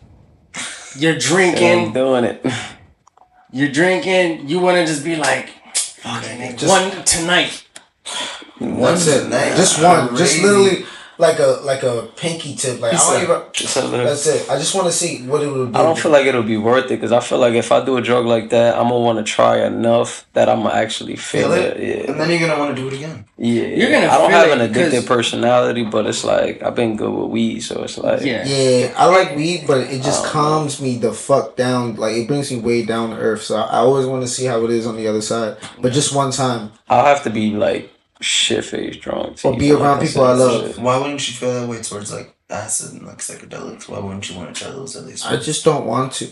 You're 0.96 1.14
I'm 1.14 1.20
drinking, 1.20 1.94
doing 2.02 2.24
it. 2.26 2.46
You're 3.54 3.72
drinking. 3.72 4.50
You 4.50 4.60
want 4.60 4.76
to 4.78 4.86
just 4.86 5.06
be 5.06 5.16
like, 5.16 5.50
fuck 5.76 6.24
it, 6.26 6.38
nigga, 6.40 6.58
Just- 6.58 6.72
one 6.72 7.06
tonight. 7.06 7.64
That's 8.60 9.08
it. 9.08 9.30
night. 9.30 9.56
Just 9.56 9.82
one. 9.82 10.16
Just 10.16 10.42
literally 10.42 10.86
like 11.18 11.40
a 11.40 11.60
like 11.64 11.84
a 11.84 12.08
pinky 12.16 12.56
tip. 12.56 12.80
Like 12.82 12.94
I 12.94 12.98
don't 12.98 13.06
said- 13.06 13.24
even. 13.24 13.42
Just 13.54 13.78
a 13.78 13.86
little- 13.86 14.06
That's 14.06 14.26
it. 14.28 14.50
I 14.50 14.58
just 14.58 14.74
want 14.76 14.88
to 14.88 14.94
see 14.94 15.26
what 15.28 15.42
it 15.44 15.48
would 15.52 15.72
do. 15.74 15.78
I 15.80 15.84
don't 15.84 15.98
feel 15.98 16.12
like 16.12 16.26
it'll 16.26 16.44
be 16.44 16.58
worth 16.58 16.86
it 16.86 16.90
because 17.00 17.12
I 17.12 17.20
feel 17.20 17.38
like 17.38 17.54
if 17.54 17.72
I 17.72 17.84
do 17.86 17.98
a 17.98 18.02
drug 18.02 18.26
like 18.26 18.50
that, 18.50 18.76
I'm 18.76 18.90
gonna 18.90 19.00
want 19.00 19.20
to 19.20 19.24
try 19.24 19.64
enough 19.66 20.26
that 20.34 20.50
I'm 20.50 20.64
gonna 20.64 20.74
actually 20.76 21.16
feel, 21.16 21.50
Feel 21.50 21.54
it. 21.54 21.78
it, 21.78 21.80
Yeah, 22.06 22.12
and 22.12 22.20
then 22.20 22.30
you're 22.30 22.40
gonna 22.48 22.60
want 22.60 22.76
to 22.76 22.82
do 22.82 22.88
it 22.88 22.94
again. 22.94 23.26
yeah. 23.38 23.64
You're 23.64 23.92
gonna 23.92 24.08
I 24.08 24.18
don't 24.18 24.32
have 24.32 24.48
it 24.48 24.58
an 24.60 24.74
'cause- 24.74 24.92
addictive 24.94 25.06
personality, 25.06 25.84
but 25.84 26.06
it's 26.08 26.24
like 26.24 26.64
I've 26.64 26.76
been 26.76 26.96
good 26.98 27.12
with 27.12 27.30
weed, 27.30 27.60
so 27.62 27.84
it's 27.84 27.98
like 27.98 28.22
Yeah. 28.24 28.44
Yeah, 28.46 28.94
I 28.98 29.06
like 29.06 29.36
weed, 29.36 29.66
but 29.68 29.80
it 29.80 30.02
just 30.02 30.26
calms 30.26 30.82
me 30.82 30.98
the 30.98 31.14
fuck 31.14 31.56
down. 31.56 31.96
Like 31.96 32.14
it 32.16 32.28
brings 32.28 32.52
me 32.52 32.58
way 32.60 32.84
down 32.84 33.12
to 33.12 33.18
earth. 33.18 33.44
So 33.44 33.58
I, 33.58 33.62
I 33.64 33.78
always 33.78 34.06
want 34.08 34.24
to 34.24 34.28
see 34.28 34.46
how 34.46 34.64
it 34.66 34.72
is 34.72 34.88
on 34.88 34.98
the 34.98 35.08
other 35.08 35.22
side. 35.22 35.58
But 35.80 35.94
just 35.94 36.14
one 36.16 36.32
time. 36.32 36.72
I'll 36.90 37.06
have 37.06 37.24
to 37.24 37.30
be 37.30 37.52
like 37.52 37.90
shit 38.24 38.66
faced 38.66 39.02
drunk. 39.02 39.38
to 39.38 39.48
Or 39.50 39.58
be 39.58 39.68
even, 39.68 39.82
around 39.82 40.00
like, 40.00 40.08
people 40.08 40.24
I 40.24 40.34
love. 40.34 40.68
shit. 40.68 40.80
Why 40.80 40.98
wouldn't 40.98 41.28
you 41.28 41.34
feel 41.36 41.54
that 41.62 41.68
way 41.68 41.82
towards 41.82 42.12
like 42.12 42.36
acid 42.50 42.94
and 42.94 43.06
like 43.08 43.18
psychedelics? 43.20 43.88
Why 43.90 44.00
wouldn't 44.00 44.30
you 44.30 44.38
want 44.38 44.56
to 44.56 44.64
try 44.64 44.72
those 44.72 44.96
at 44.96 45.06
least? 45.06 45.26
I 45.26 45.38
just 45.38 45.64
don't 45.66 45.86
want 45.86 46.14
to. 46.14 46.30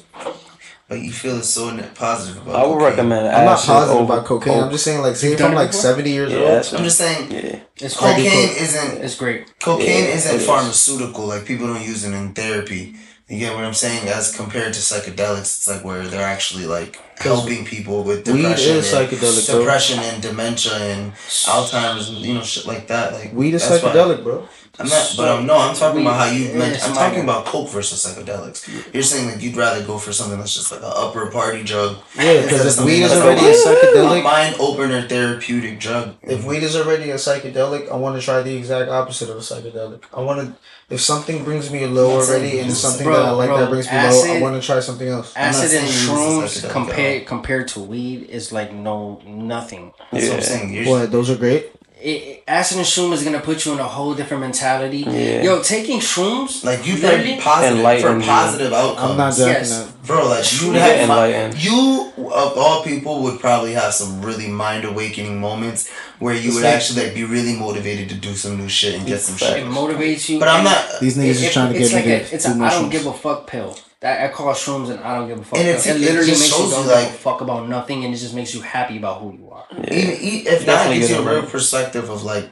But 0.88 1.00
you 1.00 1.12
feel 1.14 1.38
it's 1.38 1.48
so 1.48 1.70
net 1.70 1.96
positive 1.96 2.42
about. 2.42 2.56
I 2.56 2.68
would 2.68 2.74
cocaine. 2.80 2.90
recommend. 2.90 3.28
I'm 3.30 3.46
not 3.46 3.54
acid 3.54 3.68
positive 3.68 3.96
over 4.02 4.14
about 4.14 4.26
cocaine. 4.26 4.60
I'm 4.64 4.72
just 4.72 4.84
saying, 4.84 5.02
like, 5.02 5.16
say 5.16 5.32
if 5.32 5.42
I'm 5.42 5.54
like 5.54 5.70
before? 5.70 5.82
70 5.82 6.10
years 6.12 6.32
Yeah, 6.34 6.38
old. 6.40 6.48
that's 6.50 6.74
I'm 6.74 6.84
just 6.84 6.98
saying, 6.98 7.32
yeah. 7.32 7.60
It's 7.78 7.96
great. 7.98 8.16
cocaine 8.18 8.50
isn't 8.58 9.02
It's 9.02 9.16
great. 9.16 9.60
cocaine 9.62 9.88
Yeah, 9.88 10.16
isn't 10.16 10.36
it 10.36 10.42
is. 10.42 10.46
pharmaceutical. 10.46 11.28
Like 11.28 11.46
people 11.46 11.68
don't 11.68 11.82
use 11.82 12.04
it 12.04 12.14
in 12.14 12.34
therapy. 12.34 12.96
You 13.32 13.40
get 13.40 13.56
what 13.56 13.64
I'm 13.64 13.74
saying? 13.74 14.10
As 14.10 14.36
compared 14.36 14.74
to 14.74 14.82
psychedelics, 14.82 15.40
it's 15.58 15.68
like 15.70 15.86
where 15.86 16.06
they're 16.06 16.22
actually 16.28 16.66
like 16.66 17.00
helping 17.18 17.64
people 17.64 18.04
with 18.04 18.28
Weed 18.28 18.42
depression, 18.42 18.76
is 18.76 18.92
and 18.94 19.08
psychedelic, 19.10 19.48
bro. 19.50 19.60
depression 19.60 20.00
and 20.00 20.22
dementia 20.22 20.74
and 20.74 21.14
Alzheimer's, 21.14 22.10
and 22.10 22.18
you 22.18 22.34
know, 22.34 22.42
shit 22.44 22.66
like 22.66 22.88
that. 22.88 23.14
Like 23.14 23.32
Weed 23.32 23.54
is 23.54 23.66
that's 23.70 23.82
why- 23.82 23.92
psychedelic, 23.94 24.22
bro. 24.24 24.50
I'm 24.80 24.88
not, 24.88 25.14
but 25.18 25.28
I'm 25.30 25.46
no. 25.46 25.58
I'm 25.58 25.76
talking 25.76 26.02
about 26.02 26.18
how 26.18 26.26
you. 26.32 26.46
Weed 26.48 26.56
meant 26.56 26.76
is 26.78 26.84
I'm 26.84 26.94
talking 26.94 27.22
about 27.24 27.46
coke 27.46 27.70
versus 27.70 28.04
psychedelics. 28.04 28.94
You're 28.94 29.04
saying 29.04 29.28
like 29.30 29.42
you'd 29.42 29.56
rather 29.58 29.84
go 29.86 29.98
for 29.98 30.14
something 30.14 30.40
that's 30.40 30.54
just 30.56 30.72
like 30.72 30.82
an 30.82 30.92
upper 30.96 31.30
party 31.30 31.64
drug. 31.64 31.98
Yeah, 32.18 32.42
because 32.44 32.80
if 32.80 32.86
weed 32.86 33.04
is 33.04 33.12
already 33.12 33.46
a 33.46 33.52
a 33.52 33.54
psychedelic, 33.54 34.24
mind 34.24 34.56
opener 34.60 35.08
therapeutic 35.08 35.80
drug. 35.80 36.16
if 36.24 36.46
weed 36.46 36.64
is 36.64 36.76
already 36.76 37.12
a 37.12 37.16
psychedelic, 37.16 37.92
I 37.92 37.96
want 37.96 38.20
to 38.20 38.26
try 38.26 38.42
the 38.42 38.56
exact 38.56 38.90
opposite 38.90 39.30
of 39.30 39.38
a 39.38 39.40
psychedelic. 39.42 40.04
I 40.14 40.22
want 40.22 40.40
to, 40.40 40.56
if 40.94 41.02
something 41.02 41.44
brings 41.44 41.70
me 41.72 41.86
low 41.86 42.18
That's 42.18 42.30
already 42.30 42.58
it. 42.58 42.62
and 42.62 42.70
it's 42.72 42.80
something 42.80 43.06
Bro, 43.06 43.14
that 43.18 43.26
I 43.26 43.32
like 43.32 43.50
bro, 43.50 43.58
that 43.60 43.70
brings 43.70 43.88
me 43.88 43.98
low, 43.98 44.36
I 44.38 44.42
want 44.42 44.62
to 44.62 44.66
try 44.66 44.80
something 44.80 45.08
else. 45.08 45.34
Acid 45.36 45.64
and 45.64 45.72
saying 45.72 45.84
weed 45.86 46.44
is 46.46 46.64
a 46.64 46.68
shrooms 46.68 46.72
compared 46.72 47.26
compared 47.28 47.68
to 47.70 47.82
weed 47.82 48.30
is 48.30 48.52
like 48.52 48.74
no 48.74 49.22
nothing. 49.26 49.94
That's 50.12 50.24
what 50.26 50.34
I'm 50.34 50.40
Yeah. 50.40 50.46
saying. 50.46 50.74
You're, 50.74 50.86
What? 50.88 51.12
Those 51.12 51.30
are 51.30 51.36
great. 51.36 51.72
It, 52.04 52.10
it- 52.10 52.44
acid 52.48 52.78
and 52.80 52.86
shroom 52.86 53.14
is 53.14 53.24
gonna 53.24 53.40
put 53.40 53.66
you 53.66 53.74
in 53.74 53.80
a 53.80 53.84
whole 53.84 54.14
different 54.16 54.42
mentality. 54.42 55.00
Yeah. 55.08 55.44
Yo, 55.44 55.62
taking 55.62 56.00
shrooms 56.00 56.64
Like 56.66 56.86
you 56.86 56.96
Literally? 56.98 57.36
for 57.38 57.42
positive 57.44 57.78
Enlighten 57.78 58.12
for 58.14 58.20
you. 58.20 58.26
positive 58.26 58.74
outcomes. 58.74 59.12
I'm 59.12 59.18
not 59.18 59.34
jacking 59.38 59.54
Yes. 59.54 59.70
that. 59.78 60.04
Bro, 60.08 60.28
like 60.30 60.52
you 60.62 60.68
You 60.68 60.74
have 60.80 61.00
enlightened. 61.02 61.64
you 61.64 62.12
of 62.18 62.58
all 62.58 62.84
people 62.84 63.22
would 63.24 63.40
probably 63.40 63.74
have 63.74 63.94
some 63.94 64.22
really 64.22 64.48
mind 64.48 64.84
awakening 64.84 65.40
moments 65.40 65.90
where 66.20 66.34
you 66.34 66.48
It's 66.48 66.56
would 66.56 66.64
like- 66.64 66.74
actually 66.76 67.04
like 67.06 67.14
be 67.14 67.24
really 67.24 67.56
motivated 67.56 68.10
to 68.10 68.16
do 68.16 68.36
some 68.36 68.58
new 68.58 68.68
shit 68.68 68.96
and 68.96 69.06
get 69.06 69.22
some 69.22 69.38
shit. 69.38 69.50
it 69.50 69.54
shit. 69.62 69.68
motivates 69.68 70.28
you. 70.28 70.40
But 70.40 70.50
I'm 70.50 70.64
not. 70.64 70.84
These 71.00 71.18
niggas 71.18 71.24
it- 71.24 71.30
is 71.30 71.44
it- 71.44 71.54
trying 71.54 71.72
to 71.74 71.80
get 71.80 71.94
like 71.94 72.06
me 72.06 72.12
a, 72.14 72.20
to 72.26 72.36
it's 72.36 72.46
do 72.46 72.50
a 72.52 72.54
I 72.54 72.58
don't 72.58 72.60
mushrooms. 72.60 72.92
give 72.92 73.06
a 73.06 73.14
fuck 73.14 73.48
pill. 73.48 73.78
That 74.02 74.24
I 74.30 74.34
call 74.34 74.52
shrooms 74.54 74.90
and 74.90 75.00
I 75.00 75.16
don't 75.18 75.28
give 75.28 75.40
a 75.40 75.44
fuck. 75.44 75.60
And 75.60 75.68
it's- 75.68 75.86
it 75.86 75.96
it 75.98 76.00
literally 76.00 76.28
just 76.28 76.42
makes 76.42 76.52
you 76.52 76.58
don't 76.58 76.70
you, 76.70 76.76
give 76.78 76.86
a 76.92 76.96
like- 76.96 77.12
fuck 77.12 77.42
about 77.42 77.70
nothing, 77.70 78.04
and 78.04 78.14
it 78.14 78.18
just 78.18 78.34
makes 78.34 78.54
you 78.56 78.62
happy 78.62 78.98
about 78.98 79.22
who 79.22 79.34
you 79.34 79.50
are. 79.52 79.66
Even, 79.92 80.16
e- 80.20 80.44
if 80.48 80.60
that 80.62 80.66
Definitely 80.66 81.00
gives 81.00 81.12
you 81.12 81.18
a 81.20 81.22
real 81.34 81.44
perspective 81.44 82.10
of 82.10 82.24
like 82.24 82.50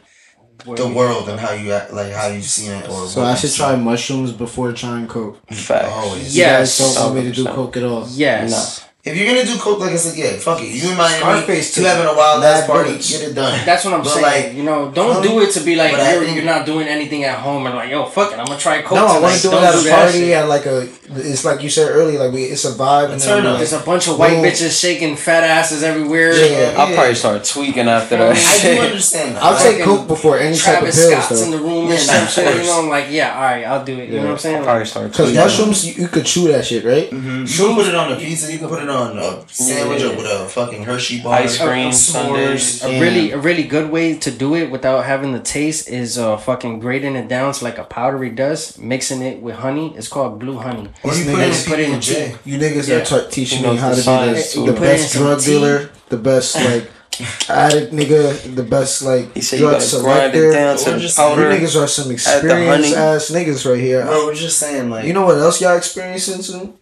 Where 0.65 0.77
the 0.77 0.87
world 0.87 1.27
and 1.29 1.39
how 1.39 1.53
you 1.53 1.71
act, 1.73 1.91
like 1.91 2.11
how 2.11 2.27
you've 2.27 2.43
seen 2.45 2.71
it 2.71 2.87
or 2.87 3.07
So 3.07 3.23
I 3.23 3.33
should 3.33 3.53
try 3.53 3.75
mushrooms 3.75 4.31
before 4.31 4.73
trying 4.73 5.07
coke. 5.07 5.37
Facts. 5.51 5.87
Always. 5.91 6.35
You 6.35 6.43
Yes. 6.43 6.77
guys 6.79 6.95
don't 6.95 7.03
want 7.13 7.15
me 7.25 7.31
to 7.31 7.35
do 7.35 7.45
coke 7.45 7.77
at 7.77 7.83
all. 7.83 8.05
Yes. 8.09 8.83
If 9.01 9.15
you're 9.15 9.27
gonna 9.33 9.45
do 9.45 9.57
coke, 9.57 9.79
like 9.79 9.91
I 9.91 9.95
said, 9.95 10.17
yeah, 10.19 10.37
fuck 10.37 10.59
it. 10.61 10.67
You 10.75 10.91
in 10.91 10.97
Miami, 10.97 11.19
Scarface 11.19 11.77
you 11.77 11.83
took 11.83 11.91
having 11.93 12.05
a 12.05 12.13
wild 12.17 12.43
ass 12.43 12.61
mad 12.61 12.67
party, 12.69 12.89
bullets. 12.89 13.09
get 13.17 13.29
it 13.29 13.33
done. 13.33 13.65
That's 13.65 13.85
what 13.85 13.93
I'm 13.93 14.01
But, 14.03 14.09
saying. 14.09 14.45
like, 14.47 14.53
you 14.57 14.63
know, 14.63 14.91
don't 14.91 15.15
um, 15.17 15.23
do 15.23 15.39
it 15.39 15.51
to 15.53 15.61
be 15.61 15.77
like 15.77 15.93
you're, 15.93 16.01
think- 16.21 16.35
you're 16.35 16.43
not 16.43 16.65
doing 16.65 16.85
anything 16.85 17.23
at 17.23 17.39
home 17.39 17.65
and 17.65 17.75
like, 17.75 17.89
yo, 17.89 18.03
fuck 18.05 18.33
it, 18.33 18.37
I'm 18.39 18.45
gonna 18.45 18.59
try 18.59 18.81
coke. 18.81 18.97
No, 18.97 19.05
I 19.07 19.07
tonight. 19.07 19.21
want 19.21 19.35
to 19.37 19.41
do 19.41 19.47
it 19.47 19.51
Don't 19.51 19.63
at 19.63 19.73
a 19.73 19.77
that 19.87 20.03
party 20.11 20.33
at 20.33 20.49
like 20.49 20.65
a. 20.65 20.89
It's 21.11 21.45
like 21.45 21.63
you 21.63 21.69
said 21.69 21.89
earlier, 21.89 22.19
like 22.19 22.33
we 22.33 22.43
it's 22.43 22.65
a 22.65 22.71
vibe 22.73 23.11
and 23.11 23.21
Turn 23.21 23.39
up. 23.45 23.51
like, 23.53 23.57
There's 23.59 23.73
a 23.73 23.79
bunch 23.85 24.09
of 24.09 24.19
white 24.19 24.31
Little- 24.37 24.43
bitches 24.51 24.77
shaking 24.79 25.15
fat 25.15 25.45
asses 25.45 25.81
everywhere. 25.81 26.33
Yeah. 26.33 26.75
I'll 26.77 26.93
probably 26.93 27.15
start 27.15 27.45
tweaking 27.45 27.87
after 27.87 28.17
that. 28.17 28.35
I 28.35 28.75
do 28.75 28.81
understand 28.91 29.37
that. 29.37 29.43
I'll 29.43 29.53
Like, 29.53 29.63
take 29.63 29.83
coke 29.85 30.07
before 30.09 30.37
any 30.39 30.57
type 30.57 30.83
of 30.83 30.91
Travis 30.91 31.07
pills 31.09 31.23
Scott's 31.23 31.41
in 31.43 31.51
the 31.51 31.57
room 31.57 31.87
or 31.87 31.91
Yeah, 31.93 31.97
some 31.99 32.27
shit. 32.27 32.53
You 32.57 32.63
know, 32.63 32.81
I'm 32.83 32.89
like, 32.89 33.05
yeah, 33.09 33.33
all 33.33 33.41
right, 33.41 33.63
I'll 33.63 33.85
do 33.85 33.97
it. 33.97 34.09
You 34.09 34.17
know 34.17 34.23
what 34.25 34.31
I'm 34.33 34.37
saying? 34.39 34.57
I'll 34.57 34.63
probably 34.65 34.85
start 34.85 35.11
Because 35.11 35.33
mushrooms, 35.33 35.87
you, 35.97 36.03
you 36.03 36.07
could 36.09 36.25
chew 36.25 36.49
that 36.49 36.65
shit, 36.65 36.83
right? 36.83 37.09
Mhm. 37.09 37.49
You 37.49 37.65
can 37.65 37.75
put 37.75 37.87
it 37.87 37.95
on 37.95 38.11
a 38.11 38.15
pizza. 38.17 38.51
You 38.51 38.59
can 38.59 38.67
put 38.67 38.83
it 38.83 38.88
on 38.89 39.17
a 39.17 39.43
sandwich 39.47 40.01
Yeah. 40.01 40.09
or 40.09 40.15
with 40.17 40.25
a 40.25 40.45
fucking 40.49 40.83
Hershey 40.83 41.21
bar. 41.21 41.33
Ice 41.35 41.57
cream, 41.57 41.89
S'mores. 41.91 41.93
sundaes. 41.93 42.83
A 42.83 42.91
Yeah. 42.91 42.99
really, 42.99 43.31
a 43.31 43.37
really 43.37 43.63
good 43.63 43.89
way 43.91 44.15
to 44.15 44.31
do 44.31 44.55
it 44.55 44.69
without 44.71 45.05
having 45.05 45.31
the 45.33 45.39
taste 45.39 45.89
is 45.89 46.17
uh 46.17 46.37
fucking 46.37 46.79
grating 46.79 47.15
it 47.15 47.27
down 47.27 47.53
to 47.53 47.63
like 47.63 47.77
a 47.77 47.83
powdery 47.83 48.29
dust, 48.29 48.79
mixing 48.79 49.21
it 49.21 49.41
with 49.41 49.55
honey. 49.55 49.93
It's 49.97 50.07
called 50.07 50.39
blue 50.39 50.57
honey. 50.57 50.89
Or 51.03 51.13
you 51.13 51.23
These 51.23 51.33
put 51.33 51.39
in 51.43 51.49
niggas- 51.51 51.67
put 51.67 51.79
it 51.79 51.89
in 51.89 52.01
J. 52.01 52.35
You 52.45 52.57
niggas 52.59 52.87
Yeah. 52.87 52.97
are 52.97 53.05
t- 53.23 53.29
teaching 53.31 53.61
me 53.63 53.75
how 53.75 53.89
to 53.89 53.95
be 53.95 54.01
science, 54.01 54.47
the, 54.47 54.53
too. 54.53 54.59
the 54.61 54.65
You 54.67 54.73
put 54.73 54.83
it 54.87 54.91
in 54.91 54.97
best 54.97 55.13
drug 55.13 55.39
tea. 55.39 55.45
dealer, 55.51 55.89
the 56.09 56.17
best 56.17 56.55
like 56.55 56.91
addict 57.49 57.91
nigga, 57.93 58.55
the 58.55 58.63
best 58.63 59.01
like 59.01 59.33
He 59.35 59.41
said 59.41 59.59
you 59.59 59.65
drug 59.67 59.81
gotta 59.81 59.99
grind 60.01 60.35
it 60.35 60.39
selector. 60.39 60.51
down 60.53 60.77
to 60.77 60.89
You 60.91 61.67
niggas 61.67 61.75
are 61.83 61.87
some 61.87 62.03
honey. 62.05 62.13
experienced 62.15 62.95
ass 62.95 63.29
niggas 63.29 63.69
right 63.69 63.79
here. 63.79 64.05
Bro, 64.05 64.25
we're 64.27 64.35
just 64.35 64.57
saying 64.57 64.89
like 64.89 65.03
You 65.05 65.11
know 65.13 65.25
what 65.25 65.37
else 65.37 65.59
y'all 65.59 65.75
experiencing 65.75 66.41
soon? 66.41 66.73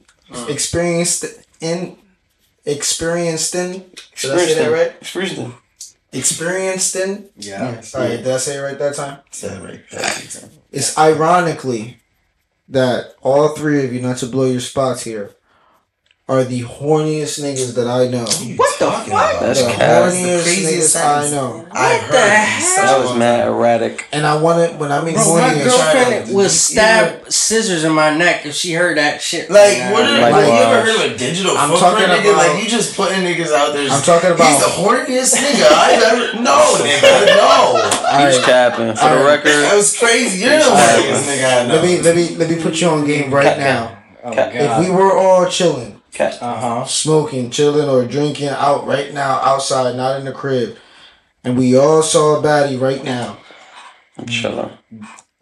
Experienced 0.47 1.25
in 1.61 1.97
experienced 2.67 3.55
in. 3.55 3.71
Did 4.19 4.31
I 4.31 4.37
say 4.37 4.53
that 4.55 4.71
right? 4.71 4.95
Experienced. 5.01 5.55
Experienced 6.11 6.95
in. 6.95 7.29
Yeah. 7.37 7.81
Alright, 7.93 8.23
did 8.23 8.27
I 8.27 8.37
say 8.37 8.57
it 8.57 8.61
right 8.61 8.77
that 8.77 8.95
time? 8.95 9.19
Said 9.31 9.61
it 9.61 9.65
right. 9.65 9.83
That's 9.91 10.43
it. 10.43 10.51
It's 10.71 10.97
ironically 10.97 11.97
that 12.69 13.15
all 13.21 13.49
three 13.49 13.85
of 13.85 13.93
you, 13.93 14.01
not 14.01 14.17
to 14.17 14.25
blow 14.25 14.45
your 14.45 14.59
spots 14.59 15.03
here, 15.03 15.31
are 16.30 16.43
the 16.43 16.59
horniest 16.63 17.39
niggas 17.39 17.73
that 17.75 17.88
I 17.88 18.07
know. 18.11 18.25
What 18.59 18.78
the 18.80 18.91
fuck? 18.91 19.39
That's 19.39 19.63
the 19.63 19.71
cap. 19.71 20.11
horniest 20.11 20.43
craziest 20.43 20.95
niggas 20.97 20.99
I 20.99 21.23
sentence. 21.23 21.32
know. 21.32 21.65
I've 21.71 22.01
What 22.01 22.11
the 22.11 22.17
heard 22.19 22.30
hell? 22.30 22.86
That 22.99 22.99
was 23.07 23.17
mad 23.17 23.47
erratic. 23.47 24.05
And 24.11 24.25
I 24.28 24.36
want 24.36 24.59
it 24.59 24.75
when 24.78 24.91
I 24.91 25.01
mean 25.05 25.13
Bro, 25.13 25.23
my 25.23 25.49
horniest. 25.53 25.63
girlfriend 25.63 26.34
would 26.36 26.43
you- 26.43 26.49
stab 26.49 27.32
scissors 27.32 27.86
in 27.86 27.93
my 27.93 28.13
neck 28.13 28.45
if 28.45 28.53
she 28.55 28.73
heard 28.73 28.97
that 28.97 29.21
shit. 29.21 29.49
Like, 29.49 29.78
Yeah. 29.78 29.93
what 29.93 30.03
are, 30.03 30.19
Like 30.19 30.32
like, 30.34 30.45
you 30.47 30.51
ever 30.51 30.82
heard 30.82 30.95
of 31.05 31.11
a 31.13 31.17
digital 31.17 31.57
I'm 31.57 31.69
footprint, 31.69 31.95
talking 31.95 32.07
nigga? 32.25 32.34
about- 32.34 32.47
like, 32.55 32.63
you 32.63 32.69
just 32.69 32.97
putting 32.97 33.19
niggas 33.23 33.53
out 33.53 33.71
there. 33.73 33.89
I'm 33.89 34.01
talking 34.01 34.32
about- 34.32 34.47
He's 34.49 34.59
the 34.59 34.71
horniest 34.84 35.34
nigga 35.36 35.71
I've 35.71 36.03
ever. 36.03 36.28
No, 36.43 36.59
nigga, 36.84 37.25
no. 37.38 37.89
He's 37.89 38.03
Alright, 38.03 38.43
capping. 38.43 38.93
For 38.95 39.09
the 39.17 39.23
record, 39.23 39.63
That 39.63 39.75
was 39.78 39.97
crazy. 39.97 40.39
You're 40.43 40.57
the 40.57 40.63
horniest 40.65 41.23
nigga 41.23 41.61
I 41.63 41.67
know. 41.67 41.73
let 41.75 41.84
me 41.86 42.01
let 42.01 42.15
me 42.17 42.36
let 42.36 42.49
me 42.49 42.61
put 42.61 42.82
you 42.82 42.89
on 42.89 43.05
game 43.05 43.34
right 43.34 43.57
now. 43.57 43.97
Oh 44.25 44.32
Cat- 44.34 44.51
god. 44.53 44.82
If 44.82 44.89
we 44.89 44.93
were 44.93 45.17
all 45.17 45.45
chilling, 45.45 45.96
cap. 46.18 46.34
uh 46.41 46.59
huh. 46.59 46.86
smoking, 46.86 47.49
chilling, 47.51 47.88
or 47.88 48.03
drinking 48.05 48.49
out 48.49 48.86
right 48.88 49.13
now, 49.13 49.39
outside, 49.43 49.95
not 49.95 50.20
in 50.20 50.26
the 50.26 50.32
crib, 50.32 50.78
and 51.43 51.57
we 51.57 51.78
all 51.78 52.01
saw 52.03 52.39
a 52.39 52.43
baddie 52.43 52.80
right 52.80 53.03
now, 53.03 53.38
Chilling. 54.28 54.72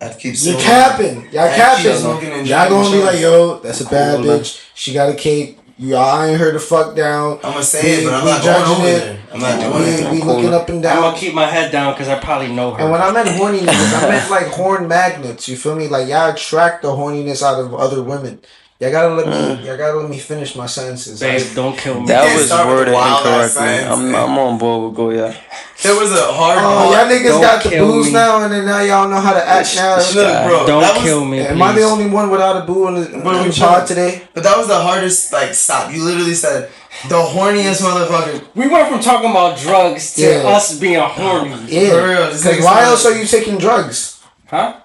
I'd 0.02 0.14
keep 0.20 0.32
you 0.32 0.36
smoking. 0.36 0.62
capping, 0.62 1.16
y'all 1.32 1.44
I 1.46 1.48
keep 1.50 1.56
capping. 1.56 1.96
smoking 1.96 2.30
and 2.34 2.48
Y'all 2.48 2.70
gonna 2.70 2.92
be 2.92 3.02
like, 3.04 3.20
yo, 3.22 3.60
that's 3.60 3.80
a 3.82 3.86
bad 3.90 4.18
Cool, 4.18 4.26
man. 4.26 4.40
bitch. 4.42 4.70
She 4.76 4.94
got 4.94 5.10
a 5.10 5.16
cape. 5.16 5.60
You 5.78 5.96
I 5.96 6.28
ain't 6.30 6.40
heard 6.40 6.56
the 6.56 6.60
fuck 6.60 6.96
down. 6.96 7.34
I'm 7.44 7.52
gonna 7.54 7.64
say 7.64 7.82
We- 8.00 8.04
it, 8.04 8.06
but 8.06 8.14
I'm 8.14 8.26
we 8.26 8.32
not 8.32 8.44
going 8.44 8.56
judging 8.66 8.76
over 8.76 8.88
it. 8.88 9.00
there. 9.00 9.20
I'm 9.34 9.40
not 9.42 9.60
doing 9.60 9.74
We, 9.84 9.90
it. 9.90 10.12
we 10.12 10.22
looking 10.22 10.54
up 10.54 10.70
and 10.70 10.84
down. 10.84 10.98
I'm 10.98 11.04
gonna 11.04 11.18
keep 11.18 11.34
my 11.34 11.46
head 11.46 11.72
down 11.72 11.94
because 11.94 12.08
I 12.08 12.20
probably 12.20 12.54
know 12.54 12.72
her. 12.74 12.82
And 12.84 12.92
when 12.92 13.02
I 13.02 13.12
meant 13.12 13.30
horny 13.30 13.60
niggas, 13.60 14.04
I 14.04 14.10
meant 14.10 14.30
like 14.32 14.48
horn 14.48 14.88
magnets. 14.88 15.48
You 15.50 15.58
feel 15.58 15.76
me? 15.76 15.88
Like 15.88 16.08
y'all 16.08 16.30
attract 16.32 16.82
the 16.84 16.90
horniness 16.90 17.42
out 17.44 17.60
of 17.60 17.74
other 17.74 18.02
women. 18.04 18.40
Y'all 18.78 18.92
gotta 18.92 19.14
let 19.16 19.26
me. 19.28 19.34
Uh. 19.34 19.66
Y'all 19.66 19.78
gotta 19.78 19.98
let 20.00 20.10
me 20.10 20.20
finish 20.20 20.54
my 20.54 20.66
sentences. 20.66 21.22
Babe, 21.22 21.56
don't 21.56 21.78
kill 21.78 22.02
me. 22.02 22.08
That 22.08 22.36
was 22.36 22.48
start 22.48 22.68
with 22.68 22.76
worded 22.76 22.94
wild 22.94 23.26
ass 23.26 23.56
incorrectly. 23.56 23.86
I'm. 23.88 24.16
I'm 24.16 24.38
on 24.38 24.58
board 24.58 24.90
with 24.90 24.98
Goya. 24.98 25.34
There 25.82 25.96
was 25.98 26.12
a 26.12 26.34
hard. 26.34 26.60
Oh, 26.62 26.92
y'all 26.92 27.08
niggas 27.10 27.24
Don't 27.24 27.42
got 27.42 27.64
the 27.64 27.70
booze 27.80 28.08
me. 28.08 28.14
now, 28.14 28.44
and 28.44 28.52
then 28.52 28.66
now 28.66 28.82
y'all 28.82 29.08
know 29.10 29.22
how 29.22 29.32
to 29.34 29.46
act 29.48 29.76
now. 29.78 29.96
This 29.96 30.14
Look, 30.14 30.28
guy. 30.28 30.46
bro, 30.48 30.68
Don't 30.68 30.82
was, 30.82 31.04
kill 31.04 31.24
me, 31.24 31.40
Am 31.40 31.62
I 31.62 31.72
the 31.72 31.84
only 31.84 32.08
one 32.08 32.30
without 32.30 32.62
a 32.62 32.66
boo 32.66 32.88
on 32.88 32.96
the, 32.96 33.22
But 33.24 33.36
on 33.36 33.44
we 33.46 33.50
the 33.52 33.58
pod 33.60 33.88
today? 33.88 34.28
But 34.34 34.44
that 34.44 34.58
was 34.58 34.68
the 34.68 34.80
hardest. 34.80 35.32
Like, 35.32 35.54
stop. 35.54 35.94
You 35.94 36.04
literally 36.04 36.34
said 36.34 36.70
the 37.08 37.16
horniest 37.16 37.82
motherfucker. 37.82 38.46
We 38.56 38.68
went 38.68 38.90
from 38.90 39.00
talking 39.00 39.30
about 39.32 39.58
drugs 39.58 40.16
to 40.16 40.22
Yeah. 40.22 40.48
us 40.50 40.78
being 40.78 41.00
horny. 41.00 41.56
Yeah. 41.68 41.90
For 41.92 42.08
real, 42.10 42.30
this 42.30 42.44
Because 42.46 42.64
why 42.66 42.84
else 42.84 43.06
are 43.06 43.16
you 43.18 43.26
taking 43.26 43.58
drugs? 43.58 44.22
Huh? 44.48 44.82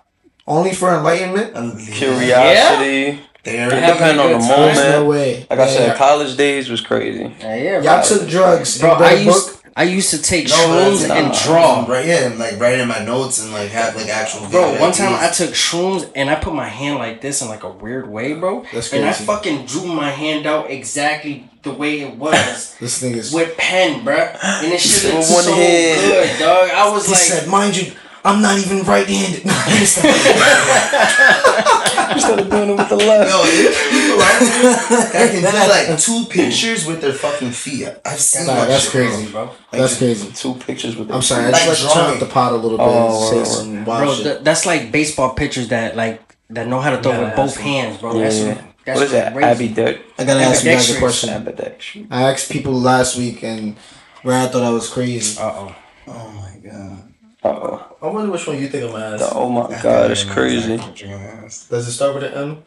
Only 0.47 0.74
for 0.74 0.95
enlightenment? 0.95 1.55
Curiosity. 1.93 3.20
There. 3.43 3.70
Having 3.70 3.95
Depending 3.95 4.18
a 4.18 4.34
on 4.34 4.41
the 4.41 4.47
moment. 4.47 4.76
No 4.78 5.05
way. 5.07 5.47
Like 5.49 5.59
I 5.61 5.64
Yeah. 5.66 5.68
said, 5.76 5.97
college 5.97 6.36
days 6.36 6.68
was 6.68 6.80
crazy. 6.80 7.32
Yeah, 7.41 7.55
yeah, 7.57 7.82
Y'all 7.82 8.03
took 8.05 8.28
drugs. 8.28 8.78
Bro, 8.78 8.91
I 8.95 9.12
used? 9.14 9.57
I 9.76 9.84
used 9.84 10.11
to 10.11 10.20
take 10.20 10.49
No, 10.49 10.55
shrooms 10.57 11.01
that's- 11.03 11.11
and 11.11 11.28
nah. 11.28 11.43
draw. 11.45 11.84
Right, 11.88 12.05
yeah, 12.05 12.24
and 12.26 12.38
like 12.38 12.59
writing 12.61 12.86
my 12.88 12.99
notes 13.05 13.41
and 13.41 13.53
like 13.53 13.70
have 13.70 13.95
like 13.97 14.09
actual. 14.09 14.47
Bro, 14.49 14.66
video 14.66 14.80
one 14.80 14.93
time 14.93 15.14
I 15.14 15.28
took 15.28 15.51
shrooms 15.51 16.07
and 16.14 16.28
I 16.28 16.34
put 16.34 16.55
my 16.55 16.68
hand 16.68 16.99
like 16.99 17.20
this 17.22 17.41
in 17.41 17.49
like 17.49 17.62
a 17.62 17.70
weird 17.70 18.11
way, 18.11 18.34
bro. 18.34 18.64
That's 18.74 18.88
crazy. 18.88 18.99
and 19.05 19.09
I 19.09 19.12
fucking 19.12 19.66
drew 19.66 19.86
my 19.86 20.11
hand 20.11 20.45
out 20.47 20.70
exactly 20.70 21.49
the 21.62 21.70
way 21.72 22.01
it 22.01 22.16
was 22.16 22.74
This 22.80 22.99
thing 22.99 23.14
is 23.14 23.32
with 23.32 23.57
pen, 23.57 24.05
bro. 24.05 24.16
And 24.43 24.72
this 24.72 24.82
shit 25.03 25.14
looked 25.14 25.24
so 25.26 25.55
hand. 25.55 26.01
good, 26.01 26.38
dog. 26.41 26.70
I 26.74 26.91
was 26.91 27.07
He 27.07 27.12
like, 27.12 27.20
said, 27.20 27.49
mind 27.49 27.76
you, 27.76 27.93
I'm 28.24 28.42
not 28.42 28.58
even 28.58 28.82
right-handed. 28.84 29.42
Instead 29.80 30.10
of 32.40 32.50
doing 32.50 32.70
it 32.70 32.76
with 32.76 32.88
the 32.88 32.96
left. 32.96 33.30
Yo, 33.30 33.42
there's 33.44 33.76
people 33.88 34.20
out 34.20 34.40
there 34.40 34.74
that 35.12 35.30
can 35.32 35.40
do 35.40 35.46
like 35.92 35.98
two 35.98 36.24
pictures 36.28 36.86
with 36.86 37.00
their 37.00 37.12
fucking 37.12 37.50
feet. 37.50 37.88
I've 38.04 38.18
seen 38.20 38.46
Nah, 38.46 38.54
that 38.56 38.68
that's 38.68 38.82
shit, 38.84 38.92
crazy. 38.92 39.30
bro. 39.32 39.50
That's 39.70 39.98
crazy. 39.98 40.30
Two 40.32 40.54
pictures 40.54 40.96
with. 40.96 41.10
I'm 41.10 41.16
the- 41.16 41.22
sorry, 41.22 41.44
I 41.46 41.50
Like 41.50 41.62
just 41.62 41.84
like 41.84 41.92
to 41.94 41.98
turn 42.00 42.10
up 42.14 42.20
the 42.20 42.26
pot 42.26 42.52
a 42.52 42.56
little 42.56 42.78
bit 42.78 42.86
Oh, 42.86 43.28
and 43.30 43.36
word, 43.38 43.46
say 43.46 43.52
some 43.52 43.84
wild 43.84 44.02
Bro, 44.04 44.14
shit. 44.14 44.24
th- 44.24 44.40
that's 44.44 44.66
like 44.66 44.92
baseball 44.92 45.34
pitchers 45.34 45.68
that 45.68 45.96
like 45.96 46.20
that 46.50 46.66
know 46.68 46.80
how 46.80 46.90
to 46.90 47.02
throw 47.02 47.12
Yeah, 47.12 47.24
with 47.24 47.36
both 47.36 47.56
hands, 47.56 47.98
bro. 47.98 48.14
Yeah. 48.16 48.24
That's 48.24 48.38
that's 48.84 48.98
what 48.98 49.06
is 49.06 49.12
that? 49.12 49.32
crazy. 49.32 49.48
Abby 49.48 49.68
Dirt. 49.68 50.00
I 50.18 50.24
gotta 50.24 50.40
ask 50.40 50.64
you 50.64 50.70
guys 50.72 50.90
a 50.94 50.98
question. 50.98 51.30
Ambidextrous. 51.30 52.06
I 52.10 52.22
asked 52.30 52.50
people 52.50 52.72
last 52.72 53.16
week 53.16 53.42
and 53.44 53.76
Brad 54.24 54.50
thought 54.52 54.62
I 54.62 54.70
was 54.70 54.88
crazy. 54.90 55.40
Uh 55.40 55.52
oh. 55.54 55.74
Oh 56.08 56.30
my 56.30 56.70
god. 56.70 57.09
Uh 57.43 57.49
oh. 57.49 57.97
I 58.03 58.07
wonder 58.09 58.30
which 58.30 58.47
one 58.47 58.59
you 58.59 58.68
think 58.68 58.84
I'm 58.84 58.91
gonna 58.93 59.18
The- 59.18 59.30
Oh 59.34 59.49
my 59.49 59.80
god, 59.82 60.11
it's 60.11 60.24
crazy. 60.24 60.76
Does 60.76 61.88
it 61.88 61.93
start 61.93 62.14
with 62.14 62.24
an 62.24 62.34
M? 62.34 62.62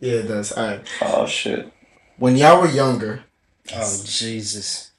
Yeah, 0.00 0.12
it 0.20 0.28
does. 0.28 0.52
Alright. 0.52 0.86
Oh 1.02 1.26
shit. 1.26 1.72
When 2.18 2.36
y'all 2.36 2.60
were 2.60 2.68
younger, 2.68 3.24
Oh 3.74 4.02
Jesus. 4.04 4.90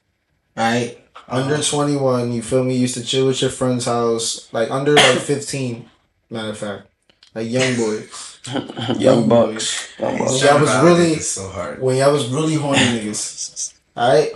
right? 0.58 0.98
Under 1.28 1.58
21, 1.62 2.32
you 2.34 2.42
feel 2.44 2.64
me? 2.64 2.76
Used 2.76 2.96
to 2.96 3.04
chill 3.04 3.28
with 3.28 3.42
your 3.42 3.50
friend's 3.52 3.86
house. 3.86 4.48
Like 4.54 4.70
under 4.72 4.94
like 4.96 5.20
15, 5.20 5.90
matter 6.30 6.50
of 6.50 6.58
fact. 6.58 6.88
Like 7.34 7.50
young 7.50 7.76
boys. 7.76 8.32
Young 9.00 9.28
Bucks. 9.28 9.98
Young 10.00 10.18
Bucks. 10.20 10.44
Y'all 10.44 10.60
was 10.62 10.84
really- 10.84 11.16
so 11.20 11.50
hard. 11.50 11.82
When 11.82 11.98
y'all 11.98 12.14
was 12.14 12.28
really 12.28 12.54
horny 12.56 12.78
niggas. 12.80 13.74
Alright? 13.98 14.34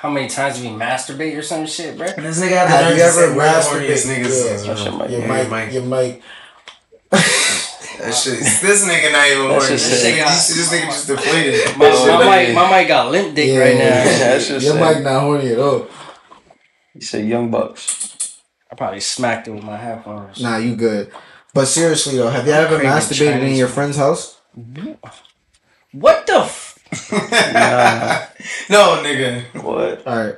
How 0.00 0.10
many 0.10 0.28
times 0.28 0.58
do 0.58 0.64
we 0.64 0.70
masturbate 0.74 1.36
or 1.36 1.42
some 1.42 1.66
shit, 1.66 1.96
bro? 1.96 2.06
This 2.06 2.40
nigga 2.40 2.50
had 2.50 2.68
Have 2.68 2.96
you 2.96 3.02
ever 3.02 3.34
we're 3.34 3.42
masturbated? 3.42 4.06
niggas. 4.06 4.06
Yeah. 4.06 4.16
in 4.16 4.22
That 4.22 4.66
this 4.66 4.78
shit 4.78 4.88
room. 4.88 4.98
might- 4.98 5.10
Your 5.10 5.48
mic, 5.50 5.72
your 5.72 5.82
mic. 5.84 6.22
That 7.10 8.12
shit. 8.14 8.38
This 8.40 8.84
nigga 8.86 9.10
not 9.12 9.26
even 9.28 9.48
That's 9.48 9.64
horny. 9.64 9.76
This 9.76 10.04
nigga, 10.04 10.54
this 10.54 10.72
nigga 10.72 10.84
just 10.86 11.06
deflated. 11.08 11.76
My, 11.78 11.86
Oh, 11.92 12.18
my, 12.24 12.44
mic, 12.44 12.54
my 12.54 12.70
mic 12.78 12.88
got 12.88 13.10
limp 13.10 13.34
dick 13.34 13.58
right 13.58 13.74
now. 13.74 14.04
That's 14.04 14.48
your 14.62 14.76
it. 14.76 14.80
mic 14.96 15.02
not 15.02 15.20
horny 15.22 15.48
at 15.52 15.58
all. 15.58 15.86
You 16.94 17.00
said 17.00 17.26
Young 17.26 17.50
Bucks. 17.50 18.38
I 18.70 18.74
probably 18.74 19.00
smacked 19.00 19.48
it 19.48 19.52
with 19.52 19.62
my 19.64 19.76
headphones. 19.78 20.40
Nah, 20.42 20.58
you 20.58 20.76
good. 20.76 21.10
But 21.54 21.66
seriously 21.66 22.16
though, 22.18 22.28
have 22.28 22.46
you 22.46 22.52
ever 22.52 22.76
craving 22.78 22.90
masturbated 22.90 23.42
in 23.48 23.54
your 23.54 23.68
friend's 23.68 23.96
house? 23.96 24.38
What 25.92 26.26
the? 26.26 26.40
F- 26.40 26.65
Nah. 27.12 28.22
No, 28.70 29.02
nigga. 29.02 29.42
what? 29.62 30.06
Alright. 30.06 30.36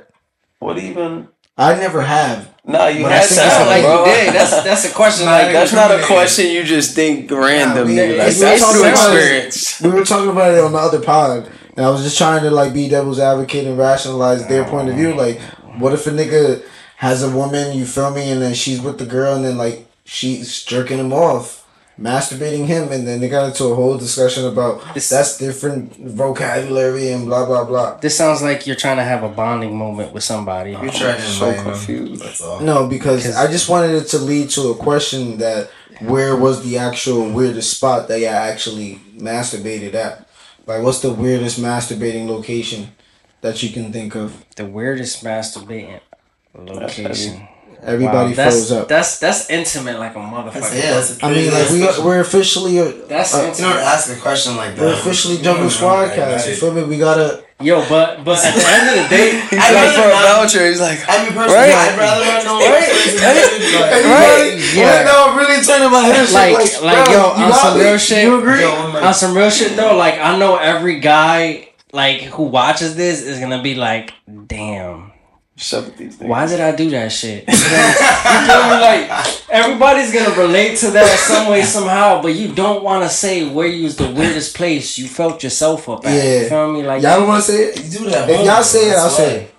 What 0.59 0.77
even? 0.79 1.27
I 1.57 1.75
never 1.75 2.01
have. 2.01 2.53
Nah, 2.65 2.87
you 2.87 3.03
But 3.03 3.11
had 3.11 3.25
think 3.25 3.41
to, 3.41 3.47
it's 3.47 3.59
like 3.67 3.83
bro. 3.83 4.05
you 4.05 4.11
did. 4.11 4.33
That's 4.33 4.63
that's 4.63 4.85
a 4.85 4.93
question. 4.93 5.25
Nah, 5.25 5.31
like 5.33 5.51
That's 5.53 5.73
not 5.73 5.91
a 5.91 6.03
question 6.05 6.47
you 6.51 6.63
just 6.63 6.95
think 6.95 7.29
randomly. 7.31 7.95
Nah, 7.95 8.01
we- 8.03 8.17
like, 8.17 8.27
we 8.29 8.33
that's 8.33 8.61
talking 8.61 8.81
through 8.81 8.89
about 8.89 9.15
experience. 9.15 9.81
We 9.81 9.89
were 9.89 10.05
talking 10.05 10.29
about 10.29 10.53
it 10.53 10.63
on 10.63 10.71
the 10.71 10.77
other 10.77 11.01
pod, 11.01 11.49
and 11.75 11.85
I 11.85 11.89
was 11.89 12.03
just 12.03 12.17
trying 12.17 12.41
to 12.43 12.51
like 12.51 12.73
be 12.73 12.87
devil's 12.89 13.19
advocate 13.19 13.65
and 13.65 13.77
rationalize 13.77 14.47
their 14.47 14.63
point 14.65 14.89
of 14.89 14.95
view. 14.95 15.13
Like, 15.15 15.39
what 15.79 15.93
if 15.93 16.05
a 16.07 16.11
nigga 16.11 16.63
has 16.97 17.23
a 17.23 17.29
woman, 17.35 17.77
you 17.77 17.85
feel 17.85 18.11
me, 18.11 18.29
and 18.31 18.41
then 18.41 18.53
she's 18.53 18.81
with 18.81 18.97
the 18.99 19.05
girl, 19.05 19.35
and 19.35 19.43
then 19.43 19.57
like 19.57 19.87
she's 20.05 20.63
jerking 20.63 20.99
him 20.99 21.11
off, 21.13 21.58
masturbating 21.99 22.65
him, 22.65 22.91
and 22.91 23.05
then 23.07 23.19
they 23.19 23.27
got 23.27 23.47
into 23.47 23.65
a 23.65 23.75
whole 23.75 23.97
discussion 23.97 24.45
about 24.45 24.81
This- 24.93 25.09
that's 25.09 25.37
different 25.37 25.95
vocabulary 25.97 27.11
and 27.11 27.25
blah 27.25 27.45
blah 27.45 27.63
blah. 27.65 27.97
This 27.97 28.15
sounds 28.15 28.41
like 28.41 28.65
you're 28.65 28.75
trying 28.75 28.97
to 28.97 29.03
have 29.03 29.23
a 29.23 29.29
bonding 29.29 29.75
moment 29.75 30.13
with 30.13 30.23
somebody. 30.23 30.71
You 30.71 30.89
tried 30.89 31.17
to 31.17 31.21
so 31.21 31.53
confused. 31.53 32.23
That's 32.23 32.41
all. 32.41 32.59
No, 32.61 32.87
because 32.87 33.35
I 33.35 33.47
just 33.47 33.67
wanted 33.69 33.95
it 33.95 34.07
to 34.09 34.17
lead 34.19 34.49
to 34.51 34.69
a 34.69 34.75
question 34.75 35.37
that 35.39 35.69
where 36.01 36.35
was 36.35 36.63
the 36.63 36.77
actual 36.77 37.29
weirdest 37.29 37.71
spot 37.75 38.07
that 38.07 38.19
y'all 38.21 38.29
actually 38.33 39.01
masturbated 39.17 39.93
at? 39.95 40.25
Like, 40.65 40.81
what's 40.83 40.99
the 40.99 41.11
weirdest 41.11 41.59
masturbating 41.59 42.27
location 42.27 42.91
that 43.41 43.61
you 43.63 43.69
can 43.71 43.91
think 43.91 44.15
of? 44.15 44.33
The 44.55 44.65
weirdest 44.65 45.23
masturbating 45.23 45.99
location. 46.55 47.47
Everybody 47.81 48.35
Wow, 48.35 48.49
froze 48.49 48.71
up. 48.71 48.87
That's 48.87 49.19
that's 49.19 49.49
intimate 49.49 49.99
like 49.99 50.15
a 50.15 50.19
motherfucker. 50.19 50.53
That's, 50.53 50.75
yeah, 50.75 50.91
that's 50.95 51.17
a 51.21 51.25
I 51.25 51.31
mean, 51.31 51.51
like 51.51 51.69
we 51.69 52.03
we're 52.05 52.19
officially 52.19 52.77
a, 52.77 52.91
That's 53.07 53.33
uh, 53.33 53.37
You 53.37 53.43
know, 53.43 53.49
intimate. 53.49 53.83
ask 53.83 54.11
a 54.11 54.19
question 54.19 54.57
like 54.57 54.75
that. 54.75 54.81
we're 54.81 54.93
officially 54.93 55.37
Jungle 55.41 55.69
Squad 55.69 56.13
cast. 56.13 56.49
You 56.49 56.55
feel 56.55 56.73
me? 56.73 56.83
We 56.83 56.97
gotta. 56.97 57.43
Yo, 57.61 57.79
but 57.89 58.23
but 58.23 58.39
at 58.39 58.55
the 58.55 58.63
end 58.67 58.87
of 58.87 58.95
the 59.03 59.07
day, 59.15 59.31
He's 59.49 59.59
I 59.59 59.71
like 59.75 59.91
for 59.95 60.07
a 60.07 60.11
voucher. 60.11 60.65
He's 60.67 60.79
like, 60.79 60.99
I 61.07 61.23
mean, 61.23 61.33
personally, 61.33 61.55
Right? 61.59 61.75
I'd 61.75 61.97
rather 61.99 62.23
not 62.23 62.43
know. 62.47 62.59
Right? 62.63 62.87
Right? 64.07 64.73
Yeah. 64.75 65.03
No, 65.03 65.27
I'm 65.29 65.37
really 65.37 65.61
turning 65.63 65.91
my 65.91 65.99
head. 66.01 66.29
like 66.31 66.81
like, 66.81 67.05
bro, 67.05 67.13
yo, 67.13 67.23
on 67.31 67.49
got 67.49 67.61
some 67.61 67.77
me? 67.77 67.83
real 67.83 67.97
shit. 67.97 68.23
You 68.23 68.39
agree? 68.39 68.63
On 68.63 69.13
some 69.13 69.35
real 69.35 69.49
shit 69.49 69.75
though, 69.75 69.95
like 69.97 70.19
I 70.19 70.37
know 70.37 70.55
every 70.55 70.99
guy 70.99 71.69
like 71.91 72.21
who 72.21 72.43
watches 72.43 72.95
this 72.95 73.21
is 73.21 73.39
gonna 73.39 73.61
be 73.61 73.75
like, 73.75 74.13
damn. 74.47 75.08
Shut 75.59 75.97
these 75.97 76.15
things. 76.15 76.29
Why 76.29 76.47
did 76.47 76.61
I 76.61 76.73
do 76.73 76.89
that 76.91 77.11
shit? 77.11 77.45
you 77.47 77.53
feel 77.53 78.63
me? 78.63 78.79
Like 78.79 79.49
everybody's 79.49 80.13
gonna 80.13 80.33
relate 80.39 80.77
to 80.77 80.91
that 80.91 81.19
some 81.19 81.51
way 81.51 81.63
somehow, 81.63 82.21
but 82.21 82.33
you 82.33 82.55
don't 82.55 82.81
want 82.81 83.03
to 83.03 83.09
say 83.09 83.49
where 83.49 83.67
you 83.67 83.83
was 83.83 83.97
the 83.97 84.09
weirdest 84.09 84.55
place 84.55 84.97
you 84.97 85.09
felt 85.09 85.43
yourself 85.43 85.89
up 85.89 86.05
at. 86.05 86.13
Yeah. 86.13 86.41
You 86.43 86.49
feel 86.49 86.71
me? 86.71 86.83
Like 86.83 87.03
Y'all 87.03 87.19
don't 87.19 87.27
want 87.27 87.43
to 87.43 87.51
say 87.51 87.63
it? 87.65 87.83
You 87.83 87.99
do 87.99 88.09
that. 88.09 88.29
If 88.29 88.37
home, 88.37 88.45
y'all 88.45 88.63
say 88.63 88.89
it, 88.89 88.95
I'll 88.95 89.09
say 89.09 89.35
it. 89.41 89.55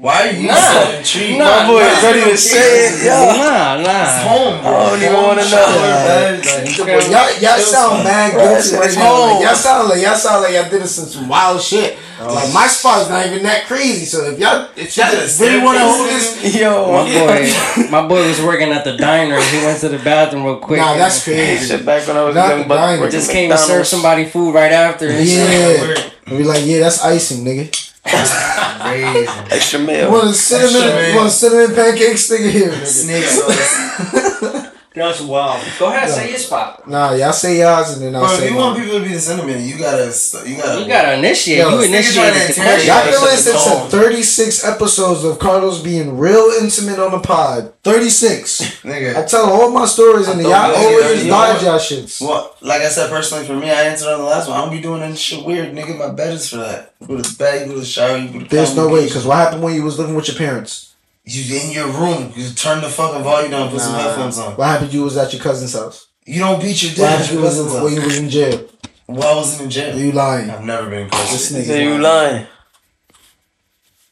Why 0.00 0.28
are 0.28 0.30
you 0.30 0.46
Nah. 0.46 0.54
so 0.54 0.90
intrigued? 0.96 1.38
Nah, 1.40 1.44
My 1.44 1.66
boy 1.66 1.80
nah. 1.82 1.90
is 1.90 2.02
ready 2.04 2.22
to 2.30 2.36
say 2.38 2.86
it. 2.86 3.02
Yo. 3.02 3.10
Nah, 3.10 3.82
nah. 3.82 4.06
home, 4.30 4.62
bro. 4.62 4.70
I 4.70 4.90
don't 4.90 5.02
even 5.02 5.12
wanna 5.14 5.42
know. 5.42 5.48
shower, 5.50 6.38
like, 6.38 6.68
feel 6.70 7.10
y'all, 7.10 7.30
y'all 7.42 7.58
sound 7.58 8.04
mad 8.04 8.30
It's- 8.30 8.70
guilty 8.70 8.76
right 8.78 8.86
it's 8.86 8.96
now. 8.96 9.26
Like, 9.26 9.42
y'all 9.42 9.54
sound 9.56 9.88
like 9.88 10.00
y'all 10.00 10.14
sound 10.14 10.42
like 10.44 10.52
y'all 10.54 10.70
did 10.70 10.86
some, 10.86 11.06
some 11.06 11.28
wild 11.28 11.60
shit. 11.60 11.98
Oh. 12.20 12.32
Like 12.32 12.52
my 12.52 12.68
spot's 12.68 13.10
not 13.10 13.26
even 13.26 13.42
that 13.42 13.66
crazy. 13.66 14.04
So 14.04 14.30
if 14.30 14.38
y'all 14.38 14.68
if 14.76 14.96
y'all 14.96 15.10
really 15.40 15.64
want 15.64 15.78
to 15.78 15.84
hold 15.84 16.08
this, 16.08 16.54
Yo, 16.54 16.92
My 16.92 17.02
boy, 17.02 17.90
my 17.90 18.06
boy 18.06 18.28
was 18.28 18.40
working 18.40 18.70
at 18.70 18.84
the 18.84 18.96
diner. 18.96 19.40
He 19.40 19.56
went 19.66 19.80
to 19.80 19.88
the 19.88 19.98
bathroom 19.98 20.44
real 20.44 20.56
quick. 20.58 20.78
nah, 20.78 20.92
and 20.92 21.00
that's 21.00 21.24
crazy. 21.24 21.74
Shit, 21.74 21.84
back 21.84 22.06
when 22.06 22.16
I 22.16 22.22
was 22.22 22.36
Not 22.36 22.50
young, 22.50 22.68
the 22.68 23.00
but 23.02 23.10
Just 23.10 23.32
came 23.32 23.50
to 23.50 23.58
serve 23.58 23.84
somebody 23.84 24.26
food 24.26 24.54
right 24.54 24.70
after. 24.70 25.08
and 25.08 25.26
shit. 25.28 25.50
Yeah, 25.50 26.10
and 26.28 26.38
be 26.38 26.44
like, 26.44 26.62
yeah, 26.64 26.78
that's 26.78 27.02
icing, 27.04 27.44
nigga. 27.44 27.84
Crazy. 28.80 29.28
extra 29.50 29.80
You 29.80 29.86
meal. 29.86 30.10
want 30.10 30.34
cinnamon? 30.34 30.70
Extra, 30.74 30.90
man. 30.90 31.10
You 31.14 31.16
cinnamon 31.32 31.74
pancakes, 31.76 32.30
nigga? 32.30 32.50
Here, 32.50 32.70
nigga. 32.70 32.86
Snake 32.86 33.24
sauce. 33.24 34.74
That's 34.98 35.20
wild. 35.20 35.64
Go 35.78 35.88
ahead, 35.88 36.10
say 36.10 36.30
your 36.30 36.38
spot. 36.38 36.86
Nah, 36.88 37.12
y'all 37.14 37.32
say 37.32 37.60
y'all's 37.60 37.94
and 37.94 38.02
then 38.02 38.14
I'll 38.16 38.22
Bro, 38.22 38.32
if 38.34 38.40
say 38.40 38.50
you 38.50 38.56
want 38.56 38.78
people 38.78 38.98
to 38.98 39.04
be 39.04 39.12
the 39.14 39.20
sentiment, 39.20 39.60
you 39.60 39.78
gotta, 39.78 40.06
you 40.48 40.56
gotta, 40.56 40.80
You 40.80 40.86
gotta 40.88 41.18
initiate. 41.18 41.58
Yo, 41.58 41.70
you 41.70 41.86
this 41.86 41.88
nigga 41.88 42.14
trying 42.14 42.34
initiated 42.34 42.54
to 42.54 42.60
the 42.60 42.60
interrogate 42.60 42.86
question. 42.86 42.86
Y'all 42.88 43.02
can 43.04 43.42
Set 43.42 43.52
the 43.52 43.58
listen 43.58 43.90
to 43.90 43.90
36 43.90 44.64
episodes 44.64 45.24
of 45.24 45.38
Carlos 45.38 45.82
being 45.82 46.18
real 46.18 46.50
intimate 46.60 46.98
on 46.98 47.12
the 47.12 47.20
pod. 47.20 47.72
36. 47.84 48.60
Nigga, 48.82 49.16
I 49.16 49.24
tell 49.24 49.50
all 49.50 49.70
my 49.70 49.86
stories 49.86 50.28
and 50.28 50.40
I 50.40 50.42
y'all 50.42 50.76
always 50.76 51.26
dodge 51.26 51.56
what? 51.56 51.62
y'all 51.62 51.78
shits. 51.78 52.20
Well, 52.20 52.56
like 52.60 52.82
I 52.82 52.88
said, 52.88 53.08
personally 53.10 53.46
for 53.46 53.54
me, 53.54 53.70
I 53.70 53.84
answered 53.84 54.12
on 54.12 54.18
the 54.18 54.24
last 54.24 54.48
one. 54.48 54.58
I 54.58 54.60
don't 54.62 54.70
be 54.74 54.80
doing 54.80 55.02
any 55.02 55.16
shit 55.16 55.44
weird, 55.44 55.74
nigga. 55.74 55.96
My 55.98 56.10
bed 56.10 56.34
is 56.34 56.50
for 56.50 56.56
that. 56.56 56.94
You 57.00 57.06
go 57.06 57.16
to 57.16 57.22
the 57.22 57.36
bed, 57.38 57.60
you 57.62 57.66
go 57.68 57.74
to 57.74 57.80
the 57.80 57.86
shower, 57.86 58.18
you 58.18 58.28
go 58.28 58.40
to 58.40 58.44
There's 58.46 58.76
no 58.76 58.88
way, 58.88 59.06
because 59.06 59.24
what 59.24 59.36
happened 59.36 59.62
when 59.62 59.74
you 59.74 59.82
was 59.82 59.98
living 59.98 60.14
with 60.14 60.28
your 60.28 60.36
parents? 60.36 60.87
You 61.30 61.60
in 61.60 61.72
your 61.72 61.88
room, 61.88 62.32
you 62.34 62.50
turn 62.50 62.80
the 62.80 62.88
fucking 62.88 63.22
volume 63.22 63.50
down, 63.50 63.70
put 63.70 63.80
some 63.80 63.94
headphones 63.94 64.38
on. 64.38 64.54
What 64.54 64.66
happened 64.66 64.94
you 64.94 65.02
was 65.02 65.16
at 65.18 65.30
your 65.32 65.42
cousin's 65.42 65.74
house? 65.74 66.06
You 66.24 66.40
don't 66.40 66.60
beat 66.60 66.82
your 66.82 66.90
What 66.92 66.96
dick. 66.96 67.08
happened 67.08 67.30
you 67.32 67.40
was 67.42 67.54
Cousins 67.56 67.82
when 67.82 67.92
you 67.94 68.02
was 68.02 68.18
in 68.18 68.30
jail? 68.30 68.68
While 69.06 69.28
I 69.28 69.34
was 69.36 69.60
in 69.60 69.68
jail. 69.70 69.98
You 69.98 70.12
lying. 70.12 70.48
I've 70.48 70.64
never 70.64 70.88
been 70.88 71.08
This 71.08 71.28
close. 71.28 71.52
nigga- 71.52 71.66
Say 71.66 71.84
you 71.84 71.98
lying. 71.98 72.46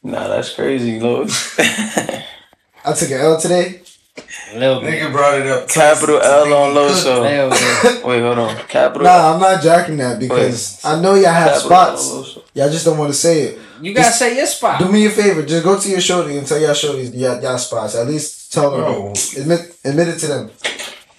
Nah, 0.03 0.27
that's 0.27 0.53
crazy, 0.53 0.99
Lord. 0.99 1.29
I 1.57 2.93
took 2.95 3.09
an 3.11 3.19
L 3.19 3.39
today. 3.39 3.81
Little 4.53 4.81
bit. 4.81 5.01
Nigga 5.01 5.11
brought 5.11 5.39
it 5.39 5.47
up. 5.47 5.67
Capital 5.67 6.21
L 6.21 6.53
on 6.53 6.75
Loso. 6.75 7.21
Loso. 7.21 7.21
Little 7.21 7.49
bit. 7.99 8.05
Wait, 8.05 8.21
hold 8.21 8.39
on. 8.39 8.55
Capital. 8.67 9.03
Nah, 9.03 9.33
I'm 9.33 9.39
not 9.41 9.61
jacking 9.61 9.97
that 9.97 10.19
because 10.19 10.83
I 10.85 10.99
know 11.01 11.15
y'all 11.15 11.33
have 11.33 11.61
Capital 11.61 11.97
spots. 11.97 12.37
Y'all 12.53 12.69
just 12.69 12.85
don't 12.85 12.97
want 12.97 13.11
to 13.11 13.17
say 13.17 13.41
it. 13.41 13.59
You 13.81 13.93
gotta 13.93 14.11
say 14.11 14.35
your 14.35 14.47
spot. 14.47 14.79
Do 14.79 14.91
me 14.91 15.05
a 15.05 15.09
favor, 15.09 15.43
just 15.43 15.63
go 15.63 15.79
to 15.79 15.89
your 15.89 16.01
shorty 16.01 16.37
and 16.37 16.47
tell 16.47 16.59
y'all 16.59 16.71
shorties 16.71 17.13
y'all, 17.13 17.41
y'all 17.41 17.57
spots. 17.57 17.95
At 17.95 18.07
least 18.07 18.51
tell 18.51 18.71
them. 18.71 18.79
Bro. 18.81 19.13
Oh. 19.15 19.39
Admit, 19.41 19.75
admit 19.85 20.07
it 20.07 20.19
to 20.19 20.27
them. 20.27 20.51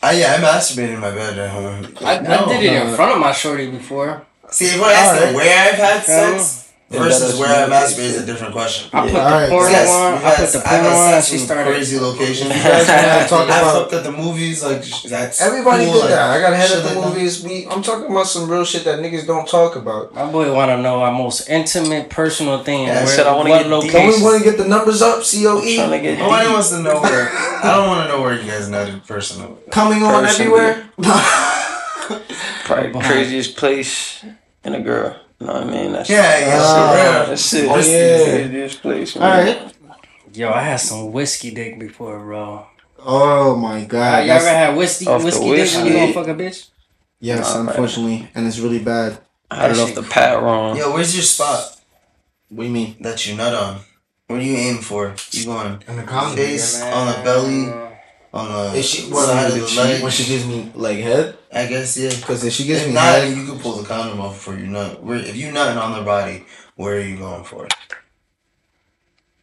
I, 0.03 0.13
yeah, 0.13 0.35
I 0.35 0.39
masturbated 0.39 0.95
in 0.95 1.01
my 1.01 1.11
bed 1.11 1.39
at 1.39 1.51
home. 1.51 1.87
I, 2.01 2.21
No. 2.21 2.47
I 2.47 2.49
did 2.61 2.73
it 2.73 2.87
in 2.89 2.95
front 2.95 3.13
of 3.13 3.19
my 3.21 3.33
shorty 3.33 3.71
before. 3.71 4.23
See, 4.51 4.67
if 4.67 4.81
I 4.83 4.93
ask 4.93 5.21
Alright. 5.21 5.35
where 5.35 5.73
I've 5.73 5.79
had 5.79 6.03
sex 6.03 6.68
Yeah, 6.68 6.68
versus 6.91 7.39
where 7.39 7.49
I 7.51 7.65
is- 7.65 7.71
masturbated 7.95 7.99
is 8.17 8.23
a 8.23 8.27
different 8.27 8.53
question. 8.55 8.89
I 8.95 9.03
put 9.03 9.13
Yeah. 9.13 9.19
the 9.19 9.25
Alright. 9.25 9.49
porno 9.51 9.69
Yes, 9.71 9.91
on. 9.91 10.13
we've 10.15 10.25
I 10.25 10.35
put 10.37 10.53
the 10.53 10.63
I've 10.69 10.87
on. 10.87 11.11
sex 11.13 11.27
She 11.29 11.39
started. 11.39 11.67
crazy 11.71 11.99
locations. 11.99 12.49
You 12.57 12.63
guys 12.63 12.89
wanna 12.89 13.29
talk 13.29 13.51
I 13.51 13.61
about- 13.61 13.75
fucked 13.83 13.93
at 13.93 14.05
the 14.05 14.13
movies, 14.13 14.63
like 14.65 14.83
that's 15.05 15.41
Everybody 15.43 15.85
cool, 15.85 15.93
did 15.95 16.01
like, 16.01 16.09
that. 16.11 16.31
I 16.31 16.41
got 16.41 16.53
head 16.55 16.69
shit 16.71 16.79
at 16.85 16.95
the 16.95 17.01
movies. 17.01 17.43
We, 17.45 17.67
I'm 17.71 17.83
talking 17.83 18.11
about 18.11 18.27
some 18.27 18.49
real 18.51 18.65
shit 18.65 18.85
that 18.85 19.01
niggas 19.01 19.27
don't 19.27 19.47
talk 19.47 19.77
about. 19.77 20.15
My 20.15 20.31
boy 20.31 20.51
want 20.55 20.71
to 20.71 20.81
know 20.81 21.03
our 21.03 21.13
most 21.13 21.49
intimate, 21.51 22.09
personal 22.09 22.65
thing. 22.65 22.87
Yeah, 22.87 22.93
I 22.93 23.05
where, 23.05 23.07
said 23.07 23.27
I 23.27 23.35
wanna 23.37 23.51
get 23.51 23.63
deep. 23.65 23.93
Don't 23.93 24.07
we 24.09 24.23
want 24.23 24.39
to 24.43 24.45
get 24.49 24.57
the 24.57 24.67
numbers 24.67 25.03
up? 25.03 25.23
COE 25.23 25.61
Trying 25.77 25.91
to 25.91 25.99
get 26.01 26.19
Nobody 26.19 26.45
deep. 26.47 26.53
wants 26.55 26.71
to 26.71 26.79
know 26.83 27.01
where. 27.01 27.29
I 27.31 27.75
don't 27.77 27.87
want 27.89 28.09
to 28.09 28.17
know 28.17 28.23
where 28.23 28.33
you 28.41 28.49
guys 28.51 28.69
nutted 28.71 29.07
personally. 29.07 29.53
coming 29.71 30.03
on 30.03 30.25
Personally. 30.25 30.59
everywhere. 30.59 30.91
Probably 32.65 33.01
craziest 33.03 33.57
place 33.57 34.25
in 34.65 34.75
a 34.75 34.81
girl. 34.81 35.15
You 35.41 35.47
know 35.47 35.53
what 35.55 35.63
I 35.63 35.67
mean? 35.71 35.93
That's 35.93 36.11
Yeah, 36.11 36.39
yeah, 36.39 36.59
Ah. 36.61 36.67
for 36.75 36.97
real. 36.97 37.27
That's 37.31 37.53
it. 37.55 37.69
Oh, 37.71 37.75
That's 37.77 37.89
yeah. 37.89 38.19
the 38.19 38.25
craziest 38.25 38.83
place. 38.83 39.17
All 39.17 39.23
Man. 39.23 39.47
right. 39.47 39.73
Yo, 40.35 40.51
I 40.51 40.63
had 40.63 40.81
some 40.81 41.13
whiskey 41.13 41.51
dick 41.53 41.79
before, 41.79 42.19
bro. 42.21 42.67
Oh 43.05 43.55
my 43.57 43.83
Uh, 43.83 43.85
god. 43.87 44.27
you 44.27 44.33
ever 44.33 44.49
had 44.49 44.77
whiskey 44.77 45.07
Off 45.07 45.23
whiskey 45.25 45.41
dick 45.41 45.49
when 45.51 45.57
you 45.59 45.63
whiskey. 45.63 45.91
gonna 45.93 46.13
fuck 46.13 46.29
a 46.29 46.35
bitch? 46.35 46.67
yes, 47.21 47.55
Nah, 47.55 47.63
man. 47.63 47.69
unfortunately, 47.69 48.29
and 48.35 48.47
it's 48.47 48.59
really 48.59 48.81
bad. 48.81 49.19
I 49.51 49.57
had 49.63 49.71
it 49.71 49.79
off 49.79 49.95
the 49.95 50.03
pat 50.03 50.43
wrong. 50.43 50.77
Yo, 50.77 50.93
where's 50.93 51.15
your 51.15 51.23
spot 51.25 51.77
What 52.51 52.63
do 52.63 52.67
you 52.69 52.73
mean? 52.75 52.97
that 53.01 53.25
you 53.27 53.35
nut 53.37 53.55
on? 53.55 53.81
What 54.27 54.41
do 54.41 54.45
you 54.45 54.57
aim 54.57 54.79
for? 54.79 55.15
You 55.31 55.45
going 55.47 55.83
In 55.89 55.97
the 55.97 56.03
face, 56.37 56.83
on 56.83 57.07
the 57.07 57.19
belly, 57.23 57.73
on 58.33 58.77
Is 58.77 58.89
she 58.89 59.11
what 59.11 59.27
side 59.27 59.51
of 59.51 59.61
the 59.61 59.67
cheek 59.67 59.79
leg? 59.79 60.03
when 60.03 60.13
she 60.13 60.25
gives 60.25 60.47
me 60.47 60.71
like 60.75 60.99
head? 60.99 61.37
I 61.53 61.67
guess 61.67 61.97
yeah. 61.97 62.11
Because 62.11 62.45
if 62.45 62.53
she 62.53 62.65
gives 62.67 62.83
If 62.83 62.89
me 62.89 62.95
not, 62.95 63.15
head, 63.15 63.37
you 63.37 63.47
can 63.47 63.59
pull 63.59 63.73
the 63.77 63.87
condom 63.87 64.21
off 64.21 64.41
for 64.41 64.57
you 64.59 64.67
nut. 64.67 65.03
Where 65.03 65.19
if 65.19 65.37
you 65.37 65.51
nutting 65.53 65.79
on 65.79 65.99
the 65.99 66.05
body, 66.05 66.45
where 66.77 66.97
are 66.97 67.01
you 67.01 67.17
going 67.17 67.45
for? 67.45 67.69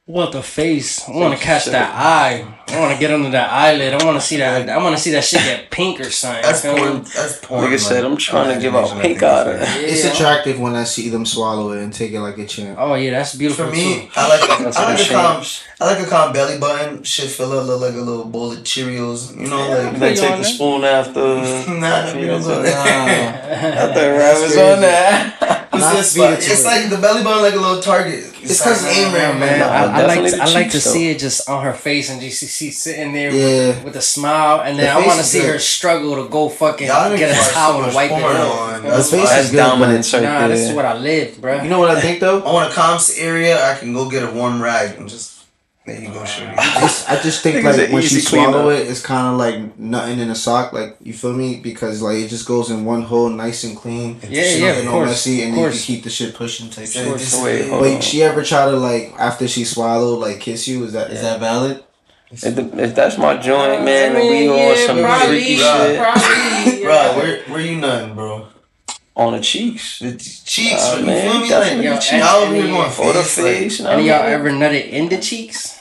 Want 0.08 0.34
the 0.34 0.44
face? 0.44 1.10
I 1.10 1.14
want 1.14 1.34
to 1.34 1.40
oh, 1.40 1.42
catch 1.42 1.66
that 1.66 1.96
eye. 1.96 2.46
I 2.68 2.80
want 2.80 2.94
to 2.94 3.00
get 3.00 3.10
under 3.10 3.32
that 3.32 3.52
eyelid. 3.52 4.00
I 4.00 4.06
want 4.06 4.22
to 4.22 4.22
see 4.22 4.38
that. 4.38 4.70
I 4.70 4.78
want 4.78 4.96
to 4.96 5.02
see 5.02 5.10
that 5.10 5.24
shit 5.24 5.42
get 5.42 5.72
pink 5.72 6.00
or 6.00 6.12
something. 6.12 6.44
That's 6.44 6.64
you 6.64 6.76
feel 6.76 6.86
me? 6.86 6.92
porn. 6.92 7.04
That's 7.16 7.40
porn. 7.40 7.66
Nigga 7.66 7.80
said. 7.80 8.06
I'm 8.06 8.16
trying 8.16 8.52
oh, 8.52 8.54
to 8.54 8.62
give 8.62 8.76
out 8.76 8.92
pink 9.02 9.20
think 9.20 9.24
eye. 9.24 9.54
is 9.80 10.06
it's 10.06 10.14
attractive 10.14 10.60
when 10.60 10.76
I 10.76 10.84
see 10.84 11.10
them 11.10 11.26
swallow 11.26 11.72
it 11.72 11.82
and 11.82 11.92
take 11.92 12.12
it 12.12 12.20
like 12.20 12.38
a 12.38 12.46
champ. 12.46 12.78
Oh 12.80 12.94
yeah, 12.94 13.12
that's 13.12 13.34
beautiful 13.34 13.66
For 13.66 13.72
me, 13.72 14.02
too. 14.02 14.12
I 14.16 14.28
like 14.28 14.60
That's 14.60 14.78
I 14.78 14.94
like 14.94 15.00
a 15.00 15.04
a 15.04 15.16
calm. 15.16 15.44
I 15.82 15.86
like 15.96 16.06
a 16.06 16.08
calm 16.08 16.34
belly 16.34 16.60
button. 16.60 17.02
Shit 17.02 17.32
fill 17.32 17.54
up 17.54 17.66
look 17.66 17.82
like 17.82 17.96
a 17.96 17.98
little 17.98 18.26
bowl 18.26 18.52
of 18.52 18.60
Cheerios. 18.60 19.36
You 19.36 19.48
know, 19.48 19.70
like 19.70 20.00
They 20.00 20.14
take 20.14 20.30
on 20.30 20.38
the 20.38 20.46
spoon 20.46 20.84
after. 20.84 21.20
nah, 21.80 22.16
we 22.16 22.28
don't 22.28 22.44
do 22.44 22.62
that. 22.62 23.74
I 23.76 23.88
thought 23.88 23.96
Rap 23.96 24.40
was 24.40 24.56
on 24.56 24.82
that. 24.82 25.52
What's 25.76 25.86
Not 25.86 25.96
this 25.98 26.14
feed 26.14 26.22
spot? 26.22 26.34
it 26.34 26.42
to 26.42 26.52
It's 26.52 26.62
it. 26.62 26.66
like 26.66 26.90
the 26.90 26.98
belly 26.98 27.24
button 27.24 27.42
like 27.44 27.54
a 27.54 27.60
little 27.60 27.82
target. 27.82 28.32
It's 28.42 28.62
'cause 28.62 28.84
like 28.84 28.96
aim 28.98 29.12
Yeah, 29.14 29.30
right, 29.32 29.40
man, 29.40 29.60
Nah, 29.60 29.66
I, 29.66 30.02
I 30.04 30.06
like 30.06 30.32
to, 30.32 30.42
I 30.42 30.46
like 30.54 30.68
to 30.72 30.74
though. 30.78 30.92
see 30.94 31.10
it 31.10 31.20
just 31.20 31.50
on 31.50 31.64
her 31.64 31.74
face 31.74 32.10
and 32.12 32.22
just 32.22 32.40
see 32.42 32.70
sitting 32.72 33.12
there 33.12 33.32
Yeah. 33.32 33.68
with, 33.70 33.84
with 33.86 33.96
a 33.96 34.02
smile, 34.02 34.62
and 34.62 34.78
then 34.78 34.86
The 34.86 34.92
I 34.92 35.06
want 35.08 35.20
to 35.20 35.26
see 35.26 35.40
good. 35.42 35.54
her 35.54 35.60
struggle 35.60 36.16
to 36.24 36.30
go 36.30 36.50
fucking 36.50 36.88
Y'all 36.88 37.10
niggas 37.12 37.18
get 37.18 37.32
a 37.50 37.54
towel 37.54 37.80
so 37.80 37.84
and 37.86 37.96
wipe 37.96 38.12
it 38.12 38.22
porn 38.22 38.36
off. 38.38 38.60
on- 38.60 38.84
You 38.84 38.90
know 38.90 38.98
that's 38.98 39.10
face? 39.12 39.30
That's 39.30 39.46
is 39.46 39.52
good, 39.52 39.58
dominance 39.58 40.14
right 40.14 40.24
Nah, 40.24 40.48
this 40.48 40.62
is 40.70 40.72
what 40.76 40.86
I 40.86 40.94
live, 40.96 41.42
bro. 41.42 41.62
You 41.64 41.70
know 41.70 41.80
what 41.80 41.90
I 41.92 42.00
think 42.00 42.20
though? 42.20 42.42
I 42.44 42.52
want 42.54 42.72
a 42.72 42.74
calm 42.76 43.00
area. 43.18 43.72
I 43.72 43.76
can 43.76 43.94
go 43.94 44.08
get 44.10 44.24
a 44.24 44.30
warm 44.32 44.62
rag 44.62 44.98
and 44.98 45.10
just 45.10 45.35
there 45.86 46.02
you 46.02 46.08
go, 46.10 46.26
shorty. 46.26 46.54
It's, 46.58 47.08
I 47.08 47.22
just 47.22 47.44
think 47.44 47.64
Think 47.64 47.78
like 47.78 47.92
when 47.92 48.02
she 48.02 48.20
swallow 48.20 48.70
it, 48.70 48.88
it's 48.88 49.02
kind 49.02 49.28
of 49.28 49.38
like 49.38 49.78
nothing 49.78 50.20
in 50.20 50.30
a 50.32 50.36
sock. 50.36 50.74
Like 50.74 50.98
you 51.02 51.14
feel 51.14 51.34
me? 51.34 51.60
Because 51.60 52.02
like 52.02 52.18
it 52.18 52.28
just 52.30 52.48
goes 52.48 52.72
in 52.72 52.86
one 52.86 53.04
hole, 53.04 53.30
nice 53.30 53.64
and 53.64 53.78
clean. 53.78 54.20
Yeah, 54.24 54.42
Shit 54.44 54.60
yeah, 54.62 54.70
of 54.78 54.88
course, 54.88 55.10
messy, 55.10 55.44
and 55.44 55.52
of 55.54 55.58
you 55.60 55.70
can 55.70 55.78
keep 55.78 56.04
the 56.04 56.10
shit 56.10 56.34
pushing 56.34 56.70
type 56.70 56.88
So 56.88 57.04
shit. 57.04 57.18
just- 57.20 57.44
Wait, 57.44 57.70
hold 57.70 57.82
Wait, 57.84 57.96
on. 57.96 58.02
she 58.02 58.24
ever 58.24 58.44
try 58.44 58.66
to 58.66 58.78
like 58.78 59.14
after 59.20 59.48
she 59.48 59.64
swallowed 59.64 60.20
like 60.20 60.40
kiss 60.40 60.68
you? 60.68 60.84
Is 60.86 60.94
that 60.94 61.12
is 61.12 61.22
that 61.22 61.40
valid? 61.40 61.84
If, 62.32 62.42
the, 62.56 62.84
if 62.84 62.96
that's 62.96 63.18
my 63.20 63.38
joint, 63.38 63.82
uh, 63.82 63.86
man, 63.86 64.16
and 64.16 64.20
mean, 64.20 64.50
we 64.52 64.72
on 64.72 64.78
some 64.88 65.00
probably, 65.00 65.28
freaky 65.46 65.58
Bruh. 65.58 65.86
shit 65.88 66.00
Probably, 66.00 66.84
Bro, 66.84 67.18
where 67.18 67.44
where 67.44 67.62
you 67.62 67.78
nutting, 67.78 68.16
bro? 68.16 68.48
On 69.16 69.34
the 69.34 69.40
cheeks. 69.40 70.00
The 70.00 70.12
cheeks, 70.14 70.74
Uh, 70.94 70.98
you 71.00 71.06
man, 71.06 71.32
feel 71.32 71.42
me? 71.42 71.50
definitely 71.50 71.88
Like, 71.90 72.02
cheeks. 72.02 72.12
y'all 72.24 72.36
over 72.44 72.56
Any- 72.56 72.68
going 72.68 72.92
Or 73.00 73.14
the 73.14 73.24
face, 73.24 73.80
like, 73.80 73.80
you 73.80 73.84
know 73.86 73.90
Any 73.92 74.10
of 74.10 74.16
what 74.20 74.26
I 74.26 74.30
y'all 74.32 74.40
mean? 74.44 74.48
ever 74.48 74.50
nutted 74.52 74.90
in 74.90 75.10
the 75.10 75.18
cheeks? 75.18 75.80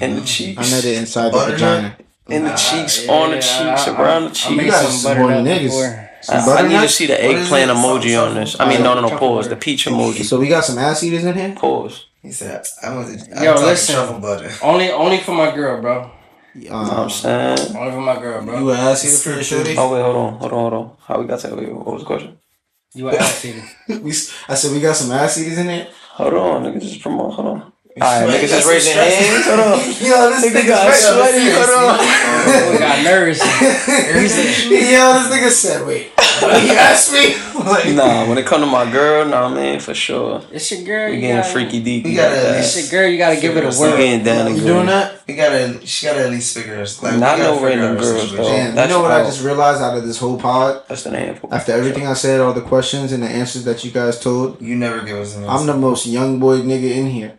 in 0.00 0.16
the 0.16 0.22
cheeks, 0.22 0.70
know 0.70 0.80
that 0.80 0.94
inside 0.94 1.26
the 1.28 1.30
Butter 1.32 1.52
vagina. 1.52 1.96
in 2.28 2.44
the 2.44 2.54
cheeks, 2.54 3.06
on 3.08 3.30
the 3.32 3.36
cheeks, 3.36 3.88
around 3.88 4.24
the 4.24 4.30
cheeks. 4.30 4.50
made 4.56 4.64
You 4.66 4.70
guys 4.72 4.80
some 4.86 4.90
is 4.94 5.04
buttered 5.04 5.26
niggas. 5.46 5.62
before. 5.64 6.08
I, 6.30 6.36
I 6.38 6.62
need 6.68 6.80
to 6.80 6.88
see 6.88 7.06
the 7.06 7.22
eggplant 7.22 7.70
it? 7.70 7.76
emoji 7.76 8.14
Some- 8.14 8.28
on 8.28 8.34
this. 8.36 8.56
I 8.58 8.68
mean, 8.68 8.82
no, 8.82 8.94
no, 8.94 9.00
no, 9.02 9.18
pause. 9.18 9.44
butter. 9.46 9.48
The 9.56 9.60
peach 9.60 9.84
emoji. 9.86 10.24
So 10.24 10.38
we 10.40 10.48
got 10.48 10.64
some 10.64 10.78
ass 10.78 11.02
eaters 11.02 11.24
in 11.24 11.34
here. 11.34 11.54
Pause. 11.58 12.06
He 12.22 12.30
said, 12.32 12.64
"I 12.82 12.94
want 12.94 13.08
to." 13.08 13.44
Yo, 13.44 13.54
listen. 13.54 13.96
truffle 13.96 14.18
butter. 14.20 14.50
Only, 14.62 14.90
only 14.92 15.18
for 15.18 15.32
my 15.32 15.50
girl, 15.54 15.82
bro. 15.82 16.10
You 16.54 16.70
know 16.70 16.76
what 16.82 16.92
Um, 16.92 17.00
I'm 17.00 17.10
saying? 17.10 17.76
Only 17.76 17.90
for 17.92 18.00
my 18.00 18.16
girl, 18.20 18.42
bro. 18.44 18.58
you 18.60 18.70
an 18.70 18.76
ass 18.78 19.04
eater 19.04 19.16
for 19.16 19.30
your 19.30 19.42
shorty? 19.42 19.74
Oh, 19.76 19.92
wait, 19.92 20.02
hold 20.02 20.16
on, 20.16 20.32
hold 20.34 20.52
on, 20.52 20.58
hold 20.60 20.72
on. 20.74 20.90
How 21.08 21.18
we 21.20 21.26
got 21.26 21.40
to 21.40 21.54
wait, 21.56 21.72
what 21.72 21.86
was 21.86 22.02
the 22.02 22.06
question? 22.06 22.38
You 22.94 23.08
an 23.08 23.14
ass 23.16 23.44
eater. 23.44 23.62
We, 24.00 24.10
s- 24.10 24.32
I 24.48 24.54
said 24.54 24.72
we 24.72 24.80
got 24.80 24.96
some 24.96 25.10
ass 25.12 25.38
eaters 25.38 25.58
in 25.58 25.68
here. 25.68 25.88
Hold 26.12 26.34
on, 26.34 26.62
niggas 26.64 26.82
just 26.82 27.00
promote, 27.02 27.32
hold 27.34 27.48
on. 27.48 27.72
Alright, 28.00 28.24
Sweat, 28.28 28.40
niggas 28.40 28.48
just 28.48 28.68
raising 28.68 28.92
some 28.94 29.02
stress. 29.04 29.28
hands, 29.28 29.44
hold 29.46 29.60
on. 29.60 29.78
Yo, 29.80 30.30
this 30.30 30.44
Nigga 30.44 30.60
nigga 30.62 30.66
got 30.68 30.86
got 30.88 30.94
sweaty, 30.96 31.50
hold 31.52 31.70
on. 31.70 31.98
Oh, 32.00 32.68
we 32.72 32.78
got 32.78 33.04
nervous. 33.04 33.38
Yo, 33.40 33.46
this 34.20 35.28
nigga 35.32 35.50
said, 35.50 35.86
wait. 35.86 36.12
What 36.40 36.60
he 36.62 36.70
asked 36.70 37.12
me? 37.12 37.34
Like, 37.62 37.94
Nah, 37.94 38.26
when 38.28 38.38
it 38.38 38.46
come 38.46 38.60
to 38.60 38.66
my 38.66 38.90
girl, 38.90 39.24
nah, 39.24 39.48
man, 39.48 39.78
for 39.78 39.94
sure. 39.94 40.42
It's 40.50 40.70
your 40.72 40.82
girl. 40.84 41.08
We 41.10 41.16
you 41.16 41.20
getting 41.20 41.36
gotta, 41.36 41.52
freaky 41.52 41.80
deep. 41.82 42.04
We 42.04 42.14
gotta- 42.14 42.34
like 42.34 42.42
that. 42.42 42.58
It's 42.60 42.76
your 42.90 43.00
girl. 43.02 43.10
You 43.10 43.18
gotta 43.18 43.40
give 43.40 43.56
it 43.56 43.64
a 43.64 43.70
Figure 43.70 43.86
We 43.86 43.90
word. 43.92 43.96
getting 43.98 44.24
down 44.24 44.46
and 44.48 44.56
you 44.56 44.64
doing 44.64 44.86
that? 44.86 45.12
You 45.28 45.36
gotta. 45.36 45.86
She 45.86 46.06
gotta 46.06 46.24
at 46.24 46.30
least 46.30 46.56
figure 46.56 46.80
us. 46.80 47.00
Like, 47.02 47.16
Not 47.18 47.38
no 47.38 47.60
random 47.60 47.92
out 47.96 48.00
girls, 48.02 48.22
situation. 48.22 48.36
though. 48.36 48.48
Damn, 48.74 48.76
you 48.88 48.88
know 48.96 49.02
what 49.02 49.10
I 49.12 49.22
just 49.22 49.44
realized 49.44 49.80
out 49.80 49.96
of 49.96 50.04
this 50.04 50.18
whole 50.18 50.38
pod? 50.38 50.82
That's 50.88 51.04
the 51.04 51.10
handful. 51.10 51.52
After 51.54 51.72
everything 51.72 52.06
I 52.06 52.14
said, 52.14 52.40
all 52.40 52.52
the 52.52 52.60
questions 52.62 53.12
and 53.12 53.22
the 53.22 53.28
answers 53.28 53.64
that 53.64 53.84
you 53.84 53.90
guys 53.92 54.18
told, 54.18 54.60
You 54.60 54.74
never 54.74 55.00
give 55.02 55.18
us 55.18 55.36
an 55.36 55.48
I'm 55.48 55.66
the 55.66 55.76
most 55.76 56.06
young 56.06 56.40
boy 56.40 56.58
nigga 56.62 56.90
in 56.90 57.06
here. 57.10 57.34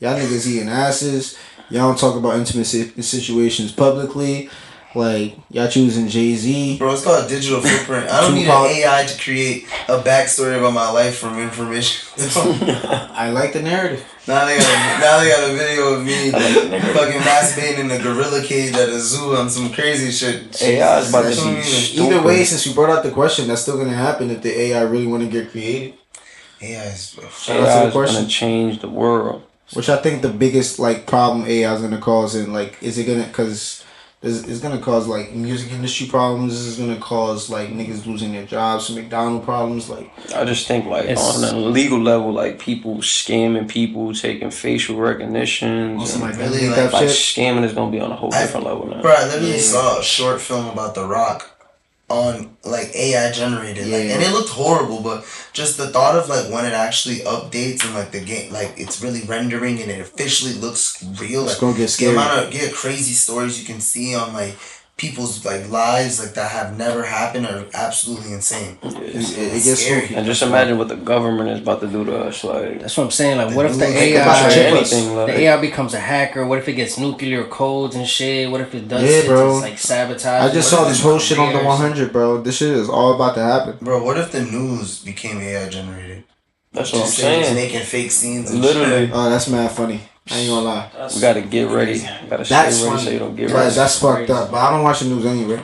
Y'all 0.00 0.18
niggas 0.18 0.46
eating 0.46 0.68
asses. 0.68 1.36
Y'all 1.70 1.88
don't 1.88 1.98
talk 1.98 2.16
about 2.16 2.36
intimate 2.36 2.64
situations 2.66 3.72
publicly. 3.72 4.48
Like, 4.94 5.36
y'all 5.50 5.68
choosing 5.68 6.08
Jay 6.08 6.34
Z. 6.34 6.78
Bro, 6.78 6.92
it's 6.94 7.04
called 7.04 7.28
digital 7.28 7.60
footprint. 7.60 8.08
I 8.10 8.22
don't 8.22 8.34
need 8.34 8.44
Tupac. 8.44 8.70
an 8.70 8.76
AI 8.76 9.04
to 9.04 9.20
create 9.22 9.64
a 9.86 9.98
backstory 10.00 10.58
about 10.58 10.72
my 10.72 10.90
life 10.90 11.18
from 11.18 11.38
information. 11.38 12.08
I 13.12 13.30
like 13.30 13.52
the 13.52 13.60
narrative. 13.62 14.02
now 14.26 14.46
they 14.46 14.56
got 14.58 14.66
a, 14.66 15.00
now 15.00 15.20
they 15.20 15.28
got 15.28 15.50
a 15.50 15.52
video 15.52 15.92
of 15.94 16.04
me 16.04 16.30
fucking 16.30 17.20
masturbating 17.20 17.78
in 17.80 17.90
a 17.90 17.98
gorilla 18.02 18.42
cage 18.42 18.74
at 18.74 18.88
a 18.88 18.98
zoo 18.98 19.36
on 19.36 19.50
some 19.50 19.70
crazy 19.72 20.10
shit. 20.10 20.60
AI 20.62 20.98
is 21.00 21.10
about 21.10 21.20
to 21.22 21.28
That's 21.28 21.38
what 21.38 21.48
I 21.48 21.96
be 21.96 22.02
Either 22.14 22.22
way, 22.26 22.44
since 22.44 22.66
you 22.66 22.72
brought 22.72 22.90
out 22.90 23.04
the 23.04 23.10
question, 23.10 23.46
that's 23.46 23.60
still 23.62 23.76
gonna 23.76 23.92
happen 23.94 24.30
if 24.30 24.40
the 24.42 24.58
AI 24.58 24.80
really 24.82 25.06
want 25.06 25.22
to 25.22 25.28
get 25.28 25.50
created. 25.50 25.94
AI 26.62 26.84
is 26.86 27.10
Shout 27.38 27.56
AI 27.60 27.80
the 27.82 27.86
is 27.88 27.92
question. 27.92 28.16
gonna 28.22 28.28
change 28.28 28.80
the 28.80 28.88
world. 28.88 29.42
Which 29.74 29.90
I 29.90 29.98
think 29.98 30.22
the 30.22 30.30
biggest 30.30 30.78
like 30.78 31.06
problem 31.06 31.46
AI 31.46 31.74
is 31.74 31.82
gonna 31.82 32.00
cause, 32.00 32.34
and 32.34 32.54
like, 32.54 32.82
is 32.82 32.96
it 32.96 33.04
gonna? 33.04 33.24
Because 33.24 33.84
It's, 34.20 34.42
it's 34.48 34.58
gonna 34.60 34.80
cause 34.80 35.06
like 35.06 35.32
music 35.32 35.70
industry 35.72 36.08
problems. 36.08 36.52
This 36.52 36.66
is 36.66 36.76
gonna 36.78 36.98
cause 36.98 37.48
like 37.50 37.68
niggas 37.68 38.04
losing 38.04 38.32
their 38.32 38.44
jobs, 38.46 38.90
McDonald 38.90 39.44
problems. 39.44 39.88
Like 39.88 40.10
I 40.34 40.44
just 40.44 40.66
think 40.66 40.86
like 40.86 41.04
It's- 41.04 41.42
on 41.44 41.54
a 41.54 41.56
legal 41.56 42.00
level, 42.00 42.32
like 42.32 42.58
people 42.58 42.96
scamming 42.96 43.68
people, 43.68 44.12
taking 44.12 44.50
facial 44.50 44.96
recognition, 44.96 45.98
also 45.98 46.18
like 46.18 46.36
Really, 46.36 46.66
really, 46.66 46.68
like, 46.70 46.92
like 46.92 47.04
scamming 47.04 47.62
is 47.64 47.72
gonna 47.72 47.92
be 47.92 48.00
on 48.00 48.10
a 48.10 48.16
whole 48.16 48.34
I- 48.34 48.42
different 48.42 48.66
level 48.66 48.86
now. 48.88 49.02
Bro, 49.02 49.12
I 49.12 49.24
literally 49.26 49.52
Yeah. 49.52 49.58
saw 49.60 49.98
a 50.00 50.02
short 50.02 50.40
film 50.40 50.66
about 50.68 50.96
The 50.96 51.06
Rock 51.06 51.50
on 52.08 52.56
like 52.64 52.94
AI 52.96 53.30
generated, 53.32 53.84
like, 53.88 54.04
Yeah. 54.04 54.14
and 54.14 54.22
it 54.22 54.32
looked 54.32 54.48
horrible. 54.50 55.00
But 55.00 55.24
just 55.52 55.76
the 55.76 55.88
thought 55.88 56.16
of 56.16 56.28
like 56.28 56.50
when 56.50 56.64
it 56.64 56.72
actually 56.72 57.16
updates 57.20 57.84
and 57.84 57.94
like 57.94 58.12
the 58.12 58.20
game, 58.20 58.52
like 58.52 58.72
it's 58.78 59.02
really 59.02 59.22
rendering 59.22 59.80
and 59.82 59.90
it 59.90 60.00
officially 60.00 60.54
looks 60.54 61.02
real. 61.20 61.42
It's 61.44 61.52
Like, 61.54 61.60
gonna 61.60 61.76
get 61.76 61.90
scary. 61.90 62.12
the 62.14 62.18
amount 62.20 62.46
of 62.46 62.50
get 62.52 62.72
crazy 62.72 63.12
stories 63.12 63.58
you 63.60 63.66
can 63.66 63.80
see 63.80 64.14
on 64.14 64.32
like 64.32 64.54
people's 64.98 65.44
like 65.46 65.70
lives 65.70 66.18
like 66.20 66.34
that 66.34 66.50
have 66.50 66.76
never 66.76 67.04
happened 67.04 67.46
are 67.46 67.64
absolutely 67.72 68.32
insane. 68.32 68.76
It, 68.82 68.94
It's- 69.16 69.32
it, 69.38 69.38
it 69.56 69.64
gets 69.64 69.82
Scary. 69.84 70.14
and 70.16 70.26
just 70.26 70.42
imagine 70.42 70.76
what 70.76 70.88
the 70.88 70.96
government 70.96 71.48
is 71.50 71.60
about 71.60 71.80
to 71.80 71.86
do 71.86 72.04
to 72.04 72.18
us. 72.26 72.42
Like 72.44 72.80
That's 72.80 72.96
what 72.96 73.04
I'm 73.04 73.10
saying. 73.12 73.38
Like, 73.38 73.54
what 73.56 73.64
if 73.66 73.78
the 73.78 73.86
AI, 73.86 74.48
the 74.48 74.66
anything, 74.66 75.14
like, 75.14 75.26
the 75.28 75.38
AI 75.42 75.56
becomes 75.60 75.94
a 75.94 76.00
hacker? 76.00 76.44
What 76.44 76.58
if 76.58 76.68
it 76.68 76.74
gets 76.74 76.98
nuclear 76.98 77.44
codes 77.44 77.94
and 77.94 78.06
shit? 78.06 78.50
What 78.50 78.60
if 78.60 78.74
it 78.74 78.88
does 78.88 79.02
Yeah, 79.02 79.26
bro. 79.26 79.52
to 79.54 79.60
like 79.60 79.78
sabotage? 79.78 80.50
I 80.50 80.52
just 80.52 80.70
What 80.72 80.78
saw 80.80 80.88
this 80.88 81.00
whole 81.00 81.18
shit 81.20 81.38
on 81.38 81.52
the 81.52 81.60
100, 81.62 82.12
bro. 82.12 82.42
This 82.42 82.56
shit 82.58 82.70
is 82.72 82.88
all 82.90 83.14
about 83.14 83.36
to 83.36 83.42
happen. 83.42 83.76
Bro, 83.80 84.02
what 84.04 84.18
if 84.18 84.32
the 84.32 84.42
news 84.42 84.98
became 85.04 85.38
AI 85.40 85.68
generated? 85.68 86.24
that's 86.72 86.92
what 86.92 87.00
I'm 87.00 87.06
Just 87.06 87.18
they 87.22 87.38
was 87.38 87.46
saying. 87.46 87.54
making 87.56 87.80
fake 87.80 88.10
scenes. 88.10 88.50
And 88.50 88.60
Literally. 88.60 89.06
shit. 89.06 89.10
Oh, 89.14 89.30
that's 89.30 89.48
mad 89.48 89.70
funny. 89.70 90.00
I 90.30 90.36
ain't 90.38 90.48
gonna 90.50 90.64
lie. 90.66 90.90
We 91.14 91.20
gotta 91.20 91.40
get 91.42 91.68
ready. 91.70 92.00
Gotta 92.28 92.44
stay 92.44 92.54
That's 92.54 92.80
ready 92.82 92.90
funny. 92.90 93.04
so 93.04 93.10
you 93.10 93.18
don't 93.18 93.36
get 93.36 93.48
But 93.50 93.56
ready. 93.56 93.74
that's 93.74 93.98
fucked 94.00 94.30
up. 94.30 94.50
But 94.50 94.56
I 94.58 94.70
don't 94.70 94.82
watch 94.82 95.00
the 95.00 95.06
news 95.08 95.24
anyway. 95.26 95.62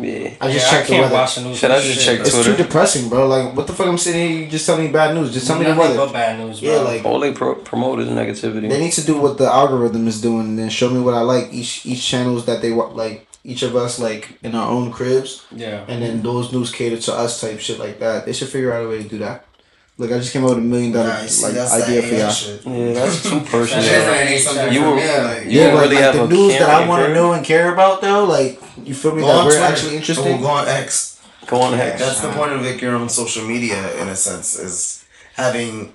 Yeah. 0.00 0.34
I 0.40 0.52
just 0.52 0.66
yeah, 0.66 0.70
check 0.70 0.78
I 0.78 0.82
the 0.82 0.86
can't 0.88 1.02
weather. 1.02 1.14
watch 1.14 1.34
the 1.34 1.40
news. 1.42 1.58
Should 1.58 1.70
I 1.72 1.80
for 1.80 1.86
just 1.86 2.00
shit. 2.00 2.18
check 2.18 2.26
It's 2.26 2.44
too 2.44 2.56
depressing, 2.56 3.08
bro. 3.08 3.26
Like, 3.26 3.56
what 3.56 3.66
the 3.66 3.72
fuck? 3.72 3.88
I'm 3.88 3.98
sitting 3.98 4.28
here, 4.30 4.40
you 4.42 4.46
just 4.46 4.64
tell 4.64 4.78
me 4.78 4.86
bad 4.88 5.14
news. 5.14 5.32
Just 5.34 5.48
tell 5.48 5.58
me 5.58 5.64
the 5.64 5.74
Nothing 5.74 5.90
weather. 5.96 6.06
but 6.06 6.12
bad 6.12 6.38
news, 6.38 6.60
bro. 6.60 6.70
Yeah, 6.70 6.78
like 6.82 7.04
All 7.04 7.18
they 7.18 7.32
pro- 7.32 7.56
promote 7.56 7.98
is 7.98 8.08
negativity. 8.08 8.68
they 8.68 8.78
need 8.80 8.92
to 8.92 9.04
do 9.04 9.18
what 9.20 9.38
the 9.38 9.46
algorithm 9.46 10.06
is 10.06 10.20
doing, 10.22 10.46
and 10.46 10.58
then 10.58 10.70
show 10.70 10.88
me 10.88 11.00
what 11.00 11.14
I 11.14 11.22
like. 11.22 11.52
Each 11.52 11.84
each 11.84 12.06
channels 12.06 12.46
that 12.46 12.62
they 12.62 12.70
want, 12.70 12.94
like 12.94 13.26
each 13.42 13.62
of 13.64 13.74
us, 13.74 13.98
like 13.98 14.38
in 14.44 14.54
our 14.54 14.70
own 14.70 14.92
cribs, 14.92 15.44
yeah. 15.50 15.84
and 15.88 16.00
then 16.00 16.22
those 16.22 16.52
news 16.52 16.70
cater 16.70 16.96
to 16.98 17.14
us, 17.14 17.40
type 17.40 17.58
shit 17.58 17.80
like 17.80 17.98
that. 17.98 18.24
They 18.24 18.32
should 18.32 18.48
figure 18.50 18.72
out 18.72 18.84
a 18.84 18.88
way 18.88 19.02
to 19.02 19.08
do 19.08 19.18
that. 19.18 19.46
Look, 19.98 20.12
I 20.12 20.18
just 20.18 20.32
came 20.32 20.44
up 20.44 20.50
with 20.50 20.58
a 20.58 20.62
million 20.62 20.92
dollar 20.92 21.08
Nah, 21.08 21.26
see, 21.26 21.44
like 21.44 21.82
idea 21.82 22.02
for 22.02 22.14
y'all. 22.14 22.30
shit. 22.30 22.64
Yeah, 22.64 22.92
that's 22.94 23.20
too 23.22 23.40
personal. 23.40 23.82
shit 23.84 23.92
Yeah. 23.92 24.70
You 24.70 24.80
for 24.80 24.90
were- 24.90 24.96
me, 24.96 25.18
like, 25.18 25.44
you 25.46 25.50
Yeah, 25.60 25.74
but 25.74 25.82
really 25.82 25.94
like 25.96 26.04
have 26.04 26.14
the 26.14 26.24
a 26.24 26.28
news 26.28 26.52
that 26.58 26.70
I 26.70 26.86
want 26.88 27.06
to 27.06 27.12
know 27.14 27.32
and 27.32 27.44
care 27.44 27.72
about, 27.72 28.00
though, 28.00 28.24
like 28.24 28.60
you 28.84 28.94
feel 28.94 29.14
me? 29.14 29.22
Go 29.22 29.26
that 29.26 29.44
we're 29.44 29.50
Twitter. 29.50 29.64
actually 29.64 29.96
interested. 29.96 30.24
Go, 30.24 30.38
go 30.38 30.46
on 30.46 30.68
X. 30.68 31.20
Go 31.48 31.60
on 31.62 31.74
X. 31.74 32.00
That's 32.00 32.20
the 32.20 32.30
point 32.30 32.52
of 32.52 32.62
like 32.62 32.80
your 32.80 32.94
own 32.94 33.08
social 33.08 33.44
media 33.44 34.00
in 34.00 34.08
a 34.08 34.14
sense 34.14 34.56
is 34.56 35.04
having 35.34 35.92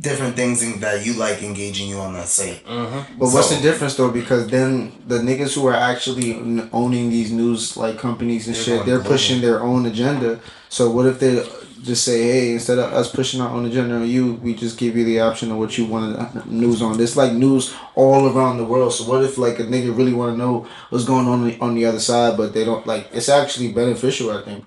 different 0.00 0.36
things 0.36 0.62
in, 0.62 0.80
that 0.80 1.04
you 1.04 1.12
like 1.14 1.42
engaging 1.42 1.88
you 1.88 1.98
on 1.98 2.14
that 2.14 2.26
site. 2.28 2.64
Mm-hmm. 2.66 3.18
But 3.18 3.30
what's 3.30 3.54
the 3.54 3.60
difference 3.60 3.94
though? 3.96 4.10
Because 4.10 4.48
then 4.48 4.92
the 5.06 5.18
niggas 5.18 5.54
who 5.54 5.66
are 5.66 5.74
actually 5.74 6.34
owning 6.72 7.10
these 7.10 7.30
news 7.32 7.76
like 7.76 7.98
companies 7.98 8.46
and 8.48 8.56
They're 8.56 8.62
shit, 8.62 8.86
they're 8.86 8.96
global. 8.96 9.10
pushing 9.10 9.40
their 9.40 9.60
own 9.60 9.86
agenda. 9.86 10.40
So 10.68 10.90
what 10.90 11.06
if 11.06 11.18
they 11.20 11.44
just 11.82 12.04
say, 12.04 12.22
hey, 12.22 12.52
instead 12.52 12.78
of 12.78 12.92
us 12.92 13.10
pushing 13.10 13.40
our 13.40 13.50
own 13.50 13.66
agenda 13.66 13.96
on 13.96 14.08
you, 14.08 14.34
we 14.34 14.54
just 14.54 14.78
give 14.78 14.96
you 14.96 15.04
the 15.04 15.20
option 15.20 15.50
of 15.50 15.58
what 15.58 15.76
you 15.78 15.86
want 15.86 16.32
to 16.32 16.52
news 16.54 16.82
on. 16.82 16.96
There's 16.96 17.16
like 17.16 17.32
news 17.32 17.74
all 17.94 18.28
around 18.28 18.58
the 18.58 18.64
world. 18.64 18.92
So 18.92 19.04
what 19.04 19.24
if 19.24 19.38
like 19.38 19.58
a 19.58 19.64
nigga 19.64 19.96
really 19.96 20.12
want 20.12 20.34
to 20.34 20.38
know 20.38 20.66
what's 20.90 21.04
going 21.04 21.26
on 21.26 21.60
on 21.60 21.74
the 21.74 21.86
other 21.86 22.00
side, 22.00 22.36
but 22.36 22.52
they 22.52 22.64
don't 22.64 22.86
like? 22.86 23.08
It's 23.12 23.28
actually 23.28 23.72
beneficial, 23.72 24.30
I 24.30 24.42
think. 24.42 24.64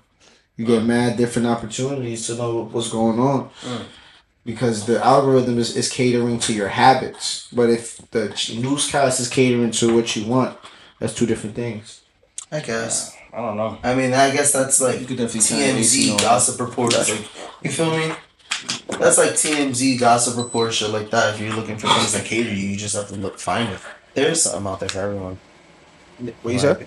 You 0.56 0.64
get 0.64 0.82
mm. 0.82 0.86
mad 0.86 1.16
different 1.16 1.48
opportunities 1.48 2.26
to 2.26 2.36
know 2.36 2.64
what's 2.64 2.90
going 2.90 3.18
on 3.18 3.50
mm. 3.62 3.84
because 4.44 4.86
the 4.86 5.04
algorithm 5.04 5.58
is, 5.58 5.76
is 5.76 5.90
catering 5.90 6.38
to 6.40 6.52
your 6.52 6.68
habits. 6.68 7.48
But 7.52 7.70
if 7.70 7.98
the 8.10 8.28
newscast 8.56 9.20
is 9.20 9.28
catering 9.28 9.72
to 9.72 9.94
what 9.94 10.14
you 10.14 10.26
want, 10.26 10.56
that's 11.00 11.14
two 11.14 11.26
different 11.26 11.56
things. 11.56 12.02
I 12.52 12.60
guess. 12.60 13.13
I 13.34 13.38
don't 13.38 13.56
know. 13.56 13.78
I 13.82 13.94
mean, 13.94 14.12
I 14.12 14.30
guess 14.30 14.52
that's 14.52 14.80
like 14.80 15.00
You 15.00 15.06
could 15.06 15.16
definitely 15.16 15.40
turn 15.40 15.76
AC 15.76 16.08
TMZ 16.08 16.12
on. 16.12 16.18
gossip 16.18 16.60
reports. 16.60 17.10
Like, 17.10 17.28
you 17.62 17.70
feel 17.70 17.90
me? 17.90 18.14
That's 18.98 19.18
like 19.18 19.30
TMZ 19.30 19.98
gossip 19.98 20.36
reports, 20.36 20.76
shit 20.76 20.90
like 20.90 21.10
that. 21.10 21.34
If 21.34 21.40
you're 21.40 21.54
looking 21.54 21.76
for 21.76 21.88
things 21.88 22.12
that 22.12 22.24
cater 22.24 22.50
to 22.50 22.54
you, 22.54 22.68
you 22.68 22.76
just 22.76 22.94
have 22.94 23.08
to 23.08 23.16
look, 23.16 23.38
find 23.38 23.72
it. 23.72 23.80
There's 24.14 24.42
something 24.42 24.70
out 24.70 24.78
there 24.80 24.88
for 24.88 25.00
everyone. 25.00 25.38
What 26.42 26.52
you 26.52 26.60
said? 26.60 26.86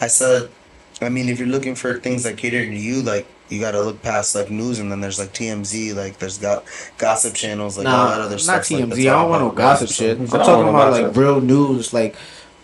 I 0.00 0.06
said, 0.06 0.50
I 1.00 1.08
mean, 1.08 1.28
if 1.28 1.38
you're 1.40 1.48
looking 1.48 1.74
for 1.74 1.98
things 1.98 2.22
that 2.22 2.36
cater 2.36 2.64
to 2.64 2.74
you, 2.74 3.02
like 3.02 3.26
you 3.48 3.60
gotta 3.60 3.80
look 3.80 4.00
past 4.02 4.34
like 4.34 4.50
news, 4.50 4.78
and 4.78 4.92
then 4.92 5.00
there's 5.00 5.18
like 5.18 5.32
TMZ, 5.32 5.96
like 5.96 6.18
there's 6.18 6.38
got 6.38 6.64
gossip 6.98 7.34
channels, 7.34 7.76
like 7.76 7.86
all 7.88 8.08
that 8.08 8.20
other 8.20 8.36
not 8.36 8.40
stuff. 8.40 8.70
like, 8.70 8.82
TMZ. 8.84 8.88
that's 8.90 9.00
I 9.00 9.04
don't 9.04 9.30
want 9.30 9.42
no 9.42 9.50
about 9.50 9.56
gossip 9.56 9.90
shit. 9.90 10.18
I'm 10.18 10.26
talking 10.28 10.68
about 10.68 10.92
like 10.92 11.16
real 11.16 11.40
news, 11.40 11.92
like 11.92 12.14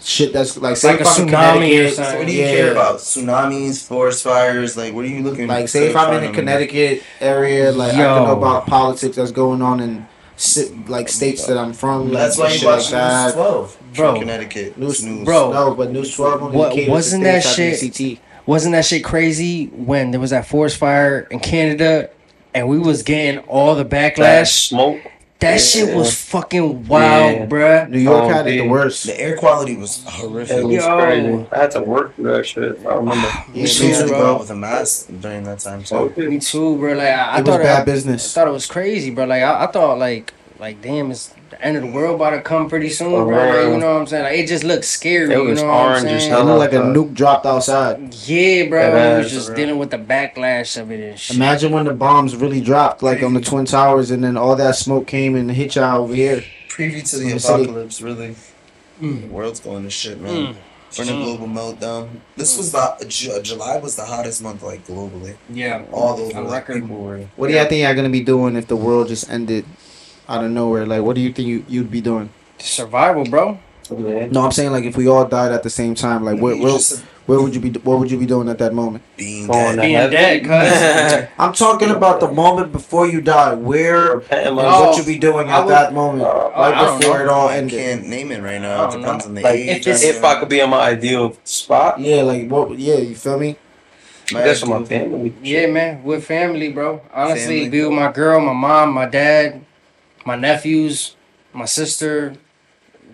shit 0.05 0.33
that's 0.33 0.57
like 0.59 0.77
say 0.77 0.93
Like 0.93 1.01
if 1.01 1.07
a 1.07 1.11
I'm 1.11 1.23
in 1.23 1.29
tsunami 1.29 1.33
or 1.33 1.61
Connecticut, 1.61 1.95
something. 1.97 2.19
What 2.19 2.27
do 2.27 2.33
you 2.33 2.41
yeah. 2.43 2.51
care 2.53 2.73
about? 2.73 2.97
Tsunamis, 2.97 3.83
forest 3.87 4.23
fires, 4.25 4.77
like 4.77 4.95
what 4.95 5.05
are 5.05 5.09
you 5.09 5.23
looking? 5.23 5.47
Like 5.47 5.69
say 5.69 5.89
if 5.89 5.97
I'm 5.97 6.13
in 6.15 6.21
find 6.21 6.35
the 6.35 6.39
Connecticut 6.39 7.03
area, 7.21 7.73
like 7.73 7.95
I 7.95 7.99
Yo. 7.99 8.15
can 8.15 8.25
know 8.29 8.37
about 8.37 8.67
politics 8.67 9.17
that's 9.17 9.33
going 9.33 9.63
on 9.63 9.81
in 9.81 10.07
si- 10.37 10.73
like 10.89 11.09
states 11.09 11.47
that 11.47 11.57
I'm 11.59 11.73
from. 11.73 12.09
Like, 12.11 12.13
That's 12.25 12.39
why 12.39 12.49
you 12.53 12.59
shit 12.59 12.67
watch 12.67 12.93
like 12.93 13.25
News 13.27 13.35
12 13.35 13.79
Bro. 13.95 14.11
from 14.13 14.21
Connecticut. 14.21 14.79
News, 14.79 15.03
News. 15.05 15.25
Bro. 15.25 15.53
no, 15.53 15.75
but 15.75 15.91
News 15.93 16.15
Twelve 16.15 16.43
only 16.43 16.57
What- 16.57 16.71
caters 16.73 16.87
to 16.87 16.91
wasn't 16.91 17.25
that 17.25 17.43
shit- 17.45 17.81
CT. 17.81 18.21
Wasn't 18.47 18.73
that 18.73 18.85
shit 18.85 19.03
crazy 19.03 19.67
when 19.69 20.11
there 20.11 20.21
was 20.21 20.29
that 20.31 20.47
forest 20.47 20.77
fire 20.77 21.27
in 21.31 21.41
Canada 21.41 22.11
and 22.53 22.69
we 22.69 22.79
was 22.79 23.03
getting 23.03 23.39
all 23.49 23.75
the 23.75 23.85
That 23.85 24.17
backlash? 24.17 24.49
smoke. 24.69 25.01
That 25.45 25.61
shit 25.61 25.95
was 25.95 26.15
fucking 26.15 26.87
wild, 26.89 27.33
Yeah. 27.39 27.47
bruh. 27.47 27.89
New 27.91 27.99
York 27.99 28.25
Oh, 28.25 28.29
had 28.29 28.47
it 28.47 28.63
the 28.63 28.69
worst. 28.69 29.05
The 29.07 29.21
air 29.21 29.37
quality 29.37 29.77
was 29.77 30.03
horrific. 30.07 30.57
It 30.59 30.65
was 30.65 30.75
Yo. 30.85 30.99
crazy. 30.99 31.47
I 31.53 31.59
had 31.59 31.71
to 31.73 31.81
work 31.83 32.17
through 32.17 32.33
that 32.37 32.47
shit. 32.47 32.79
I 32.87 32.95
remember. 32.95 33.29
Me 33.55 33.63
We 33.63 33.67
too, 33.69 33.87
had 33.89 34.03
to 34.05 34.09
go 34.11 34.19
bro. 34.19 34.33
out 34.35 34.41
with 34.41 34.51
a 34.51 34.55
mask 34.57 35.09
during 35.21 35.45
that 35.45 35.59
time. 35.61 35.85
So 35.85 36.13
Me 36.17 36.39
too, 36.41 36.79
bro. 36.79 36.95
Like 36.95 37.09
I, 37.09 37.13
I 37.13 37.39
It 37.39 37.41
was 37.43 37.49
thought 37.49 37.63
bad 37.63 37.79
it, 37.79 37.83
I 37.83 37.85
business. 37.85 38.33
thought 38.35 38.49
it 38.49 38.53
was 38.53 38.67
crazy, 38.67 39.11
bro. 39.11 39.25
Like 39.27 39.43
I, 39.43 39.65
I 39.65 39.67
thought 39.69 39.99
like 39.99 40.33
like 40.59 40.81
damn, 40.81 41.11
it's 41.11 41.31
the 41.59 41.65
end 41.65 41.77
of 41.77 41.83
the 41.83 41.91
world 41.91 42.17
about 42.17 42.31
to 42.31 42.41
come 42.41 42.69
pretty 42.69 42.91
soon, 42.91 43.11
For 43.11 43.25
bro. 43.27 43.37
Like, 43.37 43.73
you 43.73 43.79
know 43.79 43.95
what 43.95 44.01
I'm 44.01 44.07
saying? 44.07 44.25
Like 44.25 44.39
it 44.39 44.47
just 44.47 44.65
looked 44.65 44.85
scary. 44.85 45.33
It 45.33 45.39
you 45.39 45.45
was 45.45 45.61
know 45.63 45.69
what 45.69 45.75
I'm 45.77 45.91
orange 45.93 46.07
as 46.07 46.23
saying? 46.23 46.33
It 46.33 46.37
hell. 46.37 46.45
looked 46.47 46.59
like 46.59 46.73
a 46.73 46.83
Uh, 46.83 46.93
nuke 46.95 47.15
dropped 47.15 47.47
outside. 47.47 48.15
Yeah, 48.27 48.69
bro. 48.69 48.93
That 48.93 49.19
was 49.19 49.31
just 49.31 49.47
bro. 49.49 49.57
dealing 49.57 49.79
with 49.79 49.91
the 49.91 49.99
backlash 49.99 50.81
of 50.81 50.91
it 50.91 51.01
and 51.11 51.19
shit. 51.19 51.37
Imagine 51.37 51.73
when 51.73 51.85
the 51.85 51.95
bombs 51.95 52.37
really 52.37 52.61
dropped, 52.61 53.03
like 53.03 53.23
on 53.23 53.35
the 53.35 53.41
Twin 53.41 53.65
Towers, 53.65 54.11
and 54.11 54.23
then 54.25 54.37
all 54.37 54.57
that 54.57 54.77
smoke 54.77 55.07
came 55.07 55.37
and 55.37 55.51
hit 55.51 55.75
y'all 55.77 56.03
over 56.03 56.15
here. 56.15 56.43
preview 56.69 57.09
to 57.11 57.17
the 57.19 57.33
the 57.35 57.39
city. 57.41 57.63
apocalypse, 57.65 58.01
really. 58.03 58.35
Mm. 59.01 59.23
The 59.23 59.27
world's 59.29 59.61
going 59.61 59.85
to 59.85 59.91
shit, 59.91 60.21
man. 60.21 60.55
Mm. 60.55 60.57
We're 60.97 61.05
in 61.05 61.09
a 61.11 61.25
global 61.25 61.47
meltdown. 61.49 62.09
This 62.37 62.57
was 62.57 62.71
the 62.71 63.05
Ju- 63.09 63.43
July 63.43 63.79
was 63.79 63.97
the 63.97 64.05
hottest 64.05 64.41
month, 64.43 64.63
like 64.63 64.87
globally. 64.87 65.35
Yeah, 65.51 65.83
All 65.91 66.21
over, 66.21 66.37
On 66.39 66.45
like, 66.45 66.53
record. 66.69 66.83
people 66.83 66.99
were. 67.03 67.19
What 67.35 67.49
do 67.49 67.55
y'all 67.55 67.65
think 67.67 67.83
y'all 67.83 67.95
gonna 67.97 68.09
be 68.11 68.21
doing 68.23 68.55
if 68.55 68.69
the 68.69 68.77
world 68.77 69.09
just 69.09 69.29
ended 69.29 69.65
out 70.29 70.45
of 70.45 70.51
nowhere? 70.51 70.87
Like, 70.87 71.03
what 71.03 71.15
do 71.17 71.21
you 71.21 71.33
think 71.33 71.49
you, 71.49 71.65
you'd 71.69 71.91
be 71.91 72.01
doing? 72.01 72.31
survival, 72.59 73.25
bro. 73.25 73.59
Yeah. 73.91 74.27
No, 74.31 74.41
I'm 74.43 74.53
saying 74.53 74.73
like 74.73 74.85
if 74.85 74.97
we 74.97 75.07
all 75.07 75.27
died 75.27 75.53
at 75.53 75.63
the 75.63 75.69
same 75.71 75.95
time, 75.95 76.25
like 76.25 76.41
where 76.41 76.57
where, 76.57 76.79
where 77.27 77.41
would 77.43 77.55
you 77.55 77.61
be? 77.61 77.71
What 77.81 77.99
would 77.99 78.11
you 78.11 78.19
be 78.19 78.25
doing 78.25 78.49
at 78.49 78.57
that 78.59 78.73
moment? 78.73 79.05
being 79.19 79.47
Going 79.47 79.77
dead. 79.77 79.83
Being 79.83 80.11
dead, 80.11 80.45
cuz. 81.21 81.29
I'm 81.39 81.53
talking 81.53 81.91
about 81.91 82.21
the 82.21 82.33
moment 82.33 82.73
before 82.73 83.07
you 83.07 83.21
die. 83.21 83.53
Where 83.53 84.17
Repenting 84.17 84.55
Oh, 84.59 84.89
what 84.89 84.97
you 84.97 85.05
be 85.05 85.19
doing 85.19 85.51
at 85.51 85.65
would- 85.67 85.71
that 85.71 85.93
moment, 85.93 86.23
Uh, 86.23 86.47
I 86.55 86.71
right 86.71 86.81
don't 86.87 86.99
before 87.01 87.19
know. 87.19 87.25
it 87.25 87.29
all 87.29 87.49
I 87.49 87.69
can't 87.69 88.07
name 88.07 88.33
it 88.33 88.41
right 88.43 88.61
now. 88.63 88.89
It 88.89 88.97
depends 88.97 89.25
know. 89.25 89.29
on 89.29 89.35
the 89.35 89.43
Like 89.43 89.55
age. 89.57 89.81
it's- 89.87 90.03
if 90.03 90.25
I 90.25 90.41
could 90.41 90.49
be 90.49 90.61
in 90.61 90.71
my 90.71 90.81
ideal 90.81 91.37
spot, 91.45 92.01
Yeah, 92.01 92.23
like 92.23 92.49
what? 92.49 92.79
Yeah, 92.79 92.97
you 92.97 93.15
feel 93.15 93.39
me? 93.39 93.57
I 94.35 94.45
guess 94.45 94.63
with 94.63 94.71
my 94.71 94.85
family. 94.87 95.35
Yeah, 95.43 95.67
man, 95.67 96.03
with 96.03 96.25
family, 96.25 96.73
bro. 96.73 97.03
Honestly, 97.13 97.65
Family. 97.65 97.69
be 97.69 97.83
with 97.85 97.93
my 97.93 98.11
girl, 98.11 98.41
my 98.41 98.55
mom, 98.55 98.95
my 98.95 99.05
dad, 99.05 99.61
my 100.25 100.37
nephews, 100.37 101.17
my 101.53 101.65
sister. 101.67 102.35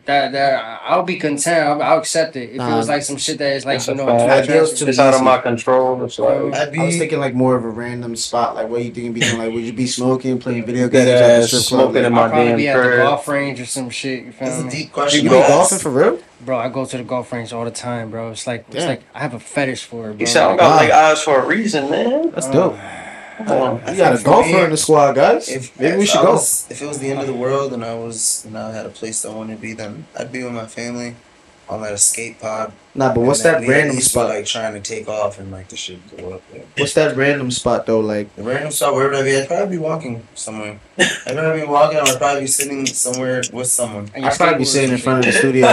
That 0.07 0.33
that 0.33 0.81
I'll 0.85 1.03
be 1.03 1.17
content. 1.17 1.67
I'll, 1.69 1.83
I'll 1.83 1.99
accept 1.99 2.35
it. 2.35 2.51
If 2.51 2.55
it 2.55 2.59
Nah, 2.59 2.79
was 2.79 2.89
like 2.89 3.03
some 3.03 3.19
shit 3.19 3.37
that 3.39 3.53
is 3.55 3.67
like 3.67 3.87
you 3.87 3.95
know, 3.95 4.07
fact. 4.07 4.21
too 4.47 4.53
Ideals 4.55 4.69
attractive. 4.71 4.79
to 4.87 4.89
It's 4.91 4.99
out 4.99 5.15
of 5.15 5.23
my 5.23 5.39
control. 5.39 6.03
It's 6.05 6.19
like 6.19 6.55
I'd 6.55 6.73
be 6.73 6.81
I 6.81 6.85
was 6.87 6.97
thinking 6.97 7.21
like 7.21 7.35
more 7.35 7.55
of 7.55 7.65
a 7.65 7.69
random 7.69 8.17
spot. 8.17 8.55
Like 8.55 8.69
what 8.69 8.83
you 8.83 8.93
think 8.93 9.05
you'd 9.05 9.15
be 9.15 9.21
doing? 9.21 9.37
Like 9.39 9.53
would 9.53 9.63
you 9.63 9.75
be 9.75 9.87
smoking, 9.87 10.39
playing 10.39 10.65
video 10.65 10.89
games 10.89 11.05
Dead 11.05 11.23
at 11.23 11.27
the 11.27 11.43
ass, 11.43 11.47
strip 11.49 11.63
club? 11.65 11.81
smoking 11.93 12.05
in 12.07 12.13
Like, 12.13 12.13
my 12.13 12.23
I'll 12.23 12.29
probably 12.31 12.49
damn 12.49 12.57
be 12.57 12.69
at 12.69 12.83
the 12.83 12.97
golf 12.97 13.29
range 13.29 13.61
or 13.61 13.67
some 13.67 13.91
shit. 13.91 14.25
You 14.25 14.33
feel 14.33 14.49
That's 14.49 14.61
a 14.61 14.65
me? 14.65 14.71
deep 14.71 14.93
question. 14.93 15.25
you 15.25 15.31
to 15.31 15.37
be 15.37 15.43
golfing 15.43 15.79
for 15.79 15.91
real? 15.91 16.19
Bro, 16.41 16.59
I 16.59 16.69
go 16.71 16.87
to 16.87 16.97
the 16.97 17.05
golf 17.05 17.31
range 17.33 17.53
all 17.53 17.65
the 17.67 17.71
time, 17.71 18.11
bro. 18.11 18.31
It's 18.31 18.47
like 18.47 18.65
it's 18.69 18.77
Damn. 18.77 18.89
like 18.89 19.03
I 19.15 19.19
have 19.21 19.35
a 19.35 19.41
fetish 19.41 19.85
for 19.85 20.07
it, 20.11 20.13
bro. 20.15 20.21
You 20.21 20.27
said 20.27 20.45
I 20.45 20.49
don't 20.49 20.57
got 20.57 20.77
like 20.77 20.91
eyes 20.91 21.21
for 21.23 21.41
a 21.43 21.47
reason, 21.47 21.91
man. 21.91 22.31
That's 22.31 22.47
Uh, 22.47 22.53
dope. 22.53 22.77
Come 22.77 22.81
on. 23.49 23.81
You 23.89 23.97
got 23.97 24.15
a 24.15 24.19
for 24.19 24.25
golfer 24.25 24.65
in 24.65 24.71
the 24.71 24.77
squad, 24.77 25.15
guys. 25.15 25.49
If, 25.49 25.79
Maybe 25.79 25.99
we 25.99 26.07
should 26.07 26.21
I 26.21 26.25
go. 26.25 26.35
if 26.37 26.83
it 26.83 26.87
was 26.87 26.99
the 26.99 27.11
end 27.11 27.21
of 27.21 27.27
the 27.27 27.35
world 27.35 27.73
and 27.73 27.85
I 27.85 27.95
was 27.95 28.45
and 28.47 28.57
I 28.59 28.73
had 28.73 28.87
a 28.87 28.91
place 28.91 29.25
I 29.25 29.35
wanted 29.35 29.57
to 29.57 29.61
be, 29.63 29.73
then 29.73 30.07
I'd 30.19 30.33
be 30.33 30.43
with 30.43 30.53
my 30.53 30.67
family. 30.67 31.17
on 31.69 31.83
that 31.83 31.93
escape 31.93 32.41
pod. 32.41 32.73
Nah, 32.97 33.15
but 33.15 33.21
what's 33.21 33.45
that 33.45 33.63
random 33.69 34.01
spot? 34.01 34.29
Like 34.31 34.45
trying 34.45 34.75
to 34.75 34.81
take 34.81 35.07
off 35.09 35.39
and 35.39 35.53
like 35.53 35.69
the 35.69 35.77
shit 35.77 36.01
go 36.17 36.33
up. 36.35 36.43
There. 36.51 36.65
What's 36.77 36.95
that 36.95 37.17
random 37.17 37.53
spot 37.53 37.87
though? 37.87 38.01
Like, 38.01 38.35
The 38.35 38.43
random 38.43 38.73
spot 38.73 38.93
where 38.95 39.07
would 39.07 39.15
I 39.15 39.23
be? 39.23 39.37
I'd 39.37 39.47
probably 39.47 39.77
be 39.77 39.83
walking 39.83 40.27
somewhere. 40.35 40.81
I'd 40.99 41.37
probably 41.37 41.61
be 41.61 41.67
walking 41.69 41.99
I'd 42.01 42.19
probably 42.19 42.41
be 42.41 42.47
sitting 42.49 42.87
somewhere 42.87 43.43
with 43.53 43.69
someone. 43.69 44.11
I'd 44.17 44.33
probably 44.37 44.59
be 44.59 44.65
sitting 44.65 44.91
in 44.91 44.99
front 44.99 45.21
of 45.21 45.33
the 45.33 45.39
studio. 45.39 45.69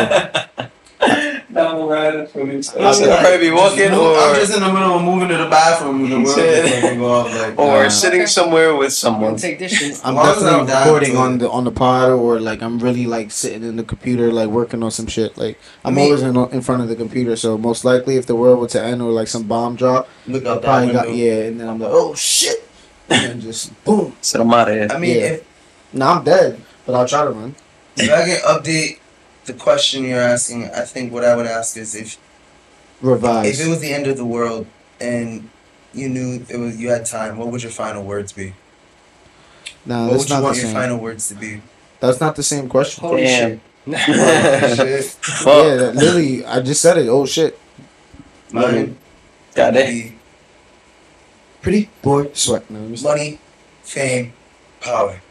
Down 1.54 1.78
the 1.80 1.86
ride, 1.86 2.14
that's 2.14 2.36
what 2.36 2.50
he. 2.50 2.56
I'm 2.56 2.86
I'd 2.86 3.20
probably 3.22 3.52
walking 3.52 3.78
just 3.78 3.92
move- 3.92 4.18
I'm 4.18 4.36
just 4.36 4.54
in 4.54 4.62
the 4.64 4.68
middle 4.74 4.92
of 4.98 5.02
moving 5.02 5.30
to 5.30 5.38
the 5.38 5.48
bathroom 5.50 6.04
and 6.04 6.12
the 6.12 6.18
world 6.20 6.36
just 6.36 6.98
go 6.98 7.06
off 7.10 7.34
like 7.34 7.58
or 7.58 7.84
Nah. 7.84 7.88
sitting 7.88 8.28
somewhere 8.28 8.76
with 8.76 8.92
someone. 8.92 9.38
take 9.38 9.58
this 9.58 9.72
shit. 9.72 9.98
I'm 10.04 10.16
definitely 10.16 10.74
I'm 10.74 10.84
recording 10.84 11.16
on 11.16 11.38
the 11.38 11.50
on 11.50 11.64
the 11.64 11.72
pod, 11.72 12.10
or 12.12 12.42
like 12.42 12.62
I'm 12.62 12.80
really 12.80 13.06
like 13.08 13.32
sitting 13.32 13.64
in 13.64 13.78
the 13.78 13.84
computer, 13.84 14.30
like 14.34 14.50
working 14.50 14.84
on 14.84 14.92
some 14.92 15.08
shit. 15.08 15.38
Like 15.38 15.58
I'm 15.86 15.94
I 15.94 15.96
mean- 15.96 16.06
always 16.08 16.22
in, 16.22 16.36
in 16.52 16.62
front 16.62 16.82
of 16.82 16.90
the 16.90 16.98
computer, 16.98 17.38
so 17.38 17.58
most 17.58 17.86
likely 17.86 18.18
if 18.18 18.26
the 18.26 18.36
world 18.36 18.60
were 18.60 18.68
to 18.68 18.84
end 18.84 19.02
or 19.02 19.12
like 19.12 19.30
some 19.30 19.44
bomb 19.44 19.78
drop, 19.78 20.10
look 20.28 20.46
I 20.46 20.50
out 20.50 20.62
that 20.62 20.64
probably 20.68 20.88
window. 20.88 21.04
got 21.06 21.16
yeah, 21.16 21.34
and 21.48 21.62
then 21.62 21.70
I'm 21.70 21.80
like, 21.80 21.92
oh 21.94 22.14
shit, 22.14 22.68
and 23.10 23.42
just 23.42 23.72
boom. 23.86 24.18
So 24.20 24.42
I'm 24.42 24.54
out 24.54 24.68
of 24.68 24.76
here. 24.76 24.88
I 24.92 24.98
mean, 24.98 25.16
Yeah. 25.16 25.24
if, 25.40 25.44
Nah, 25.94 26.18
I'm 26.18 26.26
dead, 26.26 26.60
but 26.86 26.94
I'll 26.94 27.08
try 27.08 27.24
to 27.24 27.32
run. 27.32 27.56
if 27.96 28.12
I 28.12 28.26
can 28.26 28.40
update 28.42 29.00
the 29.48 29.54
question 29.54 30.04
you're 30.04 30.20
asking, 30.20 30.66
I 30.72 30.82
think 30.82 31.12
what 31.12 31.24
I 31.24 31.36
would 31.36 31.48
ask 31.48 31.76
is 31.78 31.96
if 31.96 32.18
Revise. 33.02 33.60
if 33.60 33.66
it 33.66 33.70
was 33.70 33.80
the 33.80 33.92
end 33.94 34.06
of 34.08 34.18
the 34.18 34.26
world 34.26 34.68
and 35.00 35.50
you 35.94 36.10
knew 36.10 36.46
it 36.50 36.58
was 36.58 36.78
you 36.80 36.90
had 36.90 37.06
time, 37.06 37.38
what 37.38 37.48
would 37.48 37.64
your 37.64 37.72
final 37.72 38.04
words 38.04 38.32
be? 38.32 38.54
nah, 39.86 40.04
what 40.08 40.12
that's 40.12 40.20
would 40.24 40.30
you 40.30 40.36
not 40.36 40.40
the 40.42 40.44
want 40.46 40.58
your 40.58 40.66
same. 40.66 40.74
final 40.76 40.98
words 41.00 41.28
to 41.30 41.36
be? 41.36 41.62
That's 42.00 42.20
not 42.22 42.36
the 42.36 42.44
same 42.44 42.70
question. 42.70 43.02
Holy 43.04 43.24
Damn. 43.24 43.50
shit. 43.50 43.60
Shit. 44.76 45.06
Fuck. 45.06 45.64
Yeah, 45.66 45.76
that, 45.78 45.96
literally, 45.96 46.46
I 46.46 46.60
just 46.60 46.82
said 46.82 46.98
it. 46.98 47.08
Oh 47.08 47.26
shit, 47.26 47.58
Mine 48.52 48.98
Got 49.56 49.78
it. 49.78 50.12
pretty 51.62 51.90
boy 52.02 52.30
sweat. 52.34 52.70
No, 52.70 52.80
let 52.82 52.90
me 52.90 52.98
stop. 52.98 53.12
money, 53.16 53.40
fame, 53.84 54.34
power. 54.82 55.22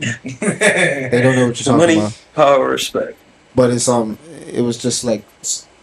they 0.00 1.20
don't 1.22 1.36
know 1.36 1.48
what 1.48 1.60
you're 1.60 1.64
talking 1.64 1.76
Money, 1.76 1.94
about. 1.98 2.02
Money, 2.04 2.14
power, 2.34 2.70
respect. 2.70 3.18
But 3.54 3.70
it's 3.70 3.88
um, 3.88 4.18
it 4.46 4.60
was 4.62 4.78
just 4.78 5.04
like 5.04 5.24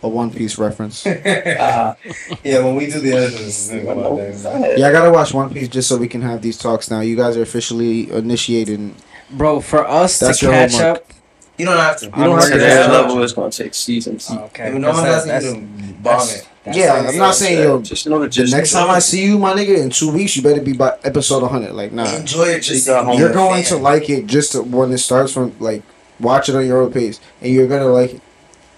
a 0.04 0.08
One 0.08 0.32
Piece 0.32 0.58
reference. 0.58 1.06
Ah, 1.08 1.96
yeah, 2.44 2.64
when 2.64 2.76
we 2.76 2.86
do 2.88 3.00
the 3.00 3.18
other 3.18 3.30
this 3.30 3.70
is 3.72 3.84
about 3.84 4.18
that. 4.18 4.76
Yeah, 4.78 4.88
I 4.88 4.92
gotta 4.92 5.12
watch 5.12 5.34
One 5.34 5.52
Piece 5.54 5.68
just 5.68 5.90
so 5.90 5.98
we 5.98 6.08
can 6.08 6.22
have 6.22 6.42
these 6.42 6.58
talks 6.58 6.90
now. 6.92 7.02
You 7.02 7.16
guys 7.16 7.36
are 7.38 7.42
officially 7.42 8.10
initiated. 8.12 8.94
Bro, 9.32 9.62
for 9.62 9.86
us 9.88 10.20
That's 10.20 10.40
to 10.40 10.46
your 10.46 10.54
catch 10.54 10.74
homework. 10.74 10.98
up. 10.98 11.12
You 11.58 11.66
don't 11.66 11.78
have 11.78 11.98
to. 12.00 12.06
You 12.06 12.12
don't 12.12 12.36
have 12.36 12.44
to 12.46 12.52
to 12.52 12.58
that 12.60 12.86
catch 12.86 12.90
up. 12.90 13.08
level 13.08 13.24
is 13.24 13.34
gonna 13.34 13.50
take 13.52 13.74
seasons. 13.74 14.30
Okay. 14.30 14.78
no 14.78 14.90
one's 14.92 15.04
that's- 15.04 15.28
asking 15.28 15.80
you 15.80 15.88
to 15.88 15.94
bomb 16.02 16.22
it. 16.30 16.48
that's- 16.64 16.76
Yeah, 16.78 16.94
that's- 16.98 17.14
I'm 17.14 17.18
not 17.20 17.34
saying 17.36 17.60
yo. 17.64 17.82
Just 17.82 18.06
know 18.08 18.20
the 18.20 18.26
The 18.26 18.30
gist. 18.30 18.54
next 18.54 18.72
time 18.74 18.90
I 18.92 19.00
see 19.00 19.24
you, 19.26 19.40
my 19.40 19.54
nigga, 19.54 19.78
in 19.82 19.90
two 19.90 20.12
weeks, 20.12 20.36
you 20.36 20.44
better 20.44 20.62
be 20.62 20.74
by 20.74 20.98
episode 21.04 21.42
100. 21.44 21.74
Like, 21.74 21.94
nah, 21.94 22.14
Enjoy 22.16 22.44
it 22.44 22.60
just 22.62 22.86
You 22.86 22.94
got 22.94 23.06
so 23.06 23.12
you 23.14 23.20
you're 23.20 23.30
can 23.30 23.38
be 23.38 23.50
going 23.50 23.64
to 23.64 23.78
like 23.78 24.10
it 24.10 24.28
just 24.28 24.52
to- 24.52 24.64
when 24.64 24.92
it 24.92 24.98
starts 25.00 25.32
from 25.34 25.56
like 25.60 25.82
watch 26.20 26.50
it 26.50 26.56
on 26.56 26.66
your 26.66 26.82
own 26.82 26.92
pace, 26.92 27.20
and 27.42 27.54
you're 27.54 27.68
gonna 27.68 27.86
like 27.86 28.16
it. 28.16 28.22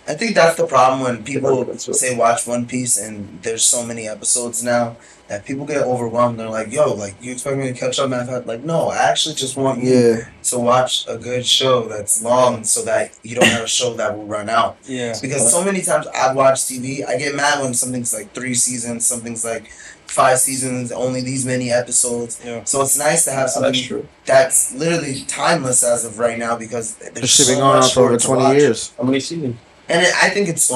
I 0.07 0.14
think 0.14 0.35
that's 0.35 0.55
the 0.55 0.65
problem 0.65 1.01
when 1.01 1.23
people 1.23 1.77
say 1.77 2.15
watch 2.15 2.47
One 2.47 2.65
Piece 2.65 2.97
and 2.97 3.41
there's 3.41 3.64
so 3.64 3.85
many 3.85 4.07
episodes 4.07 4.64
now 4.64 4.95
that 5.27 5.43
people 5.43 5.65
get 5.65 5.81
overwhelmed. 5.81 6.39
They're 6.39 6.49
like, 6.49 6.72
"Yo, 6.72 6.93
like 6.93 7.15
you 7.22 7.34
expect 7.34 7.57
me 7.57 7.68
to 7.68 7.73
catch 7.73 7.99
up?" 7.99 8.05
And 8.05 8.15
I 8.15 8.38
like, 8.39 8.64
no, 8.64 8.88
I 8.88 8.97
actually 9.09 9.35
just 9.35 9.57
want 9.57 9.84
you 9.84 9.93
Yeah, 9.93 10.26
to 10.43 10.59
watch 10.59 11.05
a 11.09 11.18
good 11.18 11.45
show 11.45 11.89
that's 11.89 12.22
long, 12.23 12.64
so 12.64 12.84
that 12.85 13.11
you 13.23 13.35
don't 13.35 13.49
have 13.49 13.65
a 13.65 13.68
show 13.68 13.95
that 13.95 14.18
will 14.18 14.26
run 14.26 14.49
out. 14.49 14.77
Yeah. 14.85 15.14
Because 15.22 15.51
so 15.51 15.61
many 15.61 15.81
times 15.81 16.07
I 16.15 16.34
watch 16.34 16.59
TV, 16.59 17.05
I 17.05 17.18
get 17.18 17.35
mad 17.35 17.61
when 17.61 17.73
something's 17.73 18.14
like 18.14 18.34
three 18.34 18.53
seasons, 18.53 19.05
something's 19.05 19.43
like 19.43 19.69
five 20.07 20.39
seasons, 20.39 20.91
only 20.91 21.21
these 21.21 21.45
many 21.45 21.71
episodes. 21.71 22.41
Yeah. 22.43 22.63
So 22.63 22.81
it's 22.81 22.97
nice 22.97 23.25
to 23.25 23.31
have 23.31 23.49
something 23.49 23.71
That's 23.73 23.85
true. 23.85 24.07
that's 24.25 24.73
literally 24.73 25.23
timeless 25.27 25.84
as 25.84 26.05
of 26.05 26.19
right 26.19 26.38
now 26.38 26.57
because 26.57 26.95
there's 26.95 27.13
this 27.13 27.35
shit 27.35 27.45
so 27.45 27.51
been 27.53 27.59
going 27.59 27.75
on 27.75 27.81
much 27.81 27.93
for 27.93 28.05
over 28.05 28.17
20 28.17 28.59
years. 28.59 28.93
How 28.97 29.03
many 29.03 29.19
seasons? 29.19 29.57
And 29.89 30.01
it, 30.01 30.13
I 30.21 30.29
think 30.29 30.49
it's 30.49 30.69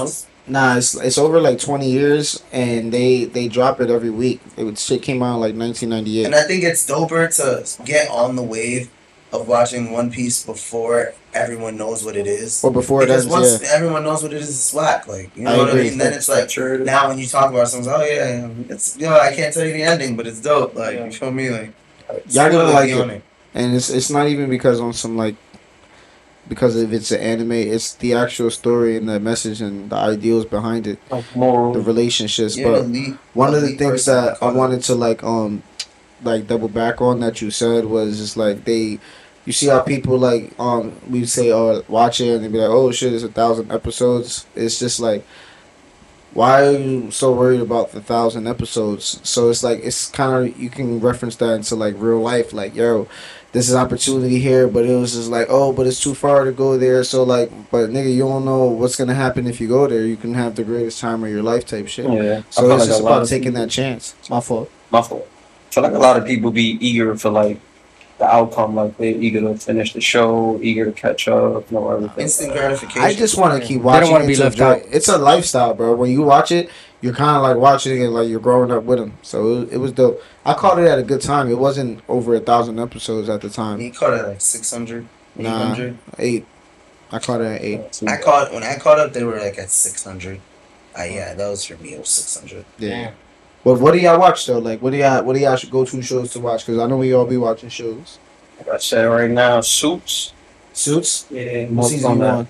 Nah, 0.47 0.77
it's 0.77 0.95
it's 0.95 1.17
over 1.17 1.39
like 1.39 1.59
20 1.59 1.89
years, 1.89 2.43
and 2.51 2.91
they 2.91 3.25
they 3.25 3.47
drop 3.47 3.79
it 3.79 3.89
every 3.89 4.09
week. 4.09 4.41
It 4.57 4.63
would, 4.63 4.77
shit 4.77 5.01
came 5.03 5.21
out 5.21 5.39
like 5.39 5.55
1998. 5.55 6.25
And 6.25 6.35
I 6.35 6.43
think 6.43 6.63
it's 6.63 6.85
doper 6.85 7.33
to 7.37 7.83
get 7.83 8.09
on 8.09 8.35
the 8.35 8.41
wave 8.41 8.89
of 9.31 9.47
watching 9.47 9.91
One 9.91 10.11
Piece 10.11 10.43
before 10.45 11.13
everyone 11.33 11.77
knows 11.77 12.03
what 12.03 12.15
it 12.15 12.27
is. 12.27 12.63
or 12.63 12.71
before 12.71 13.03
it 13.03 13.07
because 13.07 13.23
ends, 13.25 13.33
once 13.33 13.61
yeah. 13.63 13.69
everyone 13.73 14.03
knows 14.03 14.21
what 14.23 14.33
it 14.33 14.41
is, 14.41 14.49
it's 14.49 14.73
whack. 14.73 15.07
Like 15.07 15.35
you 15.35 15.43
know 15.43 15.53
I 15.53 15.57
what 15.57 15.67
I 15.67 15.71
agree. 15.71 15.89
mean? 15.89 15.97
Then 15.97 16.13
it's 16.13 16.29
like 16.29 16.49
Sure. 16.49 16.77
now 16.79 17.07
when 17.09 17.17
you 17.19 17.27
talk 17.27 17.49
about 17.51 17.67
something, 17.69 17.91
oh 17.91 18.03
yeah, 18.03 18.49
it's 18.69 18.97
you 18.97 19.05
know 19.07 19.17
I 19.19 19.33
can't 19.33 19.53
tell 19.53 19.65
you 19.65 19.73
the 19.73 19.83
ending, 19.83 20.15
but 20.17 20.27
it's 20.27 20.39
dope. 20.41 20.75
Like 20.75 20.95
Yeah. 20.95 21.05
you 21.05 21.11
feel 21.11 21.31
me? 21.31 21.49
Like 21.49 21.71
Y'all 22.29 22.49
gonna 22.51 22.65
spoiler 22.69 22.73
like 22.73 22.85
be 22.87 22.91
it. 22.91 23.01
on 23.01 23.09
it. 23.09 23.23
and 23.53 23.75
it's 23.75 23.89
it's 23.89 24.09
not 24.09 24.27
even 24.27 24.49
because 24.49 24.79
on 24.81 24.93
some 24.93 25.15
like 25.17 25.35
because 26.49 26.75
if 26.75 26.91
it's 26.91 27.11
an 27.11 27.21
anime 27.21 27.51
it's 27.53 27.93
the 27.95 28.13
actual 28.13 28.49
story 28.49 28.97
and 28.97 29.07
the 29.07 29.19
message 29.19 29.61
and 29.61 29.89
the 29.89 29.95
ideals 29.95 30.45
behind 30.45 30.87
it 30.87 30.99
Like 31.09 31.23
moral. 31.35 31.73
the 31.73 31.79
relationships 31.81 32.57
You're 32.57 32.71
but 32.71 32.81
an 32.85 32.95
elite- 32.95 33.17
one 33.33 33.53
of 33.53 33.61
the 33.61 33.75
things 33.77 34.05
that 34.05 34.41
i 34.41 34.51
wanted 34.51 34.81
to 34.83 34.95
like 34.95 35.23
um 35.23 35.63
like 36.23 36.47
double 36.47 36.67
back 36.67 36.99
on 37.01 37.19
that 37.21 37.41
you 37.41 37.51
said 37.51 37.85
was 37.85 38.17
just 38.17 38.35
like 38.37 38.65
they 38.65 38.99
you 39.45 39.53
see 39.53 39.67
how 39.67 39.79
people 39.81 40.17
like 40.17 40.51
um 40.59 40.93
we 41.09 41.25
say 41.25 41.51
oh 41.51 41.83
watch 41.87 42.21
it 42.21 42.29
and 42.35 42.43
they 42.43 42.47
be 42.47 42.57
like 42.59 42.69
oh 42.69 42.91
shit 42.91 43.13
it's 43.13 43.23
a 43.23 43.27
thousand 43.29 43.71
episodes 43.71 44.45
it's 44.55 44.79
just 44.79 44.99
like 44.99 45.25
why 46.33 46.63
are 46.65 46.71
you 46.71 47.11
so 47.11 47.33
worried 47.33 47.59
about 47.59 47.91
the 47.91 48.01
thousand 48.01 48.47
episodes 48.47 49.19
so 49.23 49.49
it's 49.49 49.63
like 49.63 49.79
it's 49.83 50.09
kind 50.11 50.47
of 50.47 50.59
you 50.59 50.69
can 50.69 50.99
reference 50.99 51.35
that 51.37 51.53
into 51.53 51.75
like 51.75 51.93
real 51.97 52.21
life 52.21 52.53
like 52.53 52.73
yo 52.73 53.07
this 53.51 53.67
is 53.67 53.75
opportunity 53.75 54.39
here 54.39 54.65
but 54.67 54.85
it 54.85 54.95
was 54.95 55.13
just 55.13 55.29
like 55.29 55.47
oh 55.49 55.73
but 55.73 55.85
it's 55.85 56.01
too 56.01 56.13
far 56.13 56.45
to 56.45 56.53
go 56.53 56.77
there 56.77 57.03
so 57.03 57.23
like 57.23 57.49
but 57.69 57.89
nigga 57.89 58.13
you 58.13 58.19
don't 58.19 58.45
know 58.45 58.63
what's 58.65 58.95
gonna 58.95 59.13
happen 59.13 59.45
if 59.45 59.59
you 59.59 59.67
go 59.67 59.87
there 59.87 60.05
you 60.05 60.15
can 60.15 60.33
have 60.33 60.55
the 60.55 60.63
greatest 60.63 61.01
time 61.01 61.21
of 61.23 61.29
your 61.29 61.43
life 61.43 61.65
type 61.65 61.87
shit 61.87 62.05
Yeah. 62.09 62.43
So 62.49 62.63
it's 62.71 62.79
like 62.81 62.87
just 62.89 63.01
about 63.01 63.27
taking 63.27 63.49
people- 63.51 63.61
that 63.63 63.69
chance. 63.69 64.15
It's 64.19 64.29
my 64.29 64.39
fault. 64.39 64.69
My 64.89 65.01
fault. 65.01 65.27
I 65.69 65.73
feel 65.73 65.83
like 65.83 65.93
a 65.93 65.99
lot 65.99 66.17
of 66.17 66.25
people 66.25 66.51
be 66.51 66.77
eager 66.79 67.15
for 67.17 67.29
like 67.29 67.59
the 68.21 68.27
outcome, 68.33 68.75
like 68.75 68.97
they're 68.97 69.11
eager 69.15 69.41
to 69.41 69.55
finish 69.57 69.93
the 69.93 70.01
show, 70.01 70.59
eager 70.61 70.85
to 70.85 70.91
catch 70.91 71.27
up, 71.27 71.69
know 71.71 71.89
everything. 71.91 72.23
Instant 72.23 72.53
gratification. 72.53 73.01
I 73.01 73.13
just 73.13 73.37
want 73.37 73.59
to 73.59 73.67
keep 73.67 73.79
They 73.79 73.83
watching. 73.83 74.01
don't 74.03 74.11
wanna 74.13 74.27
be 74.27 74.35
left 74.35 74.55
enjoy 74.55 74.65
out. 74.65 74.81
It's 74.89 75.07
a 75.09 75.17
lifestyle, 75.17 75.73
bro. 75.73 75.95
When 75.95 76.09
you 76.11 76.21
watch 76.21 76.51
it, 76.51 76.69
you're 77.01 77.13
kind 77.13 77.35
of 77.35 77.41
like 77.43 77.57
watching 77.57 77.99
it 78.01 78.07
like 78.09 78.29
you're 78.29 78.39
growing 78.39 78.71
up 78.71 78.83
with 78.83 78.99
them. 78.99 79.13
So 79.23 79.61
it, 79.63 79.73
it 79.73 79.77
was 79.77 79.91
dope. 79.91 80.21
I 80.45 80.53
caught 80.53 80.77
it 80.79 80.87
at 80.87 80.99
a 80.99 81.03
good 81.03 81.21
time. 81.21 81.49
It 81.49 81.57
wasn't 81.57 82.01
over 82.07 82.35
a 82.35 82.39
thousand 82.39 82.79
episodes 82.79 83.27
at 83.27 83.41
the 83.41 83.49
time. 83.49 83.79
He 83.79 83.89
caught 83.89 84.13
it 84.13 84.23
like 84.27 84.39
600, 84.41 85.07
Nah. 85.35 85.71
800. 85.73 85.97
Eight. 86.19 86.45
I 87.11 87.19
caught 87.19 87.41
it 87.41 87.45
at 87.45 87.61
eight. 87.61 88.01
I 88.07 88.17
caught 88.17 88.53
when 88.53 88.63
I 88.63 88.77
caught 88.77 88.99
up, 88.99 89.13
they 89.13 89.23
were 89.23 89.39
like 89.39 89.57
at 89.57 89.69
600. 89.71 90.39
Uh, 90.97 91.03
yeah, 91.03 91.33
that 91.33 91.47
was 91.49 91.65
for 91.65 91.75
me. 91.77 91.93
It 91.95 91.99
was 91.99 92.09
600. 92.09 92.65
Yeah. 92.77 93.11
But 93.63 93.79
what 93.79 93.91
do 93.93 93.99
y'all 93.99 94.19
watch 94.19 94.45
though? 94.45 94.59
Like, 94.59 94.81
what 94.81 94.91
do 94.91 94.97
y'all 94.97 95.23
what 95.23 95.35
do 95.35 95.39
y'all 95.41 95.57
go 95.69 95.85
to 95.85 96.01
shows 96.01 96.31
to 96.33 96.39
watch? 96.39 96.65
Because 96.65 96.79
I 96.79 96.87
know 96.87 96.97
we 96.97 97.13
all 97.13 97.25
be 97.25 97.37
watching 97.37 97.69
shows. 97.69 98.17
Like 98.57 98.69
I 98.69 98.77
said 98.77 99.03
right 99.05 99.29
now, 99.29 99.61
Suits. 99.61 100.33
Suits. 100.73 101.25
Yeah, 101.29 101.63
What 101.63 101.71
most 101.71 101.89
season 101.91 102.11
on 102.11 102.17
you 102.17 102.23
that. 102.23 102.33
on? 102.35 102.47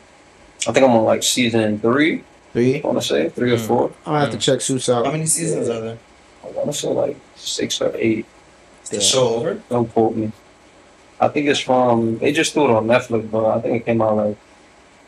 I 0.68 0.72
think 0.72 0.86
I'm 0.86 0.92
on 0.92 1.04
like 1.06 1.24
season 1.24 1.80
three. 1.80 2.24
Three. 2.54 2.82
I 2.82 2.88
want 2.88 3.02
to 3.02 3.08
say 3.08 3.30
three 3.30 3.52
or 3.52 3.58
Mm. 3.58 3.68
four. 3.68 3.86
I'm 4.06 4.14
gonna 4.14 4.20
have 4.22 4.30
to 4.32 4.38
check 4.38 4.62
Suits 4.62 4.90
out. 4.90 5.06
How 5.06 5.12
many 5.12 5.26
seasons 5.26 5.70
are 5.70 5.82
there? 5.82 5.98
I 6.44 6.48
want 6.52 6.72
to 6.72 6.78
say 6.78 6.88
like 6.90 7.18
six 7.36 7.82
or 7.82 7.92
eight. 7.98 8.26
Is 8.84 8.90
the 8.90 8.96
Yeah. 8.98 9.02
show 9.02 9.28
over? 9.36 9.62
Don't 9.70 9.92
quote 9.94 10.16
me. 10.16 10.32
I 11.20 11.28
think 11.28 11.48
it's 11.48 11.60
from. 11.60 12.18
They 12.20 12.32
just 12.32 12.54
threw 12.54 12.66
it 12.66 12.72
on 12.72 12.88
Netflix, 12.88 13.30
but 13.30 13.46
I 13.46 13.60
think 13.62 13.82
it 13.82 13.86
came 13.86 14.02
out 14.02 14.18
like 14.18 14.38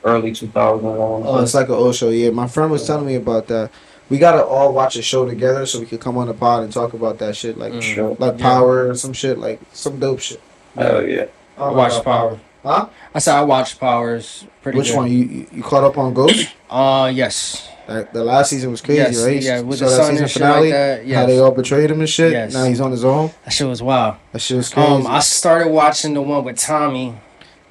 early 0.04 0.32
2000. 0.32 0.86
Oh, 0.86 1.40
it's 1.42 1.54
like 1.54 1.70
an 1.70 1.76
old 1.76 1.96
show. 1.96 2.10
Yeah, 2.10 2.30
my 2.32 2.48
friend 2.48 2.72
was 2.72 2.86
telling 2.86 3.06
me 3.06 3.16
about 3.16 3.48
that. 3.48 3.72
We 4.10 4.18
gotta 4.20 4.44
all 4.44 4.74
watch 4.74 4.96
a 4.96 5.02
show 5.02 5.26
together 5.28 5.66
so 5.66 5.80
we 5.80 5.86
could 5.86 6.00
come 6.02 6.18
on 6.18 6.28
the 6.28 6.34
pod 6.34 6.64
and 6.64 6.72
talk 6.74 6.94
about 6.94 7.18
that 7.20 7.36
shit, 7.36 7.58
like 7.58 7.74
Mm. 7.74 7.82
Sure. 7.82 8.16
like 8.20 8.38
Yeah. 8.38 8.44
Power 8.44 8.90
or 8.90 8.96
some 8.96 9.14
shit, 9.14 9.38
like 9.40 9.60
some 9.72 10.00
dope 10.00 10.20
shit. 10.20 10.42
Hell 10.78 11.04
yeah. 11.08 11.26
I 11.58 11.70
watched 11.72 12.04
Power. 12.04 12.40
Huh? 12.64 12.88
I 13.14 13.20
said 13.20 13.36
I 13.36 13.42
watched 13.44 13.80
Powers. 13.80 14.46
Pretty 14.62 14.78
much. 14.78 14.86
Which 14.88 14.92
good. 14.94 14.98
one? 14.98 15.12
You 15.12 15.18
you- 15.20 15.48
you 15.52 15.64
caught 15.64 15.84
up 15.84 15.98
on 15.98 16.14
Ghost? 16.14 16.50
Uh, 16.74 17.12
yes. 17.14 17.68
Like, 17.88 18.14
the 18.14 18.24
last 18.24 18.50
season 18.50 18.72
was 18.72 18.82
crazy, 18.82 18.98
yes. 19.00 19.24
right? 19.24 19.40
Yeah, 19.44 19.60
You 19.60 19.66
with 19.66 19.78
saw 19.78 19.86
the 19.86 19.92
that 19.92 19.98
sun 19.98 20.06
season 20.12 20.24
and 20.24 20.32
shit 20.32 20.42
like 20.42 20.72
that. 20.72 21.08
How 21.08 21.26
they 21.28 21.38
all 21.38 21.52
betrayed 21.52 21.92
him 21.92 22.00
and 22.00 22.10
shit. 22.10 22.32
Yes. 22.32 22.52
Now 22.54 22.64
he's 22.64 22.82
on 22.82 22.90
his 22.90 23.06
own. 23.06 23.30
That 23.44 23.52
shit 23.54 23.68
was 23.68 23.84
wild. 23.84 24.16
That 24.32 24.40
shit 24.40 24.58
was 24.58 24.70
crazy. 24.70 24.88
Um, 24.92 25.06
I 25.06 25.20
started 25.20 25.68
watching 25.70 26.16
the 26.16 26.22
one 26.24 26.44
with 26.46 26.58
Tommy. 26.58 27.14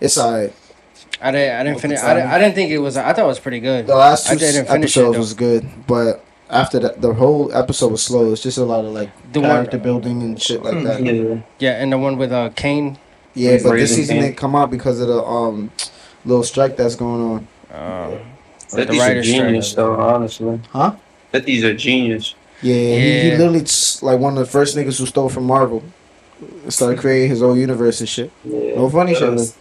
it's 0.01 0.17
alright. 0.19 0.53
I 1.21 1.31
didn't. 1.31 1.61
I 1.61 1.63
didn't 1.65 1.81
finish. 1.81 2.01
I 2.01 2.15
didn't, 2.15 2.31
I 2.31 2.39
didn't 2.39 2.55
think 2.55 2.71
it 2.71 2.79
was. 2.79 2.97
I 2.97 3.13
thought 3.13 3.25
it 3.25 3.27
was 3.29 3.39
pretty 3.41 3.61
good. 3.61 3.87
The 3.87 3.95
last 3.95 4.29
I 4.29 4.35
two 4.35 4.41
didn't 4.41 4.67
finish 4.67 4.97
it, 4.97 5.01
episodes 5.01 5.19
was 5.19 5.35
good, 5.35 5.69
but 5.87 6.25
after 6.51 6.79
that, 6.81 7.01
the 7.01 7.15
whole 7.15 7.55
episode 7.55 7.93
was 7.93 8.03
slow. 8.03 8.33
It's 8.33 8.43
just 8.43 8.59
a 8.59 8.65
lot 8.65 8.85
of 8.85 8.93
like 8.93 9.11
The 9.33 9.41
one- 9.41 9.51
character 9.51 9.79
building 9.79 10.23
and 10.23 10.41
shit 10.41 10.63
like 10.63 10.83
that. 10.85 11.03
Yeah. 11.03 11.37
Yeah, 11.59 11.83
and 11.83 11.93
the 11.93 11.99
one 11.99 12.17
with 12.19 12.33
uh 12.33 12.51
Kane. 12.57 12.99
Yeah, 13.35 13.53
but 13.53 13.63
this 13.63 13.65
Raising 13.73 13.97
season 13.97 14.17
Cain. 14.17 14.23
didn't 14.25 14.37
come 14.37 14.55
out 14.57 14.71
because 14.71 15.01
of 15.01 15.09
the 15.09 15.23
um 15.23 15.71
little 16.25 16.43
strike 16.45 16.77
that's 16.77 16.97
going 16.97 17.21
on. 17.23 17.49
Uh, 17.73 18.19
Like 18.73 18.89
the 18.89 18.93
50's 18.95 18.97
a 18.97 19.01
writer's 19.01 19.27
genius, 19.27 19.71
strike. 19.71 19.77
though, 19.87 20.01
honestly. 20.01 20.61
Huh? 20.71 20.95
50's 21.33 21.63
a 21.65 21.75
genius. 21.75 22.35
Yeah, 22.63 22.75
He, 22.75 23.21
he 23.23 23.31
literally 23.33 23.61
s- 23.63 24.03
like 24.03 24.19
one 24.19 24.35
of 24.35 24.39
the 24.41 24.47
first 24.51 24.77
niggas 24.77 24.99
who 24.99 25.07
stole 25.07 25.29
from 25.29 25.45
Marvel. 25.45 25.83
Started 26.69 26.99
creating 27.01 27.31
his 27.31 27.43
own 27.43 27.59
universe 27.59 28.01
and 28.01 28.09
shit. 28.09 28.31
Yeah. 28.45 28.75
No 28.77 28.89
funny 28.91 29.15
shit. 29.15 29.55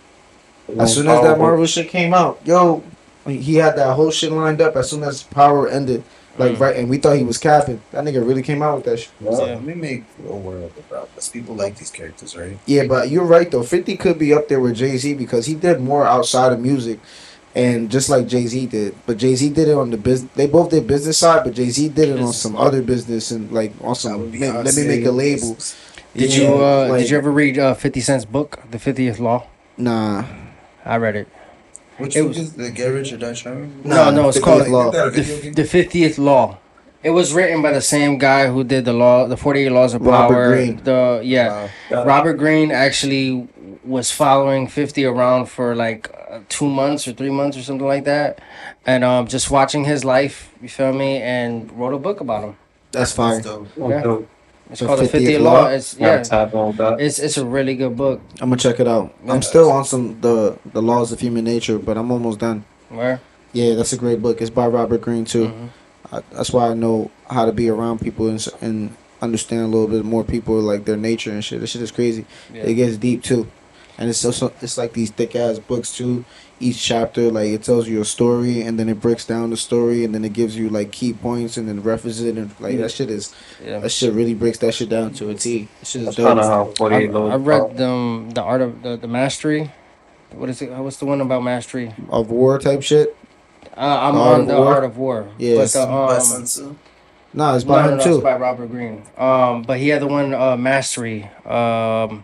As 0.79 0.93
soon 0.95 1.07
as 1.07 1.21
that 1.23 1.37
Marvel 1.37 1.65
shit 1.65 1.89
came 1.89 2.13
out, 2.13 2.39
yo, 2.45 2.83
he 3.27 3.55
had 3.55 3.75
that 3.77 3.93
whole 3.95 4.11
shit 4.11 4.31
lined 4.31 4.61
up. 4.61 4.75
As 4.75 4.89
soon 4.89 5.03
as 5.03 5.23
Power 5.23 5.67
ended, 5.67 6.03
like 6.37 6.53
Mm. 6.53 6.59
right, 6.59 6.75
and 6.77 6.89
we 6.89 6.97
thought 6.97 7.17
he 7.17 7.23
was 7.23 7.37
capping. 7.37 7.81
That 7.91 8.03
nigga 8.05 8.25
really 8.25 8.41
came 8.41 8.61
out 8.61 8.77
with 8.77 8.85
that 8.85 8.99
shit. 8.99 9.09
So 9.21 9.43
let 9.45 9.63
me 9.63 9.73
make 9.73 10.03
a 10.27 10.33
world 10.35 10.71
about 10.89 11.13
this. 11.15 11.27
People 11.29 11.55
like 11.55 11.75
these 11.77 11.89
characters, 11.91 12.35
right? 12.37 12.57
Yeah, 12.65 12.85
but 12.85 13.09
you're 13.09 13.25
right 13.25 13.49
though. 13.51 13.63
Fifty 13.63 13.97
could 13.97 14.17
be 14.17 14.33
up 14.33 14.47
there 14.47 14.59
with 14.59 14.75
Jay 14.75 14.97
Z 14.97 15.13
because 15.15 15.45
he 15.45 15.55
did 15.55 15.81
more 15.81 16.05
outside 16.07 16.53
of 16.53 16.59
music, 16.61 16.99
and 17.53 17.91
just 17.91 18.09
like 18.09 18.27
Jay 18.27 18.47
Z 18.47 18.65
did. 18.67 18.95
But 19.05 19.17
Jay 19.17 19.35
Z 19.35 19.49
did 19.49 19.67
it 19.67 19.75
on 19.75 19.89
the 19.91 19.97
business. 19.97 20.31
They 20.35 20.47
both 20.47 20.69
did 20.69 20.87
business 20.87 21.17
side, 21.17 21.43
but 21.43 21.53
Jay 21.53 21.69
Z 21.69 21.89
did 21.89 22.07
it 22.09 22.19
on 22.21 22.31
some 22.33 22.55
other 22.55 22.81
business 22.81 23.29
and 23.31 23.51
like 23.51 23.73
on 23.81 23.95
some. 23.95 24.31
would 24.31 24.39
Let, 24.39 24.65
let 24.65 24.75
me 24.75 24.87
make 24.87 25.05
a 25.05 25.11
label. 25.11 25.57
Did 26.15 26.33
Yeah, 26.33 26.41
you 26.49 26.53
uh, 26.63 26.87
like- 26.89 27.01
did 27.01 27.09
you 27.11 27.17
ever 27.17 27.31
read 27.31 27.59
uh, 27.59 27.73
Fifty 27.73 27.99
Cent's 27.99 28.25
book, 28.25 28.59
The 28.71 28.79
Fiftieth 28.79 29.19
Law? 29.19 29.47
Nah, 29.77 30.23
I 30.85 30.97
read 30.97 31.15
it. 31.15 31.27
Which 31.97 32.15
It 32.15 32.23
was- 32.23 32.37
is 32.37 32.53
the 32.53 32.69
Get 32.71 32.87
Rich 32.87 33.13
or 33.13 33.17
Die 33.17 33.33
Trying? 33.33 33.81
Nah, 33.83 34.09
no, 34.11 34.23
no, 34.23 34.29
it's 34.29 34.37
50th 34.39 34.43
called 34.43 34.67
Law. 34.69 34.87
Is 34.87 34.93
that 34.93 35.07
a 35.07 35.11
the, 35.11 35.21
video 35.21 35.41
game? 35.43 35.53
the 35.53 35.63
Fiftieth 35.65 36.17
Law. 36.17 36.57
It 37.03 37.09
was 37.11 37.33
written 37.33 37.61
by 37.63 37.71
the 37.71 37.81
same 37.81 38.17
guy 38.19 38.47
who 38.47 38.63
did 38.63 38.85
the 38.85 38.93
law, 38.93 39.25
the 39.27 39.35
Forty 39.37 39.65
Eight 39.65 39.71
Laws 39.71 39.93
of 39.95 40.01
Robert 40.03 40.33
Power. 40.35 40.47
Greene. 40.55 40.81
The 40.83 41.21
yeah, 41.23 41.67
Wow. 41.89 42.05
Robert 42.05 42.33
Greene 42.35 42.71
actually 42.71 43.47
was 43.83 44.11
following 44.11 44.67
50 44.67 45.03
around 45.05 45.47
for 45.47 45.73
like 45.75 46.11
uh, 46.29 46.39
two 46.47 46.67
months 46.69 47.07
or 47.07 47.13
three 47.13 47.31
months 47.31 47.57
or 47.57 47.63
something 47.63 47.87
like 47.87 48.03
that. 48.05 48.39
And 48.85 49.03
um, 49.03 49.25
just 49.27 49.49
watching 49.49 49.85
his 49.85 50.05
life, 50.05 50.53
you 50.61 50.69
feel 50.69 50.93
me, 50.93 51.17
and 51.21 51.71
wrote 51.71 51.93
a 51.95 51.97
book 51.99 52.19
about 52.21 52.43
him. 52.43 52.55
that's 52.91 53.13
fine. 53.13 53.41
That's 53.41 53.45
dope. 53.47 53.67
Yeah. 53.77 54.17
It's 54.71 54.79
The 54.79 54.85
called 54.87 54.99
The 54.99 55.03
50th 55.05 55.27
50th 55.27 55.41
Law? 55.41 55.51
Law. 55.53 55.67
It's, 55.67 55.97
Yeah. 55.99 56.07
yeah, 56.15 56.23
Tap 56.23 56.55
on 56.55 56.75
that. 56.77 56.99
it's, 57.01 57.19
it's 57.19 57.37
a 57.37 57.45
really 57.45 57.75
good 57.75 57.95
book. 57.97 58.21
I'm 58.39 58.49
gonna 58.49 58.57
check 58.57 58.79
it 58.79 58.87
out. 58.87 59.13
Yeah. 59.25 59.33
I'm 59.33 59.41
still 59.41 59.69
on 59.71 59.83
some 59.85 60.19
the 60.21 60.57
the 60.73 60.81
laws 60.81 61.11
of 61.11 61.19
human 61.19 61.43
nature, 61.43 61.77
but 61.77 61.97
I'm 61.97 62.11
almost 62.11 62.39
done. 62.39 62.63
Where? 62.89 63.19
Yeah, 63.53 63.75
that's 63.75 63.91
a 63.93 63.97
great 63.97 64.21
book. 64.21 64.41
It's 64.41 64.49
by 64.49 64.67
Robert 64.67 65.01
Greene 65.01 65.25
too. 65.25 65.47
Mhm. 65.47 65.69
I, 66.13 66.21
that's 66.31 66.51
why 66.51 66.69
I 66.69 66.73
know 66.73 67.11
how 67.29 67.45
to 67.45 67.51
be 67.51 67.69
around 67.69 67.99
people 68.01 68.27
and, 68.29 68.45
and 68.61 68.95
understand 69.21 69.61
a 69.63 69.67
little 69.67 69.87
bit 69.87 70.03
more 70.05 70.23
people 70.23 70.55
like 70.59 70.85
their 70.85 70.97
nature 70.97 71.31
and 71.31 71.43
shit. 71.43 71.59
This 71.61 71.71
shit 71.71 71.81
is 71.81 71.91
crazy. 71.91 72.25
Yeah. 72.53 72.63
It 72.63 72.73
gets 72.75 72.97
deep 72.97 73.23
too, 73.23 73.47
and 73.97 74.09
it's 74.09 74.23
also 74.25 74.53
it's 74.61 74.77
like 74.77 74.93
these 74.93 75.11
thick 75.11 75.35
ass 75.35 75.59
books 75.59 75.95
too. 75.95 76.23
Each 76.61 76.81
chapter 76.81 77.31
like 77.31 77.49
it 77.49 77.63
tells 77.63 77.87
you 77.87 77.99
a 78.01 78.05
story 78.05 78.61
and 78.61 78.77
then 78.79 78.87
it 78.87 78.99
breaks 79.01 79.25
down 79.25 79.49
the 79.49 79.57
story 79.57 80.05
and 80.05 80.13
then 80.13 80.23
it 80.23 80.33
gives 80.33 80.55
you 80.55 80.69
like 80.69 80.91
key 80.91 81.11
points 81.13 81.57
and 81.57 81.67
then 81.67 81.81
references 81.81 82.23
it 82.23 82.37
and 82.37 82.51
like 82.59 82.77
that 82.77 82.91
shit 82.91 83.09
is 83.09 83.33
yeah. 83.63 83.79
that 83.79 83.91
shit 83.91 84.13
really 84.13 84.33
breaks 84.35 84.59
that 84.59 84.73
shit 84.73 84.89
down 84.89 85.11
to 85.13 85.29
a 85.29 85.35
T. 85.35 85.67
That 85.79 85.87
shit 85.87 86.01
is 86.03 86.05
That's 86.15 86.17
kind 86.17 86.39
of 86.39 86.45
how 86.45 86.69
I, 86.69 86.73
48 86.75 87.11
Laws 87.11 87.31
I 87.31 87.35
of 87.35 87.47
read 87.47 87.81
um, 87.81 88.29
the 88.33 88.41
art 88.43 88.61
of 88.61 88.83
the, 88.83 88.95
the 88.97 89.07
mastery. 89.07 89.71
What 90.33 90.49
is 90.49 90.61
it? 90.61 90.69
What's 90.71 90.97
the 90.97 91.05
one 91.05 91.19
about 91.19 91.43
mastery? 91.43 91.93
Of 92.09 92.29
war 92.29 92.57
type 92.59 92.83
shit. 92.83 93.17
Uh, 93.75 93.79
I'm 94.09 94.15
Art 94.15 94.39
on 94.41 94.47
the 94.47 94.55
War? 94.55 94.75
art 94.75 94.83
of 94.83 94.97
war. 94.97 95.29
Yeah, 95.37 95.55
but 95.55 95.61
it's 95.63 95.73
the, 95.73 95.85
By 95.85 96.15
um, 96.15 96.21
Sun 96.21 96.43
Tzu. 96.43 96.75
Nah, 97.33 97.55
it's 97.55 97.65
No, 97.65 97.73
by 97.73 97.83
no, 97.85 97.91
him 97.91 97.97
no, 97.97 98.03
too. 98.03 98.15
it's 98.15 98.23
by 98.23 98.35
Robert 98.35 98.67
Greene. 98.67 99.03
Um, 99.17 99.63
but 99.63 99.79
he 99.79 99.89
had 99.89 100.01
the 100.01 100.07
one 100.07 100.33
uh, 100.33 100.57
Mastery. 100.57 101.23
Um, 101.45 102.23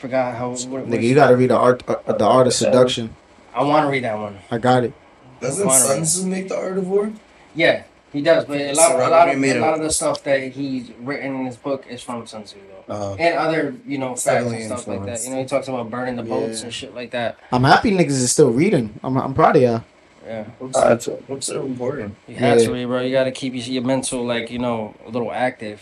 forgot 0.00 0.34
how. 0.36 0.50
What, 0.50 0.68
what 0.68 0.86
Nigga, 0.86 1.02
you 1.02 1.14
gotta 1.14 1.36
read 1.36 1.50
the 1.50 1.56
art, 1.56 1.82
uh, 1.88 2.12
the 2.12 2.24
art 2.24 2.46
of 2.46 2.52
seduction. 2.54 3.14
I 3.54 3.62
want 3.64 3.86
to 3.86 3.90
read 3.90 4.04
that 4.04 4.16
one. 4.18 4.38
I 4.50 4.58
got 4.58 4.84
it. 4.84 4.92
Doesn't 5.40 5.66
Why 5.66 5.78
Sun? 5.78 6.02
Tzu 6.02 6.26
make 6.26 6.48
the 6.48 6.56
art 6.56 6.78
of 6.78 6.88
war? 6.88 7.12
Yeah, 7.54 7.82
he 8.12 8.22
does. 8.22 8.44
But 8.44 8.60
a 8.60 8.72
lot, 8.74 8.94
a 8.94 9.08
lot, 9.08 9.28
of, 9.28 9.38
made 9.38 9.56
a 9.56 9.58
a- 9.58 9.62
lot 9.62 9.74
of 9.74 9.82
the 9.82 9.90
stuff 9.90 10.22
that 10.24 10.52
he's 10.52 10.90
written 11.00 11.34
in 11.36 11.46
his 11.46 11.56
book 11.56 11.84
is 11.88 12.02
from 12.02 12.26
Sun 12.26 12.44
Tzu, 12.44 12.56
though. 12.86 12.94
Uh, 12.94 13.16
And 13.18 13.36
other, 13.38 13.74
you 13.86 13.98
know, 13.98 14.14
facts 14.16 14.50
and 14.52 14.64
stuff 14.66 14.86
like 14.86 15.04
that. 15.06 15.24
You 15.24 15.30
know, 15.30 15.38
he 15.38 15.44
talks 15.46 15.68
about 15.68 15.90
burning 15.90 16.16
the 16.16 16.22
boats 16.22 16.60
Yeah. 16.60 16.64
and 16.66 16.74
shit 16.74 16.94
like 16.94 17.10
that. 17.12 17.38
I'm 17.52 17.64
happy 17.64 17.90
niggas 17.92 18.08
is 18.08 18.30
still 18.32 18.50
reading. 18.50 18.98
I'm, 19.02 19.16
I'm 19.16 19.34
proud 19.34 19.56
of 19.56 19.62
y'all. 19.62 19.84
Yeah, 20.26 20.44
books, 20.60 20.76
Uh, 20.76 20.92
it's- 20.94 21.08
books 21.28 21.50
are 21.50 21.60
important. 21.60 22.14
you 22.28 22.36
have 22.36 22.58
Yeah. 22.60 22.66
to 22.66 22.72
read, 22.72 22.84
bro. 22.86 23.00
You 23.00 23.10
got 23.12 23.24
to 23.24 23.32
keep 23.32 23.54
your, 23.54 23.64
your 23.64 23.82
mental, 23.82 24.24
like, 24.24 24.50
you 24.50 24.58
know, 24.58 24.94
a 25.06 25.10
little 25.10 25.32
active. 25.32 25.80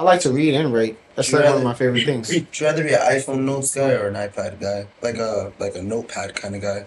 I 0.00 0.02
like 0.02 0.20
to 0.20 0.32
read 0.32 0.54
and 0.54 0.72
write. 0.72 0.96
That's 1.14 1.30
You 1.30 1.40
like 1.40 1.48
one 1.48 1.58
of 1.58 1.62
my 1.62 1.74
favorite 1.74 2.06
things. 2.06 2.32
Would 2.32 2.58
you 2.58 2.66
rather 2.66 2.82
be 2.82 2.94
an 2.94 3.00
iPhone 3.00 3.44
notes 3.44 3.74
guy 3.74 3.90
or 3.90 4.08
an 4.08 4.14
iPad 4.14 4.58
guy? 4.58 4.86
Like 5.02 5.18
a 5.18 5.52
like 5.58 5.76
a 5.76 5.82
notepad 5.82 6.34
kind 6.34 6.56
of 6.56 6.62
guy. 6.62 6.86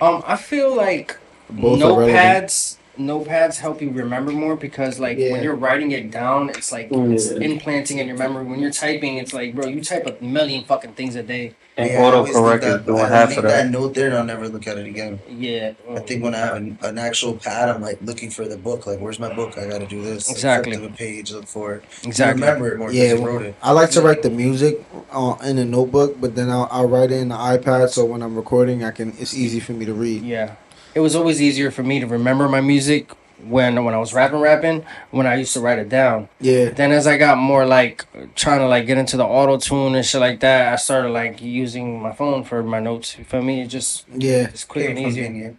Um, 0.00 0.22
I 0.24 0.36
feel 0.36 0.72
like 0.76 1.18
Both 1.50 1.82
are 1.82 1.90
notepads 1.90 2.76
notepads 2.98 3.58
help 3.58 3.80
you 3.80 3.90
remember 3.90 4.32
more 4.32 4.56
because 4.56 4.98
like 4.98 5.16
Yeah. 5.18 5.32
when 5.32 5.42
you're 5.42 5.54
writing 5.54 5.92
it 5.92 6.10
down 6.10 6.48
it's 6.50 6.72
like 6.72 6.90
Mm. 6.90 7.14
it's 7.14 7.30
implanting 7.30 7.98
in 7.98 8.06
your 8.08 8.16
memory 8.16 8.44
when 8.44 8.58
you're 8.60 8.70
typing 8.70 9.16
it's 9.18 9.32
like 9.32 9.54
bro 9.54 9.66
you 9.66 9.80
type 9.82 10.06
a 10.06 10.22
million 10.24 10.64
fucking 10.64 10.92
things 10.92 11.14
a 11.16 11.22
day 11.22 11.54
And 11.78 11.88
Yeah, 11.88 12.00
I 12.02 12.12
always 12.12 12.34
autocorrect 12.34 12.50
think 12.50 12.62
is 12.64 12.68
that- 12.78 12.86
doing 12.86 13.00
I 13.04 13.08
half 13.08 13.28
leave 13.28 13.38
of 13.38 13.44
that. 13.44 13.70
note 13.70 13.94
there 13.94 14.08
and 14.08 14.16
I'll 14.18 14.24
never 14.24 14.48
look 14.48 14.66
at 14.66 14.78
it 14.78 14.86
again. 14.86 15.20
yeah 15.30 15.72
I 15.96 16.00
think 16.00 16.24
when 16.24 16.34
I 16.34 16.38
have 16.38 16.56
an, 16.56 16.76
an 16.82 16.98
actual 16.98 17.34
pad, 17.34 17.68
I'm 17.68 17.80
like 17.80 17.98
looking 18.02 18.30
for 18.30 18.44
the 18.48 18.56
book. 18.56 18.84
Like, 18.88 18.98
where's 18.98 19.20
my 19.20 19.32
book? 19.32 19.56
I 19.56 19.66
got 19.68 19.78
to 19.78 19.86
do 19.86 20.02
this. 20.02 20.26
Like, 20.28 20.36
Exactly. 20.36 20.72
flip 20.76 20.82
to 20.82 20.88
the 20.90 20.96
page, 20.96 21.30
look 21.30 21.46
for 21.46 21.74
it. 21.76 21.84
You 22.02 22.08
exactly 22.08 22.42
remember 22.42 22.66
it 22.72 22.78
more 22.78 22.90
Yeah, 22.92 23.12
you 23.14 23.24
wrote 23.24 23.42
it. 23.42 23.54
I 23.62 23.70
like 23.72 23.90
to 23.90 24.00
write 24.02 24.22
the 24.22 24.30
music 24.30 24.84
uh, 25.12 25.36
in 25.44 25.56
a 25.58 25.64
notebook, 25.64 26.20
but 26.20 26.34
then 26.34 26.50
I'll, 26.50 26.66
I'll 26.72 26.88
write 26.88 27.12
it 27.12 27.20
in 27.20 27.28
the 27.28 27.36
iPad. 27.36 27.90
So 27.90 28.04
when 28.04 28.22
I'm 28.24 28.34
recording, 28.34 28.82
I 28.82 28.90
can. 28.90 29.14
It's 29.20 29.34
easy 29.34 29.60
for 29.60 29.72
me 29.72 29.84
to 29.86 29.94
read. 29.94 30.22
yeah 30.24 30.56
it 30.98 31.00
was 31.00 31.14
always 31.14 31.40
easier 31.40 31.70
for 31.70 31.84
me 31.84 32.00
to 32.00 32.06
remember 32.06 32.48
my 32.48 32.60
music 32.60 33.12
when 33.44 33.84
when 33.84 33.94
I 33.94 33.98
was 33.98 34.12
rapping 34.12 34.40
rapping 34.40 34.84
when 35.12 35.26
I 35.32 35.36
used 35.36 35.52
to 35.54 35.60
write 35.60 35.78
it 35.78 35.88
down 35.88 36.28
Yeah, 36.40 36.70
then 36.70 36.90
as 36.90 37.06
I 37.06 37.16
got 37.18 37.38
more 37.38 37.64
like 37.64 38.04
trying 38.34 38.58
to 38.58 38.66
like 38.66 38.84
get 38.86 38.98
into 38.98 39.16
the 39.16 39.24
auto 39.24 39.58
tune 39.58 39.94
and 39.94 40.04
shit 40.04 40.20
like 40.20 40.40
that 40.40 40.72
I 40.72 40.76
started 40.76 41.10
like 41.10 41.40
using 41.40 42.02
my 42.02 42.12
phone 42.12 42.42
for 42.42 42.64
my 42.64 42.80
notes 42.80 43.16
you 43.16 43.24
feel 43.24 43.42
me 43.42 43.62
it 43.62 43.68
just 43.68 44.06
yeah. 44.12 44.48
it's 44.52 44.64
quick 44.64 44.88
and 44.90 44.98
easy. 44.98 45.22
from 45.22 45.36
easier 45.36 45.50
being 45.50 45.58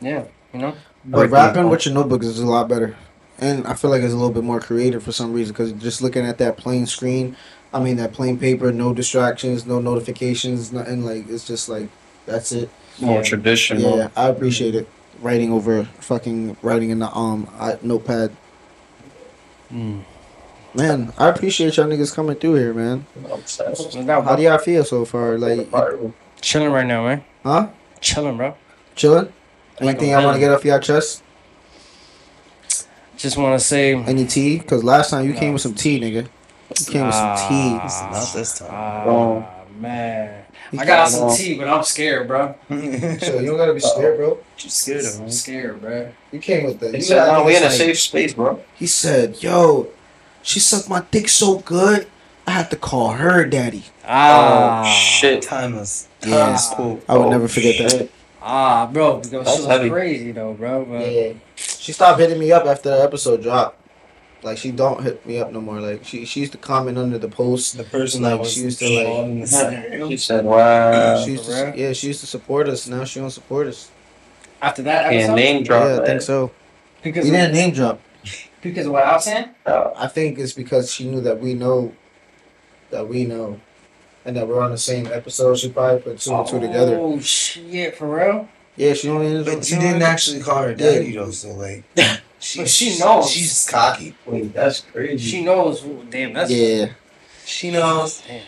yeah 0.00 0.24
you 0.52 0.58
know 0.58 0.74
But 1.04 1.30
Breaking 1.30 1.32
rapping 1.32 1.68
with 1.68 1.86
your 1.86 1.94
notebook 1.94 2.22
is 2.24 2.38
a 2.38 2.46
lot 2.46 2.68
better, 2.68 2.96
and 3.38 3.66
I 3.66 3.74
feel 3.74 3.90
like 3.90 4.02
it's 4.02 4.12
a 4.12 4.16
little 4.16 4.32
bit 4.32 4.44
more 4.44 4.60
creative 4.60 5.02
for 5.02 5.12
some 5.12 5.32
reason. 5.32 5.52
Because 5.52 5.72
just 5.72 6.00
looking 6.00 6.24
at 6.24 6.38
that 6.38 6.56
plain 6.56 6.86
screen, 6.86 7.36
I 7.74 7.80
mean 7.80 7.96
that 7.96 8.12
plain 8.12 8.38
paper, 8.38 8.70
no 8.70 8.94
distractions, 8.94 9.66
no 9.66 9.80
notifications, 9.80 10.72
nothing. 10.72 11.04
Like 11.04 11.28
it's 11.28 11.44
just 11.44 11.68
like 11.68 11.88
that's 12.26 12.52
it. 12.52 12.70
More 13.00 13.16
Yeah. 13.18 13.22
traditional. 13.22 13.96
Yeah, 13.98 14.08
I 14.16 14.28
appreciate 14.28 14.74
it. 14.74 14.88
Writing 15.20 15.52
over 15.52 15.84
fucking 16.00 16.56
writing 16.62 16.90
in 16.90 16.98
the 16.98 17.14
um 17.16 17.48
I, 17.58 17.76
notepad. 17.82 18.34
Mm. 19.72 20.02
Man, 20.74 21.12
I 21.18 21.28
appreciate 21.28 21.76
y'all 21.76 21.86
niggas 21.86 22.14
coming 22.14 22.36
through 22.36 22.54
here, 22.54 22.74
man. 22.74 23.06
Obsessed. 23.30 23.94
No 23.96 24.22
How 24.22 24.36
do 24.36 24.42
y'all 24.42 24.58
feel 24.58 24.84
so 24.84 25.04
far? 25.04 25.38
Like, 25.38 25.68
Chilling 26.40 26.72
right 26.72 26.86
now, 26.86 27.04
man. 27.04 27.24
huh? 27.44 27.68
Chilling, 28.00 28.36
bro. 28.36 28.54
Chilling? 28.96 29.32
Anything 29.80 30.10
a 30.10 30.12
y'all 30.12 30.24
want 30.24 30.34
to 30.36 30.40
get 30.40 30.50
off 30.50 30.64
your 30.64 30.78
chest? 30.78 31.22
Just 33.16 33.36
want 33.36 33.58
to 33.60 33.64
say. 33.64 33.94
Any 33.94 34.26
tea? 34.26 34.58
Cause 34.58 34.82
last 34.82 35.10
time 35.10 35.26
you 35.26 35.34
No. 35.34 35.38
came 35.40 35.52
with 35.52 35.62
some 35.62 35.74
tea, 35.74 36.00
nigga. 36.00 36.26
You 36.80 36.86
came 36.86 37.06
with 37.06 37.14
some 37.14 37.36
tea. 37.48 37.74
Not 37.74 38.30
this 38.34 38.58
time. 38.58 38.68
ah, 38.72 39.04
Oh. 39.06 39.44
man. 39.78 40.42
You 40.72 40.80
I 40.80 40.84
got 40.86 41.10
came- 41.10 41.18
some 41.18 41.36
tea, 41.36 41.54
but 41.58 41.68
I'm 41.68 41.82
scared, 41.84 42.26
bro. 42.28 42.54
So 42.70 42.76
you 43.40 43.46
don't 43.48 43.58
gotta 43.58 43.74
be 43.74 43.80
scared, 43.80 44.16
bro. 44.16 44.38
You 44.58 44.70
scared 44.70 45.04
of 45.04 45.14
I'm 45.16 45.22
him? 45.24 45.30
scared, 45.30 45.80
bro. 45.82 46.12
You 46.32 46.38
came 46.38 46.64
with 46.64 46.80
that. 46.80 46.90
He 46.92 46.96
you 46.98 47.02
said, 47.02 47.26
no, 47.32 47.44
we 47.44 47.56
in 47.56 47.62
a 47.62 47.66
like- 47.66 47.74
safe 47.74 47.98
space, 48.00 48.32
bro. 48.34 48.58
He 48.74 48.86
said, 48.86 49.42
"Yo, 49.42 49.88
she 50.42 50.58
sucked 50.60 50.88
my 50.88 51.02
dick 51.10 51.28
so 51.28 51.58
good, 51.58 52.06
I 52.46 52.52
had 52.52 52.70
to 52.70 52.76
call 52.76 53.10
her 53.12 53.44
daddy." 53.44 53.84
Ah, 54.06 54.82
oh, 54.84 54.90
shit. 54.90 55.42
Timeless. 55.42 56.08
Yeah. 56.24 56.38
Timeless 56.38 56.70
cool. 56.74 57.00
I 57.08 57.16
would 57.18 57.26
Oh, 57.26 57.30
never 57.30 57.48
forget 57.48 57.90
that. 57.90 58.08
Ah, 58.40 58.86
bro, 58.92 59.16
because 59.18 59.30
That's 59.30 59.52
she 59.54 59.58
was 59.62 59.66
heavy. 59.70 59.90
crazy 59.90 60.32
though, 60.32 60.54
bro. 60.54 60.84
But 60.84 61.12
Yeah. 61.12 61.32
She 61.56 61.92
stopped 61.92 62.18
hitting 62.18 62.38
me 62.38 62.50
up 62.50 62.64
after 62.66 62.90
the 62.90 63.02
episode 63.02 63.42
dropped. 63.42 63.78
Like 64.42 64.58
she 64.58 64.72
don't 64.72 65.02
hit 65.02 65.24
me 65.24 65.38
up 65.38 65.52
no 65.52 65.60
more. 65.60 65.80
Like 65.80 66.04
she 66.04 66.24
she 66.24 66.40
used 66.40 66.52
to 66.52 66.58
comment 66.58 66.98
under 66.98 67.16
the 67.18 67.28
post. 67.28 67.76
The 67.76 67.84
person 67.84 68.22
Like, 68.22 68.32
that 68.32 68.38
was 68.40 68.52
she 68.52 68.60
used 68.62 68.78
to, 68.80 68.88
like- 68.88 69.06
all 69.06 69.24
in 69.24 69.40
the 69.40 69.46
scenario. 69.46 70.08
She 70.10 70.16
said, 70.16 70.44
wow. 70.44 71.22
she 71.24 71.30
used 71.32 71.44
to 71.44 71.72
yeah 71.76 71.92
she 71.92 72.08
used 72.08 72.20
to 72.20 72.26
support 72.26 72.68
us. 72.68 72.86
Now 72.88 73.04
she 73.04 73.20
don't 73.20 73.30
support 73.30 73.66
us. 73.68 73.90
after 74.60 74.82
that 74.82 75.12
Yeah, 75.14 75.34
name 75.34 75.62
drop. 75.62 75.84
yeah, 75.84 76.00
I 76.02 76.06
think 76.06 76.22
so. 76.22 76.50
because 77.02 77.24
We 77.24 77.30
didn't 77.30 77.52
name 77.54 77.72
drop. 77.72 78.00
because 78.62 78.86
of 78.86 78.92
what 78.92 79.04
I 79.04 79.12
was 79.14 79.24
saying. 79.24 79.48
Uh, 79.66 79.90
I 79.96 80.08
think 80.08 80.38
it's 80.38 80.52
because 80.52 80.92
she 80.92 81.08
knew 81.08 81.20
that 81.22 81.38
we 81.40 81.54
know 81.54 81.92
that 82.90 83.08
we 83.08 83.24
know, 83.24 83.58
and 84.24 84.36
that 84.36 84.46
we're 84.46 84.60
on 84.60 84.70
the 84.70 84.78
same 84.78 85.06
episode. 85.06 85.56
She 85.58 85.68
probably 85.70 86.00
put 86.02 86.18
two 86.20 86.34
and 86.34 86.46
two 86.46 86.60
together. 86.60 86.96
Oh 87.00 87.18
shit, 87.20 87.96
for 87.96 88.08
real. 88.18 88.48
Yeah, 88.76 88.92
she 88.94 89.08
only. 89.08 89.42
But 89.44 89.68
you 89.70 89.78
didn't 89.78 90.02
actually 90.02 90.40
call 90.42 90.62
her 90.62 90.74
daddy 90.74 91.12
though, 91.14 91.30
so 91.30 91.52
like, 91.52 91.84
she, 92.42 92.58
But 92.60 92.68
she 92.68 92.98
knows. 92.98 93.30
She's 93.30 93.68
cocky. 93.70 94.14
wait, 94.26 94.52
that's 94.52 94.80
crazy. 94.80 95.18
She 95.30 95.44
knows. 95.44 95.80
Damn, 96.10 96.32
that's 96.32 96.50
Yeah, 96.50 96.86
She 97.46 97.70
knows. 97.70 98.20
Damn. 98.26 98.42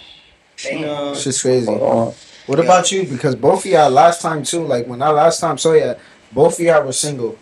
She 0.57 0.81
knows. 0.81 1.23
shit's 1.23 1.41
crazy. 1.43 1.67
Hold. 1.73 2.15
What 2.47 2.59
Yeah. 2.59 2.65
about 2.65 2.91
you? 2.93 3.05
Because 3.05 3.35
both 3.37 3.65
of 3.65 3.71
y'all 3.71 3.91
last 3.91 4.21
time 4.21 4.43
too, 4.43 4.65
like 4.67 4.87
when 4.87 5.01
I 5.01 5.11
last 5.11 5.41
time 5.41 5.57
saw 5.59 5.73
ya, 5.73 5.95
both 6.33 6.55
of 6.59 6.67
y'all 6.67 6.83
were 6.85 6.93
single. 6.93 7.39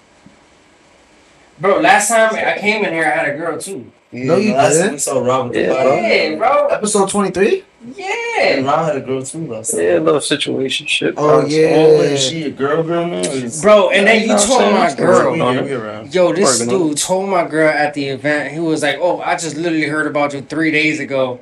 Bro, 1.58 1.80
last 1.80 2.08
time 2.08 2.34
I 2.34 2.58
came 2.58 2.84
in 2.84 2.92
here, 2.92 3.04
I 3.04 3.10
had 3.16 3.28
a 3.34 3.36
girl 3.38 3.58
too. 3.58 3.90
Yeah, 4.12 4.24
No, 4.24 4.36
you 4.36 4.52
last 4.52 4.72
didn't. 4.74 4.84
time 4.84 4.92
we 4.92 4.98
saw 4.98 5.18
Rob 5.24 5.44
with 5.46 5.54
the 5.54 5.60
Yeah, 5.62 5.72
bottle. 5.72 5.96
Yeah, 5.96 6.34
bro. 6.36 6.66
Episode 6.68 7.08
twenty 7.08 7.30
three. 7.30 7.64
And 7.84 7.96
Yeah. 7.96 8.60
Rob 8.70 8.86
had 8.86 8.96
a 8.96 9.00
girl 9.00 9.22
too 9.22 9.46
last 9.46 9.70
time. 9.72 9.80
Yeah, 9.80 9.98
a 9.98 10.00
little 10.00 10.20
situation 10.20 10.86
shit. 10.86 11.14
Oh, 11.16 11.44
yeah. 11.46 11.74
Oh, 11.76 12.00
is 12.02 12.22
she 12.22 12.44
a 12.44 12.50
girl 12.50 12.82
girl 12.82 13.06
now? 13.06 13.22
Bro, 13.62 13.90
and 13.90 14.06
then 14.06 14.16
you 14.16 14.22
You 14.22 14.26
know 14.28 14.34
I'm 14.36 14.46
told 14.48 14.72
my 14.74 14.86
It's 14.86 14.94
girl. 14.94 15.32
We 15.32 15.40
on 15.40 15.54
here, 15.54 15.62
it. 15.64 15.66
we 15.66 15.72
around. 15.72 16.14
Yo, 16.14 16.32
this 16.32 16.60
Working 16.60 16.74
on 16.74 16.88
dude 16.88 16.98
told 16.98 17.28
my 17.30 17.46
girl 17.48 17.68
at 17.70 17.94
the 17.94 18.08
event, 18.08 18.52
he 18.52 18.60
was 18.60 18.82
like, 18.82 18.98
Oh, 19.00 19.20
I 19.20 19.32
just 19.36 19.56
literally 19.56 19.86
heard 19.86 20.06
about 20.06 20.32
you 20.34 20.42
three 20.42 20.70
days 20.70 21.00
ago. 21.00 21.40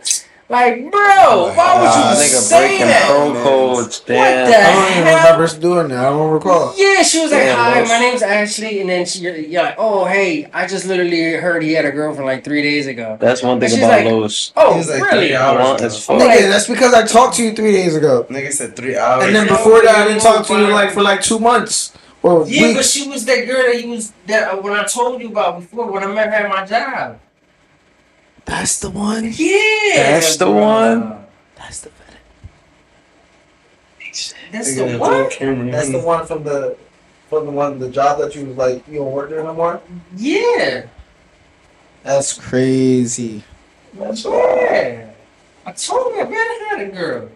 Like, 0.50 0.90
bro, 0.90 1.52
why 1.54 1.78
would 1.78 1.94
you 1.94 2.10
nigga 2.10 2.26
say 2.26 2.58
breaking 2.70 2.86
that? 2.88 3.06
pro 3.06 3.32
codes. 3.44 4.00
Damn. 4.00 4.50
the 4.50 4.56
I 4.56 4.72
don't 4.74 4.90
even 4.90 5.04
hell? 5.04 5.36
remember 5.38 5.60
doing 5.60 5.88
that. 5.90 5.98
I 5.98 6.10
don't 6.10 6.30
recall. 6.32 6.74
Yeah, 6.76 7.02
she 7.04 7.20
was 7.22 7.30
like, 7.30 7.42
"Hi, 7.48 7.80
boss. 7.80 7.88
my 7.88 7.98
name's 8.00 8.22
Ashley," 8.22 8.80
and 8.80 8.90
then 8.90 9.06
she, 9.06 9.20
you're 9.20 9.62
like, 9.62 9.76
"Oh, 9.78 10.06
hey, 10.06 10.50
I 10.52 10.66
just 10.66 10.86
literally 10.86 11.34
heard 11.34 11.62
he 11.62 11.72
had 11.74 11.84
a 11.84 11.92
girlfriend 11.92 12.26
like 12.26 12.42
three 12.42 12.62
days 12.62 12.88
ago." 12.88 13.16
That's 13.20 13.44
one 13.44 13.60
thing 13.60 13.78
about 13.78 13.88
like- 13.90 14.04
Lowe's. 14.06 14.52
Oh, 14.56 14.74
He 14.82 14.90
like 14.90 15.02
really? 15.12 15.26
three 15.28 15.36
hours 15.36 16.08
Well, 16.08 16.18
ago. 16.20 16.28
Nigga, 16.28 16.50
that's 16.50 16.66
because 16.66 16.94
I 16.94 17.06
talked 17.06 17.36
to 17.36 17.44
you 17.44 17.52
three 17.54 17.70
days 17.70 17.94
ago, 17.94 18.26
Nigga 18.28 18.52
said 18.52 18.74
three 18.74 18.96
hours. 18.96 19.26
and 19.26 19.36
then 19.36 19.46
before 19.46 19.80
that 19.82 19.94
I 19.94 20.08
didn't 20.08 20.22
talk 20.22 20.44
to 20.48 20.52
you 20.58 20.66
like 20.72 20.90
for 20.90 21.02
like 21.02 21.22
two 21.22 21.38
months 21.38 21.92
or 22.24 22.44
Yeah, 22.48 22.74
but 22.74 22.84
she 22.84 23.08
was 23.08 23.24
that 23.26 23.46
girl 23.46 23.62
that 23.72 23.80
you 23.80 23.90
was 23.90 24.12
that 24.26 24.52
uh, 24.52 24.56
when 24.60 24.72
I 24.72 24.82
told 24.82 25.22
you 25.22 25.28
about 25.28 25.60
before 25.60 25.90
when 25.92 26.02
I 26.02 26.08
met 26.12 26.26
her 26.28 26.34
at 26.46 26.48
my 26.48 26.66
job. 26.66 27.20
That's 28.44 28.80
the 28.80 28.90
one. 28.90 29.24
Yeah, 29.34 30.12
That's 30.14 30.36
the 30.36 30.46
bro. 30.46 30.54
one? 30.54 31.24
That's 31.56 31.80
the. 31.80 31.90
That's 34.52 34.74
the 34.74 34.84
the 34.86 34.98
one. 34.98 35.70
That's 35.70 35.90
the 35.90 36.00
one 36.00 36.26
from 36.26 36.42
the 36.42 36.76
from 37.28 37.46
the 37.46 37.52
one 37.52 37.78
the 37.78 37.88
job 37.88 38.18
that 38.18 38.34
you 38.34 38.46
was 38.46 38.56
like 38.56 38.86
you 38.88 38.98
don't 38.98 39.12
work 39.12 39.30
there 39.30 39.42
no 39.44 39.54
more. 39.54 39.80
Yeah, 40.16 40.86
That's 42.02 42.32
crazy. 42.32 43.44
That's 43.94 44.24
all. 44.24 44.32
yeah. 44.56 45.10
I 45.66 45.72
told 45.72 46.14
you 46.14 46.22
I 46.22 46.24
better 46.24 46.68
had 46.76 46.80
a 46.88 46.90
girl. 46.92 47.28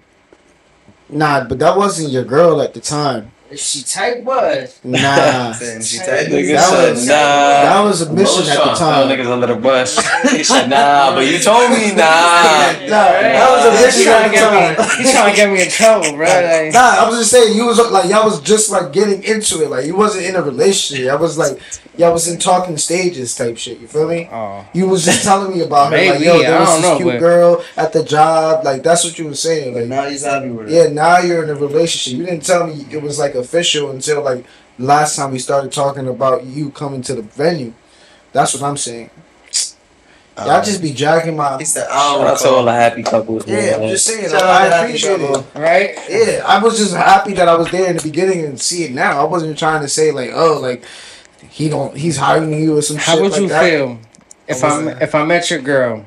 Nah, 1.09 1.45
but 1.45 1.59
that 1.61 1.77
wasn't 1.77 2.11
your 2.11 2.25
girl 2.25 2.61
at 2.61 2.75
the 2.75 2.81
time. 2.81 3.31
If 3.55 3.61
she 3.61 3.83
type 3.85 4.23
was. 4.25 4.81
Nah. 4.83 5.53
Saying 5.59 5.83
she 5.83 5.99
That 5.99 6.27
Nigga. 6.27 6.55
That 6.57 6.91
was- 6.91 7.07
nah. 7.07 7.15
that 7.15 7.81
was 7.83 8.03
a 8.03 8.13
mission 8.13 8.45
Lowe's 8.45 8.49
at 8.49 8.57
the 8.59 8.63
trying 8.63 8.75
to 8.75 8.81
time. 8.81 9.09
Niggas 9.09 9.31
under 9.33 9.47
the 9.47 9.55
bus. 9.55 9.97
he 10.33 10.43
said, 10.43 10.69
nah, 10.69 11.15
but 11.15 11.27
you 11.27 11.39
told 11.39 11.71
me, 11.71 11.95
nah. 11.95 12.03
Nah, 12.85 13.15
that 13.23 13.49
was 13.51 13.65
a 13.65 13.87
mission 13.87 14.13
at 14.13 14.29
the 14.31 14.37
time. 14.37 14.99
me. 14.99 15.05
He 15.07 15.13
trying 15.13 15.31
to 15.31 15.37
get 15.37 15.51
me 15.53 15.63
in 15.63 15.71
trouble, 15.71 16.13
bro. 16.17 16.27
Like, 16.27 16.73
Nah, 16.75 17.05
I 17.05 17.09
was 17.09 17.19
just 17.21 17.31
saying 17.31 17.57
you 17.57 17.67
was 17.67 17.79
like 17.91 18.11
y'all 18.11 18.25
was 18.25 18.41
just 18.41 18.71
like 18.71 18.93
getting 18.93 19.23
into 19.23 19.63
it. 19.63 19.71
Like 19.71 19.87
you 19.87 19.95
wasn't 19.97 20.27
in 20.27 20.35
a 20.37 20.43
relationship. 20.43 21.09
I 21.11 21.15
was 21.17 21.39
like 21.39 21.59
y'all 21.97 22.13
was 22.13 22.29
in 22.29 22.39
talking 22.39 22.77
stages 22.79 23.35
type 23.35 23.57
shit. 23.57 23.79
You 23.81 23.87
feel 23.87 24.09
me? 24.09 24.29
oh. 24.33 24.67
You 24.73 24.89
was 24.89 25.05
just 25.05 25.25
telling 25.25 25.57
me 25.57 25.63
about 25.65 25.93
her. 25.93 25.97
Like 25.99 26.21
yo, 26.21 26.39
there 26.39 26.57
I 26.57 26.61
was 26.61 26.73
this 26.75 26.83
know, 26.83 26.97
cute 26.97 27.09
but- 27.09 27.19
girl 27.21 27.65
at 27.77 27.93
the 27.93 28.03
job. 28.05 28.65
Like 28.65 28.83
that's 28.83 29.05
what 29.05 29.19
you 29.19 29.27
were 29.27 29.35
saying. 29.35 29.75
But 29.75 29.81
Like 29.81 29.89
now 29.89 30.09
he's 30.09 30.25
happy 30.25 30.51
with 30.51 30.69
her. 30.69 30.75
yeah, 30.75 30.89
now 30.93 31.19
you're 31.19 31.43
in 31.45 31.51
a 31.51 31.55
relationship. 31.55 32.19
You 32.19 32.27
didn't 32.27 32.45
tell 32.45 32.67
me 32.67 32.87
it 32.91 33.03
was 33.03 33.19
like 33.19 33.35
official 33.35 33.91
until 33.91 34.23
like 34.23 34.45
last 34.79 35.17
time 35.17 35.31
we 35.33 35.39
started 35.39 35.73
talking 35.73 36.09
about 36.09 36.45
you 36.45 36.71
coming 36.71 37.03
to 37.03 37.15
the 37.15 37.23
venue. 37.23 37.73
That's 38.33 38.53
what 38.55 38.63
I'm 38.65 38.77
saying. 38.77 39.11
Um, 40.37 40.49
Y'all 40.49 40.65
just 40.65 40.83
be 40.83 40.93
dragging 40.93 41.37
my. 41.37 41.57
He 41.59 41.65
said, 41.65 41.87
I 41.89 41.93
Shout 41.95 42.19
don't 42.19 42.27
out 42.27 42.39
to 42.39 42.49
all 42.49 42.65
the 42.65 42.73
happy 42.73 43.05
couples. 43.05 43.47
Yeah. 43.47 43.77
I'm 43.81 43.89
just 43.89 44.05
saying. 44.05 44.31
Shout 44.31 44.43
out 44.43 44.51
I, 44.51 44.69
to 44.69 44.75
I 44.75 44.79
Happy 44.79 44.89
appreciate 44.89 45.21
it. 45.21 45.45
Right? 45.55 45.99
Yeah, 46.11 46.45
I 46.45 46.61
was 46.61 46.77
just 46.77 46.93
happy 46.97 47.35
that 47.35 47.47
I 47.47 47.55
was 47.55 47.71
there 47.71 47.89
in 47.89 47.97
the 47.99 48.03
beginning 48.03 48.45
and 48.45 48.61
see 48.61 48.83
it 48.83 48.91
now. 48.93 49.21
I 49.21 49.25
wasn't 49.31 49.57
trying 49.57 49.83
to 49.83 49.89
say 49.89 50.11
like, 50.11 50.31
oh, 50.35 50.59
like 50.61 50.83
he 51.55 51.69
don't, 51.69 51.97
he's 51.97 52.17
hiring 52.17 52.53
you 52.61 52.77
or 52.79 52.83
some 52.83 52.97
How 52.97 53.13
shit 53.15 53.23
would 53.23 53.33
like 53.33 53.41
you 53.43 53.49
that. 53.49 53.63
feel 53.71 53.99
if 54.49 54.65
I 54.65 54.67
I 54.69 54.77
wasn't- 54.77 55.03
if 55.03 55.15
I 55.15 55.25
met 55.25 55.51
your 55.51 55.61
girl 55.61 56.05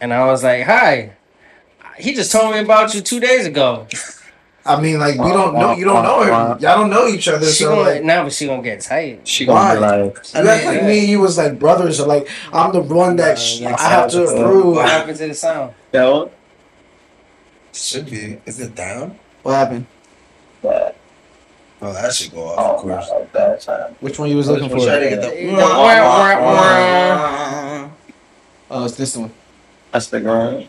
and 0.00 0.14
I 0.14 0.24
was 0.26 0.44
like, 0.44 0.62
"Hi, 0.64 1.10
he 1.98 2.14
just 2.14 2.30
told 2.30 2.54
me 2.54 2.60
about 2.60 2.94
you 2.94 3.00
two 3.00 3.18
days 3.18 3.46
ago." 3.46 3.86
I 4.64 4.80
mean, 4.80 4.98
like 4.98 5.18
we 5.18 5.30
don't 5.32 5.54
know, 5.54 5.72
you 5.74 5.84
don't 5.84 6.02
know 6.04 6.22
her, 6.24 6.30
y'all 6.30 6.58
don't 6.60 6.90
know 6.90 7.06
each 7.08 7.26
other, 7.28 7.46
She 7.46 7.64
so 7.64 7.70
gonna 7.70 7.88
like. 7.90 8.02
now, 8.04 8.24
but 8.24 8.32
she 8.32 8.46
gonna 8.46 8.62
get 8.62 8.80
tight. 8.80 9.20
She 9.26 9.44
gonna 9.46 9.74
be 9.76 9.80
Why? 9.80 9.92
like, 10.02 10.16
You 10.34 10.48
act 10.48 10.64
like 10.66 10.82
me 10.84 10.98
and 11.00 11.08
you 11.08 11.20
was 11.20 11.36
like 11.38 11.58
brothers, 11.58 12.00
or 12.00 12.06
like 12.06 12.28
I'm 12.52 12.72
the 12.72 12.80
one 12.82 13.16
that 13.16 13.38
sh- 13.38 13.60
Nah, 13.62 13.76
I 13.78 13.88
have 13.88 14.10
to 14.12 14.24
approve. 14.24 14.76
What 14.76 14.88
happened 14.88 15.18
to 15.18 15.26
the 15.28 15.34
sound? 15.34 15.72
that 15.92 16.04
one? 16.12 16.30
Should 17.72 18.06
be. 18.10 18.38
Is 18.46 18.58
it 18.60 18.74
down? 18.74 19.18
What 19.42 19.54
happened? 19.54 19.86
That. 20.62 20.95
Oh, 21.82 21.92
that 21.92 22.12
should 22.14 22.32
go 22.32 22.48
off, 22.48 22.58
Oh, 22.58 22.74
of 22.74 22.80
course. 22.80 23.08
no, 23.10 23.28
that 23.32 23.60
time. 23.60 23.94
Which 24.00 24.18
one 24.18 24.30
you 24.30 24.36
was 24.36 24.48
looking 24.48 24.68
for? 24.70 24.80
the. 24.80 25.00
Oh, 28.70 28.84
it's 28.84 28.96
this 28.96 29.16
one. 29.16 29.30
That's 29.92 30.08
the 30.08 30.20
grind. 30.20 30.68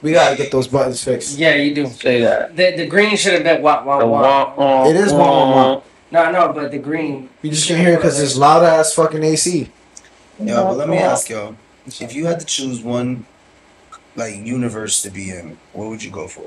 We 0.00 0.12
gotta 0.12 0.36
get 0.36 0.50
those 0.52 0.68
buttons 0.68 1.02
fixed. 1.02 1.38
Yeah, 1.38 1.54
you 1.54 1.74
do. 1.74 1.86
Say 1.88 2.20
that. 2.20 2.54
The 2.56 2.76
the 2.76 2.86
green 2.86 3.16
should 3.16 3.32
have 3.34 3.42
been 3.42 3.62
wah 3.62 3.84
wah 3.84 4.04
wah. 4.04 4.22
wah, 4.22 4.54
wah, 4.56 4.88
It 4.88 4.96
is 4.96 5.12
wah, 5.12 5.18
wah, 5.18 5.50
wah. 5.74 5.82
No, 6.10 6.30
no, 6.30 6.52
but 6.52 6.70
the 6.70 6.78
green. 6.78 7.28
You 7.42 7.50
just 7.50 7.66
can't 7.68 7.80
hear 7.80 7.94
it 7.94 7.96
because 7.96 8.20
it's 8.20 8.36
loud 8.36 8.62
ass 8.64 8.94
fucking 8.94 9.22
AC. 9.24 9.70
Yeah, 10.38 10.62
but 10.62 10.76
let 10.76 10.88
me 10.88 10.98
ask 10.98 11.28
y'all: 11.28 11.56
if 11.86 12.14
you 12.14 12.26
had 12.26 12.38
to 12.40 12.46
choose 12.46 12.80
one, 12.80 13.26
like 14.14 14.36
universe 14.36 15.02
to 15.02 15.10
be 15.10 15.30
in, 15.30 15.58
what 15.72 15.88
would 15.88 16.02
you 16.02 16.10
go 16.10 16.28
for? 16.28 16.46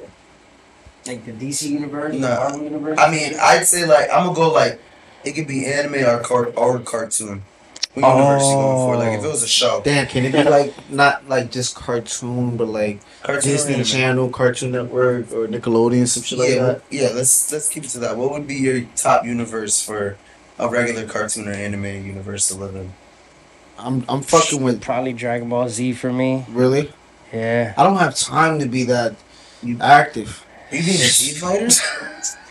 Like 1.08 1.26
the 1.26 1.32
DC 1.32 1.70
universe, 1.70 2.14
Nah. 2.16 2.28
the 2.28 2.36
Marvel 2.36 2.64
universe. 2.64 3.00
I 3.00 3.10
mean, 3.12 3.34
I'd 3.42 3.66
say 3.66 3.86
like 3.86 4.10
I'm 4.14 4.26
gonna 4.26 4.36
go 4.36 4.52
like 4.52 4.80
it 5.24 5.32
could 5.34 5.48
be 5.48 5.66
anime 5.66 5.96
or 6.06 6.20
car 6.22 6.46
or 6.56 6.80
cartoon. 6.80 7.44
What 7.94 8.08
universe 8.16 8.44
you 8.48 8.54
going 8.54 8.78
for? 8.88 8.98
Like 8.98 9.20
if 9.20 9.26
it 9.26 9.28
was 9.28 9.44
a 9.44 9.48
show, 9.48 9.82
Damn, 9.84 10.08
can 10.08 10.24
it 10.26 10.32
be 10.32 10.44
like 10.44 10.74
not 10.90 11.28
like 11.28 11.52
just 11.52 11.76
cartoon, 11.76 12.56
but 12.56 12.68
like 12.68 13.02
cartoon 13.24 13.38
or 13.38 13.42
Disney 13.42 13.74
anime? 13.74 13.86
Channel, 13.86 14.30
Cartoon 14.30 14.72
Network, 14.72 15.32
or 15.34 15.48
Nickelodeon, 15.48 16.08
some 16.08 16.24
shit 16.24 16.40
like 16.40 16.50
yeah, 16.52 16.62
that? 16.66 16.82
yeah. 16.92 17.10
Let's 17.14 17.52
let's 17.52 17.68
keep 17.68 17.84
it 17.84 17.90
to 17.90 18.00
that. 18.00 18.16
What 18.16 18.32
would 18.32 18.48
be 18.48 18.56
your 18.56 18.82
top 18.96 19.26
universe 19.26 19.82
for 19.82 20.18
a 20.60 20.70
regular 20.70 21.06
cartoon 21.08 21.48
or 21.50 21.52
anime 21.52 21.86
universe 22.06 22.48
to 22.50 22.56
live 22.56 22.76
in? 22.76 22.94
I'm 23.78 24.06
I'm 24.08 24.22
fucking 24.22 24.62
with 24.62 24.82
probably 24.82 25.14
Dragon 25.14 25.50
Ball 25.50 25.68
Z 25.68 25.94
for 25.94 26.14
me. 26.14 26.46
really. 26.50 26.94
Yeah. 27.34 27.74
I 27.78 27.84
don't 27.84 27.98
have 27.98 28.16
time 28.16 28.60
to 28.60 28.66
be 28.68 28.84
that 28.86 29.16
You- 29.64 29.80
active. 29.82 30.46
Are 30.72 30.76
you 30.76 30.84
being 30.84 30.96
a 30.96 31.04
Z 31.04 31.34
fighter? 31.40 31.68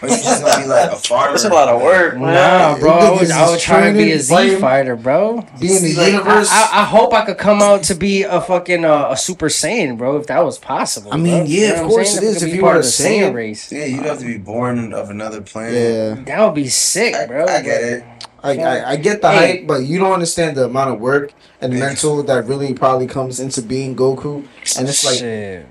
or 0.03 0.09
you 0.09 0.17
just 0.17 0.43
gonna 0.43 0.63
be 0.63 0.69
like 0.69 0.91
a 0.91 0.97
farmer? 0.97 1.33
That's 1.33 1.45
a 1.45 1.49
lot 1.51 1.69
of 1.69 1.81
work, 1.83 2.15
man. 2.17 2.33
Nah, 2.35 2.79
bro. 2.79 2.91
I 2.93 3.03
Niggas 3.03 3.21
was, 3.21 3.31
I 3.31 3.45
is 3.45 3.51
was 3.53 3.63
trying 3.63 3.93
to 3.93 3.99
be 3.99 4.03
a 4.05 4.05
training, 4.07 4.19
Z 4.23 4.35
fighting. 4.35 4.59
fighter, 4.61 4.97
bro. 4.97 5.47
Be 5.61 5.77
in 5.77 5.83
the 5.83 5.95
Like, 5.97 6.13
universe. 6.13 6.49
I, 6.51 6.63
I, 6.63 6.81
I 6.81 6.85
hope 6.85 7.13
I 7.13 7.25
could 7.25 7.39
come 7.39 7.61
out 7.63 7.83
to 7.85 7.95
be 7.95 8.23
a 8.23 8.41
fucking 8.41 8.85
uh, 8.85 9.09
a 9.11 9.17
Super 9.17 9.49
Saiyan, 9.49 9.99
bro. 9.99 10.17
If 10.17 10.27
that 10.29 10.43
was 10.45 10.59
possible. 10.59 11.13
I 11.13 11.17
mean, 11.19 11.45
bro. 11.45 11.45
yeah, 11.47 11.73
know 11.73 11.85
of 11.85 11.89
course 11.91 12.15
saying? 12.19 12.35
it 12.35 12.43
I 12.43 12.47
If 12.47 12.55
you 12.55 12.61
part 12.63 12.75
were 12.75 12.79
of 12.81 12.85
a 12.85 12.89
the 12.89 12.93
Saiyan 12.93 13.31
Saiyan. 13.31 13.35
race, 13.35 13.73
Yeah, 13.73 13.85
you'd 13.85 14.05
have 14.07 14.19
to 14.21 14.25
be 14.27 14.39
born 14.39 14.93
of 14.93 15.11
another 15.11 15.41
planet. 15.43 15.75
yeah, 15.75 16.25
that 16.25 16.45
would 16.47 16.55
be 16.55 16.69
sick, 16.69 17.29
bro. 17.29 17.47
I 17.47 17.63
get 17.63 17.83
it. 17.83 18.05
I, 18.43 18.57
I 18.57 18.91
I 18.93 18.97
get 18.97 19.21
the 19.21 19.31
Hey. 19.31 19.59
hype, 19.59 19.67
but 19.67 19.83
you 19.83 19.99
don't 19.99 20.13
understand 20.13 20.57
the 20.57 20.65
amount 20.65 20.95
of 20.95 20.99
work 21.01 21.35
and 21.61 21.75
Yeah. 21.75 21.81
mental 21.81 22.23
that 22.23 22.47
really 22.47 22.73
probably 22.73 23.07
comes 23.07 23.39
into 23.39 23.61
being 23.61 23.95
Goku. 23.95 24.47
And 24.79 24.89
it's 24.89 25.05
like, 25.05 25.19
Shit. 25.19 25.67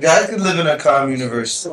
God 0.00 0.28
could 0.28 0.40
live 0.40 0.58
in 0.58 0.66
a 0.66 0.76
calm 0.78 1.10
universe. 1.10 1.66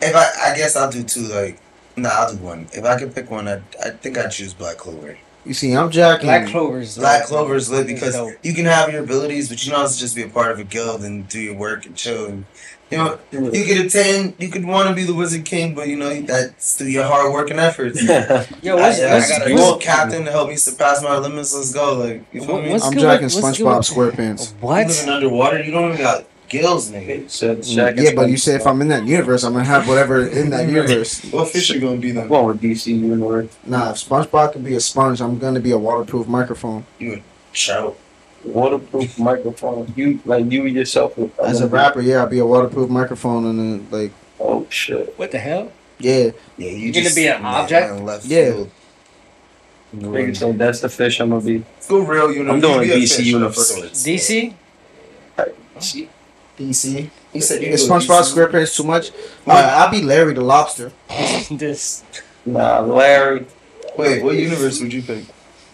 If 0.00 0.14
I, 0.14 0.52
I 0.52 0.56
guess 0.56 0.76
I'll 0.76 0.90
do 0.90 1.02
two. 1.02 1.22
Like, 1.22 1.58
nah, 1.96 2.08
I'll 2.10 2.34
do 2.34 2.42
one. 2.42 2.68
If 2.72 2.84
I 2.84 2.98
could 2.98 3.14
pick 3.14 3.30
one, 3.30 3.48
I, 3.48 3.60
I 3.84 3.90
think 3.90 4.18
I'd 4.18 4.30
choose 4.30 4.54
Black 4.54 4.76
Clover. 4.76 5.18
you 5.44 5.54
see, 5.54 5.72
I'm 5.72 5.90
jacking. 5.90 6.26
Black 6.26 6.48
Clover's 6.48 6.96
Black 6.96 7.22
dope. 7.22 7.28
Clover 7.28 7.54
is 7.56 7.70
lit 7.70 7.86
because 7.86 8.16
you 8.42 8.54
can 8.54 8.64
have 8.66 8.92
your 8.92 9.02
abilities, 9.04 9.48
but 9.48 9.64
you 9.64 9.72
can 9.72 9.80
also 9.80 9.98
just 9.98 10.14
be 10.16 10.22
a 10.22 10.28
part 10.28 10.50
of 10.52 10.58
a 10.58 10.64
guild 10.64 11.02
and 11.02 11.28
do 11.28 11.40
your 11.40 11.54
work 11.54 11.86
and 11.86 11.96
chill. 11.96 12.26
And 12.26 12.44
you 12.90 12.98
know, 12.98 13.18
you 13.32 13.64
could 13.64 13.84
attain. 13.84 14.34
You 14.38 14.48
could 14.48 14.64
want 14.64 14.88
to 14.88 14.94
be 14.94 15.02
the 15.02 15.14
Wizard 15.14 15.44
King, 15.44 15.74
but 15.74 15.88
you 15.88 15.96
know 15.96 16.20
that's 16.22 16.76
through 16.76 16.86
your 16.88 17.04
hard 17.04 17.32
work 17.32 17.50
and 17.50 17.58
efforts. 17.58 18.00
Yo, 18.62 18.76
I, 18.76 18.80
what's, 18.80 19.00
I 19.00 19.28
got 19.28 19.50
a 19.50 19.54
what's, 19.54 19.70
good 19.70 19.80
captain 19.80 20.24
to 20.24 20.30
help 20.30 20.48
me 20.50 20.56
surpass 20.56 21.02
my 21.02 21.18
limits. 21.18 21.52
Let's 21.54 21.72
go. 21.72 21.94
Like, 21.94 22.24
you 22.32 22.44
feel 22.44 22.62
me? 22.62 22.74
I'm 22.74 22.92
good 22.92 23.00
jacking 23.00 23.24
with- 23.24 23.42
what's 23.42 23.58
good 23.58 23.66
SpongeBob 23.66 23.78
with- 23.78 24.16
SquarePants. 24.16 24.52
You 24.52 24.58
what? 24.60 24.86
living 24.86 25.08
underwater, 25.08 25.62
you 25.62 25.72
don't 25.72 25.92
even 25.94 26.00
got 26.00 26.26
gills, 26.48 26.90
nigga. 26.90 27.28
Said 27.30 27.58
Shaq 27.58 27.94
mm, 27.96 28.02
Yeah, 28.04 28.10
but 28.14 28.28
you 28.28 28.36
said 28.36 28.60
if 28.60 28.66
I'm 28.66 28.80
in 28.82 28.88
that 28.88 29.04
universe, 29.06 29.42
I'm 29.44 29.52
gonna 29.52 29.64
have 29.64 29.88
whatever 29.88 30.26
in 30.26 30.50
that 30.50 30.68
universe. 30.68 31.22
What 31.32 31.48
fish 31.48 31.70
are 31.70 31.78
gonna 31.80 31.96
be 31.96 32.10
I'm 32.10 32.14
then? 32.16 32.28
going 32.28 32.46
with 32.48 32.60
DC 32.60 32.86
Universe. 32.98 33.56
Nah, 33.66 33.90
if 33.90 33.96
SpongeBob 33.96 34.52
could 34.52 34.64
be 34.64 34.74
a 34.74 34.80
sponge, 34.80 35.20
I'm 35.20 35.38
gonna 35.38 35.60
be 35.60 35.70
a 35.72 35.78
waterproof 35.78 36.26
microphone. 36.28 36.84
You 36.98 37.14
a 37.14 37.22
trout. 37.52 37.96
Waterproof 38.44 39.18
microphone. 39.30 39.92
You 39.96 40.20
like 40.24 40.50
you 40.50 40.64
yourself. 40.66 41.16
would- 41.18 41.32
As 41.44 41.60
a 41.60 41.66
rapper, 41.68 42.00
yeah, 42.00 42.18
I'll 42.22 42.26
be 42.28 42.38
a 42.38 42.46
waterproof 42.46 42.88
microphone 42.90 43.46
and 43.46 43.58
then 43.58 43.86
like, 43.90 44.12
Oh 44.38 44.66
shit. 44.70 45.18
What 45.18 45.30
the 45.30 45.38
hell? 45.38 45.72
yeah, 45.98 46.30
Yeah, 46.58 46.70
you 46.70 46.90
You're 46.90 47.02
gonna 47.04 47.14
be 47.14 47.26
an 47.26 47.42
yeah, 47.42 47.48
object? 47.48 47.90
man, 47.94 48.04
Left 48.04 48.24
Yeah. 48.26 48.52
field. 48.52 48.70
Nigga 49.96 50.36
said 50.36 50.58
that's 50.58 50.80
the 50.80 50.88
fish 50.90 51.20
I'm 51.20 51.30
gonna 51.30 51.40
be. 51.40 51.64
Go 51.88 52.00
real 52.00 52.30
universe. 52.30 52.52
I'm 52.54 52.60
doing 52.60 52.88
You 52.88 52.94
be 52.94 53.00
a 53.00 53.06
DC 53.06 53.16
fish 53.16 53.26
universe. 53.26 53.68
sorts. 53.74 54.06
DC? 54.06 54.52
See? 55.78 56.08
DC. 56.58 57.10
He 57.32 57.40
said 57.40 57.62
you 57.62 57.68
Is 57.68 57.88
SpongeBob 57.88 58.22
SquarePants 58.22 58.76
too 58.76 58.84
much? 58.84 59.10
Uh, 59.46 59.52
I'll 59.52 59.90
be 59.90 60.02
Larry 60.02 60.32
the 60.34 60.40
Lobster. 60.42 60.92
this. 61.50 62.02
Nah, 62.44 62.80
Larry. 62.80 63.46
Wait, 63.98 64.22
what 64.22 64.36
universe 64.36 64.80
would 64.80 64.92
you 64.92 65.02
pick? 65.02 65.24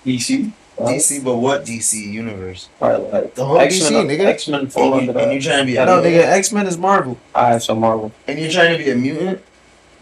DC. 0.04 0.50
DC, 0.78 1.22
but 1.22 1.36
what 1.36 1.64
DC 1.64 1.94
universe? 1.94 2.68
Probably 2.78 3.10
like 3.10 3.34
The 3.34 3.44
whole 3.44 3.58
DC, 3.58 3.64
X-Men, 3.82 4.08
nigga. 4.08 4.24
X-Men 4.24 4.66
fall 4.68 4.98
And, 4.98 5.10
under 5.10 5.12
you, 5.12 5.18
and 5.26 5.32
you're 5.32 5.42
trying 5.42 5.66
to 5.66 5.72
be 5.72 5.76
a 5.76 5.84
No, 5.86 6.00
mutant? 6.02 6.14
nigga, 6.24 6.26
X 6.32 6.52
Men 6.52 6.66
is 6.66 6.78
Marvel. 6.78 7.18
Alright, 7.36 7.62
so 7.62 7.74
Marvel. 7.74 8.10
And 8.26 8.38
you're 8.38 8.50
trying 8.50 8.76
to 8.76 8.82
be 8.82 8.90
a 8.90 8.94
mutant? 8.96 9.40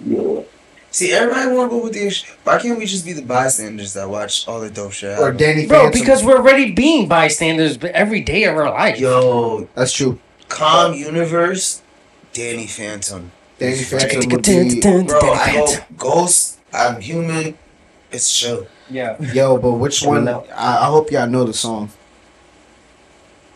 Yeah. 0.06 0.42
See, 0.92 1.12
everybody 1.12 1.50
want 1.52 1.70
to 1.70 1.76
go 1.76 1.82
with 1.84 1.92
the. 1.92 2.08
sh- 2.10 2.30
Why 2.44 2.58
can't 2.58 2.78
we 2.78 2.86
just 2.86 3.04
be 3.04 3.12
the 3.12 3.22
bystanders 3.22 3.92
that 3.94 4.08
watch 4.08 4.46
all 4.48 4.60
the 4.60 4.70
dope 4.70 4.92
shit? 4.92 5.18
Or 5.18 5.24
happen? 5.26 5.36
Danny 5.36 5.66
Bro, 5.66 5.82
Phantom. 5.84 6.00
because 6.00 6.24
we're 6.24 6.36
already 6.38 6.72
being 6.72 7.06
bystanders 7.08 7.76
every 7.82 8.20
day 8.20 8.44
of 8.44 8.56
our 8.56 8.70
life. 8.70 8.98
Yo, 8.98 9.68
That's 9.74 9.92
true. 9.92 10.18
Calm 10.50 10.92
universe, 10.94 11.80
Danny 12.34 12.66
Phantom. 12.66 13.30
Danny 13.58 13.76
Phantom 13.82 14.28
would 14.30 14.42
be. 14.44 14.80
Bro, 14.80 15.20
I 15.32 15.52
go 15.54 15.66
Ghost. 15.96 16.58
I'm 16.72 17.00
human. 17.00 17.56
It's 18.12 18.28
chill. 18.38 18.66
Yeah. 18.90 19.16
Yo, 19.32 19.56
but 19.58 19.72
which 19.72 20.02
one? 20.02 20.26
I, 20.28 20.42
I 20.54 20.86
hope 20.86 21.10
y'all 21.10 21.26
know 21.28 21.44
the 21.44 21.54
song. 21.54 21.90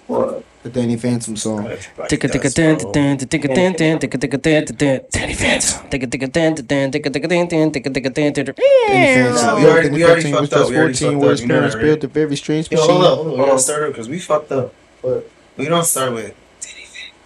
What? 0.06 0.44
The 0.62 0.70
Danny 0.70 0.96
Phantom 0.96 1.36
song. 1.36 1.64
Ticka 2.08 2.28
ticka 2.28 2.48
dun 2.54 2.78
dun 2.92 3.18
ticka 3.18 3.48
dun 3.54 3.72
dun 3.74 3.98
ticka 3.98 4.16
ticka 4.18 4.38
dun 4.40 4.64
dun 4.64 5.00
Danny 5.10 5.34
Phantom. 5.34 5.88
Ticka 5.90 6.06
ticka 6.12 6.28
dun 6.32 6.54
dun 6.54 6.90
ticka 6.92 7.10
ticka 7.14 7.28
dun 7.28 7.46
dun 7.48 7.70
ticka 7.72 7.90
ticka 7.92 8.10
dun 8.14 8.32
dun 8.32 8.44
Danny 8.54 9.28
No, 9.28 9.34
Phantom. 9.34 9.56
we 9.56 9.62
Yo, 9.62 9.70
already- 9.70 9.88
Danny 9.88 9.96
we 9.98 10.04
already 10.04 10.22
Phantom 10.22 10.40
was 10.40 10.50
fucked 10.50 10.52
up. 10.54 10.60
just 10.60 10.70
We 10.70 10.76
already 10.78 10.94
14 10.94 11.10
fucked 11.12 11.20
where 11.20 11.28
up. 11.28 11.30
his 11.32 11.40
You 11.40 11.46
know 11.48 11.54
parents 11.54 11.74
that, 11.74 11.78
right? 11.80 11.84
built 12.00 12.04
a 12.04 12.08
very 12.08 12.36
strange 12.36 12.70
Yo, 12.70 12.78
machine. 12.78 12.90
hold 12.94 13.04
up, 13.04 13.16
hold 13.18 13.28
up. 13.32 13.38
We 13.38 13.44
don't 13.46 13.58
start 13.58 13.92
because 13.92 14.08
we 14.08 14.18
fucked 14.18 14.52
up. 14.52 14.74
What? 15.02 15.30
We 15.56 15.64
don't 15.66 15.84
start 15.84 16.12
with 16.14 16.24
Danny 16.24 16.32
Phantom. 16.32 16.43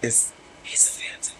It's 0.01 0.31
he's 0.63 0.85
a 0.87 1.01
phantom. 1.01 1.35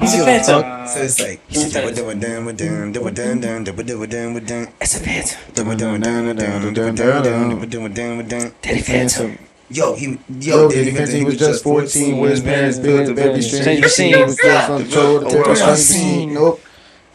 He's 0.00 0.14
a 0.14 0.24
phantom. 0.24 0.62
Uh, 0.64 0.86
so 0.86 1.00
it's 1.02 1.20
like 1.20 1.40
He's 1.48 1.64
a 1.64 1.70
phantom. 1.70 1.94
doing 1.94 2.20
down 2.20 2.44
with 2.46 2.56
down, 2.58 2.92
doing 2.92 3.14
down 3.14 3.40
down, 3.40 3.64
doing 3.64 4.08
down 4.08 4.34
with 4.34 4.46
down, 4.48 4.68
It's 4.80 4.96
a 4.96 5.00
phantom. 5.00 5.38
doing 5.54 5.76
down 5.78 6.00
down 6.00 6.26
with 6.26 6.38
down, 6.38 6.74
doing 6.74 6.94
down 6.94 7.22
down, 7.22 7.68
doing 7.68 7.92
down 7.94 8.16
with 8.18 8.28
down. 8.28 8.52
Danny 8.62 8.80
Phantom. 8.82 9.38
Yo, 9.68 9.94
he 9.96 10.06
Yo, 10.06 10.18
yo, 10.40 10.70
Danny 10.70 10.92
Phantom, 10.92 11.14
he 11.16 11.24
was 11.24 11.36
just 11.38 11.64
14 11.64 12.18
where 12.18 12.30
his 12.30 12.40
parents 12.40 12.78
built 12.78 13.08
a 13.08 13.14
very 13.14 13.42
strange 13.42 13.80
machine. 13.80 14.14
He 14.14 14.22
was 14.22 14.36
just 14.36 14.70
untold. 14.70 15.22
The 15.22 15.24
World 15.26 15.34
world 15.34 15.46
unseen. 15.48 15.70
unseen. 15.70 16.34
Nope. 16.34 16.60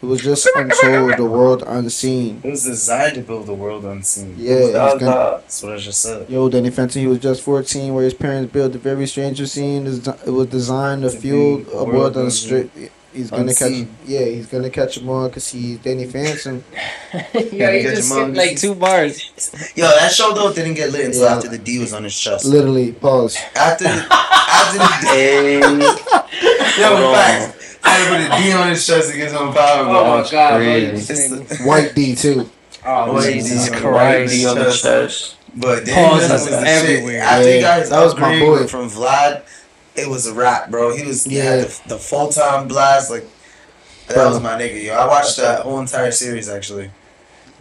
It 0.01 0.05
was 0.05 0.21
just 0.21 0.49
untold. 0.55 1.15
The 1.17 1.25
world 1.25 1.63
unseen. 1.67 2.41
It 2.43 2.49
was 2.49 2.63
designed 2.63 3.15
to 3.15 3.21
build 3.21 3.45
the 3.45 3.53
world 3.53 3.85
unseen. 3.85 4.35
Yeah. 4.37 4.53
it 4.55 4.61
was 4.63 4.71
That 4.73 4.99
gonna- 4.99 5.11
That's 5.41 5.61
what 5.63 5.73
I 5.73 5.77
just 5.77 5.99
said. 6.01 6.27
Yo, 6.29 6.49
Danny 6.49 6.71
Fenton, 6.71 7.01
he 7.01 7.07
was 7.07 7.19
just 7.19 7.41
14 7.43 7.93
where 7.93 8.03
his 8.03 8.13
parents 8.15 8.51
built 8.51 8.73
a 8.73 8.79
very 8.79 9.05
strange 9.07 9.39
machine. 9.39 9.85
It 9.85 10.29
was 10.31 10.47
designed 10.47 11.03
to 11.03 11.09
To 11.11 11.17
fuel 11.17 11.63
a 11.73 11.77
a 11.77 11.83
world 11.85 12.15
world 12.15 12.15
unstri- 12.15 12.89
He's 13.13 13.29
gonna 13.29 13.53
catch, 13.53 13.67
unseen. 13.67 13.95
yeah, 14.07 14.23
he's 14.23 14.45
gonna 14.47 14.69
catch 14.69 14.97
him 14.97 15.09
on 15.09 15.27
because 15.27 15.49
he's 15.49 15.77
Danny 15.79 16.05
Phantom. 16.05 16.63
Yeah, 17.13 17.21
Gotta 17.33 17.77
he 17.77 17.83
just 17.83 18.09
your 18.09 18.23
skipped 18.23 18.37
like 18.37 18.57
two 18.57 18.73
bars. 18.73 19.19
Yo, 19.75 19.85
that 19.85 20.13
show 20.13 20.33
though 20.33 20.53
didn't 20.53 20.75
get 20.75 20.93
lit 20.93 21.07
until 21.07 21.23
Yeah. 21.23 21.35
after 21.35 21.49
the 21.49 21.57
D 21.57 21.77
was 21.79 21.91
on 21.91 22.05
his 22.05 22.17
chest. 22.17 22.45
Literally, 22.45 22.93
pause. 22.93 23.35
After 23.53 23.85
after 23.85 24.77
the 24.77 24.85
Hey. 25.11 25.59
Yo, 26.79 27.13
facts. 27.13 27.57
I 27.83 27.89
had 27.89 28.03
to 28.03 28.29
put 28.29 28.39
a 28.39 28.43
D 28.43 28.51
on 28.53 28.69
his 28.69 28.85
chest 28.85 29.11
to 29.11 29.17
get 29.17 29.31
some 29.31 29.53
power. 29.53 29.85
Oh 29.87 30.21
my 30.23 30.29
god, 30.29 30.57
bro. 30.57 30.57
crazy. 30.57 30.85
you 30.87 30.91
It's 30.93 31.07
just- 31.07 31.29
the- 31.49 31.63
White 31.63 31.95
D 31.95 32.15
too. 32.15 32.49
Oh, 32.85 33.11
oh 33.11 33.15
Wait, 33.15 33.33
Jesus 33.33 33.65
D 33.69 33.75
on 33.75 33.81
the 33.81 33.87
Christ. 33.89 34.33
D 34.33 34.45
on 34.47 34.55
the 34.57 34.71
chest. 34.71 35.35
But 35.55 35.85
then 35.85 36.09
Pause 36.09 36.29
was 36.29 36.49
the 36.49 36.59
everywhere. 36.61 37.21
Shit. 37.21 37.21
After 37.31 37.47
Yeah, 37.49 37.55
he 37.55 37.61
got 37.61 37.79
his 37.81 37.89
that 37.89 38.03
was 38.03 38.17
my 38.17 38.39
boy. 38.39 38.67
from 38.67 38.89
Vlad, 38.89 39.41
it 39.95 40.07
was 40.09 40.25
a 40.27 40.33
wrap, 40.33 40.69
bro. 40.71 40.95
He 40.95 41.05
was 41.05 41.27
yeah 41.27 41.43
Yeah. 41.43 41.55
the, 41.63 41.81
the 41.89 41.97
full 41.97 42.29
time 42.29 42.67
blast 42.67 43.09
like. 43.11 43.25
That 44.07 44.15
Bro. 44.15 44.29
was 44.29 44.39
my 44.41 44.59
nigga, 44.59 44.83
yo. 44.83 44.93
I 44.93 45.07
watched 45.07 45.37
that 45.37 45.61
whole 45.61 45.79
entire 45.79 46.11
series 46.11 46.49
actually. 46.49 46.91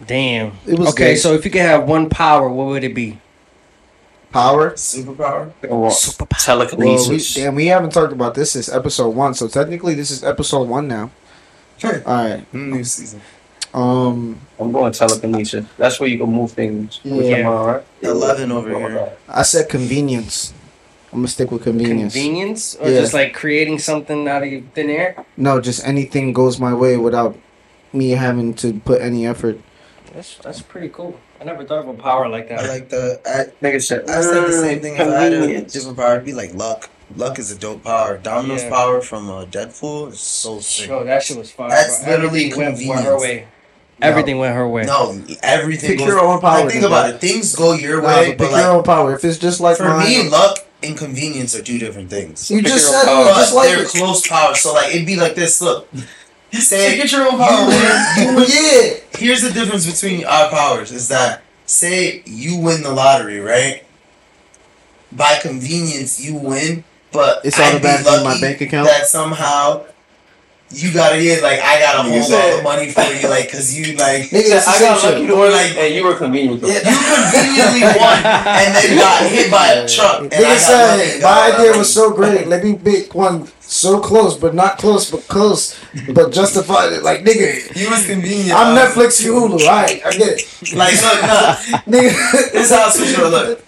Damn. 0.05 0.53
It 0.67 0.79
was 0.79 0.89
okay, 0.91 1.13
good. 1.15 1.21
so 1.21 1.35
if 1.35 1.45
you 1.45 1.51
could 1.51 1.61
have 1.61 1.85
one 1.85 2.09
power, 2.09 2.49
what 2.49 2.67
would 2.69 2.83
it 2.85 2.95
be? 2.95 3.19
Power. 4.33 4.71
Superpower. 4.73 5.53
Or 5.69 5.91
Superpower. 5.91 6.49
Well, 6.49 6.59
we, 6.79 6.97
telekinesis. 6.97 7.35
damn, 7.35 7.55
we 7.55 7.67
haven't 7.67 7.91
talked 7.93 8.13
about 8.13 8.35
this 8.35 8.53
since 8.53 8.69
episode 8.69 9.11
one, 9.11 9.35
so 9.35 9.49
technically 9.49 9.95
this 9.95 10.11
is 10.11 10.23
episode 10.23 10.69
one 10.69 10.87
now. 10.89 11.11
All 11.83 11.91
right. 12.07 12.55
New 12.55 12.85
season. 12.85 13.21
Um, 13.73 14.39
I'm 14.59 14.73
going 14.73 14.93
telekinesis. 14.93 15.65
That's 15.79 15.99
where 16.01 16.09
you 16.09 16.19
can 16.19 16.31
move 16.31 16.53
things 16.53 17.01
with 17.05 17.25
Yeah. 17.27 17.37
your 17.39 17.45
mind, 17.51 17.67
right? 17.67 17.83
Eleven 18.03 18.53
over 18.53 18.69
here. 18.69 19.13
I 19.29 19.43
said 19.43 19.69
convenience. 19.69 20.53
I'm 21.13 21.21
gonna 21.21 21.29
stick 21.29 21.51
with 21.51 21.63
convenience. 21.65 22.13
Convenience? 22.13 22.77
Or 22.81 22.89
Yeah. 22.89 23.01
just 23.01 23.15
like 23.15 23.33
creating 23.35 23.79
something 23.79 24.29
out 24.29 24.43
of 24.43 24.49
thin 24.75 24.91
air? 24.91 25.25
No, 25.37 25.61
just 25.61 25.85
anything 25.87 26.33
goes 26.33 26.61
my 26.61 26.75
way 26.75 26.97
without 26.97 27.37
me 27.93 28.11
having 28.11 28.55
to 28.55 28.75
put 28.85 29.01
any 29.01 29.27
effort. 29.27 29.59
That's 30.15 30.37
that's 30.43 30.63
pretty 30.63 30.89
cool. 30.89 31.15
I 31.41 31.45
never 31.45 31.65
thought 31.65 31.79
of 31.81 31.89
a 31.89 31.95
power 31.95 32.29
like 32.29 32.49
that. 32.49 32.61
I 32.61 32.69
like 32.69 32.89
the. 32.91 33.21
I, 33.25 33.65
Nigga 33.65 33.83
said, 33.83 34.09
I 34.11 34.21
said 34.21 34.45
the 34.47 34.53
same 34.53 34.81
thing. 34.81 34.95
If 34.97 35.01
I 35.09 35.23
had 35.23 35.33
a 35.33 35.63
different 35.63 35.97
power, 35.97 36.13
it'd 36.15 36.25
be 36.27 36.35
like 36.35 36.53
luck. 36.55 36.91
Luck 37.17 37.39
is 37.39 37.51
a 37.51 37.59
dope 37.59 37.83
power. 37.83 38.19
Domino's 38.19 38.63
Yeah. 38.63 38.69
power 38.71 39.01
from 39.01 39.31
uh, 39.31 39.45
Deadpool 39.47 40.13
is 40.13 40.21
so 40.21 40.61
sick. 40.61 40.89
Yo, 40.89 41.03
that 41.05 41.23
shit 41.23 41.39
was 41.39 41.51
fun. 41.51 41.71
That's 41.71 42.05
bro. 42.05 42.13
literally 42.13 42.53
Everything 42.53 42.59
went, 42.59 42.75
went 42.89 43.05
her 43.05 43.11
convenience. 43.13 43.23
way. 43.23 43.47
Everything 44.03 44.39
went 44.39 44.55
her 44.55 44.69
way. 44.69 44.85
No, 44.85 45.21
everything 45.43 45.91
Pick 45.91 45.99
goes. 45.99 46.07
your 46.09 46.21
own 46.21 46.41
power, 46.41 46.61
Like, 46.65 46.71
think 46.73 46.85
nigga. 46.85 46.87
about 46.87 47.11
it. 47.11 47.21
Things 47.21 47.55
go 47.57 47.73
your 47.73 48.01
Nah, 48.01 48.09
way, 48.09 48.29
but 48.31 48.39
but 48.39 48.45
pick 48.45 48.53
like 48.53 48.63
your 48.63 48.73
own 48.73 48.83
power. 48.85 49.15
If 49.15 49.25
it's 49.25 49.39
just 49.39 49.61
like 49.61 49.77
for 49.77 49.85
mine, 49.89 50.07
me, 50.09 50.29
luck 50.29 50.59
and 50.83 50.97
convenience 50.97 51.55
are 51.57 51.63
two 51.63 51.79
different 51.79 52.09
things. 52.11 52.51
you 52.51 52.59
Pick 52.59 52.67
just 52.67 52.87
your 52.91 52.97
own 52.97 53.05
said 53.05 53.09
power. 53.13 53.23
it 53.23 53.29
But 53.29 53.37
just 53.41 53.55
like 53.55 53.69
they're 53.71 53.83
it. 53.83 53.89
close 53.89 54.27
powers. 54.29 54.61
So 54.61 54.73
like 54.73 54.95
it'd 54.95 55.07
be 55.07 55.17
like 55.17 55.35
this. 55.35 55.61
Look, 55.61 55.89
say 56.53 56.97
Get 56.97 57.13
your 57.13 57.27
own 57.27 57.33
you 57.33 57.39
power. 57.39 57.67
win. 57.67 58.39
You 58.39 58.45
yeah. 58.49 58.95
Here's 59.19 59.43
the 59.43 59.51
difference 59.53 59.87
between 59.91 60.25
our 60.25 60.49
powers 60.51 60.91
is 60.93 61.09
that 61.09 61.43
say 61.67 62.23
you 62.27 62.59
win 62.59 62.83
the 62.83 62.91
lottery, 62.93 63.41
right? 63.41 63.85
By 65.13 65.39
convenience, 65.41 66.21
you 66.25 66.35
win, 66.37 66.85
but 67.13 67.45
It's 67.45 67.59
I'd 67.59 67.83
be 67.83 67.89
automatically 67.89 68.17
in 68.19 68.25
my 68.25 68.41
bank 68.41 68.61
account? 68.61 68.89
That 68.89 69.07
somehow 69.07 69.85
you 70.73 70.93
gotta 70.95 71.21
get 71.21 71.43
like 71.43 71.59
I 71.59 71.81
gotta 71.81 72.07
You 72.09 72.15
hold 72.21 72.31
said- 72.31 72.51
all 72.53 72.57
the 72.59 72.63
money 72.63 72.91
for 72.93 73.03
you, 73.03 73.29
like 73.29 73.47
because 73.47 73.77
you 73.77 73.97
like 73.97 74.31
Nigga, 74.31 74.55
it's 74.55 74.69
I 74.69 74.79
got 74.79 75.03
lucky 75.03 75.19
shit. 75.23 75.27
to 75.29 75.35
Or 75.35 75.41
win, 75.41 75.51
like- 75.53 75.77
and 75.77 75.95
you 75.95 76.05
were 76.05 76.15
convenient. 76.15 76.63
Yeah, 76.63 76.75
you 76.79 76.97
conveniently 76.97 77.83
won 78.01 78.17
and 78.25 78.75
then 78.77 78.97
got 78.99 79.29
hit 79.31 79.51
by 79.51 79.67
a 79.73 79.89
truck. 79.89 80.21
And 80.23 80.33
I 80.33 80.37
Nigga 80.37 80.43
got 80.43 80.59
said 80.61 80.97
lucky 80.97 81.11
and 81.15 81.23
my 81.23 81.47
idea 81.53 81.67
lucky. 81.67 81.79
was 81.79 81.93
so 81.93 82.11
great. 82.13 82.47
Let 82.47 82.63
me 82.65 82.77
pick 82.77 83.13
one 83.17 83.49
so 83.71 84.01
close, 84.01 84.37
but 84.37 84.55
not 84.55 84.79
close, 84.79 85.11
but 85.11 85.27
close, 85.29 85.79
but 86.13 86.33
justified 86.33 86.93
it. 86.93 87.03
Like 87.05 87.21
nigga, 87.21 87.73
He 87.73 87.87
was 87.89 88.05
convenient. 88.05 88.59
I'm 88.59 88.77
uh, 88.77 88.81
Netflix, 88.81 89.25
you 89.25 89.33
Hulu. 89.33 89.61
Alright, 89.61 90.05
I 90.05 90.11
get 90.11 90.41
it. 90.41 90.75
Like 90.75 90.95
look, 90.95 91.23
nah, 91.23 91.55
Nigga, 91.87 92.33
this 92.53 92.55
is 92.55 92.71
how 92.71 92.89
it's 92.89 93.15
for 93.15 93.29
Look, 93.29 93.65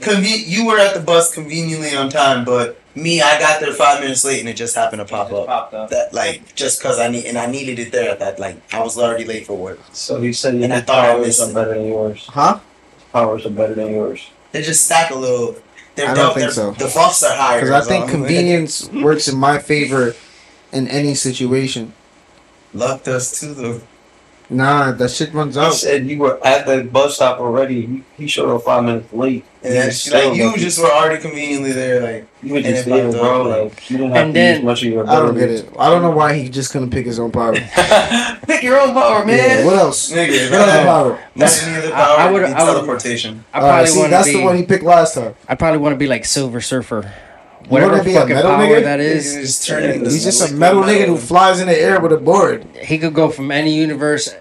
conven- 0.00 0.44
you 0.46 0.66
were 0.66 0.78
at 0.78 0.94
the 0.94 1.00
bus 1.00 1.32
conveniently 1.32 1.94
on 1.96 2.10
time, 2.10 2.44
but 2.44 2.80
me, 2.96 3.20
I 3.22 3.38
got 3.38 3.60
there 3.60 3.72
five 3.72 4.00
minutes 4.00 4.24
late 4.24 4.40
and 4.40 4.48
it 4.48 4.54
just 4.56 4.74
happened 4.74 5.00
to 5.00 5.04
pop 5.04 5.32
up. 5.32 5.46
popped 5.46 5.74
up. 5.74 5.90
That 5.90 6.12
like 6.12 6.54
just 6.54 6.82
cause 6.82 6.98
I 6.98 7.08
need 7.08 7.26
and 7.26 7.38
I 7.38 7.46
needed 7.46 7.78
it 7.78 7.92
there 7.92 8.10
at 8.10 8.18
that 8.20 8.38
like 8.38 8.56
I 8.74 8.82
was 8.82 8.98
already 8.98 9.24
late 9.24 9.46
for 9.46 9.56
work. 9.56 9.80
So 9.92 10.20
he 10.20 10.32
said 10.32 10.54
your 10.54 10.64
And 10.64 10.72
I 10.72 10.80
thought 10.80 11.04
I 11.04 11.12
powers 11.12 11.26
missed 11.26 11.42
are 11.42 11.54
better 11.54 11.74
than 11.74 11.86
yours. 11.86 12.26
Huh? 12.26 12.58
Powers 13.12 13.46
are 13.46 13.50
better 13.50 13.74
than 13.74 13.92
yours. 13.92 14.30
They 14.52 14.62
just 14.62 14.84
stack 14.84 15.10
a 15.10 15.14
little. 15.16 15.56
They're, 15.94 16.08
I 16.08 16.14
don't 16.14 16.34
they're- 16.34 16.50
think 16.50 16.52
so. 16.52 16.72
The 16.72 16.92
buffs 16.94 17.22
are 17.22 17.36
higher. 17.36 17.60
Because 17.60 17.86
I 17.86 17.88
think 17.88 18.10
convenience 18.10 18.88
works 18.90 19.28
in 19.28 19.36
my 19.38 19.58
favor 19.58 20.14
in 20.72 20.88
any 20.88 21.14
situation. 21.14 21.92
Luck 22.72 23.04
does 23.04 23.38
too, 23.40 23.54
though. 23.54 23.80
Nah, 24.50 24.92
that 24.92 25.10
shit 25.10 25.32
runs 25.32 25.54
He 25.54 25.60
out. 25.60 25.72
said 25.72 26.06
you 26.06 26.18
were 26.18 26.38
at 26.46 26.66
the 26.66 26.84
bus 26.84 27.14
stop 27.16 27.40
already. 27.40 27.86
He, 27.86 28.02
he 28.16 28.26
showed 28.26 28.54
up 28.54 28.62
five 28.62 28.84
minutes 28.84 29.10
late. 29.12 29.44
And 29.62 29.72
He 29.72 30.10
then, 30.10 30.28
like 30.28 30.36
you 30.36 30.56
just 30.58 30.78
were 30.78 30.90
already 30.92 31.20
conveniently 31.22 31.72
there, 31.72 32.00
like 32.02 32.26
you 32.42 32.52
were 32.52 32.60
just 32.60 32.86
it 32.86 32.90
there, 32.90 33.10
bro. 33.10 33.50
up, 33.50 33.72
Like 33.72 33.90
you 33.90 33.96
didn't 33.96 34.12
have 34.12 34.24
And 34.26 34.34
to 34.34 34.38
then- 34.38 34.54
use 34.56 34.64
much 34.64 34.82
of 34.84 34.92
your. 34.92 35.08
I 35.08 35.14
don't 35.16 35.34
get 35.34 35.50
it. 35.50 35.68
I 35.78 35.88
don't 35.88 36.02
know 36.02 36.10
why 36.10 36.34
he 36.34 36.50
just 36.50 36.70
couldn't 36.72 36.90
pick 36.90 37.06
his 37.06 37.18
own 37.18 37.30
power. 37.32 37.54
pick 38.46 38.62
your 38.62 38.78
own 38.78 38.92
power, 38.92 39.24
man. 39.24 39.38
Yeah, 39.60 39.64
what 39.64 39.76
else? 39.78 40.12
Nigga, 40.12 40.50
What 40.50 40.60
other 40.68 40.84
power? 40.84 41.18
any 41.36 41.76
other 41.76 41.88
I- 41.88 41.90
power, 41.90 42.18
I 42.18 42.26
I, 42.28 42.30
would- 42.30 42.42
would 42.42 42.50
I 42.50 42.64
would- 42.64 42.72
teleportation. 42.74 43.44
I 43.54 43.58
Alright, 43.60 43.86
probably 43.86 44.02
see, 44.04 44.10
that's 44.10 44.26
to 44.30 44.36
the 44.38 44.44
one 44.44 44.56
he 44.56 44.64
picked 44.64 44.84
last 44.84 45.14
time. 45.14 45.34
I 45.48 45.54
probably 45.54 45.78
want 45.78 45.94
to 45.94 45.98
be 45.98 46.06
like 46.06 46.26
Silver 46.26 46.60
Surfer. 46.60 47.10
You 47.64 47.70
Whatever 47.70 47.92
wanna 47.92 48.04
be 48.04 48.14
a 48.14 48.20
fucking 48.20 48.34
metal 48.34 48.50
power 48.52 48.66
nigga? 48.66 48.82
that 48.84 49.00
He's 49.00 49.34
just 49.34 49.66
turning 49.66 50.00
He's 50.00 50.22
just 50.24 50.50
a 50.50 50.54
metal 50.54 50.82
nigga 50.82 51.06
who 51.06 51.16
flies 51.16 51.60
in 51.60 51.66
the 51.68 51.78
air 51.78 51.98
with 52.00 52.12
a 52.12 52.18
board. 52.18 52.64
he 52.82 52.98
could 52.98 53.14
go 53.14 53.30
from 53.30 53.50
any 53.50 53.74
universe. 53.74 54.34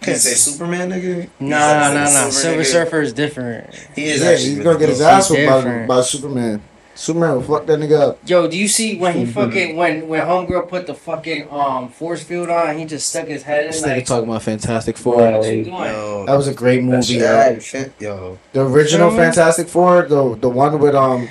Can 0.00 0.14
you 0.14 0.18
say 0.18 0.34
Superman, 0.34 0.90
nigga? 0.90 1.28
Nah, 1.38 1.56
He's 1.88 1.94
nah, 1.94 2.04
like 2.04 2.12
nah. 2.24 2.30
Silver 2.30 2.62
nigga. 2.62 2.64
Surfer 2.66 3.00
is 3.02 3.12
different. 3.12 3.74
He 3.94 4.04
is 4.06 4.22
Yeah, 4.22 4.32
he's 4.32 4.58
gonna 4.60 4.78
get 4.78 4.88
his 4.88 5.00
ass 5.00 5.30
whooped 5.30 5.46
by, 5.46 5.86
by 5.86 6.00
Superman. 6.00 6.62
Superman 6.96 7.34
will 7.36 7.42
fuck 7.42 7.64
that 7.66 7.78
nigga 7.78 8.00
up. 8.08 8.18
Yo, 8.26 8.48
do 8.48 8.58
you 8.58 8.66
see 8.66 8.98
when 8.98 9.14
he 9.16 9.24
fucking 9.24 9.76
when 9.76 10.08
when 10.08 10.20
homegirl 10.26 10.68
put 10.68 10.88
the 10.88 10.94
fucking 10.94 11.48
um 11.48 11.90
force 11.90 12.24
field 12.24 12.50
on? 12.50 12.76
He 12.76 12.86
just 12.86 13.08
stuck 13.08 13.28
his 13.28 13.44
head 13.44 13.66
in 13.66 13.70
This 13.70 13.82
like. 13.82 14.02
nigga 14.02 14.06
talking 14.06 14.28
about 14.28 14.42
Fantastic 14.42 14.96
Four. 14.96 15.16
What 15.38 15.44
you? 15.46 15.62
Yo, 15.62 16.24
That 16.26 16.34
was 16.34 16.48
a 16.48 16.54
great 16.54 16.82
movie. 16.82 17.14
Yo. 17.14 17.56
yo. 18.00 18.38
The 18.52 18.66
original. 18.66 19.12
Fantastic 19.12 19.68
Four, 19.68 20.08
the 20.08 20.34
the 20.34 20.48
one 20.48 20.76
with 20.80 20.96
um, 20.96 21.28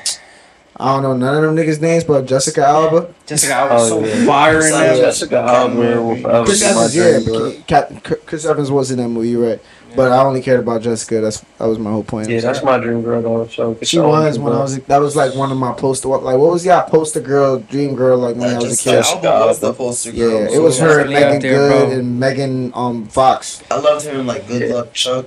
I 0.80 0.94
don't 0.94 1.02
know 1.02 1.14
none 1.18 1.36
of 1.36 1.42
them 1.42 1.56
niggas' 1.56 1.82
names, 1.82 2.04
but 2.04 2.26
Jessica 2.28 2.64
Alba, 2.66 3.14
Jessica 3.26 3.54
Alba 3.54 3.74
was 3.74 3.92
Oh, 3.92 4.02
so 4.02 4.06
yeah. 4.08 4.26
fire 4.26 4.60
in 4.62 4.72
Yeah. 4.72 4.80
that. 4.94 4.98
Jessica 4.98 5.38
Alba 5.40 6.44
Chris 6.46 6.62
Evans, 6.64 6.96
yeah, 6.96 7.20
dream 7.20 7.26
girl. 7.26 7.54
Cap- 7.66 7.92
Chris 8.28 8.46
Evans 8.46 8.70
was 8.70 8.92
in 8.92 8.98
that 9.00 9.08
movie, 9.08 9.30
you're 9.30 9.50
right? 9.50 9.60
But 9.96 10.12
I 10.12 10.20
only 10.24 10.42
cared 10.42 10.60
about 10.60 10.82
Jessica. 10.84 11.22
That's 11.22 11.40
that 11.58 11.66
was 11.66 11.80
my 11.80 11.90
whole 11.90 12.04
point. 12.04 12.30
Yeah, 12.30 12.42
that's 12.42 12.62
my 12.62 12.78
dream 12.78 13.02
girl 13.02 13.22
though. 13.24 13.48
So 13.48 13.76
She 13.82 13.98
was 13.98 14.38
when 14.38 14.54
I 14.54 14.60
was 14.62 14.78
that 14.78 14.98
was 15.00 15.16
like 15.16 15.34
one 15.34 15.52
of 15.52 15.58
my 15.58 15.72
poster 15.74 16.10
like 16.10 16.38
what 16.38 16.52
was 16.52 16.64
y'all 16.64 16.88
poster 16.88 17.22
girl 17.22 17.58
dream 17.58 17.96
girl 17.96 18.18
like 18.20 18.36
when 18.36 18.50
I 18.50 18.58
was 18.60 18.66
a 18.80 18.84
kid. 18.84 18.92
Jessica 18.98 19.28
Alba 19.30 19.48
was 19.48 19.60
the 19.60 19.74
poster 19.74 20.12
girl. 20.12 20.42
Yeah, 20.42 20.56
it 20.58 20.62
was 20.62 20.78
her, 20.80 20.98
Really 20.98 21.14
Megan 21.16 21.42
there, 21.42 21.58
Good, 21.70 21.88
bro. 21.88 21.98
and 21.98 22.20
Megan 22.20 22.72
um 22.76 23.08
Fox. 23.08 23.64
I 23.72 23.80
loved 23.80 24.06
her 24.06 24.20
in 24.20 24.28
like 24.28 24.48
Good 24.48 24.70
Luck 24.70 24.94
Chuck. 24.94 25.26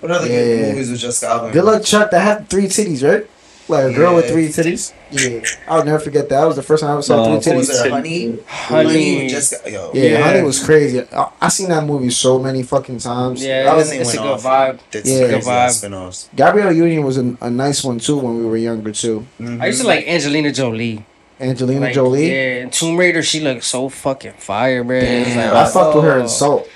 What 0.00 0.12
other 0.12 0.26
Yeah. 0.26 0.34
good 0.44 0.68
movies 0.72 0.90
with 0.90 1.00
Jessica 1.00 1.32
Alba? 1.32 1.46
in? 1.46 1.52
Good 1.54 1.64
luck, 1.64 1.82
Chuck. 1.84 2.10
That 2.10 2.20
had 2.20 2.50
three 2.50 2.66
titties, 2.66 3.02
right? 3.08 3.26
Like 3.68 3.92
a 3.92 3.92
girl 3.94 4.14
with 4.14 4.28
three 4.30 4.48
titties. 4.48 4.94
Yeah, 5.10 5.40
I'll 5.68 5.84
never 5.84 5.98
forget 5.98 6.28
that. 6.30 6.40
That 6.40 6.44
was 6.46 6.56
the 6.56 6.62
first 6.62 6.80
time 6.82 6.90
I 6.90 6.92
ever 6.94 7.02
saw 7.02 7.16
No. 7.16 7.38
three 7.40 7.52
What 7.52 7.58
was 7.58 7.70
titties. 7.70 7.84
it? 7.86 7.90
Honey. 7.92 8.38
Honey. 8.46 9.22
with 9.24 9.30
Jessica. 9.32 9.70
Yo. 9.70 9.90
Yeah, 9.92 10.02
Yeah. 10.04 10.22
Honey 10.22 10.42
was 10.42 10.64
crazy. 10.64 11.02
I, 11.12 11.30
I 11.40 11.48
seen 11.48 11.68
that 11.68 11.84
movie 11.84 12.08
so 12.10 12.38
many 12.38 12.62
fucking 12.62 12.98
times. 12.98 13.44
Yeah, 13.44 13.64
That 13.64 13.76
was, 13.76 13.88
Then 13.90 13.98
they 13.98 14.00
it's 14.02 14.14
a 14.14 14.16
went 14.22 14.26
good 14.26 14.34
off 14.34 14.42
vibe. 14.42 14.70
and 14.70 14.80
Did 14.90 15.06
Yeah. 15.06 15.18
some 15.20 15.28
Good 15.30 15.42
vibe. 15.42 15.70
spin-offs. 15.70 16.28
Gabrielle 16.34 16.72
Union 16.72 17.02
was 17.04 17.18
a, 17.18 17.36
a 17.42 17.50
nice 17.50 17.84
one 17.84 17.98
too 17.98 18.16
when 18.18 18.38
we 18.38 18.46
were 18.46 18.56
younger 18.56 18.90
too. 18.92 19.26
Mm-hmm. 19.40 19.60
I 19.62 19.66
used 19.66 19.82
to 19.82 19.86
like 19.86 20.06
Angelina 20.08 20.50
Jolie. 20.52 21.04
Angelina 21.40 21.80
Like, 21.82 21.94
Jolie. 21.94 22.30
Yeah, 22.32 22.62
in 22.62 22.70
Tomb 22.70 22.96
Raider, 22.96 23.22
she 23.22 23.40
looked 23.40 23.64
so 23.64 23.88
fucking 23.88 24.32
fire, 24.38 24.82
man. 24.82 25.24
Damn, 25.24 25.36
like, 25.54 25.66
I 25.68 25.70
fucked 25.70 25.94
with 25.94 26.04
her 26.04 26.18
in 26.18 26.28
Salt. 26.28 26.68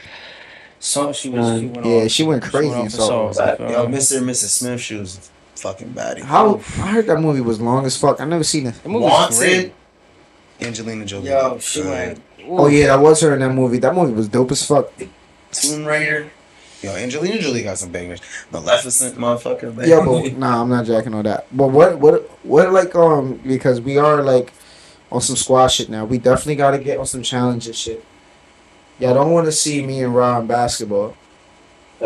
So 0.78 1.12
she 1.12 1.28
was. 1.30 1.60
She 1.60 1.66
went 1.66 1.86
Yeah, 1.86 1.92
off. 2.04 2.10
she 2.10 2.22
went 2.22 2.42
crazy 2.42 2.68
off 2.70 2.78
in 2.78 2.84
the 2.84 2.90
Salt. 2.90 3.34
Salt. 3.36 3.60
Yo, 3.60 3.66
uh-huh. 3.66 3.86
Mr. 3.86 4.18
and 4.18 4.28
Mrs. 4.28 4.48
Smith, 4.50 4.80
she 4.80 4.94
was 4.96 5.30
fucking 5.62 5.90
baddie. 5.90 6.22
How 6.22 6.56
I 6.56 6.88
heard 6.88 7.06
that 7.06 7.20
movie 7.20 7.40
was 7.40 7.60
long 7.60 7.86
as 7.86 7.96
fuck. 7.96 8.20
I 8.20 8.24
never 8.24 8.42
seen 8.42 8.66
it. 8.66 8.74
The 8.82 8.88
movie 8.88 9.04
was 9.04 9.38
great. 9.38 9.56
Wanted. 9.56 9.72
Angelina 10.60 11.04
Jolie. 11.04 11.28
Yo, 11.30 11.58
she 11.58 11.82
Good. 11.82 11.90
went. 11.90 12.22
Oh 12.46 12.66
yeah, 12.66 12.88
that 12.88 13.00
was 13.00 13.20
her 13.20 13.32
in 13.34 13.40
that 13.40 13.54
movie. 13.54 13.78
That 13.78 13.94
movie 13.94 14.12
was 14.12 14.28
dope 14.28 14.50
as 14.50 14.66
fuck. 14.66 14.92
Tomb 15.52 15.84
Raider. 15.84 16.30
Yo, 16.82 16.90
Angelina 16.96 17.38
Jolie 17.38 17.62
got 17.62 17.78
some 17.78 17.92
bangers. 17.92 18.20
Maleficent, 18.50 19.16
motherfucker. 19.16 19.74
man. 19.74 19.88
Yeah, 19.88 20.04
but 20.04 20.36
nah, 20.36 20.62
I'm 20.62 20.68
not 20.68 20.84
jacking 20.84 21.14
on 21.14 21.22
that. 21.24 21.46
But 21.52 21.68
what, 21.68 22.00
what, 22.00 22.28
what, 22.44 22.72
like, 22.72 22.92
um, 22.96 23.34
because 23.46 23.80
we 23.80 23.98
are 23.98 24.20
like 24.20 24.52
on 25.12 25.20
some 25.20 25.36
squash 25.36 25.76
shit 25.76 25.88
now. 25.88 26.04
We 26.04 26.18
definitely 26.18 26.56
got 26.56 26.72
to 26.72 26.78
get 26.78 26.98
on 26.98 27.06
some 27.06 27.22
challenges 27.22 27.78
shit. 27.78 28.04
Yeah, 28.98 29.10
I 29.10 29.14
don't 29.14 29.30
want 29.30 29.46
to 29.46 29.52
see 29.52 29.86
me 29.86 30.02
and 30.02 30.12
Rahh 30.12 30.40
in 30.40 30.48
basketball. 30.48 31.16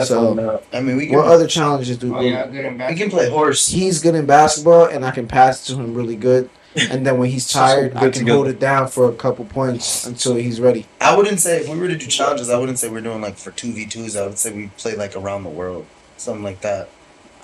So, 0.05 0.62
I 0.73 0.81
mean, 0.81 0.97
we 0.97 1.06
can, 1.06 1.16
what 1.16 1.27
other 1.27 1.47
challenges 1.47 1.97
do 1.98 2.14
Oh 2.14 2.18
we? 2.20 2.31
yeah, 2.31 2.47
good 2.47 2.78
we 2.89 2.94
can 2.94 3.10
play 3.10 3.31
horse. 3.31 3.66
He's 3.68 4.01
good 4.01 4.14
in 4.14 4.27
basketball, 4.27 4.86
and 4.86 5.05
I 5.05 5.10
can 5.10 5.27
pass 5.27 5.64
to 5.66 5.74
him 5.77 5.94
really 5.94 6.16
good. 6.16 6.51
And 6.90 7.06
then 7.06 7.16
when 7.18 7.31
he's 7.31 7.48
tired, 7.52 7.97
I 7.97 8.10
can 8.10 8.27
hold 8.27 8.48
it 8.48 8.60
down 8.60 8.89
for 8.89 9.09
a 9.09 9.14
couple 9.14 9.44
points 9.47 10.06
until 10.06 10.35
he's 10.35 10.60
ready. 10.60 10.86
I 11.01 11.16
wouldn't 11.16 11.40
say 11.40 11.60
if 11.60 11.68
we 11.68 11.78
were 11.78 11.89
to 11.89 11.97
do 11.97 12.06
challenges, 12.06 12.51
I 12.51 12.59
wouldn't 12.59 12.78
say 12.78 12.90
we're 12.90 13.01
doing 13.01 13.23
like 13.23 13.36
for 13.39 13.51
two 13.52 13.73
v 13.73 13.86
twos. 13.86 14.16
I 14.16 14.27
would 14.27 14.39
say 14.39 14.52
we 14.52 14.66
play 14.77 14.94
like 14.97 15.16
around 15.16 15.44
the 15.44 15.48
world, 15.51 15.86
something 16.18 16.43
like 16.44 16.60
that. 16.60 16.89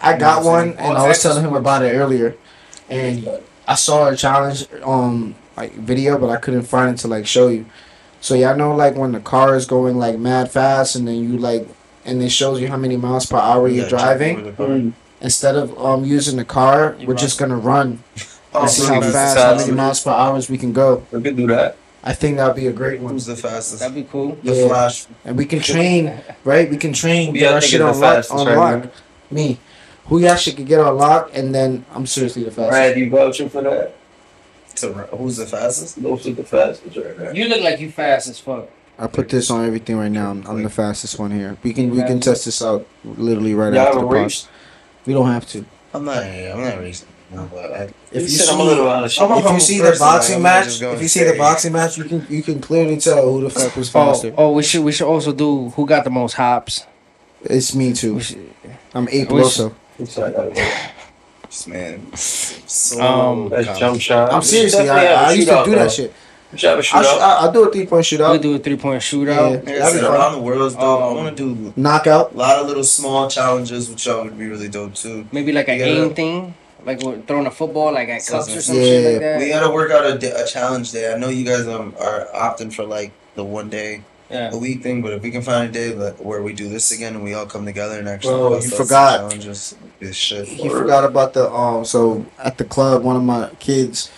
I 0.03 0.19
got 0.19 0.39
You 0.39 0.45
know 0.45 0.51
one, 0.51 0.65
saying? 0.75 0.79
and 0.79 0.99
I 0.99 1.09
was 1.09 1.23
telling 1.23 1.45
him 1.45 1.55
about 1.55 1.83
it 1.83 1.93
earlier, 1.95 2.35
and 2.91 3.29
I 3.67 3.75
saw 3.77 4.09
a 4.09 4.17
challenge 4.17 4.67
um 4.83 5.35
like 5.57 5.73
video, 5.75 6.19
but 6.19 6.29
I 6.29 6.37
couldn't 6.37 6.63
find 6.65 6.95
it 6.95 6.99
to 7.01 7.09
like 7.09 7.27
show 7.27 7.49
you. 7.49 7.65
So 8.21 8.35
y'all 8.35 8.57
know 8.57 8.75
like 8.77 8.97
when 8.97 9.13
the 9.13 9.21
car 9.21 9.57
is 9.57 9.65
going 9.67 9.97
like 9.97 10.19
mad 10.19 10.51
fast, 10.51 10.95
and 10.97 11.09
then 11.09 11.17
you 11.17 11.39
like, 11.39 11.67
and 12.05 12.23
it 12.23 12.31
shows 12.31 12.61
you 12.61 12.69
how 12.69 12.77
many 12.77 12.97
miles 12.97 13.27
per 13.27 13.37
hour 13.39 13.69
You 13.69 13.83
you're 13.83 13.91
gotta 13.91 14.05
driving. 14.05 14.39
over 14.41 14.51
the 14.51 14.57
car. 14.57 14.67
Mm. 14.69 14.93
Instead 15.21 15.55
of 15.57 15.79
um 15.79 16.05
using 16.05 16.37
the 16.37 16.45
car, 16.45 16.97
You 16.99 17.07
we're 17.07 17.15
run. 17.15 17.21
just 17.21 17.39
gonna 17.39 17.57
run 17.57 18.03
Oh, 18.55 18.63
and 18.63 18.71
see 18.71 18.85
how 18.87 19.01
fast, 19.01 19.39
how 19.39 19.55
many 19.57 19.73
miles 19.73 20.03
per 20.03 20.11
hours 20.11 20.51
we 20.51 20.59
can 20.59 20.73
go. 20.73 21.05
We 21.11 21.23
could 21.23 21.37
do 21.37 21.47
that. 21.49 21.77
I 22.05 22.13
think 22.13 22.37
that'd 22.37 22.57
be 22.57 22.67
a 22.67 22.73
great 22.73 23.01
one, 23.01 23.13
Who's 23.15 23.27
the 23.27 23.37
fastest? 23.37 23.79
That'd 23.81 23.95
be 23.95 24.03
cool. 24.03 24.37
The 24.43 24.55
Yeah. 24.55 24.69
Flash. 24.69 25.07
and 25.25 25.39
we 25.39 25.47
can 25.47 25.61
train, 25.61 26.13
right? 26.45 26.69
We 26.69 26.77
can 26.77 26.93
train, 26.93 27.35
Yeah, 27.35 27.41
get 27.41 27.51
I 27.51 27.55
our 27.55 27.61
think 27.61 27.71
shit 27.71 27.81
on 27.81 28.01
lock, 28.01 28.15
fastest 28.17 28.33
on 28.35 28.57
lock. 28.57 28.85
now. 28.85 28.91
Me, 29.31 29.59
who 30.07 30.19
y'all 30.19 30.35
shit 30.37 30.57
could 30.57 30.67
get 30.67 30.81
on 30.81 30.97
lock, 30.99 31.31
and 31.33 31.55
then 31.55 31.85
I'm 31.95 32.05
seriously 32.07 32.43
the 32.43 32.51
fastest. 32.51 32.71
Brad, 32.71 32.99
you 32.99 33.09
vouching 33.09 33.49
for 33.49 33.63
that? 33.63 33.95
To, 34.77 34.93
who's 35.17 35.37
the 35.37 35.47
fastest? 35.47 36.03
Those 36.03 36.27
are 36.27 36.33
the 36.33 36.43
fastest 36.45 36.97
right 36.97 37.19
now. 37.19 37.31
You 37.31 37.47
look 37.49 37.61
like 37.63 37.79
you 37.79 37.91
fast 37.91 38.29
as 38.29 38.39
fuck. 38.41 38.69
I 38.99 39.07
put 39.07 39.29
this 39.29 39.51
on 39.51 39.65
everything 39.65 39.97
right 39.97 40.11
now. 40.11 40.31
I'm, 40.31 40.47
I'm 40.47 40.63
the 40.63 40.71
fastest 40.71 41.19
one 41.19 41.31
here. 41.31 41.57
We 41.63 41.73
can 41.73 41.91
we 41.91 42.03
can 42.03 42.21
test 42.21 42.45
this 42.45 42.63
out 42.63 42.87
literally 43.05 43.55
right 43.55 43.73
Y'all 43.73 43.87
after 43.87 44.01
the 44.01 44.07
have 44.07 44.11
race? 44.11 44.49
We 45.07 45.13
don't 45.13 45.27
have 45.27 45.47
to. 45.49 45.65
I'm 45.95 46.05
not. 46.05 46.23
I'm 46.23 46.61
not 46.61 46.79
racing. 46.79 47.09
No, 47.33 47.49
but 47.51 47.73
I, 47.73 47.83
If 48.13 48.23
you 48.23 48.29
said 48.29 48.45
see, 48.47 48.53
I'm 48.53 48.61
a 48.61 48.65
little 48.65 48.89
out 48.89 49.05
of 49.05 49.11
shape. 49.11 49.31
If 49.31 49.53
you 49.53 49.61
see 49.61 49.79
the 49.79 49.85
person, 49.85 50.07
like, 50.07 50.15
boxing 50.15 50.37
I'm 50.37 50.43
match, 50.43 50.83
if 50.83 51.03
you 51.03 51.09
see 51.09 51.25
the 51.25 51.39
boxing 51.39 51.73
match, 51.73 51.97
you 51.97 52.05
can 52.05 52.27
you 52.29 52.43
can 52.43 52.61
clearly 52.61 52.99
tell 52.99 53.23
who 53.33 53.41
the 53.41 53.51
fuck 53.51 53.75
was 53.75 53.89
faster. 53.89 54.35
Oh, 54.37 54.47
oh, 54.49 54.53
we 54.53 54.63
should 54.63 54.85
we 54.85 54.93
should 54.93 55.09
also 55.09 55.33
do 55.33 55.71
who 55.71 55.87
got 55.87 56.05
the 56.05 56.11
most 56.11 56.35
hops. 56.35 56.87
It's 57.43 57.75
me 57.75 57.95
too. 57.95 58.21
Should, 58.21 58.51
I'm 58.95 59.09
eight 59.11 59.33
We 59.33 59.41
Bloso. 59.41 59.75
It's 59.99 60.17
like, 60.19 60.35
Just, 61.49 61.69
man. 61.69 62.15
So 62.17 63.01
Um, 63.03 63.49
That's 63.49 63.79
jump 63.79 64.01
shot. 64.01 64.33
I'm 64.33 64.43
seriously. 64.43 64.89
I, 64.89 65.03
have 65.03 65.19
I, 65.19 65.23
a 65.23 65.27
I 65.29 65.33
used 65.33 65.49
to 65.49 65.63
do 65.65 65.71
though. 65.71 65.77
that 65.79 65.91
shit. 65.91 66.13
We 66.53 66.59
should 66.59 66.69
have 66.71 66.79
a 66.79 66.81
I, 66.81 66.83
sh- 66.83 66.93
shootout. 66.93 67.19
I, 67.21 67.49
I 67.49 67.53
do 67.53 67.65
a 67.69 67.73
three 67.73 67.87
point 67.87 68.05
shootout. 68.05 68.33
we 68.33 68.39
shootout. 68.39 68.43
do 68.43 68.55
a 68.55 68.59
three 68.59 68.77
point 68.77 69.03
shootout. 69.03 69.27
Yeah. 69.27 69.57
Like 69.57 69.69
I 69.69 69.79
That'd 69.79 70.01
be 70.01 70.07
fun. 70.07 70.15
around 70.15 70.33
the 70.33 70.41
world 70.41 70.63
is 70.63 70.75
dope. 70.75 70.83
I 71.03 71.07
Um, 71.09 71.17
want 71.17 71.37
to 71.37 71.55
do 71.55 71.73
Knockout. 71.77 72.33
a 72.35 72.37
lot 72.37 72.59
of 72.59 72.67
little 72.67 72.85
small 72.85 73.29
challenges, 73.29 73.89
which 73.91 74.07
y'all 74.07 74.25
would 74.25 74.39
be 74.39 74.47
really 74.47 74.69
dope 74.69 74.95
too. 74.95 75.27
Maybe 75.33 75.53
like 75.53 75.69
an 75.69 75.79
Yeah. 75.79 75.87
aim 75.87 76.15
thing, 76.15 76.55
like 76.85 77.03
we're 77.03 77.21
throwing 77.23 77.47
a 77.47 77.51
football 77.51 77.93
like 77.93 78.09
at 78.11 78.27
cups 78.27 78.55
or 78.55 78.61
some 78.61 78.77
Yeah. 78.77 78.83
shit 78.83 79.13
like 79.13 79.21
that. 79.23 79.39
We 79.41 79.49
gotta 79.49 79.71
work 79.73 79.91
out 79.91 80.05
a, 80.05 80.43
a 80.43 80.47
challenge 80.47 80.93
day. 80.93 81.13
I 81.13 81.17
know 81.17 81.29
you 81.31 81.45
guys 81.45 81.67
um, 81.67 81.95
are 81.99 82.29
opting 82.35 82.73
for 82.73 82.85
like 82.85 83.13
the 83.35 83.45
one 83.45 83.71
day 83.71 84.03
yeah. 84.31 84.51
a 84.53 84.59
week 84.59 84.83
thing, 84.83 85.01
but 85.01 85.13
if 85.15 85.23
we 85.23 85.31
can 85.31 85.41
find 85.43 85.71
a 85.71 85.73
day 85.73 85.95
like, 85.95 86.17
where 86.17 86.43
we 86.43 86.53
do 86.53 86.69
this 86.69 86.91
again 86.93 87.15
and 87.15 87.25
we 87.25 87.33
all 87.33 87.47
come 87.47 87.65
together 87.65 87.99
and 87.99 88.07
actually 88.09 88.35
Bro, 88.35 88.49
you 88.51 88.57
out 88.57 88.63
some 88.65 88.79
forgot. 88.79 89.17
challenges, 89.21 89.75
this 90.01 90.17
shit. 90.17 90.47
He 90.49 90.69
forgot 90.69 91.05
about 91.05 91.33
the 91.33 91.51
um. 91.51 91.85
So 91.87 92.27
at 92.39 92.59
the 92.59 92.65
club, 92.65 93.03
one 93.05 93.17
of 93.17 93.23
my 93.23 93.49
kids, 93.59 94.11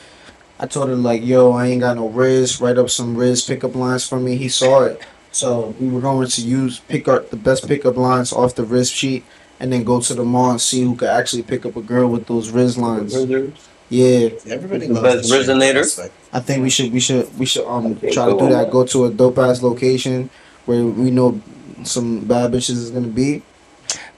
I 0.59 0.66
told 0.66 0.90
him 0.90 1.02
like, 1.02 1.24
"Yo, 1.24 1.52
I 1.52 1.66
ain't 1.66 1.81
got 1.81 1.97
no 1.97 2.09
Riz. 2.09 2.60
Write 2.60 2.78
up 2.78 2.90
some 2.90 3.16
Riz 3.16 3.43
pickup 3.43 3.74
lines 3.74 4.06
for 4.06 4.18
me." 4.20 4.36
He 4.36 4.48
saw 4.48 4.85
it, 4.85 5.01
so 5.32 5.74
we 5.81 5.89
were 5.89 6.01
going 6.01 6.28
to 6.28 6.40
use 6.43 6.81
pick 6.81 7.09
up 7.09 7.31
the 7.31 7.36
best 7.36 7.66
pickup 7.66 7.97
lines 7.97 8.32
off 8.32 8.55
the 8.55 8.64
Riz 8.64 8.90
sheet, 8.90 9.24
and 9.59 9.72
then 9.72 9.85
go 9.85 10.01
to 10.01 10.14
the 10.14 10.24
mall 10.24 10.51
and 10.51 10.60
see 10.60 10.82
who 10.82 10.94
could 10.94 11.09
actually 11.09 11.43
pick 11.43 11.66
up 11.66 11.76
a 11.76 11.82
girl 11.82 12.09
with 12.09 12.26
those 12.26 12.51
Riz 12.51 12.78
lines. 12.78 13.14
Yeah, 13.90 14.31
Everybody 14.48 14.86
The 14.86 14.94
loves 14.94 15.02
best 15.02 15.28
the 15.28 15.43
street 15.43 15.55
resonator? 15.56 16.10
I 16.32 16.40
think 16.40 16.62
we 16.62 16.70
should 16.70 16.93
we 16.93 17.01
should 17.01 17.39
we 17.39 17.47
should 17.47 17.66
um 17.66 17.97
try 18.12 18.26
to 18.31 18.36
do 18.39 18.48
that. 18.48 18.70
Go 18.70 18.85
to 18.86 19.05
a 19.06 19.10
dope 19.10 19.39
ass 19.39 19.62
location 19.62 20.31
where 20.64 20.85
we 20.85 21.10
know 21.10 21.40
some 21.85 22.20
bad 22.20 22.52
bitches 22.52 22.70
is 22.70 22.90
gonna 22.90 23.09
be. 23.09 23.43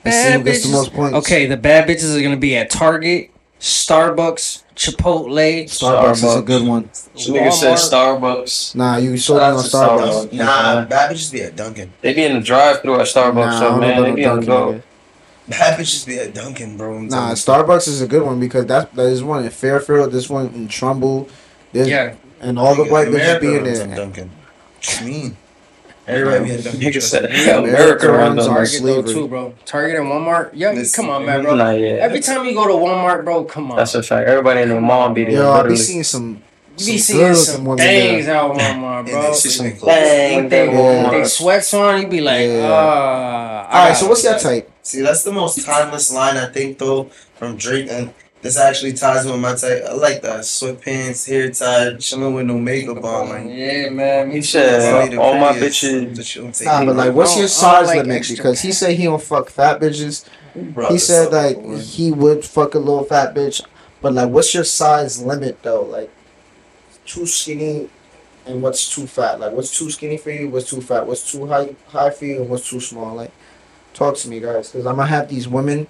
And 0.04 0.14
see 0.14 0.32
who 0.32 0.38
Bad 0.38 0.44
gets 0.44 0.62
the 0.64 0.72
most 0.72 0.92
points. 0.92 1.16
Okay, 1.16 1.46
the 1.46 1.56
bad 1.56 1.88
bitches 1.88 2.16
are 2.16 2.22
gonna 2.22 2.36
be 2.36 2.56
at 2.56 2.70
Target, 2.70 3.30
Starbucks, 3.60 4.62
Chipotle. 4.74 5.64
Starbucks, 5.64 6.12
is 6.12 6.22
a 6.22 6.26
Starbucks. 6.26 6.44
good 6.46 6.66
one. 6.66 6.90
This 7.14 7.28
nigga 7.28 7.52
said 7.52 7.76
Walmart. 7.76 8.20
Starbucks. 8.42 8.74
Nah, 8.74 8.96
you 8.98 9.16
sold 9.16 9.40
it 9.40 9.42
on 9.44 9.56
That's 9.56 9.72
a 9.74 9.76
Starbucks. 9.76 10.26
Starbucks. 10.28 10.32
Nah, 10.34 10.84
bad 10.84 11.10
bitches 11.12 11.32
be 11.32 11.42
at 11.42 11.56
Dunkin'. 11.56 11.92
They 12.02 12.12
be 12.14 12.24
in 12.24 12.34
the 12.34 12.40
drive-through 12.40 13.00
at 13.00 13.06
Starbucks, 13.06 13.34
Nah, 13.34 13.56
I 13.56 13.58
so 13.58 13.68
don't 13.70 13.80
man, 13.80 13.92
about 13.92 14.02
they 14.02 14.10
no 14.10 14.16
be 14.16 14.24
on 14.26 14.40
the 14.40 14.46
Dunkin', 14.46 14.72
go. 14.72 14.72
nigga. 14.78 14.82
Bad 15.58 15.78
bitches 15.80 16.06
be 16.06 16.18
at 16.18 16.34
Dunkin', 16.34 16.76
bro. 16.76 16.96
I'm 16.96 17.08
Nah, 17.08 17.16
telling 17.16 17.30
you. 17.30 17.34
Starbucks 17.74 17.88
is 17.88 18.02
a 18.02 18.06
good 18.06 18.22
one 18.22 18.38
because 18.40 18.66
that 18.66 18.94
there's 18.94 19.22
one 19.22 19.44
in 19.44 19.50
Fairfield, 19.50 20.12
this 20.12 20.28
one 20.28 20.46
in 20.54 20.68
Trumbull, 20.68 21.28
there's, 21.72 21.88
Yeah, 21.88 22.14
and 22.40 22.58
all 22.58 22.74
the 22.74 22.82
Nigga, 22.84 22.90
white 22.90 23.08
bitches 23.08 23.14
America 23.14 23.40
be 23.40 23.54
in 23.56 23.64
runs 23.64 23.80
on 23.80 23.88
there. 23.88 23.96
Dunkin'. 23.96 24.30
What 24.76 25.00
you 25.00 25.06
mean? 25.06 25.36
Everybody 26.06 26.44
be 26.44 26.50
at 26.52 26.64
Dunkin'. 26.64 26.80
Nigga 26.80 27.02
said, 27.02 27.30
me. 27.30 27.36
"Hell, 27.36 27.64
America 27.64 28.10
runs 28.12 28.38
on 28.46 28.46
Target 28.46 28.54
Target 28.54 28.70
slavery. 28.80 29.02
though 29.02 29.12
too, 29.12 29.28
bro. 29.28 29.54
Target 29.64 29.96
and 30.00 30.06
Walmart. 30.06 30.50
Yeah, 30.54 30.70
Listen, 30.72 31.02
come 31.04 31.10
on, 31.14 31.26
man, 31.26 31.42
bro. 31.42 31.54
Not 31.56 31.80
yet. 31.80 31.98
Every 31.98 32.20
time 32.20 32.44
you 32.46 32.54
go 32.54 32.66
to 32.66 32.74
Walmart, 32.74 33.24
bro, 33.24 33.44
come 33.44 33.70
on. 33.72 33.76
That's 33.76 33.94
a 33.94 34.02
fact. 34.02 34.28
Everybody 34.28 34.62
in 34.62 34.68
their 34.68 34.80
mom 34.80 35.14
be 35.14 35.24
there. 35.24 35.32
Yo, 35.34 35.50
I 35.50 35.56
be 35.56 35.70
literally. 35.70 35.76
seeing 35.76 36.04
some, 36.04 36.42
you 36.78 36.86
be 36.92 36.98
seeing 36.98 37.18
good 37.18 37.36
some 37.36 37.54
looking 37.66 37.84
women 37.84 37.86
things 37.86 38.28
out 38.28 38.50
of 38.52 38.56
Walmart, 38.56 39.06
bro. 39.10 39.22
they 39.22 39.32
see 39.34 39.48
some 39.48 39.70
clothes. 39.72 39.94
bang, 39.94 40.48
they, 40.48 40.66
Yeah. 40.72 41.10
they 41.10 41.24
sweats 41.24 41.74
on, 41.74 42.02
you 42.02 42.06
be 42.08 42.20
like, 42.20 42.46
Yeah. 42.46 42.68
ah. 42.72 43.66
All 43.68 43.88
right, 43.88 43.96
so 43.96 44.06
what's 44.08 44.22
your 44.22 44.38
type? 44.38 44.70
See, 44.82 45.00
that's 45.00 45.24
the 45.24 45.32
most 45.32 45.64
timeless 45.66 46.12
line 46.12 46.36
I 46.36 46.46
think 46.46 46.78
though 46.78 47.10
from 47.34 47.56
Drake, 47.56 47.88
and 47.90 48.12
this 48.42 48.56
actually 48.58 48.92
ties 48.92 49.24
with 49.26 49.40
my 49.40 49.54
type. 49.54 49.82
I 49.88 49.94
like 49.94 50.22
that 50.22 50.40
sweatpants, 50.40 51.26
hair 51.28 51.50
tied, 51.50 51.98
chilling 52.00 52.34
with 52.34 52.46
no 52.46 52.58
makeup 52.58 53.02
on. 53.02 53.28
Like, 53.28 53.44
Yeah, 53.48 53.88
man. 53.88 54.28
He 54.30 54.36
Me 54.36 54.42
said, 54.42 55.10
Tell 55.10 55.20
all 55.20 55.38
my 55.38 55.52
bitches. 55.54 56.14
that 56.16 56.34
you 56.34 56.42
don't 56.42 56.54
take 56.54 56.66
Nah, 56.66 56.84
but 56.84 56.96
like, 56.96 57.12
what's 57.14 57.36
your 57.36 57.46
don't- 57.48 57.64
I 57.64 57.72
don't 57.78 57.86
size 57.86 57.96
like 57.96 58.06
limit? 58.06 58.28
Because 58.28 58.60
he 58.60 58.72
said 58.72 58.96
he 58.96 59.04
don't 59.04 59.22
fuck 59.22 59.48
fat 59.50 59.80
bitches. 59.80 60.24
Bro, 60.54 60.88
He 60.90 60.98
said 60.98 61.32
like 61.32 61.56
boring. 61.56 61.80
he 61.80 62.12
would 62.12 62.44
fuck 62.44 62.74
a 62.74 62.78
little 62.78 63.04
fat 63.04 63.34
bitch, 63.34 63.62
but 64.00 64.12
like, 64.14 64.28
what's 64.30 64.54
your 64.54 64.64
size 64.64 65.20
limit 65.22 65.62
though? 65.62 65.82
Like, 65.82 66.10
too 67.04 67.26
skinny, 67.26 67.88
and 68.46 68.62
what's 68.62 68.94
too 68.94 69.06
fat? 69.06 69.38
Like, 69.40 69.52
what's 69.52 69.76
too 69.76 69.90
skinny 69.90 70.16
for 70.18 70.30
you? 70.30 70.48
What's 70.48 70.70
too 70.70 70.80
fat? 70.80 71.06
What's 71.06 71.30
too 71.30 71.46
high 71.46 71.74
high 71.88 72.10
for 72.10 72.24
you? 72.24 72.42
And 72.42 72.48
what's 72.48 72.68
too 72.68 72.80
small? 72.80 73.14
Like, 73.16 73.32
talk 73.92 74.16
to 74.18 74.28
me, 74.28 74.40
guys, 74.40 74.70
because 74.70 74.86
I'm 74.86 74.96
gonna 74.96 75.08
have 75.08 75.28
these 75.28 75.46
women 75.48 75.86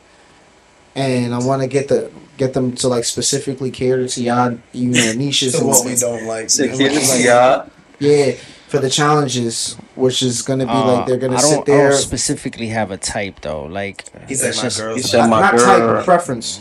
and 0.97 1.33
I 1.35 1.39
want 1.39 1.63
to 1.63 1.69
get 1.69 1.87
the 1.89 2.11
get 2.37 2.53
them 2.55 2.75
to 2.77 2.89
like 2.89 3.05
specifically 3.05 3.71
cater 3.71 4.09
to 4.09 4.21
y'all, 4.23 4.59
you 4.73 4.91
know, 4.91 5.13
niches 5.13 5.53
So 5.53 5.61
and 5.61 5.69
what 5.69 5.87
we 5.87 5.95
don't 5.97 6.27
like. 6.27 6.51
Security, 6.51 7.23
yeah. 7.23 7.67
yeah 8.01 8.33
for 8.69 8.79
the 8.79 8.91
challenges, 8.91 9.75
which 9.95 10.23
is 10.23 10.43
gonna 10.43 10.67
be 10.67 10.73
like 10.73 11.07
they're 11.07 11.17
gonna 11.19 11.35
Uh, 11.35 11.39
I 11.39 11.41
sit 11.43 11.65
don't, 11.67 11.81
I 11.81 11.83
don't 11.91 11.93
specifically 11.95 12.67
have 12.69 12.91
a 12.91 12.97
type 12.97 13.41
though. 13.43 13.65
Like 13.65 14.05
He's 14.29 14.43
like 14.43 14.49
it's 14.51 14.59
my 14.59 14.63
just- 14.65 14.81
girl. 14.81 14.95
He 14.97 15.03
said 15.03 15.27
my 15.29 15.41
not 15.41 15.57
girl. 15.57 15.97
type 15.97 16.05
preference. 16.05 16.61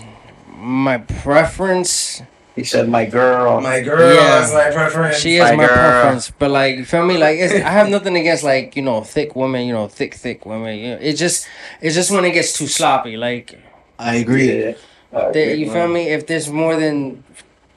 my 0.55 0.97
preference. 0.99 2.21
He 2.55 2.63
said 2.63 2.87
my 2.87 3.03
girl. 3.05 3.59
My 3.59 3.81
girl 3.81 4.13
Yeah. 4.15 4.45
is 4.45 4.53
my 4.53 4.71
preference. 4.71 5.17
She 5.17 5.35
is 5.35 5.41
My 5.41 5.55
my 5.57 5.67
preference, 5.67 6.31
but 6.39 6.51
like 6.51 6.77
you 6.77 6.85
feel 6.85 7.05
me? 7.05 7.17
Like 7.17 7.37
it's, 7.37 7.53
I 7.53 7.69
have 7.71 7.89
nothing 7.89 8.15
against 8.15 8.43
like 8.43 8.77
you 8.77 8.81
know 8.81 9.01
thick 9.01 9.35
women, 9.35 9.67
you 9.67 9.73
know 9.73 9.87
thick 9.89 10.13
thick 10.13 10.45
women. 10.45 10.77
You 10.79 10.89
know, 10.91 10.97
it 11.01 11.13
just 11.13 11.47
it's 11.81 11.95
just 11.95 12.11
when 12.11 12.23
it 12.23 12.31
gets 12.31 12.53
too 12.57 12.67
sloppy. 12.67 13.17
Like 13.17 13.59
I 13.99 14.15
agree. 14.15 14.61
Yeah. 14.63 14.73
I 15.13 15.31
they, 15.31 15.55
you 15.55 15.71
feel 15.71 15.87
me? 15.87 16.09
If 16.09 16.27
there's 16.27 16.49
more 16.49 16.75
than 16.75 17.23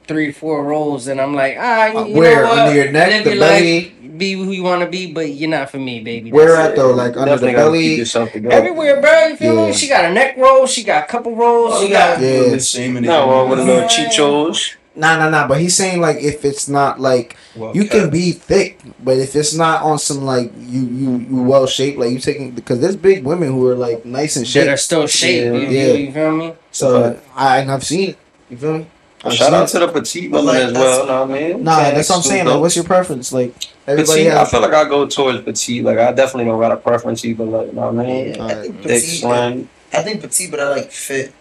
three 0.07 0.33
four 0.33 0.65
rolls, 0.65 1.05
then 1.05 1.21
I'm 1.21 1.35
like 1.35 1.57
ah, 1.59 1.87
you, 1.93 1.99
Uh, 1.99 2.05
you 2.07 2.15
where? 2.17 2.43
know 2.43 2.49
what? 2.49 2.59
Under 2.59 2.75
your 2.75 2.91
neck, 2.93 3.09
Then 3.11 3.25
the 3.25 3.31
be 3.33 3.39
belly? 3.39 3.81
like, 3.85 4.19
be 4.19 4.33
who 4.33 4.51
you 4.51 4.63
want 4.65 4.83
to 4.83 4.89
be, 4.89 5.13
but 5.13 5.31
you're 5.31 5.51
not 5.51 5.71
for 5.71 5.79
me, 5.79 6.01
baby. 6.01 6.33
Where 6.33 6.57
at 6.57 6.75
though? 6.75 6.91
Like 6.91 7.17
under 7.17 7.37
the 7.37 7.47
Definitely 7.47 7.53
gotta 7.53 7.65
belly. 7.71 7.95
yourself 7.95 8.33
together. 8.33 8.55
Everywhere, 8.55 9.01
bro. 9.01 9.27
You 9.29 9.37
feel 9.37 9.55
Yeah. 9.55 9.67
me? 9.67 9.73
She 9.75 9.89
got 9.89 10.05
a 10.07 10.11
neck 10.13 10.37
roll. 10.37 10.67
She 10.67 10.83
got 10.83 11.05
a 11.05 11.07
couple 11.07 11.37
rolls. 11.37 11.81
She 11.81 11.89
got. 11.91 12.21
Yeah. 12.21 12.57
shaming 12.59 13.05
No, 13.05 13.29
well, 13.29 13.49
with 13.49 13.61
a 13.61 13.63
little 13.65 13.83
Yeah. 13.83 13.87
chichos. 13.89 14.75
Nah, 14.99 15.17
nah, 15.17 15.31
nah. 15.31 15.47
But 15.47 15.61
he's 15.61 15.77
saying 15.77 16.01
like 16.01 16.17
if 16.19 16.45
it's 16.45 16.69
not 16.69 16.99
like 16.99 17.37
you 17.73 17.85
can 17.87 18.11
be 18.11 18.33
thick, 18.33 18.81
but 19.03 19.17
if 19.17 19.37
it's 19.37 19.55
not 19.55 19.83
on 19.83 19.99
some 19.99 20.23
like 20.25 20.51
you 20.59 20.81
you, 20.83 21.17
you 21.31 21.43
well 21.43 21.67
shaped, 21.69 21.99
like 21.99 22.11
you 22.11 22.19
taking 22.19 22.51
because 22.51 22.81
there's 22.81 22.97
big 22.97 23.25
women 23.25 23.49
who 23.53 23.65
are 23.69 23.77
like 23.77 24.05
nice 24.05 24.35
and 24.37 24.45
That 24.47 24.67
are 24.69 24.77
still 24.77 25.07
shaped. 25.07 25.55
Yeah. 25.55 25.61
You, 25.61 25.69
Yeah. 25.69 25.87
you, 25.93 26.07
you 26.07 26.13
feel 26.13 26.33
me? 26.37 26.53
So 26.73 27.19
I 27.37 27.59
and 27.61 27.71
I've 27.71 27.85
seen 27.85 28.11
it. 28.11 28.19
You 28.51 28.57
feel 28.57 28.79
me? 28.79 28.87
I've 29.25 29.33
Shout 29.35 29.53
out 29.55 29.69
to 29.69 29.79
the 29.81 29.89
petite 29.89 30.31
But, 30.31 30.45
women 30.45 30.55
like, 30.55 30.63
as 30.65 30.73
that's- 30.73 30.97
well. 30.99 31.07
Know 31.07 31.27
what 31.27 31.39
I 31.39 31.41
mean? 31.49 31.65
Nah, 31.65 31.77
Can't 31.77 31.95
that's 31.97 32.09
what 32.09 32.15
I'm 32.17 32.19
exclude 32.21 32.33
saying. 32.35 32.47
Like, 32.47 32.61
what's 32.61 32.77
your 32.77 32.85
preference? 32.85 33.33
Like 33.33 33.55
everybody 33.87 34.25
petite, 34.25 34.33
I 34.37 34.45
feel 34.47 34.61
like 34.61 34.73
I 34.75 34.85
go 34.89 35.07
towards 35.07 35.43
petite. 35.43 35.85
Like 35.85 35.99
I 35.99 36.13
definitely 36.13 36.45
don't 36.47 36.61
got 36.61 36.73
a 36.73 36.77
preference 36.77 37.25
either. 37.25 37.45
Like 37.45 37.67
you 37.69 37.73
know 37.75 37.91
what 37.93 38.05
I 38.05 38.09
mean? 38.09 38.35
Yeah, 38.35 38.45
I 38.47 38.55
think 38.55 38.75
Thick, 38.77 38.83
petite. 39.03 39.21
slim. 39.21 39.69
I 39.93 40.03
think 40.03 40.21
petite, 40.21 40.51
but 40.51 40.61
I 40.61 40.69
like 40.71 40.91
fit. 40.93 41.33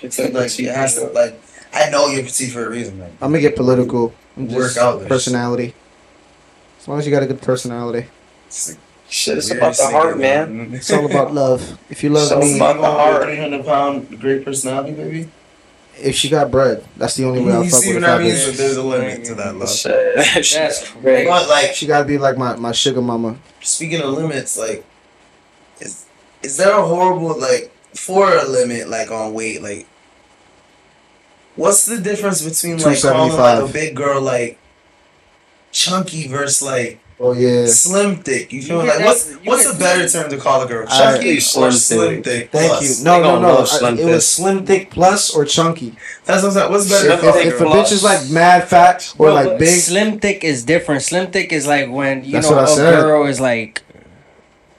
Petite, 0.00 0.32
like 0.32 0.50
Petite, 0.50 0.66
it 0.66 0.74
has 0.74 0.94
to 0.96 1.06
like. 1.08 1.40
I 1.72 1.90
know 1.90 2.06
you're 2.08 2.22
petite 2.24 2.50
for 2.52 2.66
a 2.66 2.70
reason, 2.70 2.98
man. 2.98 3.10
I'm 3.20 3.30
gonna 3.30 3.40
get 3.40 3.56
political. 3.56 4.14
I'm 4.36 4.48
Work 4.48 4.76
out 4.76 5.00
this. 5.00 5.08
personality. 5.08 5.74
As 6.80 6.88
long 6.88 6.98
as 6.98 7.06
you 7.06 7.12
got 7.12 7.22
a 7.22 7.26
good 7.26 7.42
personality, 7.42 8.06
It's 8.46 8.70
like, 8.70 8.78
Shit, 9.10 9.38
it's 9.38 9.50
about 9.50 9.74
the 9.76 9.86
heart, 9.88 10.14
say, 10.16 10.20
man. 10.20 10.74
it's 10.74 10.90
all 10.92 11.06
about 11.06 11.32
love. 11.32 11.78
If 11.90 12.02
you 12.04 12.10
love 12.10 12.28
So 12.28 12.40
me, 12.40 12.56
about 12.56 12.76
the 12.76 12.82
heart. 12.86 13.22
Three 13.24 13.36
hundred 13.38 13.64
pound, 13.64 14.20
great 14.20 14.44
personality, 14.44 14.92
baby. 14.92 15.28
if 15.98 16.14
she 16.14 16.28
got 16.28 16.50
bread, 16.50 16.84
that's 16.96 17.14
the 17.16 17.24
only 17.24 17.40
way 17.42 17.52
I'll 17.52 17.64
fuck 17.64 17.80
with 17.84 17.94
what 17.94 18.04
a 18.04 18.06
I 18.06 18.16
fat 18.18 18.22
mean? 18.22 18.32
bitch. 18.32 18.44
So 18.44 18.50
there's 18.52 18.76
a 18.76 18.82
limit 18.82 19.24
to 19.24 19.34
that 19.34 19.56
love. 19.56 19.70
Shit, 19.70 20.14
That's 20.34 20.46
Shit. 20.46 20.92
crazy. 21.02 21.28
But 21.28 21.48
like, 21.48 21.74
She 21.74 21.86
gotta 21.86 22.04
be 22.04 22.18
like 22.18 22.36
my, 22.38 22.54
my 22.56 22.72
sugar 22.72 23.00
mama. 23.02 23.36
speaking 23.62 24.00
of 24.02 24.10
limits, 24.10 24.56
like, 24.58 24.84
is 25.80 26.04
is 26.42 26.56
there 26.58 26.72
a 26.78 26.82
horrible 26.82 27.38
like 27.40 27.72
for 27.94 28.32
a 28.36 28.44
limit 28.44 28.88
like 28.88 29.10
on 29.10 29.32
weight? 29.34 29.62
Like, 29.62 29.86
what's 31.56 31.86
the 31.86 31.98
difference 31.98 32.42
between 32.42 32.78
like 32.78 33.00
calling 33.00 33.32
like 33.32 33.62
a 33.68 33.72
big 33.72 33.94
girl 33.96 34.20
like 34.20 34.58
chunky 35.72 36.28
versus 36.28 36.62
like 36.62 37.00
Oh 37.20 37.32
yeah. 37.32 37.66
slim 37.66 38.16
thick? 38.22 38.52
You 38.52 38.62
feel 38.62 38.80
You 38.84 38.88
like 38.90 39.00
what's 39.04 39.24
that- 39.24 39.44
what's 39.44 39.66
a 39.66 39.76
better 39.76 40.08
term 40.08 40.30
to 40.30 40.36
call 40.36 40.62
a 40.62 40.68
girl? 40.68 40.86
I- 40.88 40.98
Chunky 41.14 41.38
or 41.38 41.40
Slim 41.40 41.72
slim 41.72 42.22
thick. 42.22 42.24
thick? 42.24 42.50
Thank 42.52 42.72
plus? 42.74 42.98
you. 43.00 43.04
No, 43.04 43.20
no, 43.20 43.40
no. 43.40 43.54
love 43.54 43.68
slim 43.68 43.98
I- 43.98 44.00
it 44.00 44.04
was 44.04 44.24
slim 44.24 44.64
thick 44.64 44.90
plus 44.92 45.34
or 45.34 45.44
chunky. 45.44 45.96
That's 46.26 46.44
what 46.44 46.50
I'm 46.50 46.54
saying. 46.54 46.70
What's 46.70 46.88
better? 46.88 47.06
Slim 47.06 47.12
if, 47.18 47.20
to 47.20 47.38
a 47.40 47.42
if 47.42 47.60
a 47.60 47.64
bitch 47.64 47.90
is 47.92 48.04
like 48.04 48.30
mad 48.30 48.68
fat 48.68 49.12
or 49.18 49.26
Bro, 49.26 49.34
like 49.34 49.58
big, 49.58 49.80
Slim 49.80 50.20
thick 50.20 50.44
is 50.44 50.62
different. 50.64 51.02
Slim 51.02 51.32
thick 51.32 51.52
is 51.52 51.66
like 51.66 51.90
when 51.90 52.22
you 52.24 52.34
That's 52.34 52.48
know 52.50 52.60
a 52.60 52.68
said. 52.68 53.00
girl 53.00 53.26
is 53.26 53.40
like 53.40 53.82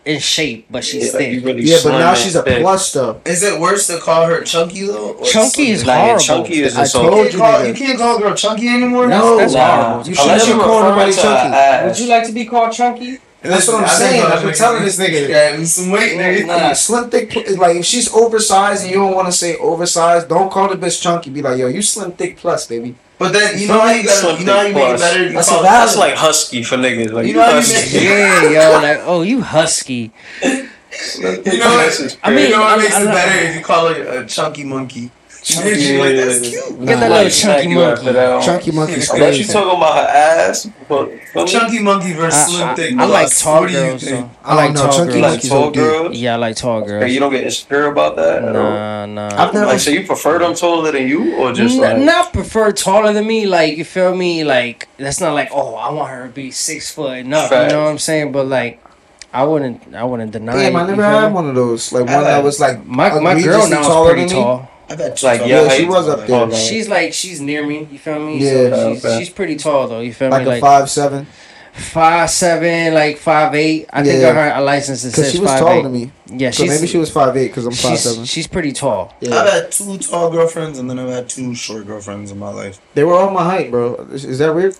in 0.05 0.19
shape, 0.19 0.65
but 0.71 0.83
she's 0.83 1.13
Yeah, 1.13 1.19
like, 1.19 1.27
you 1.29 1.35
thick. 1.41 1.45
really 1.45 1.61
yeah, 1.63 1.77
but 1.83 1.91
now 1.99 2.13
she's 2.13 2.35
a 2.35 2.41
thick. 2.43 2.61
plus 2.61 2.91
though. 2.93 3.21
Is 3.25 3.43
it 3.43 3.59
worse 3.59 3.87
to 3.87 3.99
call 3.99 4.25
her 4.25 4.41
chunky 4.43 4.87
though? 4.87 5.19
Chunky 5.23 5.69
is 5.71 5.79
thick? 5.81 5.87
Like, 5.87 5.99
horrible. 5.99 6.19
chunky 6.23 6.61
is 6.63 6.75
I 6.77 6.81
just 6.81 6.93
told 6.95 7.13
You 7.17 7.23
you, 7.23 7.29
can't, 7.29 7.37
call, 7.37 7.65
you 7.65 7.73
can't 7.73 7.97
call 7.99 8.17
a 8.17 8.19
girl 8.19 8.33
chunky 8.35 8.67
anymore. 8.69 9.07
No, 9.07 9.37
That's 9.37 9.53
Nah, 9.53 9.83
horrible. 9.91 10.09
You 10.09 10.15
should 10.15 10.23
unless 10.23 10.47
never 10.47 10.59
call 10.63 10.79
refer 10.83 10.89
nobody 10.89 11.13
chunky. 11.13 11.55
Uh, 11.55 11.87
Would 11.87 11.99
you 11.99 12.07
like 12.07 12.25
to 12.27 12.31
be 12.31 12.45
called 12.45 12.71
chunky? 12.73 13.19
That's 13.41 13.67
what 13.67 13.77
I'm 13.77 13.83
I 13.85 13.87
saying. 13.87 14.21
I 14.23 14.35
I've 14.35 14.43
been 14.43 14.53
telling 14.53 14.83
this 14.83 14.99
nigga. 14.99 15.29
Yeah, 15.29 15.63
some 15.63 15.91
weight, 15.91 16.17
nigga. 16.17 16.47
Nah. 16.47 16.73
Slim 16.73 17.09
thick 17.09 17.33
like 17.57 17.77
if 17.77 17.85
she's 17.85 18.13
oversized 18.13 18.83
and 18.83 18.91
you 18.91 18.97
don't 18.97 19.15
want 19.15 19.27
to 19.27 19.31
say 19.31 19.55
oversized, 19.57 20.27
don't 20.27 20.51
call 20.51 20.67
the 20.69 20.75
bitch 20.75 21.01
chunky. 21.01 21.29
Be 21.29 21.41
like, 21.41 21.57
yo, 21.57 21.67
you 21.67 21.81
slim 21.81 22.11
thick 22.11 22.35
plus, 22.37 22.67
baby. 22.67 22.95
But 23.17 23.31
then 23.33 23.57
you 23.59 23.67
know 23.67 23.79
how 23.79 23.91
you 23.91 24.03
got 24.03 24.39
you 24.39 24.45
know 24.45 24.55
how 24.55 24.61
you 24.63 24.73
make 24.73 24.93
it 24.95 24.99
better. 24.99 25.23
You 25.23 25.33
That's 25.33 25.49
That's 25.49 25.97
like 25.97 26.15
husky 26.15 26.63
for 26.63 26.75
niggas. 26.77 27.11
Like 27.11 27.25
You 27.25 27.31
you, 27.31 27.37
know 27.37 27.43
how 27.43 27.49
you 27.51 27.55
husky. 27.57 27.95
make- 27.97 28.03
Yeah, 28.03 28.49
yo, 28.71 28.81
like 28.81 28.99
oh, 29.03 29.21
you 29.21 29.41
husky. 29.41 30.11
You 31.17 31.23
know 31.59 31.69
what? 31.75 32.17
I 32.23 32.29
mean, 32.33 32.45
you 32.45 32.51
know 32.55 32.61
what 32.61 32.79
I- 32.79 32.81
makes 32.81 32.95
I 32.95 33.01
it 33.03 33.05
better 33.05 33.47
if 33.49 33.55
you 33.55 33.61
call 33.61 33.93
her 33.93 34.21
a 34.23 34.25
chunky 34.27 34.63
monkey. 34.65 35.11
Chunky, 35.49 35.79
You're 35.81 36.05
like, 36.05 36.15
that's 36.15 36.41
yeah. 36.41 36.49
cute. 36.61 36.79
Get 36.79 36.85
that 36.85 36.99
Nah. 36.99 37.01
little 37.01 37.09
Like, 37.09 37.21
chunky 37.23 37.31
smack 37.31 37.63
you 37.63 37.75
monkey. 37.75 38.11
that. 38.11 38.43
Chunky 38.43 38.71
monkey's 38.71 39.09
Unless 39.09 39.37
you 39.37 39.43
crazy. 39.45 39.53
talking 39.53 39.77
about 39.77 39.95
her 39.95 40.07
ass, 40.17 40.69
but 40.87 41.11
but 41.33 41.45
Chunky 41.47 41.79
monkey 41.79 42.13
versus 42.13 42.39
I, 42.39 42.45
slim 42.47 42.67
I- 42.69 42.75
thick. 42.75 42.97
I 42.97 43.05
like 43.05 43.37
tall 43.37 43.59
What 43.61 43.67
do 43.67 43.73
you 43.73 43.79
girls. 43.79 44.03
think? 44.03 44.29
I 44.43 44.51
I 44.51 44.55
like 44.55 44.73
know, 44.73 44.81
tall 44.83 44.91
chunky 44.97 45.11
girls. 45.13 45.21
like 45.21 45.31
monkey's 45.31 45.49
tall 45.49 45.71
girls. 45.71 46.17
Yeah, 46.17 46.33
I 46.33 46.37
like 46.37 46.55
tall 46.55 46.77
Okay, 46.79 46.87
girls. 46.87 47.11
you 47.11 47.19
don't 47.19 47.31
get 47.31 47.43
insecure 47.43 47.85
about 47.87 48.15
that. 48.17 48.43
at? 48.43 48.53
Nah, 48.53 49.05
nah. 49.05 49.29
I've 49.43 49.53
never. 49.53 49.65
Like, 49.65 49.79
so 49.79 49.91
you 49.91 50.05
prefer 50.05 50.39
them 50.39 50.53
taller 50.55 50.91
than 50.91 51.07
you, 51.07 51.35
or 51.35 51.51
just 51.53 51.75
N- 51.75 51.81
like 51.81 51.97
not 51.99 52.33
prefer 52.33 52.71
taller 52.71 53.11
than 53.13 53.25
me, 53.27 53.45
like 53.47 53.77
you 53.77 53.85
feel 53.85 54.15
me. 54.15 54.43
Like 54.43 54.87
that's 54.97 55.19
not 55.19 55.33
like 55.33 55.49
oh, 55.51 55.75
I 55.75 55.91
want 55.91 56.09
her 56.11 56.27
to 56.27 56.33
be 56.33 56.51
six 56.51 56.91
foot 56.91 57.17
and 57.19 57.33
up. 57.33 57.49
Facts. 57.49 57.71
You 57.71 57.77
know 57.77 57.85
what 57.85 57.89
I'm 57.91 57.97
saying? 57.97 58.31
But 58.31 58.47
like, 58.47 58.83
I 59.33 59.43
wouldn't, 59.43 59.93
I 59.93 60.03
wouldn't 60.03 60.31
deny. 60.31 60.53
Damn, 60.53 60.75
it, 60.75 60.77
I 60.77 60.81
you 60.81 60.87
never 60.87 61.01
feel 61.03 61.19
had 61.19 61.33
one 61.33 61.47
of 61.49 61.55
those. 61.55 61.93
Like 61.93 62.07
I 62.09 62.15
one 62.15 62.23
that 62.25 62.43
was 62.43 62.59
like 62.59 62.85
My 62.85 63.19
my 63.19 63.39
girl 63.41 63.69
now 63.69 63.81
is 63.81 63.87
taller 63.87 64.13
pretty 64.13 64.27
than 64.27 64.37
me. 64.37 64.41
tall. 64.43 64.68
I've 64.89 64.99
had 64.99 65.15
two 65.17 65.25
Like, 65.27 65.39
tall 65.39 65.47
yeah, 65.49 65.69
she 65.69 65.85
was 65.85 66.07
up 66.09 66.25
there. 66.27 66.35
Oh, 66.41 66.45
no. 66.45 66.55
She's 66.55 66.89
like 66.89 67.13
she's 67.13 67.39
near 67.41 67.65
me. 67.65 67.87
You 67.91 67.99
feel 67.99 68.19
me? 68.19 68.39
Yeah. 68.43 68.51
So 68.51 68.93
she's, 68.93 69.05
Okay. 69.05 69.19
she's 69.19 69.29
pretty 69.29 69.55
tall 69.55 69.87
though. 69.87 69.99
You 69.99 70.13
feel 70.13 70.29
like 70.29 70.41
me? 70.41 70.47
Like 70.47 70.61
a 70.61 70.65
Like 70.65 70.79
five 70.81 70.89
seven. 70.89 71.27
five 71.73 72.29
seven, 72.29 72.93
like 72.93 73.17
five 73.17 73.53
eight. 73.55 73.87
I 73.93 74.03
think 74.03 74.23
I 74.23 74.33
heard 74.33 74.57
a 74.57 74.61
license 74.61 75.03
that 75.03 75.09
Because 75.11 75.23
says 75.25 75.33
she 75.33 75.39
was 75.39 75.49
five 75.51 75.59
taller 75.59 75.79
eight. 75.79 75.83
than 75.83 75.91
me. 75.93 76.11
Yeah, 76.27 76.49
So 76.51 76.63
she's 76.63 76.71
maybe 76.71 76.87
she 76.87 76.97
was 76.97 77.11
five 77.11 77.37
eight 77.37 77.47
because 77.49 77.65
I'm 77.65 77.71
five 77.73 77.91
she's, 77.91 78.01
seven. 78.01 78.25
she's 78.25 78.47
pretty 78.47 78.71
tall. 78.73 79.13
I've 79.21 79.49
had 79.49 79.71
two 79.71 79.97
tall 79.99 80.31
girlfriends 80.31 80.79
and 80.79 80.89
then 80.89 80.97
I've 80.99 81.09
had 81.09 81.29
two 81.29 81.53
short 81.55 81.85
girlfriends 81.87 82.31
in 82.31 82.39
my 82.39 82.49
life. 82.51 82.79
They 82.95 83.03
were 83.03 83.13
all 83.13 83.29
my 83.31 83.43
height, 83.43 83.71
bro. 83.71 83.95
Is, 84.11 84.25
is 84.25 84.39
that 84.39 84.53
weird? 84.53 84.75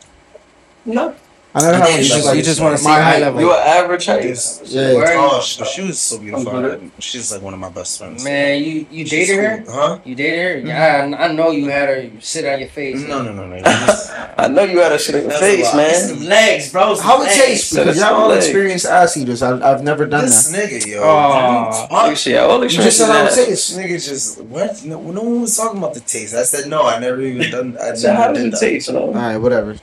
no, 0.85 1.15
I 1.55 1.61
never 1.63 1.77
had 1.79 1.87
You 1.89 1.93
one. 1.95 2.03
just- 2.03 2.25
like 2.27 2.37
you 2.37 2.43
just 2.43 2.61
wanna 2.61 2.77
see 2.77 2.87
my 2.87 3.01
high 3.01 3.17
level. 3.17 3.41
you 3.41 3.51
an 3.51 3.59
average 3.59 4.05
height. 4.05 4.23
Yeah. 4.65 4.93
Word. 4.93 5.07
Oh, 5.17 5.41
she, 5.41 5.65
she 5.65 5.81
was 5.81 5.97
so 5.99 6.19
beautiful. 6.19 6.51
Mhm. 6.51 6.91
She's 6.99 7.31
like 7.31 7.41
one 7.41 7.55
of 7.55 7.59
my 7.59 7.69
best 7.69 7.97
friends. 7.97 8.23
Man, 8.23 8.61
you 8.63 8.85
you 8.91 9.03
She's 9.07 9.27
dated 9.27 9.43
her? 9.43 9.63
cool. 9.65 9.73
Huh? 9.73 9.99
You 10.05 10.13
dated 10.13 10.63
her? 10.63 10.67
Yeah, 10.69 11.09
I, 11.19 11.25
I 11.25 11.31
know 11.33 11.49
you 11.49 11.65
had 11.71 11.89
her 11.89 12.09
sit 12.19 12.45
on 12.45 12.59
your 12.59 12.69
face. 12.69 13.01
No, 13.01 13.23
no, 13.23 13.33
no, 13.33 13.47
no. 13.47 13.59
Just- 13.63 14.11
I 14.37 14.47
know 14.47 14.63
you 14.63 14.77
had 14.79 14.91
her 14.91 14.99
shit 14.99 15.15
on 15.15 15.21
your 15.23 15.31
face, 15.39 15.65
lot. 15.65 15.75
man. 15.77 15.95
Some 15.95 16.25
legs, 16.25 16.71
bro. 16.71 16.93
some 16.93 17.03
How 17.05 17.15
it 17.21 17.25
legs. 17.25 17.37
tastes? 17.37 17.67
So 17.69 17.83
Because 17.83 17.97
y'all 17.97 18.13
all 18.13 18.21
all 18.25 18.31
experienced 18.33 18.85
ass 18.85 19.17
eaters. 19.17 19.41
I've, 19.41 19.63
I've 19.63 19.83
never 19.83 20.05
done 20.05 20.25
this 20.25 20.49
that. 20.49 20.69
nigga, 20.69 20.85
yo. 20.85 21.01
Aw. 21.03 22.09
You 22.11 22.15
see, 22.15 22.37
I 22.37 22.43
only 22.45 22.67
You 22.67 22.73
just 22.73 22.97
said 22.99 23.07
how 23.09 23.23
it 23.23 23.33
This 23.35 23.45
tastes. 23.47 23.75
nigga 23.75 24.07
just 24.07 24.41
what? 24.43 24.83
No, 24.85 25.01
no 25.01 25.21
one 25.23 25.41
was 25.41 25.57
talking 25.57 25.79
about 25.79 25.95
the 25.95 26.01
taste. 26.01 26.35
I 26.35 26.43
said 26.43 26.67
no. 26.69 26.83
I 26.83 26.99
never 26.99 27.19
even 27.21 27.49
done. 27.49 27.75
I 27.81 27.95
So 27.95 28.13
how 28.13 28.31
never 28.31 28.33
does 28.35 28.43
did 28.43 28.53
it 28.53 28.59
taste? 28.59 28.89
You? 28.89 28.97
All 28.99 29.13
right, 29.13 29.37
whatever. 29.37 29.75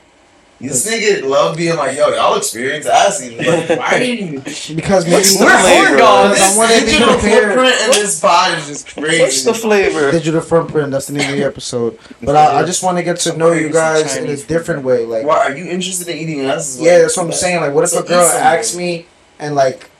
This 0.59 0.91
nigga 0.91 1.23
love 1.29 1.57
being 1.57 1.77
like, 1.77 1.97
yo, 1.99 2.09
y'all 2.09 2.37
experience 2.37 2.87
ass 2.87 3.23
eaters. 3.23 3.47
Like, 3.69 3.79
why 3.79 3.99
didn't? 3.99 4.45
Because 4.77 5.05
maybe 5.05 5.17
We're 5.17 5.61
flavor? 5.61 5.87
horn 5.89 5.99
dogs. 5.99 6.35
Because 6.35 6.55
I 6.55 6.59
want 6.59 6.71
to 6.73 6.81
be 6.81 6.87
digital 6.87 7.15
prepared. 7.15 7.45
footprint 7.55 7.75
in 7.85 7.91
this 7.91 8.21
pod 8.21 8.59
is 8.59 8.67
just 8.67 8.89
crazy. 8.95 9.23
What's 9.23 9.45
the 9.45 9.55
flavor? 9.55 10.11
Digital 10.13 10.41
footprint. 10.41 10.91
That's 10.93 11.09
the 11.09 11.13
name 11.13 11.31
of 11.31 11.37
the 11.37 11.45
episode. 11.45 11.99
But 12.23 12.37
I, 12.37 12.61
I 12.61 12.65
just 12.65 12.83
want 12.83 12.97
to 12.97 13.05
get 13.05 13.19
to 13.21 13.37
know 13.37 13.53
you 13.53 13.71
guys 13.71 14.17
in 14.17 14.29
a 14.29 14.37
different 14.37 14.83
way. 14.83 15.05
Like, 15.05 15.27
Why 15.27 15.39
are 15.41 15.55
you 15.57 15.67
interested 15.67 16.09
in 16.09 16.17
eating 16.17 16.41
ass? 16.47 16.79
yeah, 16.81 16.99
that's 16.99 17.17
what 17.17 17.27
I'm 17.27 17.33
saying. 17.33 17.61
Like, 17.61 17.75
what 17.75 17.85
if 17.85 17.93
a 17.93 18.03
girl 18.03 18.25
asks 18.25 18.75
me 18.75 19.07
and 19.39 19.55
like, 19.55 19.91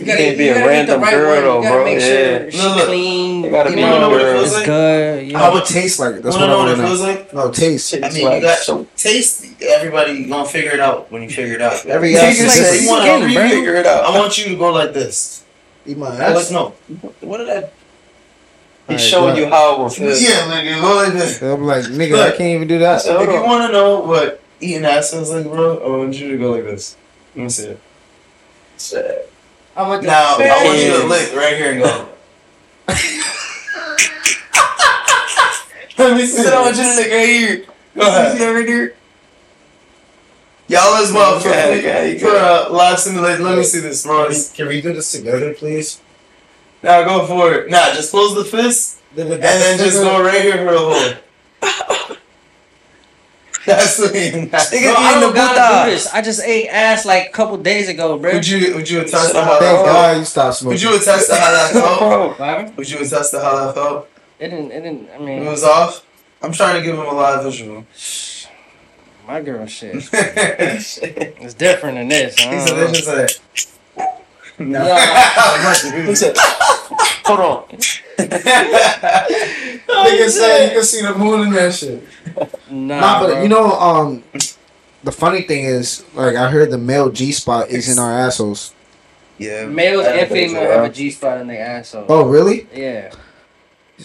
You 0.00 0.06
can't 0.06 0.38
be 0.38 0.48
a 0.48 0.66
random 0.66 1.00
girl, 1.02 1.40
though, 1.42 1.60
bro. 1.62 1.84
Make 1.84 2.00
Yeah. 2.00 2.06
sure 2.06 2.50
she 2.50 2.58
No, 2.58 2.74
look. 2.76 2.86
clean. 2.86 3.44
You 3.44 3.50
gotta 3.50 3.70
be 3.70 3.76
know, 3.76 3.82
wanna 3.82 4.00
know 4.00 4.08
what 4.10 4.18
girl. 4.22 4.42
it's 4.44 4.54
like? 4.54 4.64
good. 4.66 5.26
You 5.26 5.36
how 5.36 5.50
know. 5.50 5.56
it 5.58 5.66
tastes 5.66 5.98
like? 6.00 6.22
That's 6.22 6.36
Wanna 6.36 6.38
what 6.38 6.42
I 6.42 6.46
know 6.46 6.58
what 6.58 6.66
want 6.66 6.70
it 6.70 6.82
to 6.82 6.88
feels 6.88 7.00
know. 7.00 7.06
like? 7.06 7.34
No, 7.34 7.50
taste. 7.50 7.94
I 7.94 8.08
mean, 8.10 8.24
Like, 8.24 8.34
you 8.36 8.48
got 8.48 8.58
so- 8.58 8.86
taste. 8.96 9.46
Everybody 9.62 10.24
gonna 10.24 10.48
figure 10.48 10.70
it 10.72 10.80
out 10.80 11.12
when 11.12 11.22
you 11.22 11.28
figure 11.30 11.54
it 11.54 11.62
out. 11.62 11.84
Every 11.86 12.12
You 12.12 12.18
ass 12.18 12.38
is 12.38 12.54
taste. 12.54 12.82
you 12.82 12.88
want 12.88 13.02
Skin, 13.02 13.20
to 13.20 13.48
figure 13.50 13.74
it 13.76 13.86
I 13.86 14.18
want 14.18 14.38
you 14.38 14.44
to 14.50 14.56
go 14.56 14.72
like 14.72 14.92
this. 14.94 15.42
Eat 15.86 15.98
my 15.98 16.08
Like, 16.08 16.20
ass. 16.20 16.50
no. 16.50 16.72
What 17.20 17.38
did 17.38 17.48
I? 17.50 17.54
He's 17.54 17.68
Alright, 18.88 19.00
showing 19.00 19.36
you 19.36 19.46
how 19.48 19.74
it 19.74 19.78
will 19.80 19.88
feel. 19.90 20.16
Yeah, 20.16 20.48
nigga, 20.50 20.80
go 20.80 20.96
like 20.96 21.12
this. 21.12 21.40
I'm 21.42 21.64
like, 21.64 21.84
nigga, 21.84 22.18
I 22.20 22.30
can't 22.30 22.56
even 22.56 22.68
do 22.68 22.78
that. 22.80 23.02
So- 23.02 23.20
If 23.20 23.28
you 23.30 23.42
want 23.42 23.66
to 23.66 23.72
know 23.72 24.00
what 24.00 24.40
eating 24.60 24.84
ass 24.84 25.10
feels 25.12 25.30
like, 25.30 25.44
bro, 25.44 25.78
I 25.78 25.96
want 25.98 26.14
you 26.18 26.30
to 26.32 26.38
go 26.38 26.52
like 26.52 26.64
this. 26.64 26.96
Let 27.36 27.42
me 27.44 27.48
see 27.50 27.66
it. 27.68 29.30
I 29.76 29.88
want 29.88 30.02
Now, 30.02 30.36
I 30.38 30.64
want 30.64 30.78
you 30.78 30.92
to 30.92 30.98
Damn. 30.98 31.08
lick 31.08 31.34
right 31.34 31.56
here 31.56 31.72
and 31.72 31.82
go. 31.82 32.08
Let 35.98 36.16
me 36.16 36.26
see. 36.26 36.42
Sit 36.42 36.52
on 36.52 36.64
the 36.64 36.70
nigga 36.72 37.10
right 37.10 37.28
here. 37.28 37.64
Go 37.94 38.00
ahead. 38.02 38.32
See 38.32 38.38
that 38.38 38.50
right 38.50 38.66
there? 38.66 38.94
Y'all 40.68 40.94
as 40.94 41.12
well 41.12 41.40
for, 41.40 41.48
Okay, 41.48 41.78
okay, 41.80 42.18
for 42.18 42.28
uh, 42.28 42.70
live 42.70 42.98
simulation. 42.98 43.44
Let 43.44 43.58
me 43.58 43.64
see 43.64 43.80
this. 43.80 44.04
Can 44.04 44.12
we, 44.12 44.18
Ross. 44.24 44.52
can 44.52 44.68
we 44.68 44.80
do 44.80 44.92
this 44.92 45.10
together, 45.12 45.52
please? 45.52 46.00
Now 46.82 47.04
go 47.04 47.26
for 47.26 47.52
it. 47.54 47.70
Nah, 47.70 47.92
just 47.92 48.10
close 48.12 48.34
the 48.34 48.44
fist 48.44 49.00
and 49.16 49.30
then 49.30 49.78
just 49.78 50.00
go 50.00 50.22
right 50.22 50.40
here 50.40 50.58
for 50.58 50.74
a 50.74 50.78
hole. 50.78 52.16
That's 53.66 53.98
what 53.98 54.14
you. 54.14 54.32
Bro, 54.32 54.46
That's 54.46 54.72
I 54.72 55.20
don't 55.20 55.34
gotta 55.34 55.84
do 55.90 55.90
this. 55.94 56.06
I 56.12 56.22
just 56.22 56.42
ate 56.42 56.68
ass 56.68 57.04
like 57.04 57.28
a 57.28 57.30
couple 57.32 57.56
days 57.58 57.88
ago, 57.88 58.18
bro. 58.18 58.32
Would 58.34 58.46
you 58.48 58.74
would 58.74 58.88
you 58.88 59.00
attest 59.02 59.32
to 59.32 59.42
how 59.42 59.58
Thank 59.58 59.60
that 59.60 59.74
felt? 59.74 59.86
God 59.86 60.16
you 60.18 60.24
stopped 60.24 60.56
smoking. 60.56 60.70
Would 60.74 60.82
you 60.82 60.96
attest 60.96 61.28
to 61.28 61.34
how 61.36 61.50
that 61.50 61.72
felt? 61.72 62.36
Bro, 62.38 62.72
Would 62.76 62.90
you 62.90 62.98
attest 62.98 63.30
to 63.32 63.40
how 63.40 63.66
that 63.66 63.74
felt? 63.74 64.08
It 64.38 64.48
didn't. 64.48 64.70
It 64.72 64.80
didn't. 64.80 65.10
I 65.14 65.18
mean 65.18 65.42
It 65.42 65.50
was 65.50 65.64
off. 65.64 66.06
I'm 66.42 66.52
trying 66.52 66.76
to 66.76 66.82
give 66.82 66.94
him 66.94 67.04
a 67.04 67.12
live 67.12 67.44
visual. 67.44 67.84
my 69.26 69.40
girl 69.42 69.66
shit. 69.66 70.08
It's 70.12 71.54
different 71.54 71.96
than 71.98 72.08
this. 72.08 72.36
I 72.40 72.64
don't 72.66 73.06
know. 73.06 73.26
"They 74.60 74.72
just 74.72 75.82
say." 75.82 75.90
No. 75.90 76.06
He 76.06 76.14
said, 76.22 76.36
hold 77.24 77.40
on. 77.40 77.64
Nigga 78.90 80.28
said 80.28 80.66
you 80.66 80.72
can 80.74 80.84
see 80.84 81.02
the 81.02 81.14
moon 81.14 81.48
in 81.48 81.52
that 81.54 81.74
shit. 81.74 82.02
Nah, 82.70 83.00
Nah, 83.00 83.20
but 83.20 83.26
bro. 83.32 83.42
you 83.42 83.48
know, 83.48 83.72
um, 83.72 84.22
the 85.04 85.12
funny 85.12 85.42
thing 85.42 85.64
is, 85.64 86.04
like, 86.14 86.36
I 86.36 86.50
heard 86.50 86.70
the 86.70 86.78
male 86.78 87.10
G 87.10 87.32
spot 87.32 87.68
is 87.70 87.88
in 87.88 87.98
our 87.98 88.12
assholes. 88.12 88.72
yeah. 89.38 89.64
males 89.66 90.06
and 90.06 90.28
female 90.30 90.62
have 90.70 90.84
a 90.84 90.88
G 90.90 91.10
spot 91.10 91.40
in 91.40 91.46
their 91.46 91.64
asshole. 91.64 92.06
Oh, 92.08 92.26
really? 92.28 92.66
Yeah, 92.74 93.12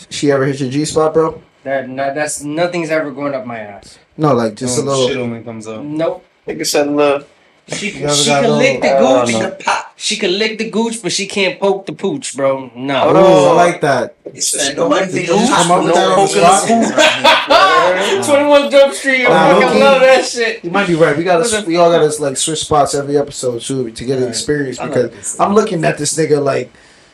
She 0.09 0.31
ever 0.31 0.45
hit 0.45 0.59
your 0.59 0.69
G 0.69 0.85
spot, 0.85 1.13
bro? 1.13 1.41
that, 1.63 1.89
no, 1.89 2.13
that's 2.13 2.41
nothing's 2.43 2.89
ever 2.89 3.11
going 3.11 3.33
up 3.33 3.45
my 3.45 3.59
ass. 3.59 3.97
No, 4.17 4.33
like 4.33 4.55
just 4.55 4.77
a 4.77 4.81
Oh, 4.81 4.85
little. 4.85 5.07
shit 5.07 5.17
only 5.17 5.41
comes 5.43 5.67
up. 5.67 5.83
Nope. 5.83 6.23
Nigga 6.47 6.65
said, 6.65 6.87
look. 6.89 7.27
She, 7.67 7.89
she 7.91 7.99
can 7.99 8.43
no- 8.43 8.57
lick 8.57 8.81
the 8.81 8.89
gooch. 8.99 9.33
no. 9.33 9.75
She 9.97 10.17
can 10.17 10.37
lick 10.37 10.57
the 10.59 10.69
gooch, 10.69 11.01
but 11.01 11.11
she 11.11 11.25
can't 11.25 11.59
poke 11.59 11.85
the 11.87 11.93
pooch, 11.93 12.35
bro. 12.35 12.69
No. 12.75 12.99
Hold 12.99 13.15
Ooh, 13.15 13.19
I 13.19 13.53
like 13.53 13.81
that. 13.81 14.15
Said 14.39 14.75
nobody 14.77 15.11
Did 15.11 15.27
you 15.29 15.33
just 15.35 15.51
come 15.53 15.71
up 15.71 15.83
with 15.83 15.95
No 15.95 15.99
that 15.99 16.05
on 16.11 16.27
the 16.27 16.65
poking 16.67 16.83
spot? 16.83 18.25
Twenty 18.25 18.45
One 18.45 18.69
Jump 18.69 18.93
Street. 18.93 19.25
I 19.25 19.29
Nah, 19.29 19.59
fucking 19.61 19.79
love 19.79 20.01
that 20.01 20.25
shit. 20.25 20.63
You 20.63 20.69
might 20.69 20.87
be 20.87 20.95
right. 20.95 21.17
We 21.17 21.23
gotta, 21.23 21.65
we 21.65 21.77
all 21.77 21.89
gotta 21.89 22.21
like 22.21 22.37
switch 22.37 22.59
spots 22.59 22.93
every 22.93 23.17
episode 23.17 23.61
too 23.61 23.89
to 23.89 24.05
get 24.05 24.19
an 24.21 24.27
experience 24.27 24.77
because 24.77 25.39
I'm 25.39 25.53
looking 25.55 25.83
at 25.85 25.97
this 25.97 26.15
nigga 26.17 26.43
like 26.43 26.71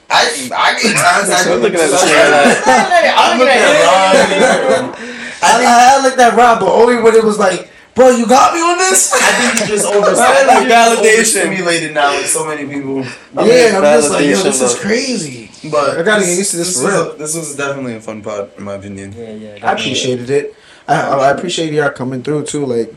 I 0.09 0.49
I 0.53 0.81
get 0.81 0.95
times 0.97 1.29
I 1.29 1.53
I'm 1.53 1.61
looking 1.61 1.79
at 1.79 1.87
this 1.89 2.01
this 2.01 2.11
nigga 2.11 3.13
I'm 3.15 3.39
looking 3.39 3.53
at 3.53 4.81
Ron. 4.81 4.95
I, 5.43 5.97
I 5.97 6.03
looked 6.03 6.19
at 6.19 6.35
Rob, 6.35 6.59
but 6.59 6.69
only 6.71 7.01
when 7.01 7.15
it 7.15 7.23
was 7.23 7.39
like, 7.39 7.70
bro, 7.95 8.09
you 8.09 8.27
got 8.27 8.53
me 8.53 8.61
on 8.61 8.77
this. 8.77 9.11
I 9.13 9.17
think 9.19 9.59
you 9.69 9.75
just 9.75 9.85
over 9.91 10.07
I 10.09 10.45
like 10.45 10.67
validation. 10.67 11.25
Stimulated 11.25 11.93
now 11.93 12.15
with 12.15 12.27
so 12.27 12.45
many 12.45 12.65
people. 12.67 12.99
I 13.35 13.43
mean, 13.43 13.47
yeah, 13.47 13.77
I'm 13.77 13.83
just 13.99 14.11
like, 14.11 14.25
yo, 14.25 14.41
this 14.43 14.61
is 14.61 14.79
crazy. 14.79 15.49
But 15.69 15.99
I 15.99 16.03
gotta 16.03 16.25
get 16.25 16.37
used 16.37 16.51
to 16.51 16.57
this 16.57 16.81
for 16.81 16.87
real. 16.87 17.11
a- 17.11 17.15
this 17.17 17.35
was 17.35 17.55
definitely 17.55 17.95
a 17.95 18.01
fun 18.01 18.21
pod, 18.21 18.51
in 18.57 18.63
my 18.63 18.73
opinion. 18.75 19.13
Yeah, 19.13 19.31
yeah. 19.31 19.67
I 19.69 19.73
appreciated 19.73 20.29
it. 20.29 20.55
I, 20.87 21.01
I 21.01 21.29
appreciate 21.31 21.71
y'all 21.73 21.91
coming 21.91 22.23
through 22.23 22.45
too. 22.45 22.65
Like, 22.65 22.93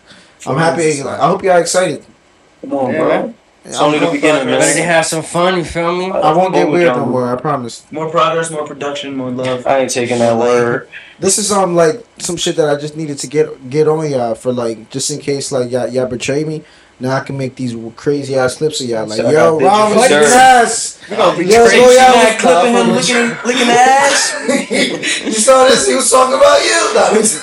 I'm 0.47 0.57
happy. 0.57 1.03
Like, 1.03 1.21
I 1.21 1.27
hope 1.29 1.43
y'all 1.43 1.59
excited. 1.59 2.05
Come 2.63 2.73
on, 2.75 2.93
Yeah, 2.93 2.99
bro. 2.99 3.09
man. 3.09 3.35
It's 3.65 3.79
only 3.81 3.99
the 3.99 4.11
beginning, 4.11 4.45
man. 4.47 4.59
Ready 4.61 4.79
to 4.81 4.85
have 4.85 5.07
some 5.07 5.23
fun? 5.23 5.57
You 5.57 5.65
feel 5.65 5.97
me? 5.97 6.11
I 6.11 6.33
won't 6.35 6.53
get 6.53 6.69
weird 6.69 6.89
no 6.89 6.95
John. 6.97 7.11
more. 7.11 7.35
I 7.35 7.41
promise. 7.41 7.87
More 7.91 8.11
progress, 8.11 8.51
more 8.51 8.67
production, 8.67 9.17
more 9.17 9.31
love. 9.31 9.67
I 9.67 9.79
ain't 9.79 9.91
taking 9.91 10.19
that 10.19 10.37
word. 10.39 10.89
This 11.21 11.39
is 11.39 11.53
um 11.53 11.77
like 11.77 12.05
some 12.19 12.37
shit 12.37 12.57
that 12.57 12.69
I 12.69 12.75
just 12.79 12.97
needed 12.97 13.19
to 13.19 13.29
get 13.29 13.71
get 13.71 13.87
on 13.87 14.11
y'all 14.11 14.35
for 14.35 14.53
like 14.53 14.91
just 14.91 15.11
in 15.13 15.21
case 15.21 15.53
like 15.53 15.71
y'all 15.71 15.87
y'all 15.89 16.09
betray 16.09 16.43
me. 16.45 16.65
Now 16.99 17.13
I 17.17 17.21
can 17.21 17.39
make 17.39 17.55
these 17.55 17.75
crazy 17.95 18.35
ass 18.37 18.57
clips 18.57 18.81
of 18.81 18.89
y'all 18.89 19.07
like 19.07 19.19
So 19.19 19.31
yo 19.31 19.61
got 19.61 19.63
Ron 19.63 19.93
pictures 19.95 19.95
was 19.95 20.03
for 20.03 20.09
kicking 20.09 20.29
sure. 20.29 20.39
ass. 20.41 21.01
We 21.09 21.17
gonna 21.17 21.39
be 21.39 21.45
Yo, 21.47 21.67
crazy. 21.69 21.77
go 21.77 21.91
y'all 21.93 22.15
was 22.19 22.41
clipping 22.43 22.75
him, 22.75 22.89
licking 22.99 23.29
licking, 23.47 23.47
licking 23.47 23.71
ass. 23.71 25.25
you 25.25 25.33
saw 25.33 25.65
this? 25.69 25.87
He 25.87 25.95
was 25.95 26.11
talking 26.11 26.35
about 26.35 26.61
you. 26.67 26.81
No, 26.95 27.05
it's- 27.15 27.39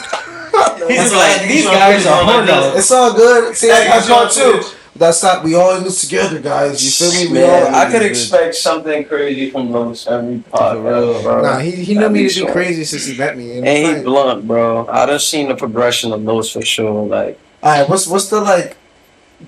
He's 0.92 1.14
like, 1.14 1.48
these 1.48 1.66
guys 1.66 2.06
are 2.06 2.24
hornos. 2.24 2.76
it's 2.78 2.92
all 2.92 3.14
good. 3.14 3.56
See, 3.56 3.72
I 3.72 3.88
got 3.88 4.06
caught 4.06 4.32
too. 4.34 4.62
That's 5.02 5.24
not. 5.24 5.44
We 5.44 5.56
all 5.56 5.76
in 5.78 5.84
this 5.84 6.02
together, 6.02 6.40
guys. 6.40 6.78
You 6.86 6.92
feel 6.92 7.26
me? 7.26 7.34
We 7.34 7.40
Man, 7.40 7.74
all. 7.74 7.76
I 7.82 7.92
could 7.92 8.04
expect 8.04 8.54
something 8.54 9.04
crazy 9.06 9.50
from 9.50 9.72
Los 9.72 10.06
every 10.06 10.38
podcast, 10.52 11.24
bro. 11.24 11.42
Nah, 11.42 11.58
he, 11.58 11.72
he 11.72 11.96
knew 11.96 12.08
me 12.08 12.24
be 12.24 12.30
to 12.30 12.46
be 12.46 12.52
crazy 12.52 12.84
since 12.84 13.08
he 13.08 13.18
met 13.18 13.36
me. 13.36 13.58
And 13.58 13.68
he 13.68 13.84
fine. 13.96 14.04
blunt, 14.04 14.48
bro. 14.48 14.86
I 14.88 15.08
done 15.08 15.20
seen 15.20 15.48
the 15.50 15.56
progression 15.56 16.12
of 16.14 16.22
Los 16.22 16.52
for 16.52 16.62
sure. 16.62 17.08
Like, 17.08 17.40
All 17.64 17.72
right, 17.80 17.90
what's 17.90 18.06
what's 18.06 18.30
the 18.30 18.42
like 18.42 18.78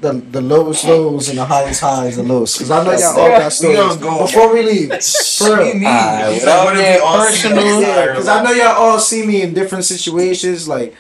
the 0.02 0.14
the 0.14 0.42
lowest 0.42 0.86
lows 0.86 1.30
and 1.30 1.38
the 1.38 1.46
highest 1.46 1.82
highs 1.82 2.18
and 2.18 2.28
lows? 2.28 2.54
Because 2.58 2.72
I 2.72 2.84
know 2.84 2.92
y'all 2.92 3.20
all 3.20 3.30
got 3.30 3.46
We 3.46 3.50
stories. 3.52 3.78
gonna 3.78 4.02
go- 4.02 4.26
Before 4.26 4.54
we 4.56 4.64
leave, 4.64 4.90
for 5.38 5.46
real. 5.46 5.86
Alright, 5.86 6.34
He's 6.34 6.42
without 6.42 6.66
like, 6.66 7.00
personal, 7.30 7.82
Yeah, 7.82 8.06
because 8.08 8.28
I 8.28 8.42
know 8.44 8.52
y'all 8.52 8.68
all 8.82 8.98
see 8.98 9.24
me 9.24 9.44
in 9.44 9.54
different 9.54 9.86
situations. 9.86 10.68
Like, 10.68 10.96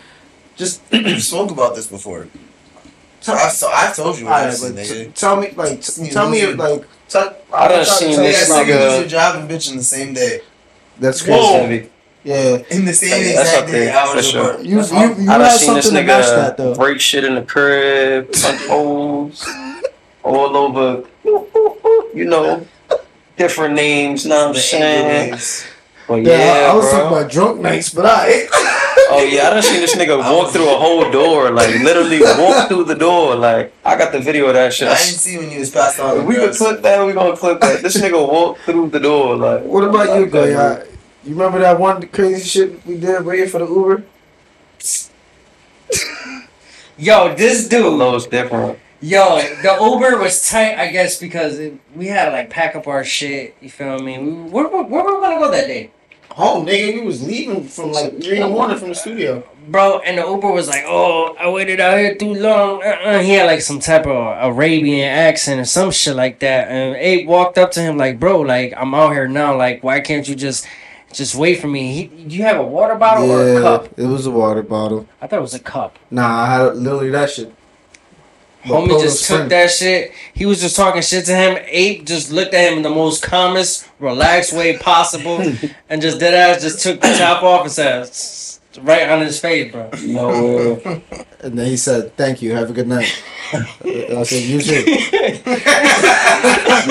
just 0.55 0.80
We 0.91 1.19
spoke 1.31 1.49
about 1.49 1.73
this 1.73 1.88
before. 1.88 2.27
So 3.23 3.33
I, 3.33 3.47
so 3.47 3.69
I 3.73 3.93
told 3.95 4.19
you 4.19 4.25
all 4.25 4.31
right, 4.33 4.47
this, 4.51 4.61
but 4.61 4.73
nigga. 4.75 5.05
t- 5.05 5.11
tell 5.15 5.37
me, 5.37 5.51
like, 5.55 5.81
t- 5.81 6.09
tell 6.09 6.29
me, 6.29 6.45
like, 6.53 6.83
tell, 7.07 7.33
I 7.53 7.69
done 7.69 7.79
I'm 7.79 7.85
seen 7.85 8.09
this 8.17 8.17
guys 8.17 8.49
Yeah, 8.49 8.55
something. 8.55 8.75
nigga, 8.75 8.77
nigga- 8.77 8.89
lose 8.89 8.99
your 8.99 9.07
job 9.07 9.35
and 9.37 9.49
bitch 9.49 9.71
in 9.71 9.77
the 9.77 9.83
same 9.83 10.13
day. 10.13 10.41
That's 10.99 11.21
crazy. 11.21 11.53
Heavy. 11.53 11.89
Yeah, 12.25 12.57
In 12.69 12.83
the 12.85 12.93
same 12.93 13.11
Yeah, 13.25 13.35
that's 13.35 13.49
exact 13.49 13.63
up 13.63 13.65
day, 13.67 13.85
there, 13.85 13.95
hours 13.97 14.13
for 14.15 14.21
sure. 14.31 14.43
apart. 14.51 14.63
you 14.65 14.71
you, 14.71 14.75
That's 14.77 14.91
you 14.91 14.97
all. 14.97 15.03
I 15.03 15.07
have 15.07 15.41
done 15.41 15.51
seen 15.59 15.73
this 15.73 15.85
something 15.85 16.01
to 16.05 16.07
match 16.07 16.25
that 16.25 16.53
nigga 16.53 16.57
though. 16.57 16.75
break 16.75 16.99
shit 16.99 17.23
in 17.23 17.35
the 17.35 17.41
crib, 17.43 18.31
punch 18.33 18.61
holes, 18.67 19.47
all 20.23 20.57
over, 20.57 21.03
you 21.23 22.25
know, 22.25 22.65
different 23.37 23.73
names, 23.75 24.25
know 24.25 24.47
what 24.49 24.55
I'm 24.57 24.61
saying? 24.61 25.39
But 26.07 26.15
Yeah, 26.23 26.38
yeah, 26.38 26.67
I, 26.67 26.71
I 26.71 26.75
was 26.75 26.85
bro. 26.85 26.91
talking 26.99 27.17
about 27.17 27.31
drunk 27.31 27.61
nights, 27.61 27.89
but 27.93 28.05
I. 28.05 28.47
Oh 29.09 29.23
yeah, 29.23 29.47
I 29.47 29.49
done 29.53 29.63
seen 29.63 29.81
this 29.81 29.95
nigga 29.95 30.17
walk 30.31 30.51
through 30.51 30.69
a 30.69 30.77
whole 30.77 31.09
door, 31.19 31.51
like 31.51 31.69
literally 31.80 32.21
walk 32.21 32.67
through 32.67 32.85
the 32.85 32.95
door. 32.95 33.35
Like 33.35 33.73
I 33.85 33.97
got 33.97 34.11
the 34.11 34.19
video 34.19 34.47
of 34.47 34.53
that 34.55 34.73
shit. 34.73 34.88
I 34.88 34.95
didn't 34.95 35.19
see 35.19 35.38
when 35.38 35.49
you 35.51 35.59
was 35.59 35.69
passed 35.71 35.99
out. 35.99 36.17
If 36.17 36.25
we 36.25 36.35
could 36.35 36.53
clip 36.55 36.81
that, 36.81 37.05
we 37.05 37.13
gonna 37.13 37.38
clip 37.38 37.59
that. 37.61 37.81
This 37.81 37.99
nigga 37.99 38.19
walked 38.27 38.61
through 38.61 38.89
the 38.89 38.99
door, 38.99 39.35
like. 39.35 39.63
What 39.63 39.84
about 39.84 40.07
you, 40.15 40.21
Like 40.25 40.31
that, 40.31 40.31
Goya? 40.31 40.85
You 41.23 41.31
remember 41.35 41.59
that 41.59 41.80
one 41.80 42.05
crazy 42.07 42.43
shit 42.43 42.85
we 42.85 42.97
did 42.97 43.23
waiting 43.25 43.47
for 43.49 43.59
the 43.59 43.67
Uber? 43.67 44.03
Yo, 46.97 47.34
this 47.35 47.67
dude. 47.67 47.97
No, 47.97 48.15
it's 48.15 48.27
different. 48.27 48.77
Yo, 49.03 49.35
the 49.61 49.77
Uber 49.81 50.17
was 50.17 50.49
tight, 50.49 50.77
I 50.80 50.88
guess, 50.88 51.19
because 51.19 51.59
it, 51.59 51.73
we 51.93 52.07
had 52.07 52.27
to 52.27 52.31
like 52.31 52.49
pack 52.49 52.73
up 52.73 52.88
our 52.88 53.03
shit. 53.03 53.53
You 53.59 53.69
feel 53.69 53.99
me? 53.99 54.17
We, 54.17 54.31
where, 54.49 54.69
where, 54.69 54.84
where 54.84 55.03
were 55.03 55.15
we 55.15 55.21
gonna 55.21 55.39
go 55.39 55.51
that 55.51 55.67
day, 55.67 55.91
Home, 56.31 56.65
nigga. 56.65 56.93
We 56.93 57.01
was 57.01 57.21
leaving 57.21 57.65
from 57.65 57.91
like 57.91 58.23
three 58.23 58.38
in 58.38 58.43
the 58.43 58.47
morning 58.47 58.77
from 58.77 58.88
the 58.89 58.95
studio. 58.95 59.43
bro? 59.67 59.99
And 59.99 60.17
the 60.17 60.25
Uber 60.25 60.49
was 60.53 60.69
like, 60.69 60.85
"Oh, 60.88 61.35
I 61.38 61.49
waited 61.49 61.81
out 61.81 61.97
here 61.97 62.15
too 62.15 62.34
long." 62.34 62.81
Uh-uh. 62.81 63.19
He 63.19 63.31
had 63.31 63.45
like 63.45 63.59
some 63.59 63.80
type 63.81 64.07
of 64.07 64.51
Arabian 64.51 65.09
accent 65.09 65.59
or 65.59 65.65
some 65.65 65.91
shit 65.91 66.15
like 66.15 66.39
that. 66.39 66.69
And 66.69 66.95
Ape 66.95 67.27
walked 67.27 67.57
up 67.57 67.71
to 67.71 67.81
him 67.81 67.97
like, 67.97 68.21
"Bro, 68.21 68.39
like 68.41 68.73
I'm 68.77 68.95
out 68.95 69.11
here 69.11 69.27
now. 69.27 69.53
Like, 69.57 69.84
why 69.84 69.99
can't 69.99 70.25
you 70.30 70.34
just 70.35 70.65
just 71.11 71.35
wait 71.35 71.59
for 71.59 71.67
me?" 71.67 71.93
He, 71.93 72.23
do 72.23 72.35
you 72.38 72.43
have 72.43 72.57
a 72.57 72.63
water 72.63 72.95
bottle 72.95 73.30
or 73.30 73.57
a 73.57 73.61
cup? 73.61 73.99
it 73.99 74.05
was 74.07 74.25
a 74.25 74.31
water 74.31 74.63
bottle. 74.63 75.07
I 75.21 75.27
thought 75.27 75.39
it 75.39 75.41
was 75.41 75.53
a 75.53 75.59
cup. 75.59 75.99
Nah, 76.09 76.43
I 76.43 76.45
had 76.53 76.77
literally 76.77 77.09
that 77.09 77.30
shit. 77.30 77.53
But 78.65 78.73
Homie 78.73 78.88
Polo 78.88 79.02
just 79.02 79.27
took 79.27 79.35
Spring. 79.38 79.49
that 79.49 79.72
shit. 79.72 80.11
He 80.34 80.45
was 80.45 80.61
just 80.61 80.76
talking 80.76 81.02
shit 81.02 81.26
to 81.26 81.35
him. 81.35 81.57
Ape 81.68 82.06
just 82.06 82.31
looked 82.31 82.53
at 82.53 82.69
him 82.72 82.77
in 82.77 82.84
the 82.84 82.90
most 82.90 83.22
calmest, 83.22 83.90
relaxed 83.99 84.53
way 84.53 84.77
possible, 84.77 85.41
and 85.90 86.02
just 86.02 86.19
dead 86.19 86.34
ass 86.34 86.61
just 86.61 86.80
took 86.81 87.02
the 87.02 87.14
top 87.18 87.44
off 87.44 87.64
and 87.65 87.72
said 87.72 88.10
right 88.84 89.10
on 89.10 89.22
his 89.22 89.40
face, 89.40 89.72
bro. 89.72 89.90
No 90.03 90.27
way. 90.84 91.03
And 91.41 91.60
then 91.60 91.65
he 91.68 91.76
said, 91.77 92.15
"Thank 92.15 92.41
you. 92.41 92.53
Have 92.56 92.69
a 92.69 92.73
good 92.73 92.88
night." 92.88 93.22
I 93.53 94.23
said, 94.23 94.44
"You 94.44 94.61
too." 94.61 94.84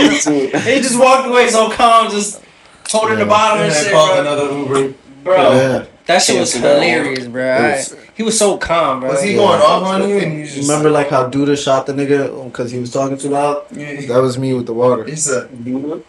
You 0.03 0.21
too. 0.21 0.59
he 0.59 0.81
just 0.81 0.99
walked 0.99 1.27
away 1.29 1.49
so 1.49 1.71
calm, 1.71 2.11
just 2.11 2.43
holding 2.89 3.19
the 3.19 3.27
bottle 3.27 3.63
and 3.65 3.73
And 3.73 3.75
I 3.75 3.83
shit, 3.83 3.93
bro. 3.93 4.21
another 4.21 4.59
Uber. 4.85 4.95
bro 5.25 5.53
Yeah. 5.53 5.87
That 6.07 6.23
shit 6.23 6.39
was 6.41 6.53
Cancel 6.53 6.69
that 6.71 6.79
one. 6.79 6.87
hilarious, 6.89 7.27
bro. 7.27 7.43
It 7.45 7.61
I- 7.61 7.85
he 8.15 8.23
was 8.23 8.39
so 8.39 8.57
calm, 8.59 9.01
bro. 9.01 9.11
Was 9.11 9.23
he 9.23 9.31
Yeah. 9.33 9.37
going 9.39 9.61
off 9.63 9.83
on 9.85 10.09
you? 10.09 10.19
And 10.19 10.39
you 10.39 10.45
just 10.47 10.69
Remember, 10.69 10.91
like 10.91 11.09
how 11.09 11.29
Duda 11.31 11.57
shot 11.63 11.87
the 11.87 11.93
nigga 11.95 12.45
because 12.45 12.71
he 12.71 12.79
was 12.79 12.91
talking 12.93 13.17
too 13.17 13.29
loud. 13.31 13.65
Yeah. 13.71 14.01
That 14.07 14.21
was 14.23 14.37
me 14.39 14.53
with 14.55 14.67
the 14.67 14.75
water 14.75 15.05
He 15.05 15.17
said, 15.17 15.49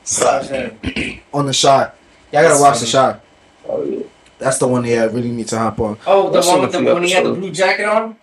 Stop 0.03 0.43
that. 0.43 0.73
on 1.33 1.45
the 1.45 1.53
shot. 1.53 1.95
Y'all 2.31 2.43
gotta 2.43 2.61
watch 2.61 2.79
the 2.79 2.85
shot. 2.85 3.21
Oh, 3.69 3.83
yeah. 3.83 3.99
That's 4.39 4.57
the 4.57 4.67
one. 4.67 4.83
Yeah, 4.83 5.03
I 5.03 5.05
really 5.05 5.29
need 5.31 5.47
to 5.49 5.57
hop 5.57 5.79
on. 5.79 5.97
Oh, 6.05 6.25
the 6.25 6.31
That's 6.33 6.47
one 6.47 6.61
with 6.61 6.75
a 6.75 6.81
the 6.81 6.93
when 6.93 7.03
he 7.03 7.11
had 7.11 7.23
the 7.25 7.31
blue 7.33 7.51
jacket 7.51 7.85
on. 7.85 8.17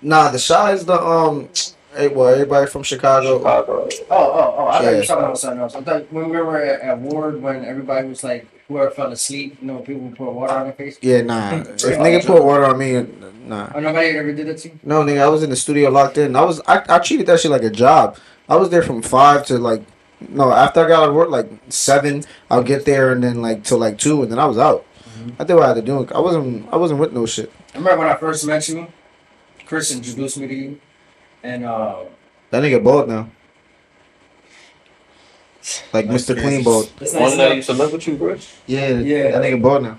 Nah, 0.00 0.30
the 0.30 0.38
shot 0.38 0.72
is 0.74 0.84
the 0.86 0.98
um. 1.00 1.48
Hey, 1.96 2.08
well, 2.08 2.28
everybody 2.28 2.66
from 2.66 2.82
Chicago. 2.82 3.38
Chicago. 3.38 3.88
Oh, 4.10 4.16
oh, 4.16 4.54
oh! 4.58 4.66
I 4.66 4.82
thought 4.82 4.90
you 4.90 4.96
were 4.98 5.02
talking 5.04 5.24
about 5.24 5.38
something 5.38 5.60
else. 5.60 5.74
I 5.74 5.80
thought 5.80 6.12
when 6.12 6.28
we 6.28 6.36
were 6.36 6.60
at, 6.60 6.82
at 6.82 6.98
Ward, 6.98 7.40
when 7.40 7.64
everybody 7.64 8.06
was 8.06 8.22
like, 8.22 8.46
whoever 8.68 8.90
fell 8.90 9.10
asleep, 9.12 9.56
you 9.62 9.66
know, 9.66 9.78
people 9.78 10.02
would 10.02 10.14
pour 10.14 10.30
water 10.34 10.52
on 10.52 10.64
their 10.64 10.74
face. 10.74 10.98
Yeah, 11.00 11.22
nah. 11.22 11.56
If 11.60 11.80
nigga 11.80 12.26
put 12.26 12.44
water 12.44 12.66
on 12.66 12.76
me, 12.76 12.96
uh, 12.96 13.06
nah. 13.46 13.72
Oh, 13.74 13.80
nobody 13.80 14.08
ever 14.08 14.30
did 14.34 14.46
that 14.46 14.58
to 14.58 14.68
you. 14.68 14.78
No, 14.82 15.02
nigga, 15.04 15.22
I 15.22 15.28
was 15.28 15.42
in 15.42 15.48
the 15.48 15.56
studio 15.56 15.88
locked 15.88 16.18
in. 16.18 16.36
I 16.36 16.44
was 16.44 16.60
I, 16.66 16.82
I 16.86 16.98
treated 16.98 17.26
that 17.28 17.40
shit 17.40 17.50
like 17.50 17.62
a 17.62 17.70
job. 17.70 18.18
I 18.46 18.56
was 18.56 18.68
there 18.68 18.82
from 18.82 19.00
five 19.00 19.46
to 19.46 19.56
like 19.56 19.82
no, 20.20 20.52
after 20.52 20.84
I 20.84 20.88
got 20.88 21.02
out 21.02 21.08
of 21.08 21.14
work 21.14 21.30
like 21.30 21.48
seven, 21.70 22.24
I'll 22.50 22.62
get 22.62 22.84
there 22.84 23.12
and 23.12 23.24
then 23.24 23.40
like 23.40 23.64
till 23.64 23.78
like 23.78 23.96
two 23.96 24.22
and 24.22 24.30
then 24.30 24.38
I 24.38 24.44
was 24.44 24.58
out. 24.58 24.84
Mm-hmm. 25.02 25.40
I 25.40 25.44
did 25.44 25.54
what 25.54 25.62
I 25.62 25.68
had 25.68 25.74
to 25.76 25.82
do. 25.82 26.06
I 26.14 26.20
wasn't 26.20 26.68
I 26.70 26.76
wasn't 26.76 27.00
with 27.00 27.14
no 27.14 27.24
shit. 27.24 27.50
I 27.74 27.78
remember 27.78 28.00
when 28.00 28.08
I 28.08 28.16
first 28.16 28.46
met 28.46 28.68
you, 28.68 28.86
Chris 29.64 29.90
introduced 29.94 30.36
me 30.36 30.46
to 30.46 30.54
you, 30.54 30.80
and 31.46 31.64
uh, 31.64 32.04
That 32.50 32.62
nigga 32.62 32.82
bald 32.82 33.08
now. 33.08 33.28
Like 35.92 36.06
Mr. 36.06 36.34
crazy. 36.34 36.40
Clean 36.40 36.64
bald. 36.64 36.92
it's 37.00 37.12
One 37.12 37.22
nice 37.22 37.36
that 37.36 37.44
enough, 37.46 37.56
used 37.56 37.68
to 37.70 37.74
live 37.74 37.92
with 37.92 38.06
you, 38.06 38.16
Chris. 38.16 38.56
Yeah, 38.66 38.88
Yeah. 38.98 39.30
That 39.32 39.42
nigga 39.42 39.60
bald 39.62 39.82
now. 39.82 39.98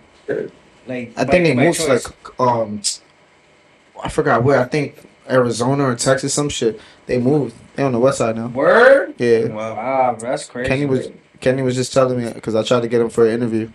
like 0.87 1.11
I 1.17 1.23
by- 1.25 1.31
think 1.31 1.43
they 1.45 1.53
moved 1.55 1.79
to 1.81 1.87
choice. 1.87 2.05
like 2.07 2.39
um 2.39 2.81
I 4.03 4.09
forgot 4.09 4.43
where. 4.43 4.59
I 4.59 4.65
think 4.65 5.07
Arizona 5.29 5.83
or 5.89 5.95
Texas, 5.95 6.33
some 6.33 6.49
shit. 6.49 6.79
They 7.07 7.17
moved. 7.17 7.55
They 7.75 7.83
on 7.83 7.91
the 7.91 7.99
west 7.99 8.19
side 8.19 8.35
now. 8.35 8.47
word. 8.47 9.15
Yeah. 9.17 9.47
Wow. 9.47 9.75
Wow, 9.75 10.17
that's 10.19 10.45
crazy. 10.45 10.69
Kenny 10.69 10.85
was 10.85 11.09
Kenny 11.41 11.61
was 11.63 11.75
just 11.75 11.91
telling 11.93 12.17
me 12.23 12.31
because 12.31 12.55
I 12.55 12.63
tried 12.63 12.81
to 12.81 12.87
get 12.87 13.01
him 13.01 13.09
for 13.09 13.25
an 13.27 13.33
interview. 13.33 13.69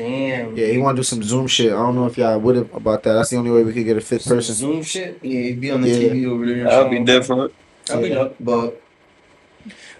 Damn. 0.00 0.56
Yeah, 0.56 0.66
he 0.68 0.78
want 0.78 0.96
to 0.96 1.00
do 1.00 1.04
some 1.04 1.22
Zoom 1.22 1.46
shit. 1.46 1.72
I 1.72 1.76
don't 1.76 1.94
know 1.94 2.06
if 2.06 2.16
y'all 2.16 2.38
would 2.38 2.56
have 2.56 2.74
about 2.74 3.02
that. 3.04 3.12
That's 3.14 3.30
the 3.30 3.36
only 3.36 3.50
way 3.50 3.62
we 3.62 3.72
could 3.72 3.84
get 3.84 3.96
a 3.96 4.00
fifth 4.00 4.22
Some 4.22 4.36
person. 4.36 4.54
Zoom 4.54 4.82
shit. 4.82 5.18
Yeah, 5.22 5.40
he'd 5.42 5.60
be 5.60 5.70
on 5.70 5.80
the 5.82 5.88
Yeah. 5.88 6.08
TV 6.08 6.26
over 6.26 6.46
there. 6.46 6.64
That 6.64 6.82
would 6.82 6.90
be 6.90 7.04
different. 7.04 7.52
That'd 7.86 8.04
be 8.04 8.14
up. 8.14 8.34
But 8.40 8.80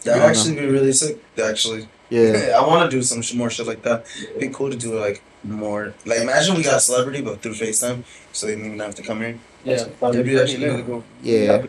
that 0.04 0.14
don't 0.16 0.22
actually 0.22 0.54
be 0.56 0.66
really 0.66 0.92
sick. 0.92 1.18
Actually, 1.42 1.88
Yeah, 2.08 2.56
I 2.60 2.66
want 2.66 2.90
to 2.90 2.96
do 2.96 3.02
some 3.02 3.20
sh- 3.22 3.34
more 3.34 3.50
shit 3.50 3.66
like 3.66 3.82
that. 3.82 4.06
It'd 4.22 4.40
be 4.40 4.48
cool 4.48 4.70
to 4.70 4.76
do 4.76 4.98
like 4.98 5.22
more. 5.44 5.94
Like 6.06 6.20
imagine 6.20 6.54
we 6.56 6.62
got 6.62 6.76
a 6.76 6.80
celebrity, 6.80 7.20
but 7.22 7.42
through 7.42 7.54
FaceTime, 7.54 8.02
so 8.32 8.46
they 8.46 8.52
didn't 8.54 8.66
even 8.66 8.78
have 8.80 8.94
to 8.96 9.02
come 9.02 9.20
here. 9.20 9.38
Yeah. 9.64 9.84
That'd 10.00 10.24
be 10.24 10.38
actually 10.38 10.64
really 10.64 10.82
cool. 10.82 11.04
yeah. 11.22 11.62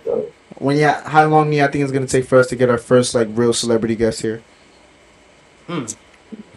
When 0.58 0.78
yeah, 0.78 1.08
how 1.10 1.26
long 1.28 1.50
do 1.50 1.58
you 1.58 1.68
think 1.70 1.84
it's 1.84 1.92
gonna 1.92 2.08
take 2.08 2.26
for 2.26 2.38
us 2.38 2.48
to 2.48 2.56
get 2.56 2.70
our 2.70 2.78
first 2.78 3.16
like 3.16 3.28
real 3.32 3.54
celebrity 3.54 3.96
guest 3.96 4.22
here? 4.22 4.42
Hmm. 5.68 5.86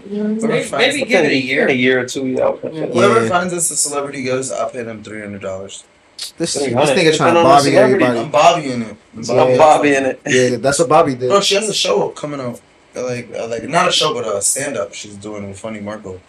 Maybe, 0.07 0.71
maybe 0.71 1.05
give 1.05 1.25
it 1.25 1.33
a 1.33 1.37
year. 1.37 1.65
In 1.65 1.71
a 1.71 1.73
year 1.73 2.01
or 2.01 2.07
two, 2.07 2.27
yeah. 2.27 2.55
Yeah. 2.63 2.87
Whoever 2.87 3.29
finds 3.29 3.53
us 3.53 3.71
a 3.71 3.77
celebrity 3.77 4.25
goes, 4.25 4.53
I'll 4.53 4.71
pay 4.71 4.83
them 4.83 5.03
three 5.03 5.21
hundred 5.21 5.43
dollars. 5.43 5.85
This 6.39 6.55
this 6.55 6.65
300. 6.65 6.97
nigga 6.97 7.17
trying 7.17 7.35
to 7.35 7.41
Bobbi 7.41 7.61
celebrity. 7.63 8.05
everybody. 8.05 8.19
I'm 8.21 8.31
Bobbi 8.33 8.71
in 8.71 8.83
it. 8.83 8.97
I'm 9.15 9.23
Yeah. 9.23 9.43
I'm 9.43 9.59
Bobbi 9.59 9.97
in 9.97 10.05
it. 10.07 10.21
Yeah, 10.27 10.57
that's 10.59 10.79
what 10.79 10.89
Bobbi 10.89 11.19
did. 11.19 11.29
Bro, 11.29 11.41
she 11.41 11.55
has 11.57 11.69
a 11.69 11.75
show 11.75 12.09
coming 12.11 12.41
out. 12.41 12.61
Like, 12.95 13.31
uh, 13.35 13.49
like 13.49 13.65
not 13.65 13.89
a 13.89 13.93
show, 13.93 14.15
but 14.15 14.25
a 14.25 14.41
stand 14.41 14.77
up. 14.77 14.95
She's 14.95 15.17
doing 15.17 15.49
with 15.49 15.59
Funny 15.59 15.81
Marco. 15.81 16.21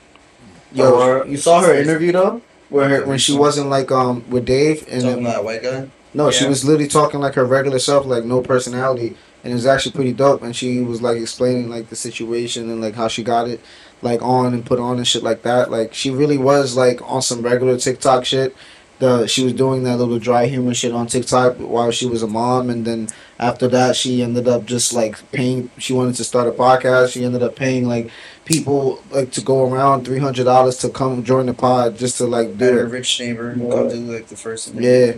Yo, 0.74 1.24
you 1.24 1.38
saw 1.38 1.62
her 1.62 1.76
interview 1.76 2.12
though, 2.12 2.42
where 2.70 2.90
her, 2.90 3.06
when 3.06 3.18
she 3.20 3.38
wasn't 3.38 3.70
like 3.70 3.92
um 3.92 4.28
with 4.30 4.46
Dave 4.46 4.86
and 4.90 5.02
Talking 5.04 5.24
to 5.24 5.30
that 5.30 5.44
white 5.44 5.64
guy. 5.64 5.90
No, 6.14 6.32
she 6.32 6.48
was 6.48 6.64
literally 6.64 6.88
talking 6.88 7.20
like 7.20 7.36
her 7.36 7.46
regular 7.46 7.78
self, 7.80 8.06
like 8.06 8.24
no 8.24 8.42
personality, 8.42 9.16
and 9.46 9.52
it 9.52 9.56
was 9.56 9.68
actually 9.68 9.92
pretty 9.92 10.12
dope. 10.12 10.42
And 10.42 10.56
she 10.56 10.82
was 10.82 11.04
like 11.04 11.18
explaining 11.18 11.70
like 11.70 11.90
the 11.90 11.96
situation 11.96 12.68
and 12.72 12.82
like 12.82 12.96
how 12.96 13.08
she 13.08 13.24
got 13.24 13.48
it, 13.48 13.62
like 14.02 14.20
on 14.24 14.56
and 14.56 14.66
put 14.66 14.80
on 14.80 14.98
and 14.98 15.08
shit 15.08 15.22
like 15.22 15.44
that. 15.44 15.70
Like 15.70 15.94
she 15.94 16.10
really 16.10 16.40
was 16.40 16.76
like 16.76 17.00
on 17.04 17.22
some 17.22 17.44
regular 17.44 17.78
TikTok 17.78 18.26
shit. 18.26 18.58
The 18.98 19.28
she 19.28 19.44
was 19.44 19.54
doing 19.54 19.84
that 19.84 19.98
little 19.98 20.18
dry 20.18 20.48
humor 20.48 20.74
shit 20.74 20.94
on 20.94 21.06
TikTok 21.06 21.58
while 21.58 21.92
she 21.92 22.08
was 22.08 22.24
a 22.24 22.28
mom, 22.28 22.72
and 22.72 22.86
then 22.86 23.10
after 23.38 23.68
that 23.68 23.96
she 23.96 24.24
ended 24.24 24.48
up 24.48 24.66
just 24.66 24.94
like 24.94 25.32
paying. 25.32 25.70
She 25.78 25.94
wanted 25.94 26.16
to 26.16 26.24
start 26.24 26.48
a 26.48 26.52
podcast. 26.52 27.14
She 27.14 27.24
ended 27.24 27.44
up 27.44 27.56
paying 27.56 27.88
like 27.88 28.10
people 28.46 29.04
like 29.12 29.30
to 29.34 29.42
go 29.42 29.72
around 29.72 30.06
three 30.06 30.20
hundred 30.20 30.46
dollars 30.46 30.78
to 30.78 30.90
come 30.90 31.24
join 31.24 31.46
the 31.46 31.54
pod 31.54 31.98
just 31.98 32.18
to 32.18 32.26
like 32.26 32.58
do 32.58 32.72
her 32.72 32.88
rich 32.88 33.20
neighbor 33.20 33.54
come 33.54 33.90
do 33.90 33.96
like 34.12 34.28
the 34.28 34.38
first. 34.38 34.74
Yeah. 34.74 35.18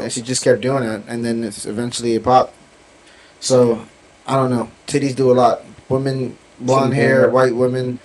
And 0.00 0.10
she 0.10 0.22
just 0.22 0.44
kept 0.44 0.62
doing 0.62 0.84
it, 0.84 1.02
and 1.06 1.22
then 1.26 1.44
it's 1.44 1.66
eventually 1.66 2.14
it 2.14 2.24
popped. 2.24 2.55
So 3.40 3.84
I 4.26 4.36
don't 4.36 4.50
know. 4.50 4.70
Titties 4.86 5.14
do 5.14 5.30
a 5.30 5.34
lot. 5.34 5.62
Women, 5.88 6.36
blonde 6.60 6.92
She 6.94 7.00
hair, 7.00 7.26
do. 7.26 7.32
white 7.32 7.54
women. 7.54 7.98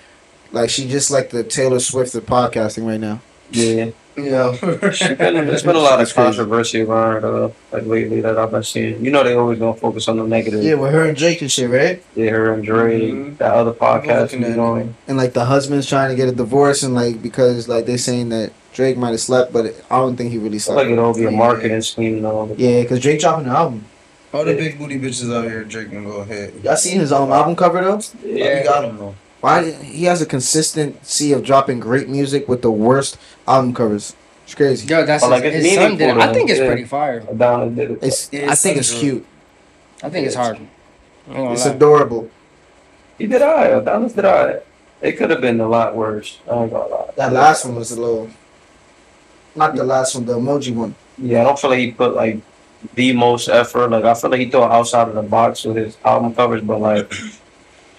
Like 0.52 0.70
she 0.70 0.88
just 0.88 1.10
like 1.10 1.30
the 1.30 1.42
Taylor 1.42 1.80
Swift 1.80 2.14
of 2.14 2.26
podcasting 2.26 2.86
right 2.86 3.00
now. 3.00 3.20
Yeah. 3.50 3.90
Yeah. 4.16 4.52
She 4.92 5.14
been, 5.14 5.46
there's 5.46 5.62
been 5.62 5.74
a 5.74 5.78
lot 5.78 5.98
of 6.02 6.14
controversy 6.14 6.82
around 6.82 7.22
her, 7.22 7.44
uh, 7.44 7.50
like 7.72 7.86
lately 7.86 8.20
that 8.20 8.38
I've 8.38 8.50
been 8.50 8.62
seeing. 8.62 9.02
You 9.02 9.10
know, 9.10 9.24
they 9.24 9.32
always 9.34 9.58
gonna 9.58 9.72
focus 9.72 10.06
on 10.06 10.18
the 10.18 10.24
negative. 10.24 10.62
Yeah, 10.62 10.74
with 10.74 10.92
her 10.92 11.06
and 11.08 11.16
Drake 11.16 11.40
and 11.40 11.50
shit, 11.50 11.70
right? 11.70 12.02
Yeah, 12.14 12.28
her 12.32 12.52
and 12.52 12.62
Drake, 12.62 13.14
Mhm. 13.14 13.38
that 13.38 13.54
other 13.54 13.72
podcast 13.72 14.20
looking 14.20 14.38
he's 14.40 14.48
at 14.48 14.52
it. 14.52 14.56
doing. 14.56 14.94
And 15.08 15.16
like 15.16 15.32
the 15.32 15.46
husband's 15.46 15.86
trying 15.88 16.10
to 16.10 16.14
get 16.14 16.28
a 16.28 16.32
divorce, 16.32 16.82
and 16.82 16.94
like 16.94 17.22
because 17.22 17.68
like 17.68 17.86
they're 17.86 17.96
saying 17.96 18.28
that 18.28 18.52
Drake 18.74 18.98
might 18.98 19.12
have 19.12 19.20
slept, 19.20 19.50
but 19.50 19.74
I 19.90 19.96
don't 20.00 20.14
think 20.16 20.30
he 20.30 20.36
really 20.36 20.56
I 20.56 20.58
slept. 20.58 20.76
like 20.76 20.88
it'll 20.88 21.14
be 21.14 21.24
a 21.24 21.30
Yeah. 21.30 21.36
marketing 21.36 21.80
scheme 21.80 22.16
and 22.18 22.26
all. 22.26 22.54
Yeah, 22.58 22.82
because 22.82 23.00
Drake 23.00 23.18
dropping 23.20 23.46
an 23.46 23.52
album. 23.52 23.86
All 24.32 24.44
the 24.44 24.54
big 24.54 24.78
booty 24.78 24.98
bitches 24.98 25.34
out 25.34 25.44
here, 25.44 25.62
Drake 25.64 25.90
can 25.90 26.04
go 26.04 26.20
ahead. 26.20 26.54
Y'all 26.64 26.76
seen 26.76 27.00
his 27.00 27.12
um 27.12 27.30
album 27.30 27.54
cover 27.54 27.82
though? 27.84 28.00
Yeah, 28.24 28.58
we 28.60 28.64
got 28.64 28.84
him 28.84 28.96
though. 28.96 29.14
Why 29.40 29.72
he 29.72 30.04
has 30.04 30.22
a 30.22 30.26
consistency 30.26 31.32
of 31.32 31.42
dropping 31.42 31.80
great 31.80 32.08
music 32.08 32.48
with 32.48 32.62
the 32.62 32.70
worst 32.70 33.18
album 33.46 33.74
covers. 33.74 34.14
It's 34.44 34.54
crazy. 34.54 34.86
Yo, 34.86 35.04
that's 35.04 35.22
But, 35.24 35.30
like, 35.30 35.44
his, 35.44 35.54
it's 35.56 35.66
his 35.66 35.74
son 35.74 35.96
did 35.96 36.10
it. 36.10 36.16
I 36.16 36.32
think 36.32 36.48
it's 36.50 36.58
though. 36.60 36.66
pretty 36.66 36.84
fire. 36.84 37.20
Down 37.20 37.74
did 37.74 37.90
it. 37.92 37.98
It's 38.02 38.32
Yeah, 38.32 38.50
I 38.50 38.54
think 38.54 38.78
it's 38.78 38.90
it's 38.90 38.98
cute. 39.00 39.26
I 40.02 40.08
think 40.10 40.26
it's 40.26 40.34
hard. 40.36 40.56
I 40.56 40.60
ain't 41.30 41.36
gonna 41.36 41.52
It's 41.52 41.66
lie. 41.66 41.72
adorable. 41.72 42.30
He 43.18 43.26
did 43.26 43.42
alright. 43.42 43.72
Adonis 43.74 44.12
did 44.14 44.24
alright. 44.24 44.62
It 45.00 45.12
could 45.12 45.30
have 45.30 45.40
been 45.40 45.60
a 45.60 45.68
lot 45.68 45.94
worse. 45.96 46.38
I 46.50 46.62
ain't 46.62 46.72
gonna 46.72 46.86
lie. 46.88 47.10
That 47.16 47.32
last 47.32 47.64
one 47.64 47.74
was 47.76 47.90
a 47.92 48.00
little. 48.00 48.30
Not 49.54 49.74
the 49.76 49.84
last 49.84 50.14
one, 50.14 50.24
the 50.24 50.38
emoji 50.38 50.74
one. 50.74 50.94
Yeah, 51.18 51.42
I 51.42 51.44
don't 51.44 51.58
feel 51.58 51.70
like 51.70 51.80
he 51.80 51.90
put 51.92 52.14
like 52.14 52.40
the 52.94 53.12
most 53.12 53.48
effort. 53.48 53.88
Like 53.90 54.04
I 54.04 54.14
feel 54.14 54.30
like 54.30 54.40
he 54.40 54.50
thought 54.50 54.70
outside 54.70 55.08
of 55.08 55.14
the 55.14 55.22
box 55.22 55.64
with 55.64 55.76
his 55.76 55.96
album 56.04 56.34
covers, 56.34 56.62
but 56.62 56.80
like 56.80 57.12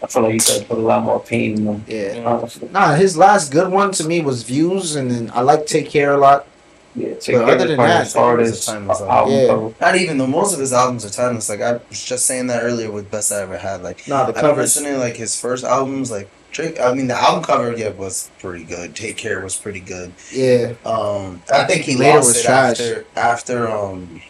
I 0.04 0.08
feel 0.08 0.24
like 0.24 0.34
he 0.34 0.40
could 0.40 0.68
put 0.68 0.78
a 0.78 0.82
lot 0.82 1.04
more 1.04 1.20
pain 1.22 1.58
in 1.58 1.66
them. 1.66 1.86
Yeah. 1.88 2.24
Honestly. 2.26 2.70
Nah, 2.72 2.94
his 2.96 3.16
last 3.18 3.52
good 3.52 3.72
one 3.72 3.92
to 3.94 4.04
me 4.04 4.22
was 4.22 4.44
Views, 4.44 4.96
and 4.96 5.10
then 5.10 5.32
I 5.34 5.42
like 5.42 5.66
Take 5.66 5.90
Care 5.90 6.14
a 6.14 6.18
lot. 6.18 6.48
Yeah, 6.96 7.16
take 7.16 7.38
But 7.38 7.46
care 7.46 7.56
other 7.56 7.56
of 7.56 7.60
than 7.60 7.70
the 7.70 7.76
that, 7.78 7.90
hardest, 8.14 8.16
hardest 8.16 8.68
timeless 8.68 9.02
album. 9.02 9.10
album 9.10 9.34
Yeah. 9.34 9.48
cover. 9.48 9.74
Not 9.82 9.96
even 9.96 10.18
though 10.20 10.28
most 10.28 10.54
of 10.54 10.60
his 10.60 10.74
albums 10.74 11.04
are 11.06 11.10
timeless. 11.10 11.50
Like 11.50 11.62
I 11.62 11.80
was 11.90 12.04
just 12.06 12.26
saying 12.26 12.48
that 12.48 12.62
earlier 12.64 12.92
with 12.92 13.10
best 13.10 13.32
I 13.32 13.42
ever 13.42 13.58
had. 13.58 13.82
Like 13.82 14.08
Nah, 14.08 14.26
the 14.26 14.34
I 14.34 14.42
remember 14.42 14.42
covers. 14.42 14.76
listening 14.76 15.00
like 15.00 15.16
his 15.18 15.40
first 15.40 15.64
albums. 15.64 16.12
Like 16.12 16.30
Drake. 16.52 16.80
I 16.80 16.94
mean 16.94 17.08
the 17.08 17.16
album 17.20 17.44
cover 17.44 17.74
yeah 17.76 17.90
was 17.94 18.30
pretty 18.38 18.64
good. 18.64 18.96
Take 18.96 19.18
Care 19.18 19.42
was 19.42 19.56
pretty 19.56 19.80
good. 19.80 20.14
Yeah. 20.32 20.74
Um, 20.86 21.42
I 21.52 21.64
think 21.64 21.82
he 21.84 21.96
Later 21.96 22.18
lost 22.18 22.28
was 22.28 22.38
it 22.42 22.44
trash. 22.44 22.80
after 22.80 23.06
after 23.16 23.68
um. 23.72 24.22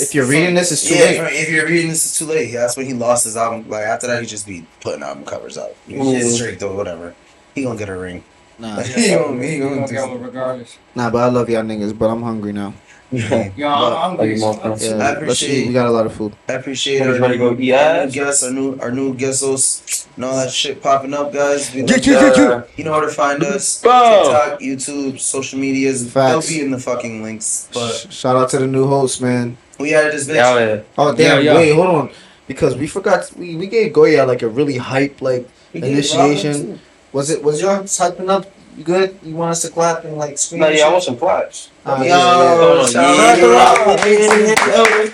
If 0.00 0.14
you're 0.14 0.26
reading 0.26 0.54
this, 0.54 0.72
it's 0.72 0.86
too 0.86 0.94
yeah, 0.94 1.04
late. 1.04 1.16
If, 1.34 1.48
if 1.48 1.50
you're 1.50 1.66
reading 1.66 1.88
this, 1.88 2.04
it's 2.04 2.18
too 2.18 2.26
late. 2.26 2.52
That's 2.52 2.76
when 2.76 2.86
he 2.86 2.92
lost 2.94 3.24
his 3.24 3.36
album. 3.36 3.68
Like 3.68 3.84
after 3.84 4.06
that, 4.08 4.20
he 4.20 4.26
just 4.26 4.46
be 4.46 4.66
putting 4.80 5.02
album 5.02 5.24
covers 5.24 5.56
out. 5.56 5.70
It's 5.88 6.34
Mhm. 6.34 6.38
Drake 6.38 6.58
though, 6.58 6.74
whatever. 6.76 7.14
He 7.54 7.62
gonna 7.64 7.78
get 7.78 7.88
a 7.88 7.96
ring. 7.96 8.22
Nah, 8.58 8.80
he 8.82 9.08
gonna, 9.08 9.42
he 9.42 9.58
gonna 9.58 9.74
gonna 9.76 9.80
get 9.86 9.88
something. 10.00 10.10
one 10.10 10.22
regardless. 10.22 10.76
nah, 10.94 11.08
but 11.10 11.18
I 11.22 11.28
love 11.28 11.48
y'all 11.48 11.62
niggas, 11.62 11.96
but 11.98 12.10
I'm 12.10 12.22
hungry 12.22 12.52
now. 12.52 12.74
Yeah, 13.12 13.48
But- 13.56 13.64
I'm 13.66 14.16
hungry. 14.18 14.26
Like, 14.28 14.34
as 14.36 14.40
more 14.40 14.54
fuck. 14.54 14.62
fun. 14.62 14.78
Yeah, 14.80 14.90
I 14.92 14.96
let's 14.98 15.16
appreciate- 15.22 15.66
We 15.66 15.72
got 15.72 15.86
a 15.86 15.90
lot 15.90 16.06
of 16.06 16.12
food. 16.12 16.32
I 16.48 16.52
appreciate 16.52 17.00
Niggas 17.02 17.14
our 17.14 17.20
ready 17.22 17.32
to 17.32 17.38
go 17.38 17.50
eat 17.58 17.72
our 17.72 17.94
new 17.94 18.00
ass? 18.06 18.14
guests, 18.14 18.42
our 18.44 18.50
new 18.52 18.78
our 18.80 18.90
new 18.92 19.14
guestos, 19.14 20.06
and 20.14 20.24
all 20.26 20.36
that 20.36 20.52
shit 20.52 20.80
popping 20.82 21.14
up, 21.14 21.32
guys. 21.32 21.72
We 21.74 21.80
Yeah, 21.80 21.86
love 21.86 22.06
yeah, 22.06 22.12
that. 22.22 22.36
yeah, 22.36 22.48
yeah. 22.48 22.62
You 22.76 22.84
know 22.84 22.92
where 22.92 23.00
to 23.08 23.08
find 23.08 23.42
us. 23.42 23.80
Boom. 23.82 23.90
TikTok, 23.92 24.60
YouTube, 24.60 25.18
social 25.18 25.58
medias. 25.58 26.08
Facts. 26.08 26.46
They'll 26.46 26.58
be 26.58 26.64
in 26.64 26.70
the 26.70 26.78
fucking 26.78 27.22
links. 27.22 27.68
But 27.72 27.92
Sh- 27.92 28.14
Shout 28.14 28.36
out 28.36 28.50
to 28.50 28.58
the 28.58 28.66
new 28.68 28.86
host, 28.86 29.20
man. 29.22 29.56
We 29.80 29.94
added 29.94 30.12
this 30.14 30.28
bitch. 30.28 30.34
Yeah, 30.36 30.58
yeah. 30.58 30.82
Oh 30.98 31.14
damn! 31.14 31.42
Yeah, 31.44 31.52
yeah. 31.52 31.54
Wait, 31.56 31.74
hold 31.74 31.86
on, 31.88 32.10
because 32.46 32.76
we 32.76 32.86
forgot. 32.86 33.30
We, 33.36 33.56
we 33.56 33.66
gave 33.66 33.92
Goya 33.92 34.24
like 34.26 34.42
a 34.42 34.48
really 34.48 34.76
hype 34.76 35.20
like 35.22 35.48
We 35.72 35.82
initiation. 35.82 36.80
Was 37.12 37.30
it? 37.30 37.42
Was 37.42 37.60
y'all 37.60 37.82
hyping 37.82 38.28
up? 38.28 38.46
You 38.76 38.84
good? 38.84 39.18
You 39.22 39.34
want 39.34 39.50
us 39.50 39.62
to 39.62 39.70
clap 39.70 40.04
and 40.04 40.16
like 40.16 40.38
scream? 40.38 40.60
No, 40.60 40.68
yeah, 40.68 40.86
I 40.86 40.92
want 40.92 41.02
some 41.04 41.16
plaques. 41.16 41.70
Uh, 41.84 41.96
Yo, 41.98 42.04
yeah, 42.04 42.76
yeah. 42.76 42.86
shout 42.86 43.16
yeah. 43.16 43.30
out 43.30 43.36
to 43.36 43.46
Yeah. 43.46 44.76
Robin. 44.78 45.10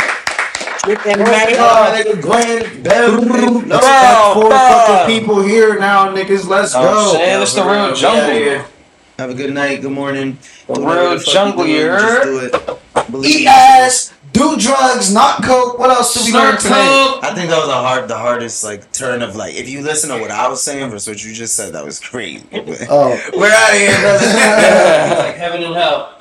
And 0.87 1.19
man, 1.19 1.49
nigga, 1.49 2.23
Glenn, 2.23 2.83
Bev, 2.83 3.29
Bow, 3.29 3.59
let's 3.67 3.69
got 3.87 4.35
four 4.35 4.51
fucking 4.51 5.07
people 5.19 5.43
here 5.43 5.81
now, 5.81 6.15
niggas. 6.15 6.47
Let's 6.47 6.77
I'm 6.77 6.85
go. 6.85 7.13
saying 7.13 7.43
it's 7.43 7.55
the 7.55 7.63
real 7.65 7.93
jungle. 7.93 8.21
outta. 8.23 8.65
Have 9.19 9.31
a 9.31 9.35
good 9.35 9.53
night, 9.53 9.81
good 9.83 9.91
morning. 9.91 10.39
The 10.69 10.75
real 10.75 11.19
jungle, 11.19 11.67
you 11.67 11.79
you 11.79 11.87
Just 11.87 12.05
heard? 12.05 12.25
do 12.25 13.19
it. 13.25 13.27
Eat 13.27 13.47
ass, 13.49 14.13
do 14.37 14.57
drugs, 14.57 15.13
not 15.13 15.43
coke. 15.43 15.79
What 15.79 15.91
else 15.91 16.15
do 16.15 16.21
we 16.25 16.37
learn 16.37 16.59
Snark 16.59 16.61
tonight? 16.61 17.21
I 17.23 17.35
think 17.35 17.51
that 17.51 17.59
was 17.59 17.69
a 17.69 17.73
hard, 17.73 18.09
the 18.09 18.17
hardest 18.17 18.63
like 18.65 18.93
turn 18.93 19.23
of 19.23 19.35
like. 19.37 19.55
If 19.55 19.69
you 19.69 19.81
listen 19.83 20.11
to 20.11 20.21
what 20.21 20.31
I 20.31 20.49
was 20.49 20.63
saying 20.63 20.91
versus 20.91 21.09
what 21.09 21.25
you 21.25 21.33
just 21.33 21.57
said, 21.57 21.73
that 21.75 21.85
was 21.85 21.99
crazy. 22.01 22.45
Oh. 22.53 23.09
We're 23.37 23.51
out 23.51 23.71
of 23.73 23.79
here, 23.79 23.99
brother. 24.01 24.27
Like 25.27 25.37
heaven 25.37 25.63
and 25.63 25.75
hell. 25.75 26.16